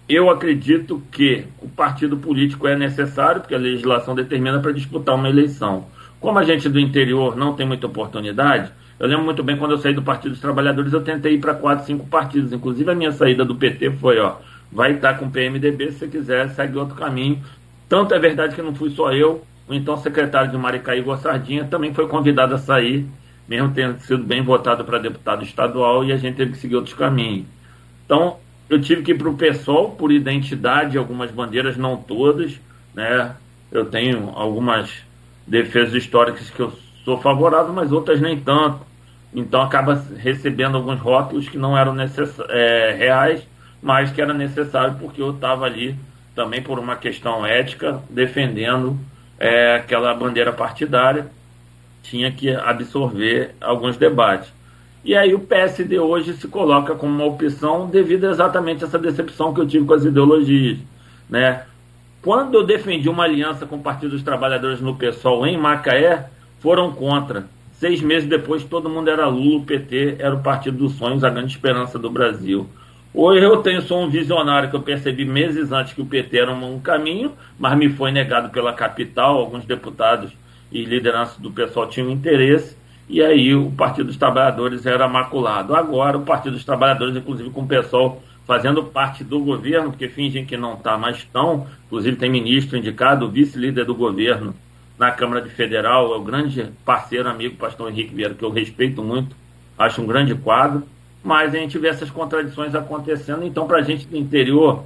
eu 0.08 0.30
acredito 0.30 1.02
que 1.10 1.44
o 1.60 1.68
partido 1.68 2.16
político 2.16 2.68
é 2.68 2.76
necessário, 2.76 3.40
porque 3.40 3.54
a 3.54 3.58
legislação 3.58 4.14
determina 4.14 4.60
para 4.60 4.72
disputar 4.72 5.14
uma 5.14 5.28
eleição. 5.28 5.86
Como 6.20 6.38
a 6.38 6.44
gente 6.44 6.68
do 6.68 6.78
interior 6.78 7.36
não 7.36 7.54
tem 7.54 7.66
muita 7.66 7.86
oportunidade, 7.86 8.70
eu 8.98 9.06
lembro 9.06 9.24
muito 9.24 9.42
bem 9.42 9.56
quando 9.56 9.72
eu 9.72 9.78
saí 9.78 9.92
do 9.92 10.02
Partido 10.02 10.30
dos 10.30 10.40
Trabalhadores, 10.40 10.92
eu 10.92 11.02
tentei 11.02 11.34
ir 11.34 11.40
para 11.40 11.54
quatro, 11.54 11.84
cinco 11.84 12.06
partidos. 12.06 12.52
Inclusive 12.52 12.90
a 12.90 12.94
minha 12.94 13.12
saída 13.12 13.44
do 13.44 13.54
PT 13.54 13.90
foi, 13.92 14.18
ó, 14.18 14.36
vai 14.72 14.92
estar 14.92 15.14
com 15.14 15.26
o 15.26 15.30
PMDB, 15.30 15.92
se 15.92 15.98
você 15.98 16.08
quiser, 16.08 16.48
segue 16.50 16.78
outro 16.78 16.94
caminho. 16.94 17.42
Tanto 17.88 18.14
é 18.14 18.18
verdade 18.18 18.54
que 18.54 18.62
não 18.62 18.74
fui 18.74 18.90
só 18.90 19.12
eu, 19.12 19.44
o 19.68 19.74
então 19.74 19.96
secretário 19.96 20.50
de 20.50 20.56
Maricá, 20.56 20.94
Igor 20.94 21.18
Sardinha, 21.18 21.64
também 21.64 21.92
foi 21.92 22.06
convidado 22.08 22.54
a 22.54 22.58
sair, 22.58 23.06
mesmo 23.48 23.72
tendo 23.72 24.00
sido 24.00 24.22
bem 24.22 24.42
votado 24.42 24.84
para 24.84 24.98
deputado 24.98 25.44
estadual, 25.44 26.04
e 26.04 26.12
a 26.12 26.16
gente 26.16 26.36
teve 26.36 26.52
que 26.52 26.58
seguir 26.58 26.76
outros 26.76 26.94
caminhos. 26.94 27.46
Então, 28.04 28.36
eu 28.68 28.80
tive 28.80 29.02
que 29.02 29.12
ir 29.12 29.18
para 29.18 29.28
o 29.28 29.36
PSOL 29.36 29.90
por 29.90 30.12
identidade, 30.12 30.98
algumas 30.98 31.30
bandeiras, 31.30 31.76
não 31.76 31.96
todas, 31.96 32.58
né? 32.94 33.34
Eu 33.70 33.86
tenho 33.86 34.30
algumas 34.34 34.90
defesas 35.46 35.94
históricas 35.94 36.50
que 36.50 36.60
eu 36.60 36.72
sou 37.04 37.18
favorável, 37.20 37.72
mas 37.72 37.92
outras 37.92 38.20
nem 38.20 38.38
tanto. 38.38 38.80
Então 39.34 39.60
acaba 39.60 40.02
recebendo 40.16 40.76
alguns 40.76 40.98
rótulos 40.98 41.48
que 41.48 41.58
não 41.58 41.76
eram. 41.76 41.94
É, 42.48 42.94
reais 42.96 43.42
mas 43.86 44.10
que 44.10 44.20
era 44.20 44.34
necessário 44.34 44.96
porque 44.98 45.22
eu 45.22 45.30
estava 45.30 45.64
ali 45.64 45.94
também 46.34 46.62
por 46.62 46.78
uma 46.78 46.96
questão 46.96 47.46
ética 47.46 48.02
defendendo 48.10 48.98
é, 49.38 49.76
aquela 49.76 50.14
bandeira 50.14 50.52
partidária, 50.52 51.26
tinha 52.02 52.30
que 52.30 52.50
absorver 52.50 53.54
alguns 53.60 53.96
debates. 53.96 54.52
E 55.04 55.14
aí 55.14 55.34
o 55.34 55.40
PSD 55.40 55.98
hoje 55.98 56.34
se 56.34 56.48
coloca 56.48 56.94
como 56.94 57.12
uma 57.12 57.24
opção 57.24 57.88
devido 57.88 58.26
exatamente 58.26 58.84
essa 58.84 58.98
decepção 58.98 59.54
que 59.54 59.60
eu 59.60 59.66
tive 59.66 59.86
com 59.86 59.94
as 59.94 60.04
ideologias. 60.04 60.78
Né? 61.28 61.62
Quando 62.22 62.54
eu 62.54 62.66
defendi 62.66 63.08
uma 63.08 63.24
aliança 63.24 63.66
com 63.66 63.76
o 63.76 63.82
Partido 63.82 64.10
dos 64.10 64.22
Trabalhadores 64.22 64.80
no 64.80 64.96
PSOL 64.96 65.46
em 65.46 65.56
Macaé, 65.56 66.28
foram 66.60 66.90
contra. 66.92 67.46
Seis 67.74 68.00
meses 68.00 68.28
depois, 68.28 68.64
todo 68.64 68.88
mundo 68.88 69.08
era 69.08 69.28
Lula, 69.28 69.58
o 69.58 69.64
PT 69.64 70.16
era 70.18 70.34
o 70.34 70.42
Partido 70.42 70.78
dos 70.78 70.94
Sonhos, 70.94 71.22
a 71.22 71.30
grande 71.30 71.52
esperança 71.52 71.98
do 71.98 72.10
Brasil. 72.10 72.66
Hoje 73.18 73.42
eu 73.42 73.62
tenho 73.62 73.80
sou 73.80 74.02
um 74.02 74.10
visionário 74.10 74.68
que 74.68 74.76
eu 74.76 74.82
percebi 74.82 75.24
meses 75.24 75.72
antes 75.72 75.94
que 75.94 76.02
o 76.02 76.04
PT 76.04 76.36
era 76.36 76.52
um 76.52 76.78
caminho, 76.78 77.32
mas 77.58 77.74
me 77.74 77.88
foi 77.88 78.12
negado 78.12 78.50
pela 78.50 78.74
capital, 78.74 79.38
alguns 79.38 79.64
deputados 79.64 80.30
e 80.70 80.84
lideranças 80.84 81.38
do 81.38 81.50
pessoal 81.50 81.88
tinham 81.88 82.10
interesse, 82.10 82.76
e 83.08 83.22
aí 83.22 83.54
o 83.54 83.70
Partido 83.70 84.08
dos 84.08 84.18
Trabalhadores 84.18 84.84
era 84.84 85.08
maculado. 85.08 85.74
Agora 85.74 86.18
o 86.18 86.26
Partido 86.26 86.52
dos 86.52 86.64
Trabalhadores, 86.66 87.16
inclusive 87.16 87.48
com 87.48 87.62
o 87.62 87.66
pessoal 87.66 88.20
fazendo 88.46 88.84
parte 88.84 89.24
do 89.24 89.40
governo, 89.40 89.92
porque 89.92 90.10
fingem 90.10 90.44
que 90.44 90.58
não 90.58 90.74
está, 90.74 90.98
mas 90.98 91.16
estão, 91.16 91.66
inclusive 91.86 92.18
tem 92.18 92.30
ministro 92.30 92.76
indicado, 92.76 93.30
vice-líder 93.30 93.86
do 93.86 93.94
governo 93.94 94.54
na 94.98 95.10
Câmara 95.10 95.40
de 95.40 95.48
Federal, 95.48 96.12
é 96.12 96.18
o 96.18 96.22
grande 96.22 96.66
parceiro, 96.84 97.30
amigo, 97.30 97.56
pastor 97.56 97.90
Henrique 97.90 98.14
Vieira, 98.14 98.34
que 98.34 98.44
eu 98.44 98.50
respeito 98.50 99.02
muito, 99.02 99.34
acho 99.78 100.02
um 100.02 100.06
grande 100.06 100.34
quadro 100.34 100.82
mas 101.26 101.52
a 101.52 101.58
gente 101.58 101.76
vê 101.76 101.88
essas 101.88 102.08
contradições 102.08 102.72
acontecendo. 102.72 103.44
Então, 103.44 103.66
para 103.66 103.78
a 103.78 103.82
gente 103.82 104.06
do 104.06 104.16
interior, 104.16 104.84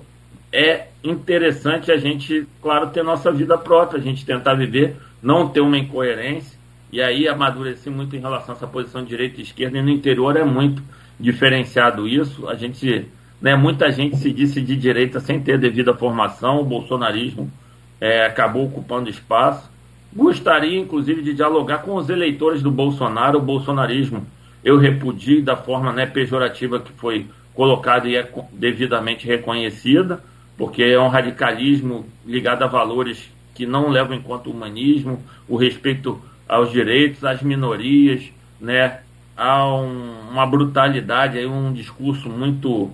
é 0.50 0.86
interessante 1.04 1.92
a 1.92 1.98
gente, 1.98 2.46
claro, 2.62 2.88
ter 2.88 3.04
nossa 3.04 3.30
vida 3.30 3.58
própria, 3.58 4.00
a 4.00 4.02
gente 4.02 4.24
tentar 4.24 4.54
viver, 4.54 4.96
não 5.22 5.50
ter 5.50 5.60
uma 5.60 5.76
incoerência. 5.76 6.58
E 6.90 7.02
aí 7.02 7.28
amadurecer 7.28 7.92
muito 7.92 8.16
em 8.16 8.20
relação 8.20 8.54
a 8.54 8.56
essa 8.56 8.66
posição 8.66 9.02
de 9.02 9.10
direita 9.10 9.38
e 9.38 9.42
esquerda. 9.42 9.76
E 9.76 9.82
no 9.82 9.90
interior 9.90 10.34
é 10.34 10.42
muito 10.42 10.82
diferenciado 11.20 12.08
isso. 12.08 12.48
A 12.48 12.54
gente, 12.54 13.06
né, 13.38 13.54
muita 13.54 13.92
gente 13.92 14.16
se 14.16 14.32
disse 14.32 14.62
de 14.62 14.74
direita 14.76 15.20
sem 15.20 15.38
ter 15.42 15.58
devida 15.58 15.92
formação. 15.92 16.58
O 16.58 16.64
bolsonarismo 16.64 17.52
é, 18.00 18.24
acabou 18.24 18.64
ocupando 18.64 19.10
espaço. 19.10 19.70
Gostaria, 20.10 20.80
inclusive, 20.80 21.20
de 21.20 21.34
dialogar 21.34 21.82
com 21.82 21.96
os 21.96 22.08
eleitores 22.08 22.62
do 22.62 22.70
Bolsonaro. 22.70 23.38
O 23.38 23.42
bolsonarismo 23.42 24.26
eu 24.64 24.78
repudio 24.78 25.42
da 25.42 25.56
forma 25.56 25.92
né, 25.92 26.06
pejorativa 26.06 26.80
que 26.80 26.92
foi 26.92 27.26
colocada 27.54 28.08
e 28.08 28.16
é 28.16 28.28
devidamente 28.52 29.26
reconhecida, 29.26 30.22
porque 30.56 30.82
é 30.82 31.00
um 31.00 31.08
radicalismo 31.08 32.06
ligado 32.26 32.62
a 32.62 32.66
valores 32.66 33.30
que 33.54 33.66
não 33.66 33.88
levam 33.88 34.16
em 34.16 34.22
conta 34.22 34.48
o 34.48 34.52
humanismo, 34.52 35.22
o 35.48 35.56
respeito 35.56 36.20
aos 36.48 36.70
direitos, 36.70 37.24
às 37.24 37.42
minorias, 37.42 38.24
né, 38.60 39.00
há 39.36 39.66
um, 39.66 40.30
uma 40.30 40.46
brutalidade, 40.46 41.38
aí 41.38 41.46
um 41.46 41.72
discurso 41.72 42.28
muito 42.28 42.90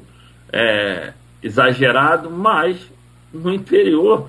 é, 0.52 1.12
exagerado, 1.42 2.30
mas 2.30 2.78
no 3.32 3.52
interior, 3.52 4.28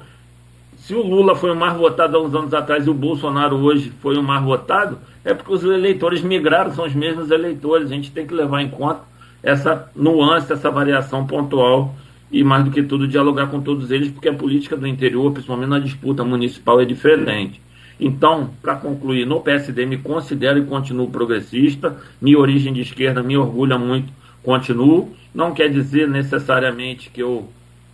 se 0.78 0.96
o 0.96 1.02
Lula 1.02 1.36
foi 1.36 1.52
o 1.52 1.56
mais 1.56 1.76
votado 1.76 2.18
há 2.18 2.22
uns 2.22 2.34
anos 2.34 2.54
atrás 2.54 2.86
e 2.88 2.90
o 2.90 2.94
Bolsonaro 2.94 3.58
hoje 3.58 3.92
foi 4.02 4.18
o 4.18 4.24
mais 4.24 4.44
votado, 4.44 4.98
é 5.28 5.34
porque 5.34 5.52
os 5.52 5.62
eleitores 5.62 6.22
migraram, 6.22 6.74
são 6.74 6.86
os 6.86 6.96
mesmos 6.96 7.30
eleitores. 7.32 7.92
A 7.92 7.94
gente 7.94 8.12
tem 8.12 8.26
que 8.26 8.34
levar 8.34 8.62
em 8.62 8.70
conta 8.70 9.02
essa 9.44 9.92
nuance, 9.94 10.54
essa 10.54 10.72
variação 10.72 11.28
pontual 11.28 11.94
e, 12.32 12.46
mais 12.46 12.64
do 12.64 12.72
que 12.72 12.82
tudo, 12.82 13.06
dialogar 13.06 13.48
com 13.48 13.60
todos 13.60 13.92
eles, 13.92 14.10
porque 14.10 14.30
a 14.30 14.34
política 14.34 14.78
do 14.78 14.88
interior, 14.88 15.30
principalmente 15.34 15.70
na 15.70 15.80
disputa 15.80 16.24
municipal, 16.24 16.80
é 16.80 16.86
diferente. 16.86 17.60
Então, 18.00 18.52
para 18.62 18.76
concluir, 18.76 19.26
no 19.26 19.42
PSD 19.42 19.86
me 19.86 19.98
considero 19.98 20.60
e 20.60 20.66
continuo 20.66 21.10
progressista, 21.10 21.98
minha 22.22 22.40
origem 22.40 22.72
de 22.72 22.80
esquerda 22.80 23.22
me 23.22 23.36
orgulha 23.36 23.78
muito, 23.78 24.08
continuo. 24.42 25.14
Não 25.36 25.54
quer 25.54 25.70
dizer 25.70 26.08
necessariamente 26.08 27.10
que 27.10 27.22
eu 27.22 27.50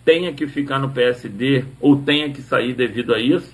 tenha 0.05 0.31
que 0.34 0.45
ficar 0.45 0.77
no 0.77 0.89
PSD 0.89 1.65
ou 1.81 1.95
tenha 1.95 2.30
que 2.30 2.43
sair 2.43 2.73
devido 2.73 3.11
a 3.11 3.19
isso. 3.19 3.51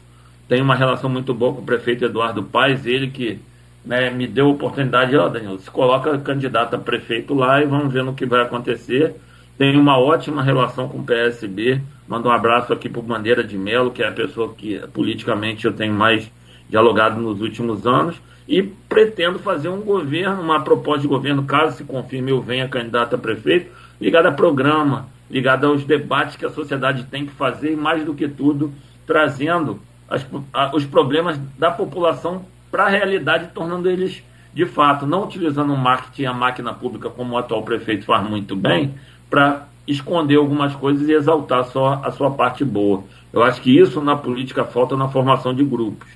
Tenho 0.49 0.65
uma 0.65 0.75
relação 0.75 1.09
muito 1.09 1.33
boa 1.33 1.53
com 1.53 1.61
o 1.61 1.65
prefeito 1.65 2.03
Eduardo 2.03 2.43
Paes, 2.43 2.85
ele 2.85 3.07
que 3.07 3.39
né, 3.85 4.09
me 4.09 4.27
deu 4.27 4.47
a 4.47 4.49
oportunidade, 4.49 5.15
ó, 5.15 5.29
Daniel, 5.29 5.57
se 5.59 5.69
coloca 5.69 6.17
candidato 6.19 6.75
a 6.75 6.79
prefeito 6.79 7.33
lá 7.33 7.61
e 7.61 7.65
vamos 7.65 7.91
ver 7.91 8.03
no 8.03 8.13
que 8.13 8.25
vai 8.25 8.41
acontecer. 8.41 9.15
Tenho 9.57 9.79
uma 9.79 9.97
ótima 9.97 10.43
relação 10.43 10.87
com 10.87 10.99
o 10.99 11.03
PSB. 11.03 11.81
Mando 12.07 12.29
um 12.29 12.31
abraço 12.31 12.71
aqui 12.71 12.87
para 12.87 13.01
Bandeira 13.01 13.43
de 13.43 13.57
Melo, 13.57 13.91
que 13.91 14.01
é 14.01 14.07
a 14.07 14.11
pessoa 14.11 14.53
que 14.53 14.79
politicamente 14.93 15.65
eu 15.65 15.73
tenho 15.73 15.93
mais 15.93 16.31
dialogado 16.69 17.19
nos 17.19 17.41
últimos 17.41 17.85
anos. 17.85 18.15
E 18.47 18.63
pretendo 18.63 19.37
fazer 19.39 19.69
um 19.69 19.81
governo, 19.81 20.41
uma 20.41 20.63
proposta 20.63 21.01
de 21.01 21.07
governo, 21.07 21.43
caso 21.43 21.77
se 21.77 21.83
confirme 21.83 22.31
eu 22.31 22.41
venha 22.41 22.67
candidato 22.67 23.15
a 23.15 23.17
prefeito, 23.17 23.69
ligada 23.99 24.29
a 24.29 24.31
programa, 24.31 25.07
ligada 25.29 25.67
aos 25.67 25.83
debates 25.83 26.35
que 26.35 26.45
a 26.45 26.49
sociedade 26.49 27.03
tem 27.03 27.25
que 27.25 27.31
fazer 27.33 27.73
e, 27.73 27.75
mais 27.75 28.03
do 28.03 28.13
que 28.13 28.27
tudo, 28.27 28.73
trazendo 29.05 29.79
as, 30.09 30.25
a, 30.53 30.75
os 30.75 30.85
problemas 30.85 31.37
da 31.57 31.69
população 31.69 32.45
para 32.71 32.85
a 32.85 32.89
realidade, 32.89 33.49
tornando 33.53 33.89
eles 33.89 34.23
de 34.53 34.65
fato, 34.65 35.05
não 35.05 35.23
utilizando 35.23 35.73
o 35.73 35.77
marketing 35.77 36.25
a 36.25 36.33
máquina 36.33 36.73
pública 36.73 37.09
como 37.09 37.33
o 37.33 37.37
atual 37.37 37.63
prefeito 37.63 38.05
faz 38.05 38.27
muito 38.27 38.55
bem, 38.55 38.95
para 39.29 39.67
esconder 39.87 40.37
algumas 40.37 40.75
coisas 40.75 41.07
e 41.07 41.13
exaltar 41.13 41.63
só 41.65 42.01
a 42.03 42.11
sua 42.11 42.31
parte 42.31 42.65
boa. 42.65 43.03
Eu 43.31 43.43
acho 43.43 43.61
que 43.61 43.77
isso 43.77 44.01
na 44.01 44.15
política 44.15 44.63
falta 44.65 44.97
na 44.97 45.07
formação 45.07 45.53
de 45.53 45.63
grupos. 45.63 46.07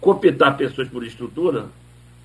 Cooptar 0.00 0.56
pessoas 0.56 0.88
por 0.88 1.04
estrutura, 1.04 1.66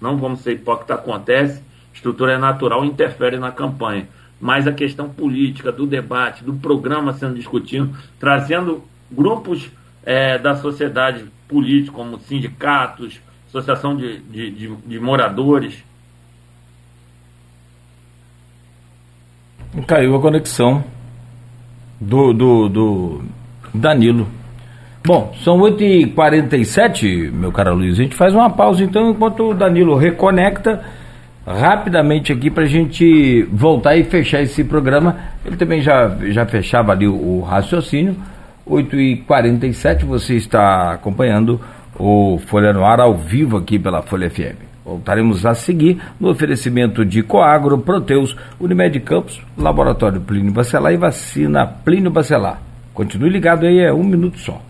não 0.01 0.18
vamos 0.18 0.39
ser 0.39 0.53
hipócritas, 0.53 0.97
acontece. 0.97 1.61
estrutura 1.93 2.34
é 2.34 2.38
natural 2.38 2.85
interfere 2.85 3.38
na 3.38 3.51
campanha. 3.51 4.07
Mas 4.39 4.68
a 4.68 4.72
questão 4.72 5.09
política, 5.09 5.72
do 5.72 5.85
debate, 5.85 6.43
do 6.43 6.53
programa 6.53 7.14
sendo 7.14 7.35
discutido, 7.35 7.89
trazendo 8.19 8.84
grupos 9.11 9.69
é, 10.03 10.38
da 10.38 10.55
sociedade 10.55 11.26
política, 11.47 11.95
como 11.95 12.19
sindicatos, 12.19 13.19
associação 13.48 13.95
de, 13.95 14.19
de, 14.19 14.52
de, 14.52 14.76
de 14.76 14.99
moradores. 14.99 15.84
Caiu 19.86 20.15
a 20.15 20.22
conexão 20.22 20.84
do, 21.99 22.34
do, 22.34 22.69
do 22.69 23.22
Danilo. 23.74 24.28
Bom, 25.06 25.34
são 25.44 25.57
8h47, 25.60 27.32
meu 27.32 27.52
caro 27.52 27.76
Luiz. 27.76 27.94
A 27.94 28.03
gente 28.03 28.15
faz 28.15 28.34
uma 28.34 28.49
pausa 28.49 28.84
então 28.84 29.11
enquanto 29.11 29.52
o 29.52 29.53
Danilo 29.53 29.95
reconecta 29.95 30.84
rapidamente 31.45 32.34
aqui 32.34 32.49
para 32.49 32.64
a 32.64 32.68
gente 32.68 33.44
voltar 33.44 33.95
e 33.95 34.03
fechar 34.03 34.41
esse 34.41 34.64
programa. 34.64 35.15
Ele 35.45 35.56
também 35.56 35.82
já, 35.82 36.10
já 36.30 36.45
fechava 36.45 36.91
ali 36.91 37.07
o, 37.07 37.15
o 37.15 37.41
raciocínio. 37.41 38.18
8h47, 38.69 40.03
você 40.03 40.36
está 40.36 40.91
acompanhando 40.91 41.61
o 41.99 42.40
Folha 42.48 42.74
no 42.74 42.86
Ar 42.86 42.99
ao 42.99 43.15
vivo 43.15 43.57
aqui 43.57 43.80
pela 43.80 44.02
Folha 44.02 44.30
FM. 44.30 44.68
Voltaremos 44.86 45.45
a 45.45 45.53
seguir 45.53 46.02
no 46.18 46.30
oferecimento 46.30 47.03
de 47.03 47.22
Coagro, 47.22 47.78
Proteus, 47.80 48.38
Unimed 48.57 48.99
Campos, 49.02 49.41
Laboratório 49.57 50.22
Plínio 50.22 50.53
Bacelar 50.53 50.94
e 50.94 50.98
Vacina 50.98 51.68
Plínio 51.68 52.10
Bacelar. 52.10 52.61
Continue 52.94 53.30
ligado 53.30 53.65
aí, 53.65 53.80
é 53.80 53.94
um 53.94 54.03
minuto 54.03 54.40
só. 54.40 54.61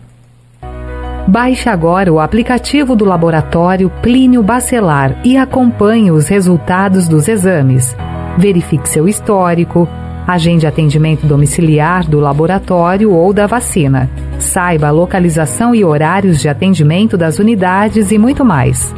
Baixe 1.28 1.68
agora 1.68 2.12
o 2.12 2.18
aplicativo 2.18 2.96
do 2.96 3.04
Laboratório 3.04 3.90
Plínio 4.02 4.42
Bacelar 4.42 5.20
e 5.24 5.36
acompanhe 5.36 6.10
os 6.10 6.26
resultados 6.26 7.06
dos 7.06 7.28
exames. 7.28 7.94
Verifique 8.38 8.88
seu 8.88 9.06
histórico, 9.06 9.88
agende 10.28 10.66
atendimento 10.66 11.26
domiciliar 11.26 12.06
do 12.06 12.20
laboratório 12.20 13.10
ou 13.10 13.32
da 13.32 13.46
vacina. 13.46 14.10
Saiba 14.38 14.88
a 14.88 14.90
localização 14.90 15.74
e 15.74 15.82
horários 15.82 16.38
de 16.38 16.50
atendimento 16.50 17.16
das 17.16 17.38
unidades 17.38 18.12
e 18.12 18.18
muito 18.18 18.44
mais. 18.44 18.94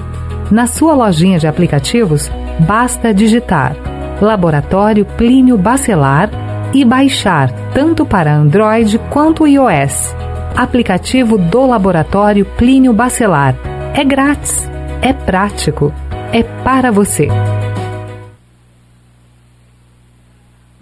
Na 0.50 0.66
sua 0.66 0.92
lojinha 0.92 1.38
de 1.38 1.46
aplicativos, 1.46 2.28
basta 2.58 3.14
digitar 3.14 3.76
Laboratório 4.20 5.04
Plínio 5.04 5.56
Bacelar 5.56 6.28
e 6.74 6.84
baixar 6.84 7.50
tanto 7.72 8.04
para 8.04 8.34
Android 8.34 8.98
quanto 9.10 9.46
iOS 9.46 10.14
aplicativo 10.56 11.38
do 11.38 11.64
Laboratório 11.64 12.44
Plínio 12.44 12.92
Bacelar. 12.92 13.54
É 13.94 14.04
grátis, 14.04 14.68
é 15.00 15.12
prático, 15.12 15.92
é 16.32 16.42
para 16.42 16.90
você. 16.90 17.28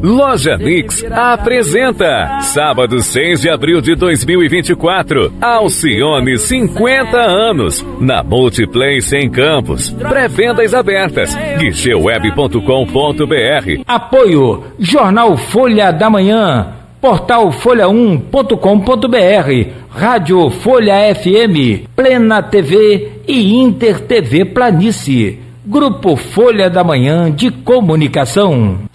Loja 0.01 0.57
Mix 0.57 1.05
apresenta, 1.11 2.41
sábado 2.43 3.03
6 3.03 3.41
de 3.41 3.51
abril 3.51 3.81
de 3.81 3.97
2024, 3.97 5.33
Alcione 5.41 6.39
50 6.39 7.19
anos, 7.19 7.85
na 7.99 8.23
Multiplace 8.23 9.16
em 9.16 9.29
Campos. 9.29 9.91
Pré-vendas 9.91 10.73
abertas, 10.73 11.37
guicheweb.com.br. 11.59 13.83
Apoio, 13.89 14.62
Jornal 14.79 15.37
Folha 15.37 15.91
da 15.91 16.09
Manhã 16.09 16.79
Portal 17.01 17.51
folha1.com.br, 17.51 19.70
Rádio 19.89 20.51
Folha 20.51 21.15
FM, 21.15 21.87
Plena 21.95 22.43
TV 22.43 23.12
e 23.27 23.55
Inter 23.55 24.01
TV 24.01 24.45
Planície. 24.45 25.41
Grupo 25.65 26.16
Folha 26.16 26.69
da 26.70 26.83
Manhã 26.83 27.31
de 27.31 27.51
Comunicação. 27.51 28.88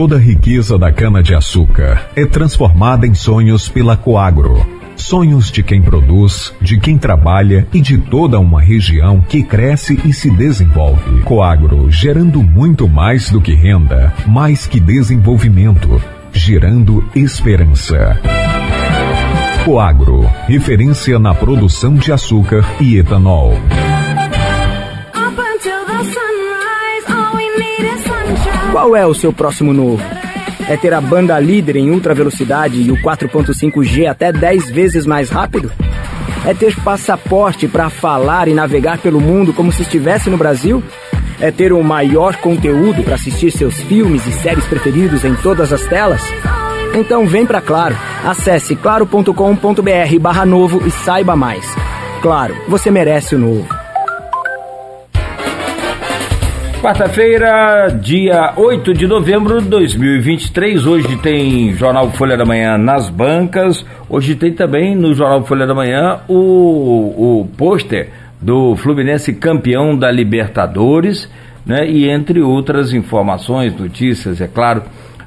Toda 0.00 0.16
a 0.16 0.18
riqueza 0.18 0.78
da 0.78 0.90
cana-de-açúcar 0.90 2.08
é 2.16 2.24
transformada 2.24 3.06
em 3.06 3.12
sonhos 3.12 3.68
pela 3.68 3.98
Coagro 3.98 4.66
sonhos 4.96 5.50
de 5.50 5.62
quem 5.62 5.82
produz, 5.82 6.54
de 6.58 6.78
quem 6.78 6.96
trabalha 6.96 7.68
e 7.70 7.82
de 7.82 7.98
toda 7.98 8.40
uma 8.40 8.62
região 8.62 9.20
que 9.20 9.42
cresce 9.42 10.00
e 10.02 10.12
se 10.12 10.30
desenvolve. 10.30 11.20
Coagro, 11.20 11.90
gerando 11.90 12.42
muito 12.42 12.88
mais 12.88 13.30
do 13.30 13.42
que 13.42 13.54
renda, 13.54 14.10
mais 14.26 14.66
que 14.66 14.80
desenvolvimento, 14.80 16.02
gerando 16.32 17.06
esperança. 17.14 18.18
Coagro, 19.66 20.22
referência 20.46 21.18
na 21.18 21.34
produção 21.34 21.94
de 21.94 22.10
açúcar 22.10 22.64
e 22.80 22.96
etanol. 22.96 23.54
Qual 28.72 28.94
é 28.96 29.06
o 29.06 29.14
seu 29.14 29.32
próximo 29.32 29.72
novo? 29.72 30.02
é 30.70 30.76
ter 30.76 30.94
a 30.94 31.00
banda 31.00 31.36
líder 31.40 31.74
em 31.74 31.90
ultra 31.90 32.14
velocidade 32.14 32.80
e 32.80 32.92
o 32.92 32.96
4.5G 33.02 34.06
até 34.06 34.30
10 34.30 34.70
vezes 34.70 35.04
mais 35.04 35.28
rápido? 35.28 35.72
É 36.46 36.54
ter 36.54 36.76
passaporte 36.80 37.66
para 37.66 37.90
falar 37.90 38.46
e 38.46 38.54
navegar 38.54 38.98
pelo 38.98 39.20
mundo 39.20 39.52
como 39.52 39.72
se 39.72 39.82
estivesse 39.82 40.30
no 40.30 40.36
Brasil? 40.36 40.80
É 41.40 41.50
ter 41.50 41.72
o 41.72 41.82
maior 41.82 42.36
conteúdo 42.36 43.02
para 43.02 43.16
assistir 43.16 43.50
seus 43.50 43.80
filmes 43.80 44.24
e 44.28 44.32
séries 44.32 44.64
preferidos 44.66 45.24
em 45.24 45.34
todas 45.34 45.72
as 45.72 45.84
telas? 45.86 46.22
Então 46.94 47.26
vem 47.26 47.44
para 47.44 47.60
Claro. 47.60 47.96
Acesse 48.24 48.76
claro.com.br/barra 48.76 50.46
novo 50.46 50.86
e 50.86 50.90
saiba 50.92 51.34
mais. 51.34 51.64
Claro, 52.22 52.54
você 52.68 52.92
merece 52.92 53.34
o 53.34 53.38
novo. 53.38 53.79
Quarta-feira, 56.80 57.88
dia 57.88 58.54
8 58.56 58.94
de 58.94 59.06
novembro 59.06 59.60
de 59.60 59.68
2023. 59.68 60.86
Hoje 60.86 61.14
tem 61.18 61.74
Jornal 61.74 62.10
Folha 62.12 62.38
da 62.38 62.46
Manhã 62.46 62.78
nas 62.78 63.10
bancas. 63.10 63.84
Hoje 64.08 64.34
tem 64.34 64.54
também 64.54 64.96
no 64.96 65.12
Jornal 65.12 65.44
Folha 65.44 65.66
da 65.66 65.74
Manhã 65.74 66.20
o, 66.26 67.40
o 67.42 67.48
pôster 67.54 68.08
do 68.40 68.74
Fluminense 68.76 69.34
campeão 69.34 69.94
da 69.94 70.10
Libertadores, 70.10 71.30
né? 71.66 71.86
E 71.86 72.08
entre 72.08 72.40
outras 72.40 72.94
informações, 72.94 73.78
notícias, 73.78 74.40
é 74.40 74.48
claro, 74.48 74.82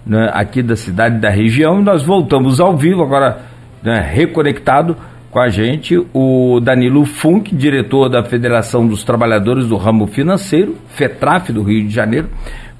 né? 0.07 0.31
aqui 0.33 0.63
da 0.63 0.75
cidade 0.75 1.19
da 1.19 1.29
região. 1.29 1.83
Nós 1.83 2.01
voltamos 2.01 2.59
ao 2.59 2.75
vivo 2.75 3.03
agora, 3.03 3.41
né? 3.83 4.03
reconectado 4.11 4.97
com 5.33 5.39
a 5.39 5.49
gente 5.49 5.97
o 6.13 6.59
Danilo 6.59 7.03
Funk, 7.05 7.55
diretor 7.55 8.07
da 8.07 8.23
Federação 8.23 8.87
dos 8.87 9.03
Trabalhadores 9.03 9.65
do 9.65 9.75
Ramo 9.75 10.05
Financeiro, 10.05 10.77
FETRAF 10.89 11.51
do 11.51 11.63
Rio 11.63 11.87
de 11.87 11.93
Janeiro, 11.93 12.29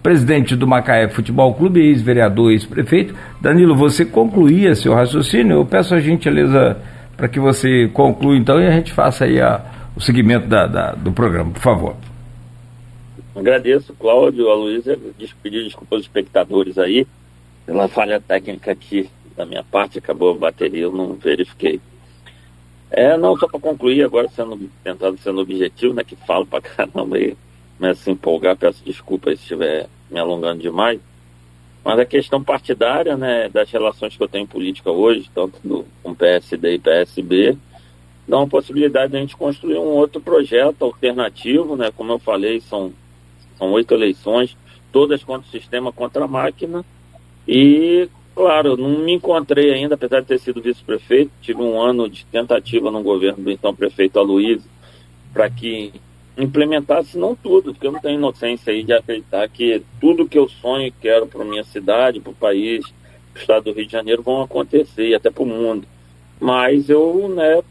presidente 0.03 0.55
do 0.55 0.67
Macaé 0.67 1.09
Futebol 1.09 1.55
Clube, 1.55 1.81
ex-vereador, 1.81 2.51
ex-prefeito. 2.51 3.15
Danilo, 3.41 3.75
você 3.75 4.05
concluía 4.05 4.75
seu 4.75 4.93
raciocínio? 4.93 5.57
Eu 5.57 5.65
peço 5.65 5.95
a 5.95 5.99
gentileza 5.99 6.77
para 7.17 7.27
que 7.27 7.39
você 7.39 7.89
conclua 7.91 8.37
então 8.37 8.61
e 8.61 8.67
a 8.67 8.71
gente 8.71 8.93
faça 8.93 9.25
aí 9.25 9.41
a, 9.41 9.59
o 9.95 9.99
seguimento 9.99 10.45
da, 10.45 10.67
da, 10.67 10.91
do 10.91 11.11
programa, 11.11 11.49
por 11.49 11.61
favor. 11.61 11.95
Agradeço, 13.35 13.95
Cláudio, 13.99 14.47
a 14.51 14.53
Luísa, 14.53 14.95
pedir 15.41 15.63
desculpa 15.63 15.95
aos 15.95 16.03
espectadores 16.03 16.77
aí, 16.77 17.07
pela 17.65 17.87
falha 17.87 18.21
técnica 18.21 18.71
aqui 18.71 19.09
da 19.35 19.43
minha 19.43 19.63
parte, 19.63 19.97
acabou 19.97 20.35
a 20.35 20.37
bateria, 20.37 20.83
eu 20.83 20.91
não 20.91 21.13
verifiquei. 21.13 21.81
É, 22.95 23.17
não, 23.17 23.35
só 23.35 23.47
para 23.47 23.59
concluir, 23.59 24.03
agora 24.03 24.29
sendo 24.29 24.69
tentado 24.83 25.17
sendo 25.17 25.41
objetivo, 25.41 25.95
né, 25.95 26.03
que 26.03 26.15
falo 26.15 26.45
para 26.45 26.61
caramba 26.61 27.17
aí, 27.17 27.35
começo 27.75 28.07
a 28.07 28.13
empolgar, 28.13 28.55
peço 28.55 28.85
desculpa 28.85 29.31
se 29.31 29.41
estiver 29.41 29.87
me 30.11 30.19
alongando 30.19 30.61
demais, 30.61 30.99
mas 31.83 31.99
a 31.99 32.05
questão 32.05 32.43
partidária, 32.43 33.17
né, 33.17 33.49
das 33.49 33.71
relações 33.71 34.15
que 34.15 34.21
eu 34.21 34.27
tenho 34.27 34.43
em 34.43 34.47
política 34.47 34.91
hoje, 34.91 35.27
tanto 35.33 35.59
do, 35.67 35.83
com 36.03 36.13
PSD 36.13 36.75
e 36.75 36.79
PSB, 36.79 37.57
dá 38.27 38.37
uma 38.37 38.47
possibilidade 38.47 39.11
de 39.11 39.17
a 39.17 39.21
gente 39.21 39.35
construir 39.35 39.79
um 39.79 39.87
outro 39.87 40.21
projeto 40.21 40.83
alternativo, 40.83 41.75
né, 41.75 41.91
como 41.97 42.11
eu 42.11 42.19
falei, 42.19 42.61
são, 42.61 42.93
são 43.57 43.71
oito 43.71 43.95
eleições, 43.95 44.55
todas 44.91 45.23
contra 45.23 45.47
o 45.47 45.51
sistema, 45.51 45.91
contra 45.91 46.25
a 46.25 46.27
máquina, 46.27 46.85
e 47.47 48.07
Claro, 48.35 48.75
não 48.75 48.99
me 48.99 49.13
encontrei 49.13 49.71
ainda, 49.71 49.93
apesar 49.93 50.21
de 50.21 50.27
ter 50.27 50.39
sido 50.39 50.61
vice-prefeito, 50.61 51.31
tive 51.41 51.61
um 51.61 51.79
ano 51.79 52.09
de 52.09 52.25
tentativa 52.25 52.89
no 52.89 53.03
governo 53.03 53.43
do 53.43 53.51
então 53.51 53.75
prefeito 53.75 54.17
Aloysio 54.17 54.63
para 55.31 55.49
que 55.49 55.93
implementasse 56.37 57.17
não 57.17 57.35
tudo, 57.35 57.73
porque 57.73 57.85
eu 57.85 57.91
não 57.91 58.01
tenho 58.01 58.17
inocência 58.17 58.73
aí 58.73 58.83
de 58.83 58.91
acreditar 58.91 59.47
que 59.49 59.83
tudo 60.01 60.27
que 60.27 60.37
eu 60.37 60.49
sonho 60.49 60.87
e 60.87 60.91
quero 60.91 61.27
para 61.27 61.45
minha 61.45 61.63
cidade, 61.63 62.19
para 62.19 62.31
o 62.31 62.35
país, 62.35 62.83
para 63.31 63.39
o 63.39 63.41
estado 63.41 63.63
do 63.65 63.73
Rio 63.73 63.85
de 63.85 63.91
Janeiro 63.91 64.23
vão 64.23 64.41
acontecer, 64.41 65.09
e 65.09 65.15
até 65.15 65.29
para 65.29 65.43
o 65.43 65.45
mundo. 65.45 65.87
Mas 66.39 66.89
eu, 66.89 67.29
né, 67.29 67.61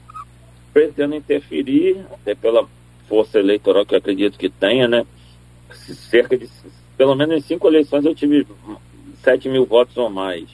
pretendo 0.72 1.16
interferir, 1.16 2.04
até 2.12 2.36
pela 2.36 2.68
força 3.08 3.38
eleitoral 3.38 3.84
que 3.84 3.94
eu 3.94 3.98
acredito 3.98 4.38
que 4.38 4.48
tenha, 4.48 4.86
né, 4.86 5.04
cerca 5.72 6.36
de, 6.38 6.48
pelo 6.96 7.16
menos 7.16 7.36
em 7.36 7.40
cinco 7.40 7.66
eleições 7.66 8.04
eu 8.04 8.14
tive 8.14 8.46
7 9.22 9.48
mil 9.48 9.64
votos 9.64 9.96
ou 9.96 10.10
mais. 10.10 10.44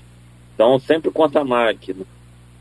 Então, 0.54 0.78
sempre 0.78 1.10
contra 1.10 1.40
a 1.40 1.44
máquina. 1.44 2.04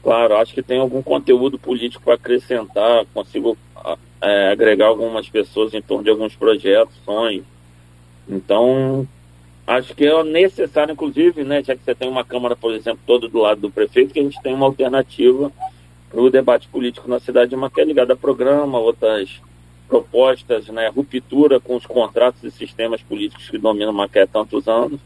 Claro, 0.03 0.37
acho 0.37 0.53
que 0.53 0.61
tem 0.61 0.79
algum 0.79 1.01
conteúdo 1.01 1.59
político 1.59 2.03
para 2.03 2.13
acrescentar, 2.13 3.05
consigo 3.13 3.57
é, 4.21 4.51
agregar 4.51 4.87
algumas 4.87 5.27
pessoas 5.29 5.73
em 5.73 5.81
torno 5.81 6.03
de 6.03 6.09
alguns 6.09 6.35
projetos, 6.35 6.95
sonhos. 7.03 7.45
Então, 8.27 9.07
acho 9.65 9.95
que 9.95 10.05
é 10.05 10.23
necessário, 10.23 10.93
inclusive, 10.93 11.43
né, 11.43 11.63
já 11.63 11.75
que 11.75 11.83
você 11.83 11.95
tem 11.95 12.09
uma 12.09 12.23
Câmara, 12.23 12.55
por 12.55 12.73
exemplo, 12.73 12.99
toda 13.05 13.27
do 13.27 13.39
lado 13.39 13.61
do 13.61 13.71
prefeito, 13.71 14.13
que 14.13 14.19
a 14.19 14.23
gente 14.23 14.41
tem 14.41 14.53
uma 14.53 14.65
alternativa 14.65 15.51
para 16.09 16.21
o 16.21 16.29
debate 16.29 16.67
político 16.67 17.09
na 17.09 17.19
cidade 17.19 17.49
de 17.49 17.55
Macaé, 17.55 17.83
ligada 17.83 18.13
a 18.13 18.17
programa, 18.17 18.79
outras 18.79 19.41
propostas, 19.87 20.67
né, 20.67 20.89
ruptura 20.89 21.59
com 21.59 21.75
os 21.75 21.85
contratos 21.85 22.43
e 22.43 22.51
sistemas 22.51 23.01
políticos 23.01 23.49
que 23.49 23.57
dominam 23.57 23.93
Macaé 23.93 24.23
há 24.23 24.27
tantos 24.27 24.67
anos. 24.67 24.99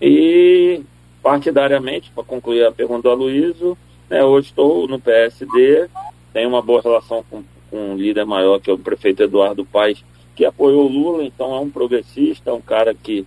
E, 0.00 0.80
partidariamente, 1.22 2.10
para 2.14 2.24
concluir 2.24 2.64
a 2.64 2.72
pergunta 2.72 3.02
do 3.02 3.10
Aloysio, 3.10 3.76
né, 4.08 4.24
hoje 4.24 4.48
estou 4.48 4.86
no 4.86 5.00
PSD, 5.00 5.88
tenho 6.32 6.48
uma 6.48 6.62
boa 6.62 6.80
relação 6.80 7.24
com, 7.28 7.42
com 7.70 7.92
um 7.92 7.96
líder 7.96 8.24
maior, 8.24 8.60
que 8.60 8.70
é 8.70 8.72
o 8.72 8.78
prefeito 8.78 9.22
Eduardo 9.22 9.64
Paes, 9.64 10.04
que 10.36 10.44
apoiou 10.44 10.86
o 10.86 10.88
Lula, 10.88 11.24
então 11.24 11.54
é 11.54 11.60
um 11.60 11.68
progressista, 11.68 12.54
um 12.54 12.60
cara 12.60 12.94
que 12.94 13.26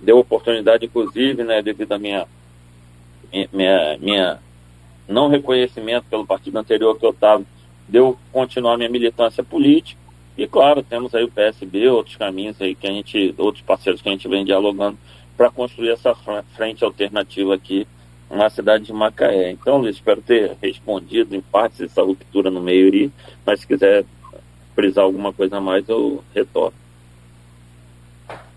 deu 0.00 0.18
oportunidade, 0.18 0.86
inclusive, 0.86 1.42
né, 1.42 1.60
devido 1.60 1.92
à 1.92 1.98
minha, 1.98 2.26
minha, 3.52 3.98
minha 3.98 4.38
não 5.08 5.28
reconhecimento 5.28 6.06
pelo 6.08 6.26
partido 6.26 6.58
anterior 6.58 6.96
que 6.98 7.04
eu 7.04 7.10
estava, 7.10 7.44
deu 7.88 8.16
continuar 8.32 8.76
minha 8.76 8.88
militância 8.88 9.42
política. 9.42 10.00
E 10.38 10.46
claro, 10.46 10.82
temos 10.82 11.14
aí 11.14 11.24
o 11.24 11.30
PSB, 11.30 11.88
outros 11.88 12.16
caminhos 12.16 12.60
aí 12.60 12.74
que 12.74 12.86
a 12.86 12.90
gente, 12.90 13.34
outros 13.36 13.62
parceiros 13.62 14.00
que 14.00 14.08
a 14.08 14.12
gente 14.12 14.26
vem 14.28 14.44
dialogando 14.44 14.96
para 15.36 15.50
construir 15.50 15.90
essa 15.90 16.14
frente 16.54 16.84
alternativa 16.84 17.54
aqui 17.54 17.86
na 18.30 18.48
cidade 18.48 18.84
de 18.84 18.92
Macaé. 18.92 19.50
Então, 19.50 19.78
Luiz, 19.78 19.96
espero 19.96 20.22
ter 20.22 20.56
respondido 20.62 21.34
em 21.36 21.40
parte 21.40 21.84
essa 21.84 22.02
ruptura 22.02 22.50
no 22.50 22.62
meio 22.62 22.92
aí, 22.92 23.10
mas 23.44 23.60
se 23.60 23.66
quiser 23.66 24.04
frisar 24.74 25.04
alguma 25.04 25.32
coisa 25.32 25.58
a 25.58 25.60
mais, 25.60 25.86
eu 25.88 26.22
retorno. 26.34 26.76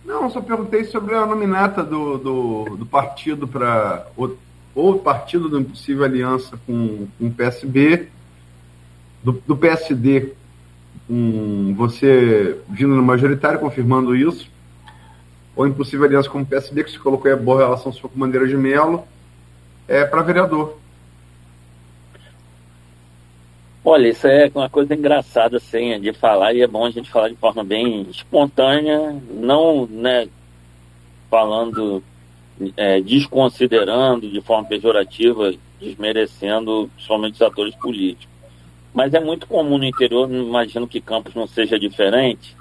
Não, 0.05 0.29
só 0.29 0.39
perguntei 0.39 0.85
sobre 0.85 1.15
a 1.15 1.25
nominata 1.25 1.83
do, 1.83 2.17
do, 2.17 2.77
do 2.77 2.85
partido 2.85 3.47
para. 3.47 4.05
Ou 4.75 4.99
partido 4.99 5.49
da 5.49 5.57
impossível 5.57 6.03
aliança 6.03 6.59
com, 6.65 7.07
com 7.17 7.27
o 7.27 7.31
PSB, 7.31 8.09
do, 9.23 9.31
do 9.47 9.55
PSD, 9.55 10.33
com 11.07 11.73
você 11.77 12.59
vindo 12.69 12.93
no 12.93 13.01
majoritário, 13.01 13.59
confirmando 13.59 14.15
isso, 14.15 14.49
ou 15.55 15.67
impossível 15.67 16.05
aliança 16.05 16.29
com 16.29 16.41
o 16.41 16.45
PSB, 16.45 16.83
que 16.83 16.91
se 16.91 16.99
colocou 16.99 17.31
em 17.31 17.35
boa 17.35 17.59
relação 17.59 17.91
com 17.91 18.09
Bandeira 18.13 18.47
de 18.47 18.57
Melo, 18.57 19.03
é, 19.87 20.03
para 20.03 20.21
vereador. 20.21 20.77
Olha, 23.87 24.09
isso 24.09 24.25
é 24.27 24.51
uma 24.53 24.67
coisa 24.67 24.95
engraçada 24.95 25.57
assim, 25.57 25.99
de 26.01 26.11
falar, 26.11 26.53
e 26.53 26.61
é 26.61 26.67
bom 26.67 26.85
a 26.85 26.89
gente 26.89 27.09
falar 27.09 27.29
de 27.29 27.35
forma 27.35 27.63
bem 27.63 28.01
espontânea, 28.09 29.15
não 29.29 29.85
né, 29.85 30.27
falando, 31.29 32.03
é, 32.75 32.99
desconsiderando 32.99 34.27
de 34.27 34.41
forma 34.41 34.67
pejorativa, 34.67 35.53
desmerecendo 35.79 36.89
somente 36.97 37.35
os 37.35 37.41
atores 37.43 37.75
políticos. 37.75 38.27
Mas 38.91 39.13
é 39.13 39.19
muito 39.19 39.45
comum 39.45 39.77
no 39.77 39.85
interior, 39.85 40.31
imagino 40.31 40.87
que 40.87 40.99
Campos 40.99 41.35
não 41.35 41.45
seja 41.45 41.77
diferente, 41.77 42.55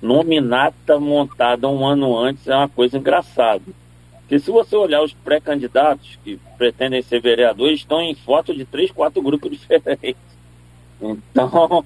nominata 0.00 0.98
montada 0.98 1.68
um 1.68 1.86
ano 1.86 2.16
antes 2.16 2.46
é 2.46 2.54
uma 2.54 2.68
coisa 2.68 2.98
engraçada. 2.98 3.62
Porque 4.20 4.38
se 4.38 4.50
você 4.50 4.76
olhar 4.76 5.02
os 5.02 5.12
pré-candidatos 5.12 6.18
que 6.22 6.38
pretendem 6.56 7.00
ser 7.02 7.20
vereadores, 7.20 7.80
estão 7.80 8.00
em 8.00 8.14
foto 8.14 8.54
de 8.54 8.64
três, 8.64 8.90
quatro 8.90 9.22
grupos 9.22 9.50
diferentes. 9.58 10.20
Então, 11.00 11.84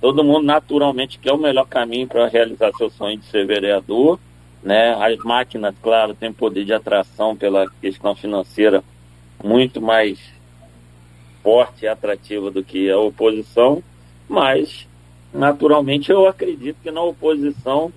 todo 0.00 0.24
mundo 0.24 0.44
naturalmente 0.44 1.18
quer 1.18 1.32
o 1.32 1.38
melhor 1.38 1.66
caminho 1.66 2.06
para 2.06 2.28
realizar 2.28 2.72
seu 2.78 2.88
sonho 2.90 3.18
de 3.18 3.26
ser 3.26 3.46
vereador. 3.46 4.18
Né? 4.62 4.94
As 4.94 5.18
máquinas, 5.18 5.74
claro, 5.82 6.14
têm 6.14 6.32
poder 6.32 6.64
de 6.64 6.72
atração 6.72 7.36
pela 7.36 7.68
questão 7.80 8.14
financeira 8.14 8.82
muito 9.44 9.80
mais 9.80 10.18
forte 11.42 11.84
e 11.84 11.88
atrativa 11.88 12.50
do 12.50 12.64
que 12.64 12.90
a 12.90 12.98
oposição, 12.98 13.82
mas 14.28 14.88
naturalmente 15.36 16.10
eu 16.10 16.26
acredito 16.26 16.78
que 16.82 16.90
na 16.90 17.02
oposição 17.02 17.92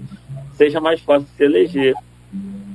seja 0.55 0.79
mais 0.79 0.99
fácil 1.01 1.27
se 1.35 1.43
eleger. 1.43 1.95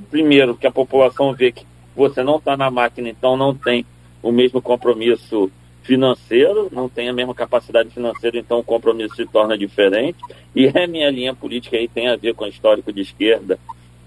Primeiro, 0.09 0.55
que 0.55 0.67
a 0.67 0.71
população 0.71 1.33
vê 1.33 1.51
que 1.51 1.65
você 1.95 2.23
não 2.23 2.37
está 2.37 2.57
na 2.57 2.69
máquina, 2.71 3.09
então 3.09 3.37
não 3.37 3.53
tem 3.53 3.85
o 4.21 4.31
mesmo 4.31 4.61
compromisso 4.61 5.51
financeiro, 5.83 6.67
não 6.71 6.89
tem 6.89 7.09
a 7.09 7.13
mesma 7.13 7.35
capacidade 7.35 7.89
financeira, 7.91 8.39
então 8.39 8.59
o 8.59 8.63
compromisso 8.63 9.15
se 9.15 9.25
torna 9.25 9.57
diferente. 9.57 10.17
E 10.55 10.67
a 10.67 10.87
minha 10.87 11.09
linha 11.11 11.33
política 11.33 11.77
aí 11.77 11.87
tem 11.87 12.07
a 12.07 12.15
ver 12.15 12.33
com 12.33 12.45
o 12.45 12.47
histórico 12.47 12.91
de 12.91 13.01
esquerda 13.01 13.59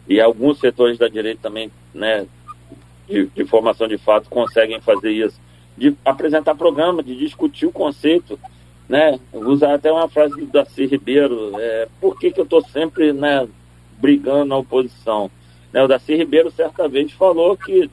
e 0.08 0.20
alguns 0.20 0.58
setores 0.58 0.98
da 0.98 1.06
direita 1.06 1.42
também, 1.42 1.70
né, 1.94 2.26
de, 3.08 3.26
de 3.26 3.44
formação 3.44 3.86
de 3.86 3.98
fato, 3.98 4.28
conseguem 4.28 4.80
fazer 4.80 5.12
isso, 5.12 5.38
de 5.76 5.94
apresentar 6.04 6.54
programa, 6.54 7.02
de 7.02 7.14
discutir 7.14 7.66
o 7.66 7.72
conceito 7.72 8.38
né? 8.88 9.18
Vou 9.32 9.52
usar 9.52 9.74
até 9.74 9.92
uma 9.92 10.08
frase 10.08 10.34
do 10.34 10.46
Darcy 10.46 10.86
Ribeiro, 10.86 11.52
é, 11.58 11.88
por 12.00 12.18
que, 12.18 12.30
que 12.30 12.40
eu 12.40 12.44
estou 12.44 12.62
sempre 12.68 13.12
né, 13.12 13.46
brigando 13.98 14.46
na 14.46 14.56
oposição? 14.56 15.30
Né, 15.72 15.82
o 15.82 15.88
Darcy 15.88 16.14
Ribeiro 16.14 16.50
certa 16.50 16.88
vez 16.88 17.12
falou 17.12 17.56
que 17.56 17.90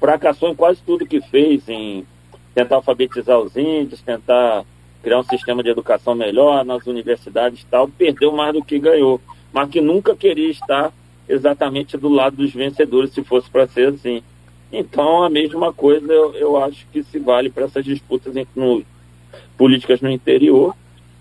fracassou 0.00 0.48
em 0.48 0.54
quase 0.54 0.80
tudo 0.84 1.06
que 1.06 1.20
fez, 1.20 1.68
em 1.68 2.06
tentar 2.54 2.76
alfabetizar 2.76 3.38
os 3.38 3.56
índios, 3.56 4.00
tentar 4.00 4.64
criar 5.02 5.18
um 5.18 5.24
sistema 5.24 5.62
de 5.62 5.68
educação 5.68 6.14
melhor 6.14 6.64
nas 6.64 6.86
universidades 6.86 7.60
e 7.60 7.66
tal, 7.66 7.88
perdeu 7.88 8.32
mais 8.32 8.54
do 8.54 8.64
que 8.64 8.78
ganhou, 8.78 9.20
mas 9.52 9.68
que 9.68 9.80
nunca 9.80 10.14
queria 10.16 10.50
estar 10.50 10.92
exatamente 11.28 11.96
do 11.96 12.08
lado 12.08 12.36
dos 12.36 12.52
vencedores 12.52 13.12
se 13.12 13.22
fosse 13.22 13.50
para 13.50 13.66
ser 13.66 13.88
assim. 13.88 14.22
Então, 14.72 15.22
a 15.22 15.30
mesma 15.30 15.72
coisa 15.72 16.10
eu, 16.10 16.34
eu 16.34 16.56
acho 16.62 16.86
que 16.92 17.02
se 17.02 17.18
vale 17.18 17.50
para 17.50 17.64
essas 17.64 17.84
disputas 17.84 18.34
no, 18.56 18.82
políticas 19.56 20.00
no 20.00 20.10
interior. 20.10 20.74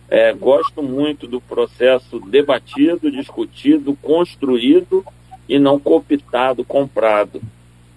É, 0.10 0.34
gosto 0.34 0.84
muito 0.84 1.26
do 1.26 1.40
processo 1.40 2.20
debatido, 2.20 3.12
discutido, 3.12 3.98
construído 4.02 5.06
e 5.48 5.58
não 5.58 5.80
cooptado, 5.80 6.66
comprado. 6.66 7.42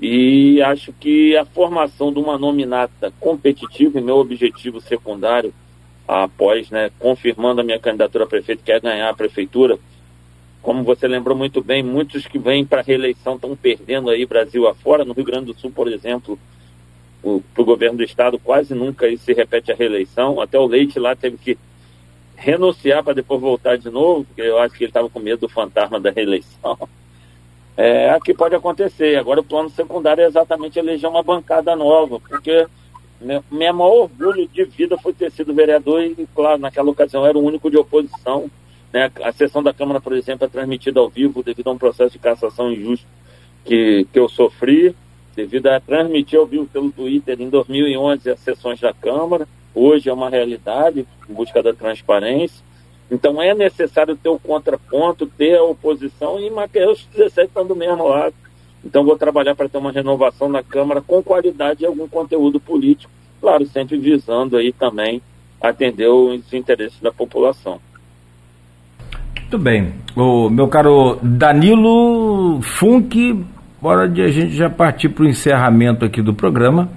E 0.01 0.61
acho 0.63 0.93
que 0.93 1.37
a 1.37 1.45
formação 1.45 2.13
de 2.13 2.19
uma 2.19 2.37
nominata 2.39 3.13
competitiva, 3.19 3.99
e 3.99 4.03
meu 4.03 4.17
objetivo 4.17 4.81
secundário, 4.81 5.53
após, 6.07 6.71
né, 6.71 6.91
confirmando 6.99 7.61
a 7.61 7.65
minha 7.65 7.79
candidatura 7.79 8.25
a 8.25 8.27
prefeito, 8.27 8.63
que 8.63 8.73
é 8.73 8.79
ganhar 8.79 9.09
a 9.09 9.15
prefeitura, 9.15 9.79
como 10.61 10.83
você 10.83 11.07
lembrou 11.07 11.37
muito 11.37 11.63
bem, 11.63 11.83
muitos 11.83 12.27
que 12.27 12.39
vêm 12.39 12.65
para 12.65 12.81
a 12.81 12.85
reeleição 12.85 13.35
estão 13.35 13.55
perdendo 13.55 14.09
aí 14.09 14.25
Brasil 14.25 14.67
afora. 14.67 15.05
No 15.05 15.13
Rio 15.13 15.25
Grande 15.25 15.47
do 15.47 15.55
Sul, 15.55 15.71
por 15.71 15.89
exemplo, 15.89 16.39
para 17.55 17.63
o 17.63 17.65
governo 17.65 17.97
do 17.97 18.05
estado 18.05 18.39
quase 18.39 18.75
nunca 18.75 19.07
se 19.17 19.33
repete 19.33 19.73
a 19.73 19.75
reeleição. 19.75 20.41
Até 20.41 20.59
o 20.59 20.67
Leite 20.67 20.99
lá 20.99 21.17
teve 21.17 21.39
que 21.39 21.59
renunciar 22.37 23.03
para 23.03 23.15
depois 23.15 23.41
voltar 23.41 23.79
de 23.79 23.89
novo, 23.89 24.25
porque 24.25 24.43
eu 24.43 24.59
acho 24.59 24.75
que 24.75 24.85
ele 24.85 24.91
estava 24.91 25.09
com 25.09 25.19
medo 25.19 25.41
do 25.41 25.49
fantasma 25.49 25.99
da 25.99 26.11
reeleição. 26.11 26.77
É, 27.77 28.11
aqui 28.11 28.33
pode 28.33 28.55
acontecer. 28.55 29.17
Agora 29.17 29.41
o 29.41 29.45
plano 29.45 29.69
secundário 29.69 30.23
é 30.23 30.29
exatamente 30.29 30.79
eleger 30.79 31.11
uma 31.11 31.25
bancada 31.25 31.75
nova, 31.75 32.21
porque 32.21 32.69
meu, 33.21 33.43
meu 33.51 33.75
maior 33.75 34.03
orgulho 34.03 34.47
de 34.47 34.65
vida 34.65 34.97
foi 34.97 35.13
ter 35.13 35.33
sido 35.33 35.53
vereador 35.53 36.01
e, 36.05 36.25
claro, 36.33 36.61
naquela 36.61 36.91
ocasião 36.91 37.27
era 37.27 37.37
o 37.37 37.43
único 37.43 37.69
de 37.69 37.77
oposição. 37.77 38.49
Né? 38.93 39.11
A 39.25 39.33
sessão 39.33 39.61
da 39.61 39.75
Câmara, 39.75 40.01
por 40.01 40.13
exemplo, 40.13 40.45
é 40.45 40.49
transmitida 40.49 41.01
ao 41.01 41.09
vivo 41.09 41.43
devido 41.43 41.67
a 41.67 41.73
um 41.73 41.79
processo 41.79 42.13
de 42.13 42.21
cassação 42.21 42.73
injusto 42.73 43.09
que, 43.65 44.07
que 44.13 44.19
eu 44.21 44.29
sofri 44.29 44.95
devido 45.35 45.67
a 45.67 45.81
transmitir 45.81 46.39
ao 46.39 46.47
vivo 46.47 46.67
pelo 46.67 46.91
Twitter 46.91 47.41
em 47.41 47.49
2011 47.49 48.31
as 48.31 48.41
sessões 48.41 48.81
da 48.81 48.93
Câmara. 48.93 49.47
Hoje 49.75 50.09
é 50.09 50.13
uma 50.13 50.31
realidade, 50.31 51.07
em 51.29 51.35
busca 51.35 51.63
da 51.63 51.73
transparência. 51.73 52.63
Então 53.11 53.41
é 53.43 53.55
necessário 53.55 54.17
ter 54.17 54.29
o 54.29 54.39
contraponto, 54.39 55.27
ter 55.27 55.57
a 55.57 55.65
oposição 55.65 56.39
e 56.41 56.51
os 56.87 57.07
17 57.15 57.49
estão 57.49 57.67
do 57.67 57.77
mesmo 57.77 58.09
lado. 58.09 58.35
Então 58.85 59.05
vou 59.05 59.17
trabalhar 59.17 59.55
para 59.55 59.69
ter 59.69 59.79
uma 59.79 59.93
renovação 59.93 60.49
na 60.49 60.63
Câmara 60.63 61.01
com 61.01 61.23
qualidade 61.23 61.83
e 61.83 61.87
algum 61.87 62.07
conteúdo 62.07 62.61
político, 62.61 63.11
claro, 63.41 63.67
sempre 63.67 63.97
visando 63.97 64.57
aí 64.57 64.73
também 64.73 65.23
atender 65.61 66.09
os 66.09 66.53
interesses 66.53 67.01
da 67.01 67.11
população. 67.11 67.81
Muito 69.41 69.59
bem. 69.59 69.95
O 70.17 70.51
meu 70.51 70.69
caro 70.69 71.19
Danilo 71.23 72.61
Funk 72.63 73.45
hora 73.89 74.09
de 74.09 74.23
a 74.23 74.29
gente 74.29 74.55
já 74.55 74.71
partir 74.71 75.09
para 75.11 75.25
o 75.25 75.29
encerramento 75.29 76.05
aqui 76.05 76.23
do 76.23 76.35
programa, 76.35 76.89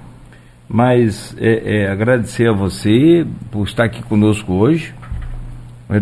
mas 0.68 1.35
é, 1.39 1.84
é, 1.84 1.91
agradecer 1.91 2.49
a 2.49 2.53
você 2.53 3.26
por 3.51 3.65
estar 3.65 3.85
aqui 3.85 4.01
conosco 4.03 4.53
hoje, 4.53 4.93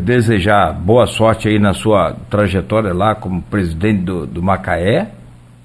desejar 0.01 0.73
boa 0.73 1.05
sorte 1.05 1.47
aí 1.47 1.59
na 1.59 1.73
sua 1.73 2.15
trajetória 2.29 2.93
lá 2.93 3.13
como 3.13 3.41
presidente 3.41 4.01
do, 4.01 4.25
do 4.25 4.41
Macaé, 4.41 5.09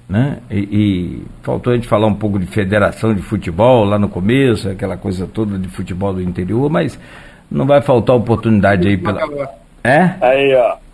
né? 0.07 0.39
E, 0.51 0.59
e, 0.59 1.23
faltou 1.41 1.71
a 1.71 1.75
gente 1.75 1.87
falar 1.87 2.05
um 2.05 2.13
pouco 2.13 2.37
de 2.37 2.45
federação 2.45 3.13
de 3.13 3.21
futebol 3.21 3.85
lá 3.85 3.97
no 3.97 4.09
começo, 4.09 4.69
aquela 4.69 4.97
coisa 4.97 5.25
toda 5.25 5.57
de 5.57 5.69
futebol 5.69 6.13
do 6.13 6.21
interior, 6.21 6.69
mas 6.69 6.99
não 7.49 7.65
vai 7.65 7.81
faltar 7.81 8.15
oportunidade 8.15 8.87
aí 8.87 8.97
pela. 8.97 9.21
É? 9.83 10.15
Aí, 10.21 10.55
ó. 10.55 10.90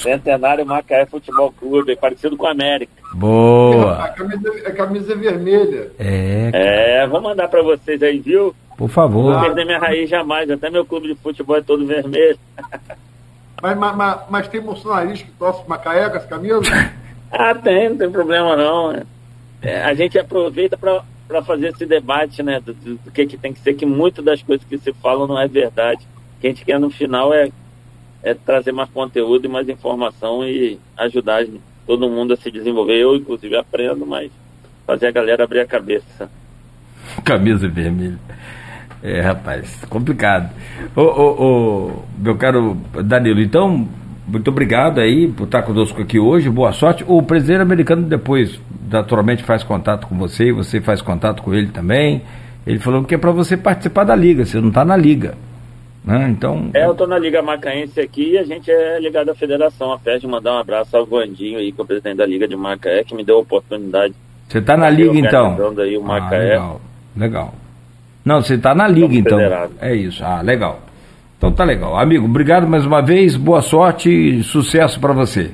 Centenário 0.00 0.64
Macaé 0.66 1.06
Futebol 1.06 1.52
Clube, 1.52 1.96
parecido 1.96 2.36
com 2.36 2.46
a 2.46 2.52
América. 2.52 2.92
Boa. 3.14 4.04
A 4.04 4.08
camisa, 4.08 4.50
a 4.66 4.72
camisa 4.72 5.12
é 5.12 5.16
vermelha. 5.16 5.92
É. 5.98 6.50
É, 6.52 7.06
vou 7.06 7.20
mandar 7.20 7.48
pra 7.48 7.62
vocês 7.62 8.02
aí, 8.02 8.18
viu? 8.18 8.54
Por 8.76 8.88
favor. 8.88 9.34
Não 9.34 9.42
perder 9.42 9.66
minha 9.66 9.78
raiz 9.78 10.08
jamais, 10.08 10.50
até 10.50 10.70
meu 10.70 10.86
clube 10.86 11.08
de 11.08 11.14
futebol 11.16 11.56
é 11.56 11.62
todo 11.62 11.86
vermelho. 11.86 12.38
Mas, 13.62 13.76
mas, 13.76 13.94
mas, 13.94 14.20
mas 14.30 14.48
tem 14.48 14.58
bolsonarista 14.58 15.26
que 15.26 15.32
torce 15.32 15.68
Macaé 15.68 16.08
com 16.08 16.16
essa 16.16 16.26
camisa? 16.26 16.62
ah, 17.30 17.54
tem, 17.54 17.90
não 17.90 17.98
tem 17.98 18.10
problema 18.10 18.56
não. 18.56 19.02
É, 19.60 19.82
a 19.82 19.92
gente 19.92 20.18
aproveita 20.18 20.78
pra, 20.78 21.02
pra 21.28 21.42
fazer 21.42 21.68
esse 21.68 21.84
debate, 21.84 22.42
né, 22.42 22.58
do, 22.58 22.72
do, 22.72 23.10
que, 23.10 23.26
que 23.26 23.36
tem 23.36 23.52
que 23.52 23.60
ser, 23.60 23.74
que 23.74 23.84
muitas 23.84 24.24
das 24.24 24.42
coisas 24.42 24.66
que 24.66 24.78
se 24.78 24.92
falam 24.94 25.26
não 25.26 25.38
é 25.38 25.46
verdade. 25.46 26.06
O 26.38 26.40
que 26.40 26.46
a 26.46 26.50
gente 26.50 26.64
quer 26.64 26.80
no 26.80 26.88
final 26.88 27.34
é, 27.34 27.50
é 28.22 28.34
trazer 28.34 28.72
mais 28.72 28.90
conteúdo 28.90 29.46
e 29.46 29.48
mais 29.48 29.68
informação 29.68 30.44
e 30.44 30.78
ajudar 30.96 31.44
todo 31.86 32.08
mundo 32.08 32.34
a 32.34 32.36
se 32.36 32.50
desenvolver. 32.50 32.98
Eu, 32.98 33.16
inclusive, 33.16 33.56
aprendo, 33.56 34.06
mas 34.06 34.30
fazer 34.86 35.06
a 35.06 35.12
galera 35.12 35.44
abrir 35.44 35.60
a 35.60 35.66
cabeça. 35.66 36.30
Camisa 37.24 37.68
vermelha. 37.68 38.18
É, 39.02 39.20
rapaz, 39.20 39.82
complicado. 39.88 40.50
Ô, 40.94 41.00
ô, 41.00 41.44
ô, 41.44 42.02
meu 42.18 42.36
caro 42.36 42.76
Danilo, 43.02 43.40
então, 43.40 43.88
muito 44.26 44.50
obrigado 44.50 45.00
aí 45.00 45.26
por 45.26 45.44
estar 45.44 45.62
conosco 45.62 46.02
aqui 46.02 46.18
hoje, 46.18 46.50
boa 46.50 46.72
sorte. 46.72 47.02
O 47.08 47.22
presidente 47.22 47.62
americano 47.62 48.02
depois, 48.02 48.60
naturalmente, 48.90 49.42
faz 49.42 49.64
contato 49.64 50.06
com 50.06 50.18
você 50.18 50.48
e 50.48 50.52
você 50.52 50.82
faz 50.82 51.00
contato 51.00 51.42
com 51.42 51.54
ele 51.54 51.68
também. 51.68 52.22
Ele 52.66 52.78
falou 52.78 53.02
que 53.04 53.14
é 53.14 53.18
para 53.18 53.32
você 53.32 53.56
participar 53.56 54.04
da 54.04 54.14
liga, 54.14 54.44
você 54.44 54.60
não 54.60 54.68
está 54.68 54.84
na 54.84 54.96
liga. 54.96 55.34
Né? 56.04 56.28
Então... 56.30 56.70
É, 56.74 56.86
eu 56.86 56.92
estou 56.92 57.06
na 57.06 57.18
Liga 57.18 57.42
Macaense 57.42 58.00
aqui 58.00 58.32
e 58.32 58.38
a 58.38 58.44
gente 58.44 58.70
é 58.70 58.98
ligado 58.98 59.30
à 59.30 59.34
federação. 59.34 59.92
A 59.92 59.98
FED 59.98 60.26
mandar 60.26 60.54
um 60.54 60.58
abraço 60.58 60.96
ao 60.96 61.04
Vandinho 61.04 61.58
aí, 61.58 61.72
que 61.72 61.80
é 61.80 61.84
o 61.84 61.86
presidente 61.86 62.16
da 62.16 62.26
Liga 62.26 62.48
de 62.48 62.56
Macaé, 62.56 63.04
que 63.04 63.14
me 63.14 63.24
deu 63.24 63.36
a 63.36 63.40
oportunidade. 63.40 64.14
Você 64.48 64.58
está 64.58 64.76
na 64.76 64.90
liga 64.90 65.16
então? 65.16 65.56
Aí 65.78 65.96
o 65.96 66.02
ah, 66.02 66.06
Macaé. 66.06 66.38
Ah, 66.38 66.42
legal, 66.42 66.80
legal. 67.16 67.54
Não, 68.24 68.42
você 68.42 68.54
está 68.54 68.74
na 68.74 68.88
liga 68.88 69.14
então. 69.14 69.38
Federado. 69.38 69.74
É 69.80 69.94
isso. 69.94 70.24
Ah, 70.24 70.40
legal. 70.40 70.80
Então 71.38 71.52
tá 71.52 71.64
legal. 71.64 71.96
Amigo, 71.96 72.26
obrigado 72.26 72.66
mais 72.66 72.84
uma 72.84 73.00
vez, 73.00 73.36
boa 73.36 73.62
sorte 73.62 74.10
e 74.10 74.42
sucesso 74.42 75.00
para 75.00 75.12
você. 75.12 75.52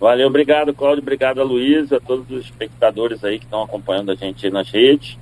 Valeu, 0.00 0.26
obrigado, 0.26 0.74
Cláudio, 0.74 1.00
obrigado 1.00 1.40
a 1.40 1.44
Luiz, 1.44 1.92
a 1.92 2.00
todos 2.00 2.28
os 2.30 2.44
espectadores 2.44 3.24
aí 3.24 3.38
que 3.38 3.44
estão 3.44 3.62
acompanhando 3.62 4.10
a 4.10 4.14
gente 4.14 4.50
nas 4.50 4.70
redes. 4.70 5.16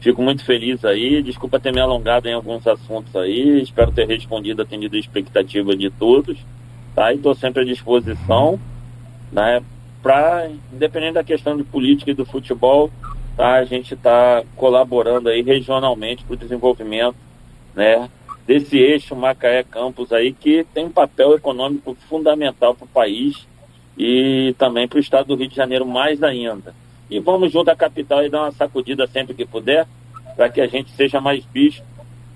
Fico 0.00 0.22
muito 0.22 0.42
feliz 0.44 0.82
aí, 0.82 1.22
desculpa 1.22 1.60
ter 1.60 1.74
me 1.74 1.80
alongado 1.80 2.26
em 2.26 2.32
alguns 2.32 2.66
assuntos 2.66 3.14
aí, 3.14 3.60
espero 3.60 3.92
ter 3.92 4.08
respondido, 4.08 4.62
atendido 4.62 4.96
a 4.96 4.98
expectativa 4.98 5.76
de 5.76 5.90
todos, 5.90 6.38
tá? 6.94 7.12
E 7.12 7.16
estou 7.16 7.34
sempre 7.34 7.62
à 7.62 7.64
disposição, 7.66 8.58
né? 9.30 9.62
Para, 10.02 10.48
independente 10.72 11.14
da 11.14 11.24
questão 11.24 11.54
de 11.54 11.64
política 11.64 12.10
e 12.10 12.14
do 12.14 12.24
futebol, 12.24 12.90
tá? 13.36 13.56
A 13.56 13.64
gente 13.66 13.92
está 13.92 14.42
colaborando 14.56 15.28
aí 15.28 15.42
regionalmente 15.42 16.24
para 16.24 16.32
o 16.32 16.38
desenvolvimento, 16.38 17.16
né? 17.74 18.08
Desse 18.46 18.78
eixo 18.78 19.14
Macaé 19.14 19.62
Campos 19.62 20.12
aí 20.14 20.32
que 20.32 20.64
tem 20.72 20.86
um 20.86 20.90
papel 20.90 21.34
econômico 21.34 21.94
fundamental 22.08 22.74
para 22.74 22.86
o 22.86 22.88
país 22.88 23.46
e 23.98 24.54
também 24.56 24.88
para 24.88 24.96
o 24.96 25.00
estado 25.00 25.26
do 25.26 25.34
Rio 25.34 25.48
de 25.48 25.56
Janeiro 25.56 25.86
mais 25.86 26.22
ainda. 26.22 26.74
E 27.10 27.18
vamos 27.18 27.52
junto 27.52 27.70
à 27.70 27.76
capital 27.76 28.24
e 28.24 28.30
dar 28.30 28.42
uma 28.42 28.52
sacudida 28.52 29.06
sempre 29.06 29.34
que 29.34 29.44
puder, 29.44 29.86
para 30.36 30.48
que 30.48 30.60
a 30.60 30.66
gente 30.66 30.90
seja 30.92 31.20
mais 31.20 31.44
visto. 31.52 31.82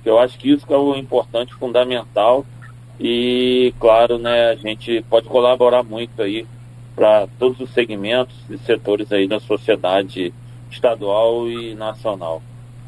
Eu 0.05 0.19
acho 0.19 0.39
que 0.39 0.51
isso 0.51 0.67
é 0.69 0.77
o 0.77 0.97
importante, 0.97 1.55
fundamental. 1.55 2.45
E, 2.99 3.73
claro, 3.79 4.19
né, 4.19 4.51
a 4.51 4.55
gente 4.55 5.03
pode 5.09 5.29
colaborar 5.29 5.83
muito 5.83 6.21
aí 6.21 6.47
para 6.95 7.27
todos 7.39 7.59
os 7.61 7.71
segmentos 7.71 8.35
e 8.51 8.59
setores 8.59 9.11
aí 9.13 9.27
da 9.27 9.41
sociedade 9.41 10.33
estadual 10.71 11.49
e 11.49 11.75
nacional. 11.75 12.43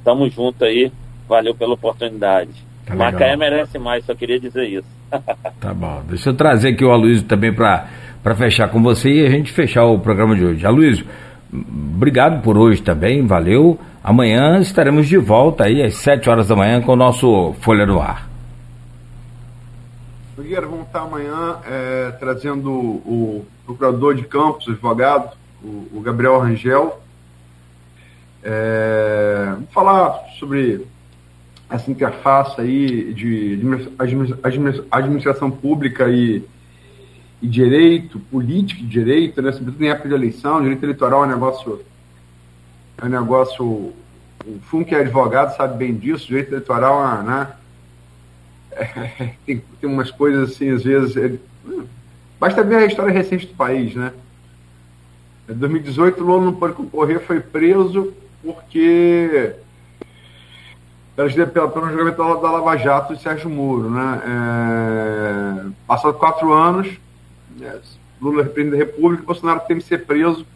Tamo 0.05 0.29
junto 0.29 0.65
aí, 0.65 0.93
valeu 1.29 1.55
pela 1.55 1.75
oportunidade. 1.75 2.51
Tá 2.85 2.95
Macaé 2.95 3.37
merece 3.37 3.79
mais, 3.79 4.05
só 4.05 4.15
queria 4.15 4.39
dizer 4.39 4.69
isso. 4.69 4.89
tá 5.61 5.75
bom. 5.75 6.03
Deixa 6.09 6.31
eu 6.31 6.35
trazer 6.35 6.71
aqui 6.71 6.85
o 6.85 6.91
Aloysio 6.91 7.25
também 7.25 7.53
para 7.53 7.89
fechar 8.37 8.69
com 8.69 8.81
você 8.83 9.11
e 9.11 9.27
a 9.27 9.31
gente 9.31 9.53
fechar 9.53 9.85
o 9.85 9.99
programa 9.99 10.37
de 10.37 10.45
hoje. 10.45 10.65
Aloysio, 10.65 11.07
obrigado 11.52 12.43
por 12.43 12.56
hoje 12.56 12.82
também, 12.82 13.27
valeu. 13.27 13.78
Amanhã 14.02 14.60
estaremos 14.60 15.09
de 15.09 15.16
volta 15.16 15.64
aí 15.64 15.82
às 15.82 15.94
7 15.97 16.28
horas 16.31 16.48
da 16.48 16.56
manhã 16.56 16.81
com 16.81 16.93
o 16.93 16.97
nosso 16.97 17.55
Folha 17.60 17.85
no 17.85 18.01
Ar. 18.01 18.28
Nogueira, 20.36 20.66
vamos 20.66 20.86
estar 20.86 21.01
amanhã 21.01 21.56
é, 21.66 22.12
trazendo 22.20 22.70
o, 22.70 23.44
procurador 23.64 24.14
de 24.14 24.23
campos, 24.23 24.68
advogado, 24.68 25.36
o, 25.62 25.89
o 25.94 26.01
Gabriel 26.01 26.39
Rangel, 26.39 27.01
é, 28.44 29.48
vamos 29.55 29.70
falar 29.73 30.20
sobre 30.39 30.86
essa 31.68 31.90
interface 31.90 32.60
aí 32.60 33.12
de 33.12 33.60
administração 34.93 35.51
pública 35.51 36.09
e, 36.09 36.44
e 37.41 37.47
direito, 37.47 38.19
política 38.19 38.81
e 38.81 38.87
direito, 38.87 39.43
né? 39.43 39.53
sobretudo 39.53 39.85
em 39.85 39.89
época 39.89 40.09
de 40.09 40.15
eleição, 40.15 40.61
direito 40.63 40.85
eleitoral 40.85 41.25
é 41.25 41.27
um 41.27 41.31
negócio. 41.31 41.83
É 42.99 43.05
um 43.05 43.09
negócio. 43.09 43.65
O 43.65 44.61
Funk 44.63 44.95
é 44.95 45.01
advogado, 45.01 45.57
sabe 45.57 45.77
bem 45.77 45.95
disso, 45.95 46.27
direito 46.27 46.51
eleitoral, 46.51 47.23
né? 47.23 47.49
É, 48.73 49.33
tem, 49.45 49.63
tem 49.81 49.91
umas 49.91 50.11
coisas 50.11 50.51
assim, 50.51 50.71
às 50.71 50.85
vezes. 50.85 51.17
É, 51.17 51.33
basta 52.41 52.63
ver 52.63 52.77
a 52.77 52.87
história 52.87 53.13
recente 53.13 53.47
do 53.47 53.55
país, 53.55 53.95
né? 53.95 54.13
Em 55.49 55.55
2018, 55.55 56.23
Lula 56.23 56.45
não 56.45 56.55
pôde 56.55 56.75
concorrer, 56.75 57.21
foi 57.21 57.41
preso 57.41 58.13
porque 58.43 59.55
pelo, 61.17 61.71
pelo 61.71 61.89
julgamento 61.89 62.17
da 62.17 62.51
Lava 62.51 62.77
Jato 62.77 63.15
e 63.15 63.19
Sérgio 63.19 63.49
Moro. 63.49 63.91
Né? 63.91 64.23
É, 65.87 66.13
quatro 66.19 66.53
anos, 66.53 66.89
é, 67.61 67.78
Lula 68.20 68.43
repreende 68.43 68.74
a 68.74 68.78
República 68.78 69.23
e 69.23 69.27
Bolsonaro 69.27 69.61
tem 69.66 69.78
que 69.78 69.85
ser 69.85 70.05
preso 70.07 70.47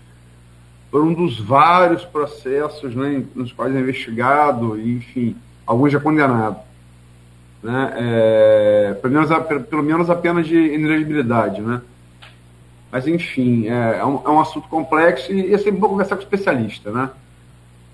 por 0.91 1.03
um 1.03 1.15
dos 1.15 1.39
vários 1.39 2.05
processos 2.05 2.95
né, 2.95 3.23
nos 3.35 3.53
quais 3.53 3.75
é 3.75 3.79
investigado, 3.79 4.79
e, 4.79 4.97
enfim, 4.97 5.37
alguns 5.67 5.93
já 5.93 6.01
condenado. 6.01 6.59
Né? 7.63 7.93
É, 7.97 8.95
pelo, 9.01 9.15
menos, 9.15 9.31
pelo 9.69 9.83
menos 9.83 10.11
apenas 10.11 10.47
de 10.47 10.57
inelegibilidade. 10.57 11.61
Né? 11.61 11.81
Mas, 12.91 13.07
enfim, 13.07 13.69
é, 13.69 13.99
é, 13.99 14.05
um, 14.05 14.23
é 14.25 14.31
um 14.31 14.41
assunto 14.41 14.69
complexo 14.69 15.33
e 15.33 15.55
é 15.55 15.59
sempre 15.59 15.79
bom 15.79 15.89
conversar 15.89 16.17
com 16.17 16.23
especialista. 16.23 16.91
Né? 16.91 17.11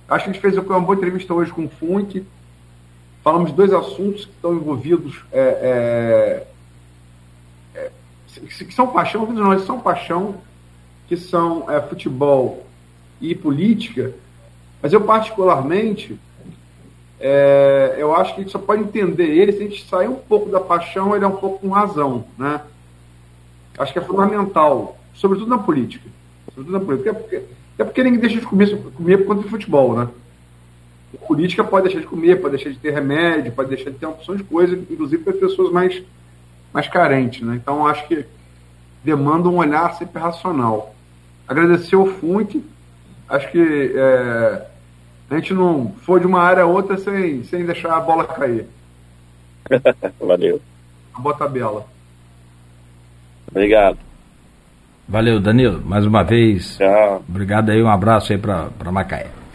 Acho 0.09 0.25
que 0.25 0.31
a 0.31 0.33
gente 0.33 0.43
fez 0.43 0.57
uma 0.57 0.81
boa 0.81 0.97
entrevista 0.97 1.35
hoje 1.35 1.53
com 1.53 1.65
o 1.65 1.69
Funk. 1.69 2.25
Falamos 3.23 3.51
de 3.51 3.57
dois 3.57 3.73
assuntos 3.73 4.25
que 4.25 4.31
estão 4.31 4.55
envolvidos, 4.55 5.21
é, 5.33 5.41
é, 5.41 6.47
que 8.41 8.75
são 8.75 8.89
paixão, 8.89 9.31
nós 9.33 9.65
são 9.65 9.81
paixão, 9.81 10.37
que 11.09 11.17
são 11.17 11.71
é, 11.71 11.81
futebol 11.81 12.67
e 13.21 13.35
política. 13.35 14.13
Mas 14.83 14.93
eu, 14.93 15.01
particularmente, 15.01 16.19
é, 17.19 17.97
eu 17.99 18.15
acho 18.15 18.35
que 18.35 18.41
a 18.41 18.43
gente 18.45 18.53
só 18.53 18.59
pode 18.59 18.83
entender 18.83 19.27
ele 19.27 19.53
se 19.53 19.59
a 19.59 19.63
gente 19.63 19.89
sair 19.89 20.09
um 20.09 20.17
pouco 20.17 20.51
da 20.51 20.61
paixão, 20.61 21.15
ele 21.15 21.25
é 21.25 21.29
um 21.29 21.37
pouco 21.37 21.61
com 21.61 21.69
razão. 21.69 22.25
Né? 22.39 22.61
Acho 23.79 23.93
que 23.93 23.99
é 23.99 24.03
fundamental, 24.03 24.99
sobretudo 25.15 25.49
na 25.49 25.59
política. 25.59 26.09
Sobretudo 26.55 26.79
na 26.79 26.85
política. 26.85 27.15
Porque, 27.15 27.43
é 27.79 27.85
porque 27.85 28.03
ninguém 28.03 28.21
deixa 28.21 28.41
de 28.41 28.47
comer, 28.47 28.77
comer 28.93 29.19
por 29.19 29.27
conta 29.27 29.43
do 29.43 29.49
futebol, 29.49 29.97
né? 29.97 30.09
A 31.15 31.27
política 31.27 31.63
pode 31.63 31.85
deixar 31.85 32.01
de 32.01 32.07
comer, 32.07 32.41
pode 32.41 32.57
deixar 32.57 32.71
de 32.71 32.79
ter 32.79 32.91
remédio, 32.91 33.53
pode 33.53 33.69
deixar 33.69 33.91
de 33.91 33.97
ter 33.97 34.07
opções 34.07 34.39
de 34.39 34.45
coisas, 34.45 34.79
inclusive 34.91 35.23
para 35.23 35.33
pessoas 35.35 35.73
mais, 35.73 36.03
mais 36.77 36.89
carentes, 36.89 37.41
né? 37.41 37.55
Então, 37.55 37.87
acho 37.87 38.07
que 38.07 38.23
demanda 39.03 39.49
um 39.49 39.57
olhar 39.57 39.95
sempre 39.95 40.21
racional. 40.21 40.95
Agradecer 41.49 41.97
o 41.97 42.05
FUNC, 42.05 42.63
acho 43.31 43.51
que 43.51 43.93
é, 43.97 44.67
a 45.31 45.35
gente 45.37 45.55
não 45.55 45.95
for 46.03 46.21
de 46.21 46.27
uma 46.27 46.43
área 46.43 46.65
a 46.65 46.67
outra 46.67 46.99
sem, 46.99 47.43
sem 47.45 47.65
deixar 47.65 47.97
a 47.97 48.01
bola 48.01 48.27
cair. 48.27 48.67
Valeu. 50.21 50.61
Uma 51.15 51.23
boa 51.23 51.35
tabela. 51.35 51.87
Obrigado. 53.51 53.97
Valeu, 55.09 55.41
Danilo, 55.41 55.81
mais 55.83 56.05
uma 56.05 56.23
vez. 56.23 56.77
Tchau. 56.77 57.25
Obrigado 57.27 57.71
aí, 57.71 57.83
um 57.83 57.89
abraço 57.89 58.35
aí 58.35 58.39
para 58.39 58.93
Macaé. 58.93 59.46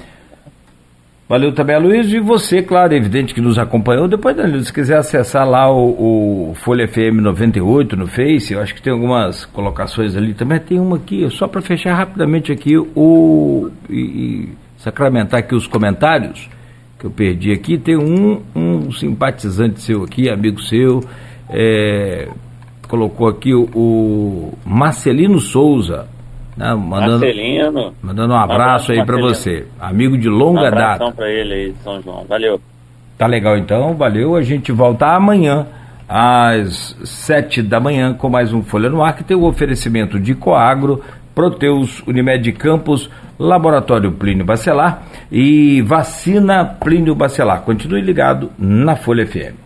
Valeu 1.32 1.54
também, 1.54 1.80
Luiz, 1.80 2.12
e 2.12 2.20
você, 2.20 2.62
claro, 2.62 2.94
é 2.94 2.98
evidente 2.98 3.34
que 3.34 3.40
nos 3.40 3.58
acompanhou. 3.58 4.06
Depois, 4.06 4.36
Danilo, 4.36 4.62
se 4.66 4.74
quiser 4.74 4.98
acessar 4.98 5.48
lá 5.48 5.72
o, 5.72 6.50
o, 6.50 6.56
Folha 6.56 6.86
FM 6.86 7.22
98 7.22 7.96
no 7.96 8.06
Face, 8.06 8.52
eu 8.52 8.60
acho 8.60 8.76
que 8.76 8.82
tem 8.82 8.92
algumas 8.92 9.46
colocações 9.46 10.18
ali. 10.18 10.34
Também 10.34 10.60
tem 10.60 10.78
uma 10.78 10.98
aqui, 10.98 11.26
só 11.30 11.48
para 11.48 11.62
fechar 11.62 11.94
rapidamente 11.94 12.52
aqui 12.52 12.78
o 12.78 13.72
e, 13.90 13.96
e, 13.98 14.50
sacramentar 14.78 15.40
aqui 15.40 15.56
os 15.56 15.68
comentários. 15.68 16.50
que 17.00 17.06
eu 17.06 17.12
perdi 17.12 17.54
aqui. 17.54 17.78
Tem 17.78 17.96
um, 17.96 18.42
um 18.54 18.92
simpatizante 18.92 19.80
seu 19.80 20.04
aqui, 20.04 20.30
amigo 20.30 20.62
seu, 20.62 21.02
é, 21.50 22.28
colocou 22.90 23.30
aqui 23.30 23.54
o, 23.54 23.70
o 23.74 24.54
Marcelino 24.66 25.40
Souza. 25.40 26.10
Né, 26.56 26.74
mandando, 26.74 27.20
Marcelino. 27.20 27.94
Mandando 28.02 28.34
um 28.34 28.38
abraço, 28.38 28.92
aí 28.92 29.06
para 29.06 29.20
você. 29.20 29.66
Amigo 29.80 30.18
de 30.18 30.30
longa 30.30 30.68
um 30.68 30.72
data. 30.72 31.06
Um 31.06 31.12
para 31.12 31.30
ele 31.30 31.54
aí, 31.54 31.76
São 31.84 32.02
João. 32.02 32.26
Valeu. 32.28 32.60
Tá 33.18 33.28
legal 33.28 33.58
então, 33.58 33.94
valeu. 33.96 34.36
A 34.36 34.42
gente 34.42 34.72
volta 34.72 35.08
amanhã 35.08 35.68
às 36.10 36.98
sete 37.06 37.62
da 37.62 37.80
manhã 37.80 38.14
com 38.14 38.30
mais 38.30 38.52
um 38.52 38.62
Folha 38.62 38.90
no 38.90 39.02
Ar, 39.02 39.16
que 39.16 39.24
tem 39.24 39.38
o 39.38 39.46
oferecimento 39.46 40.20
de 40.20 40.36
Coagro, 40.36 41.02
Proteus, 41.34 42.04
Unimed 42.06 42.52
Campos, 42.54 43.10
Laboratório 43.40 44.12
Plínio 44.12 44.44
Bacelar 44.44 45.04
e 45.32 45.82
Vacina 45.82 46.66
Plínio 46.66 47.16
Bacelar. 47.16 47.62
Continue 47.62 48.02
ligado 48.02 48.52
na 48.60 48.96
Folha 48.96 49.26
FM. 49.26 49.61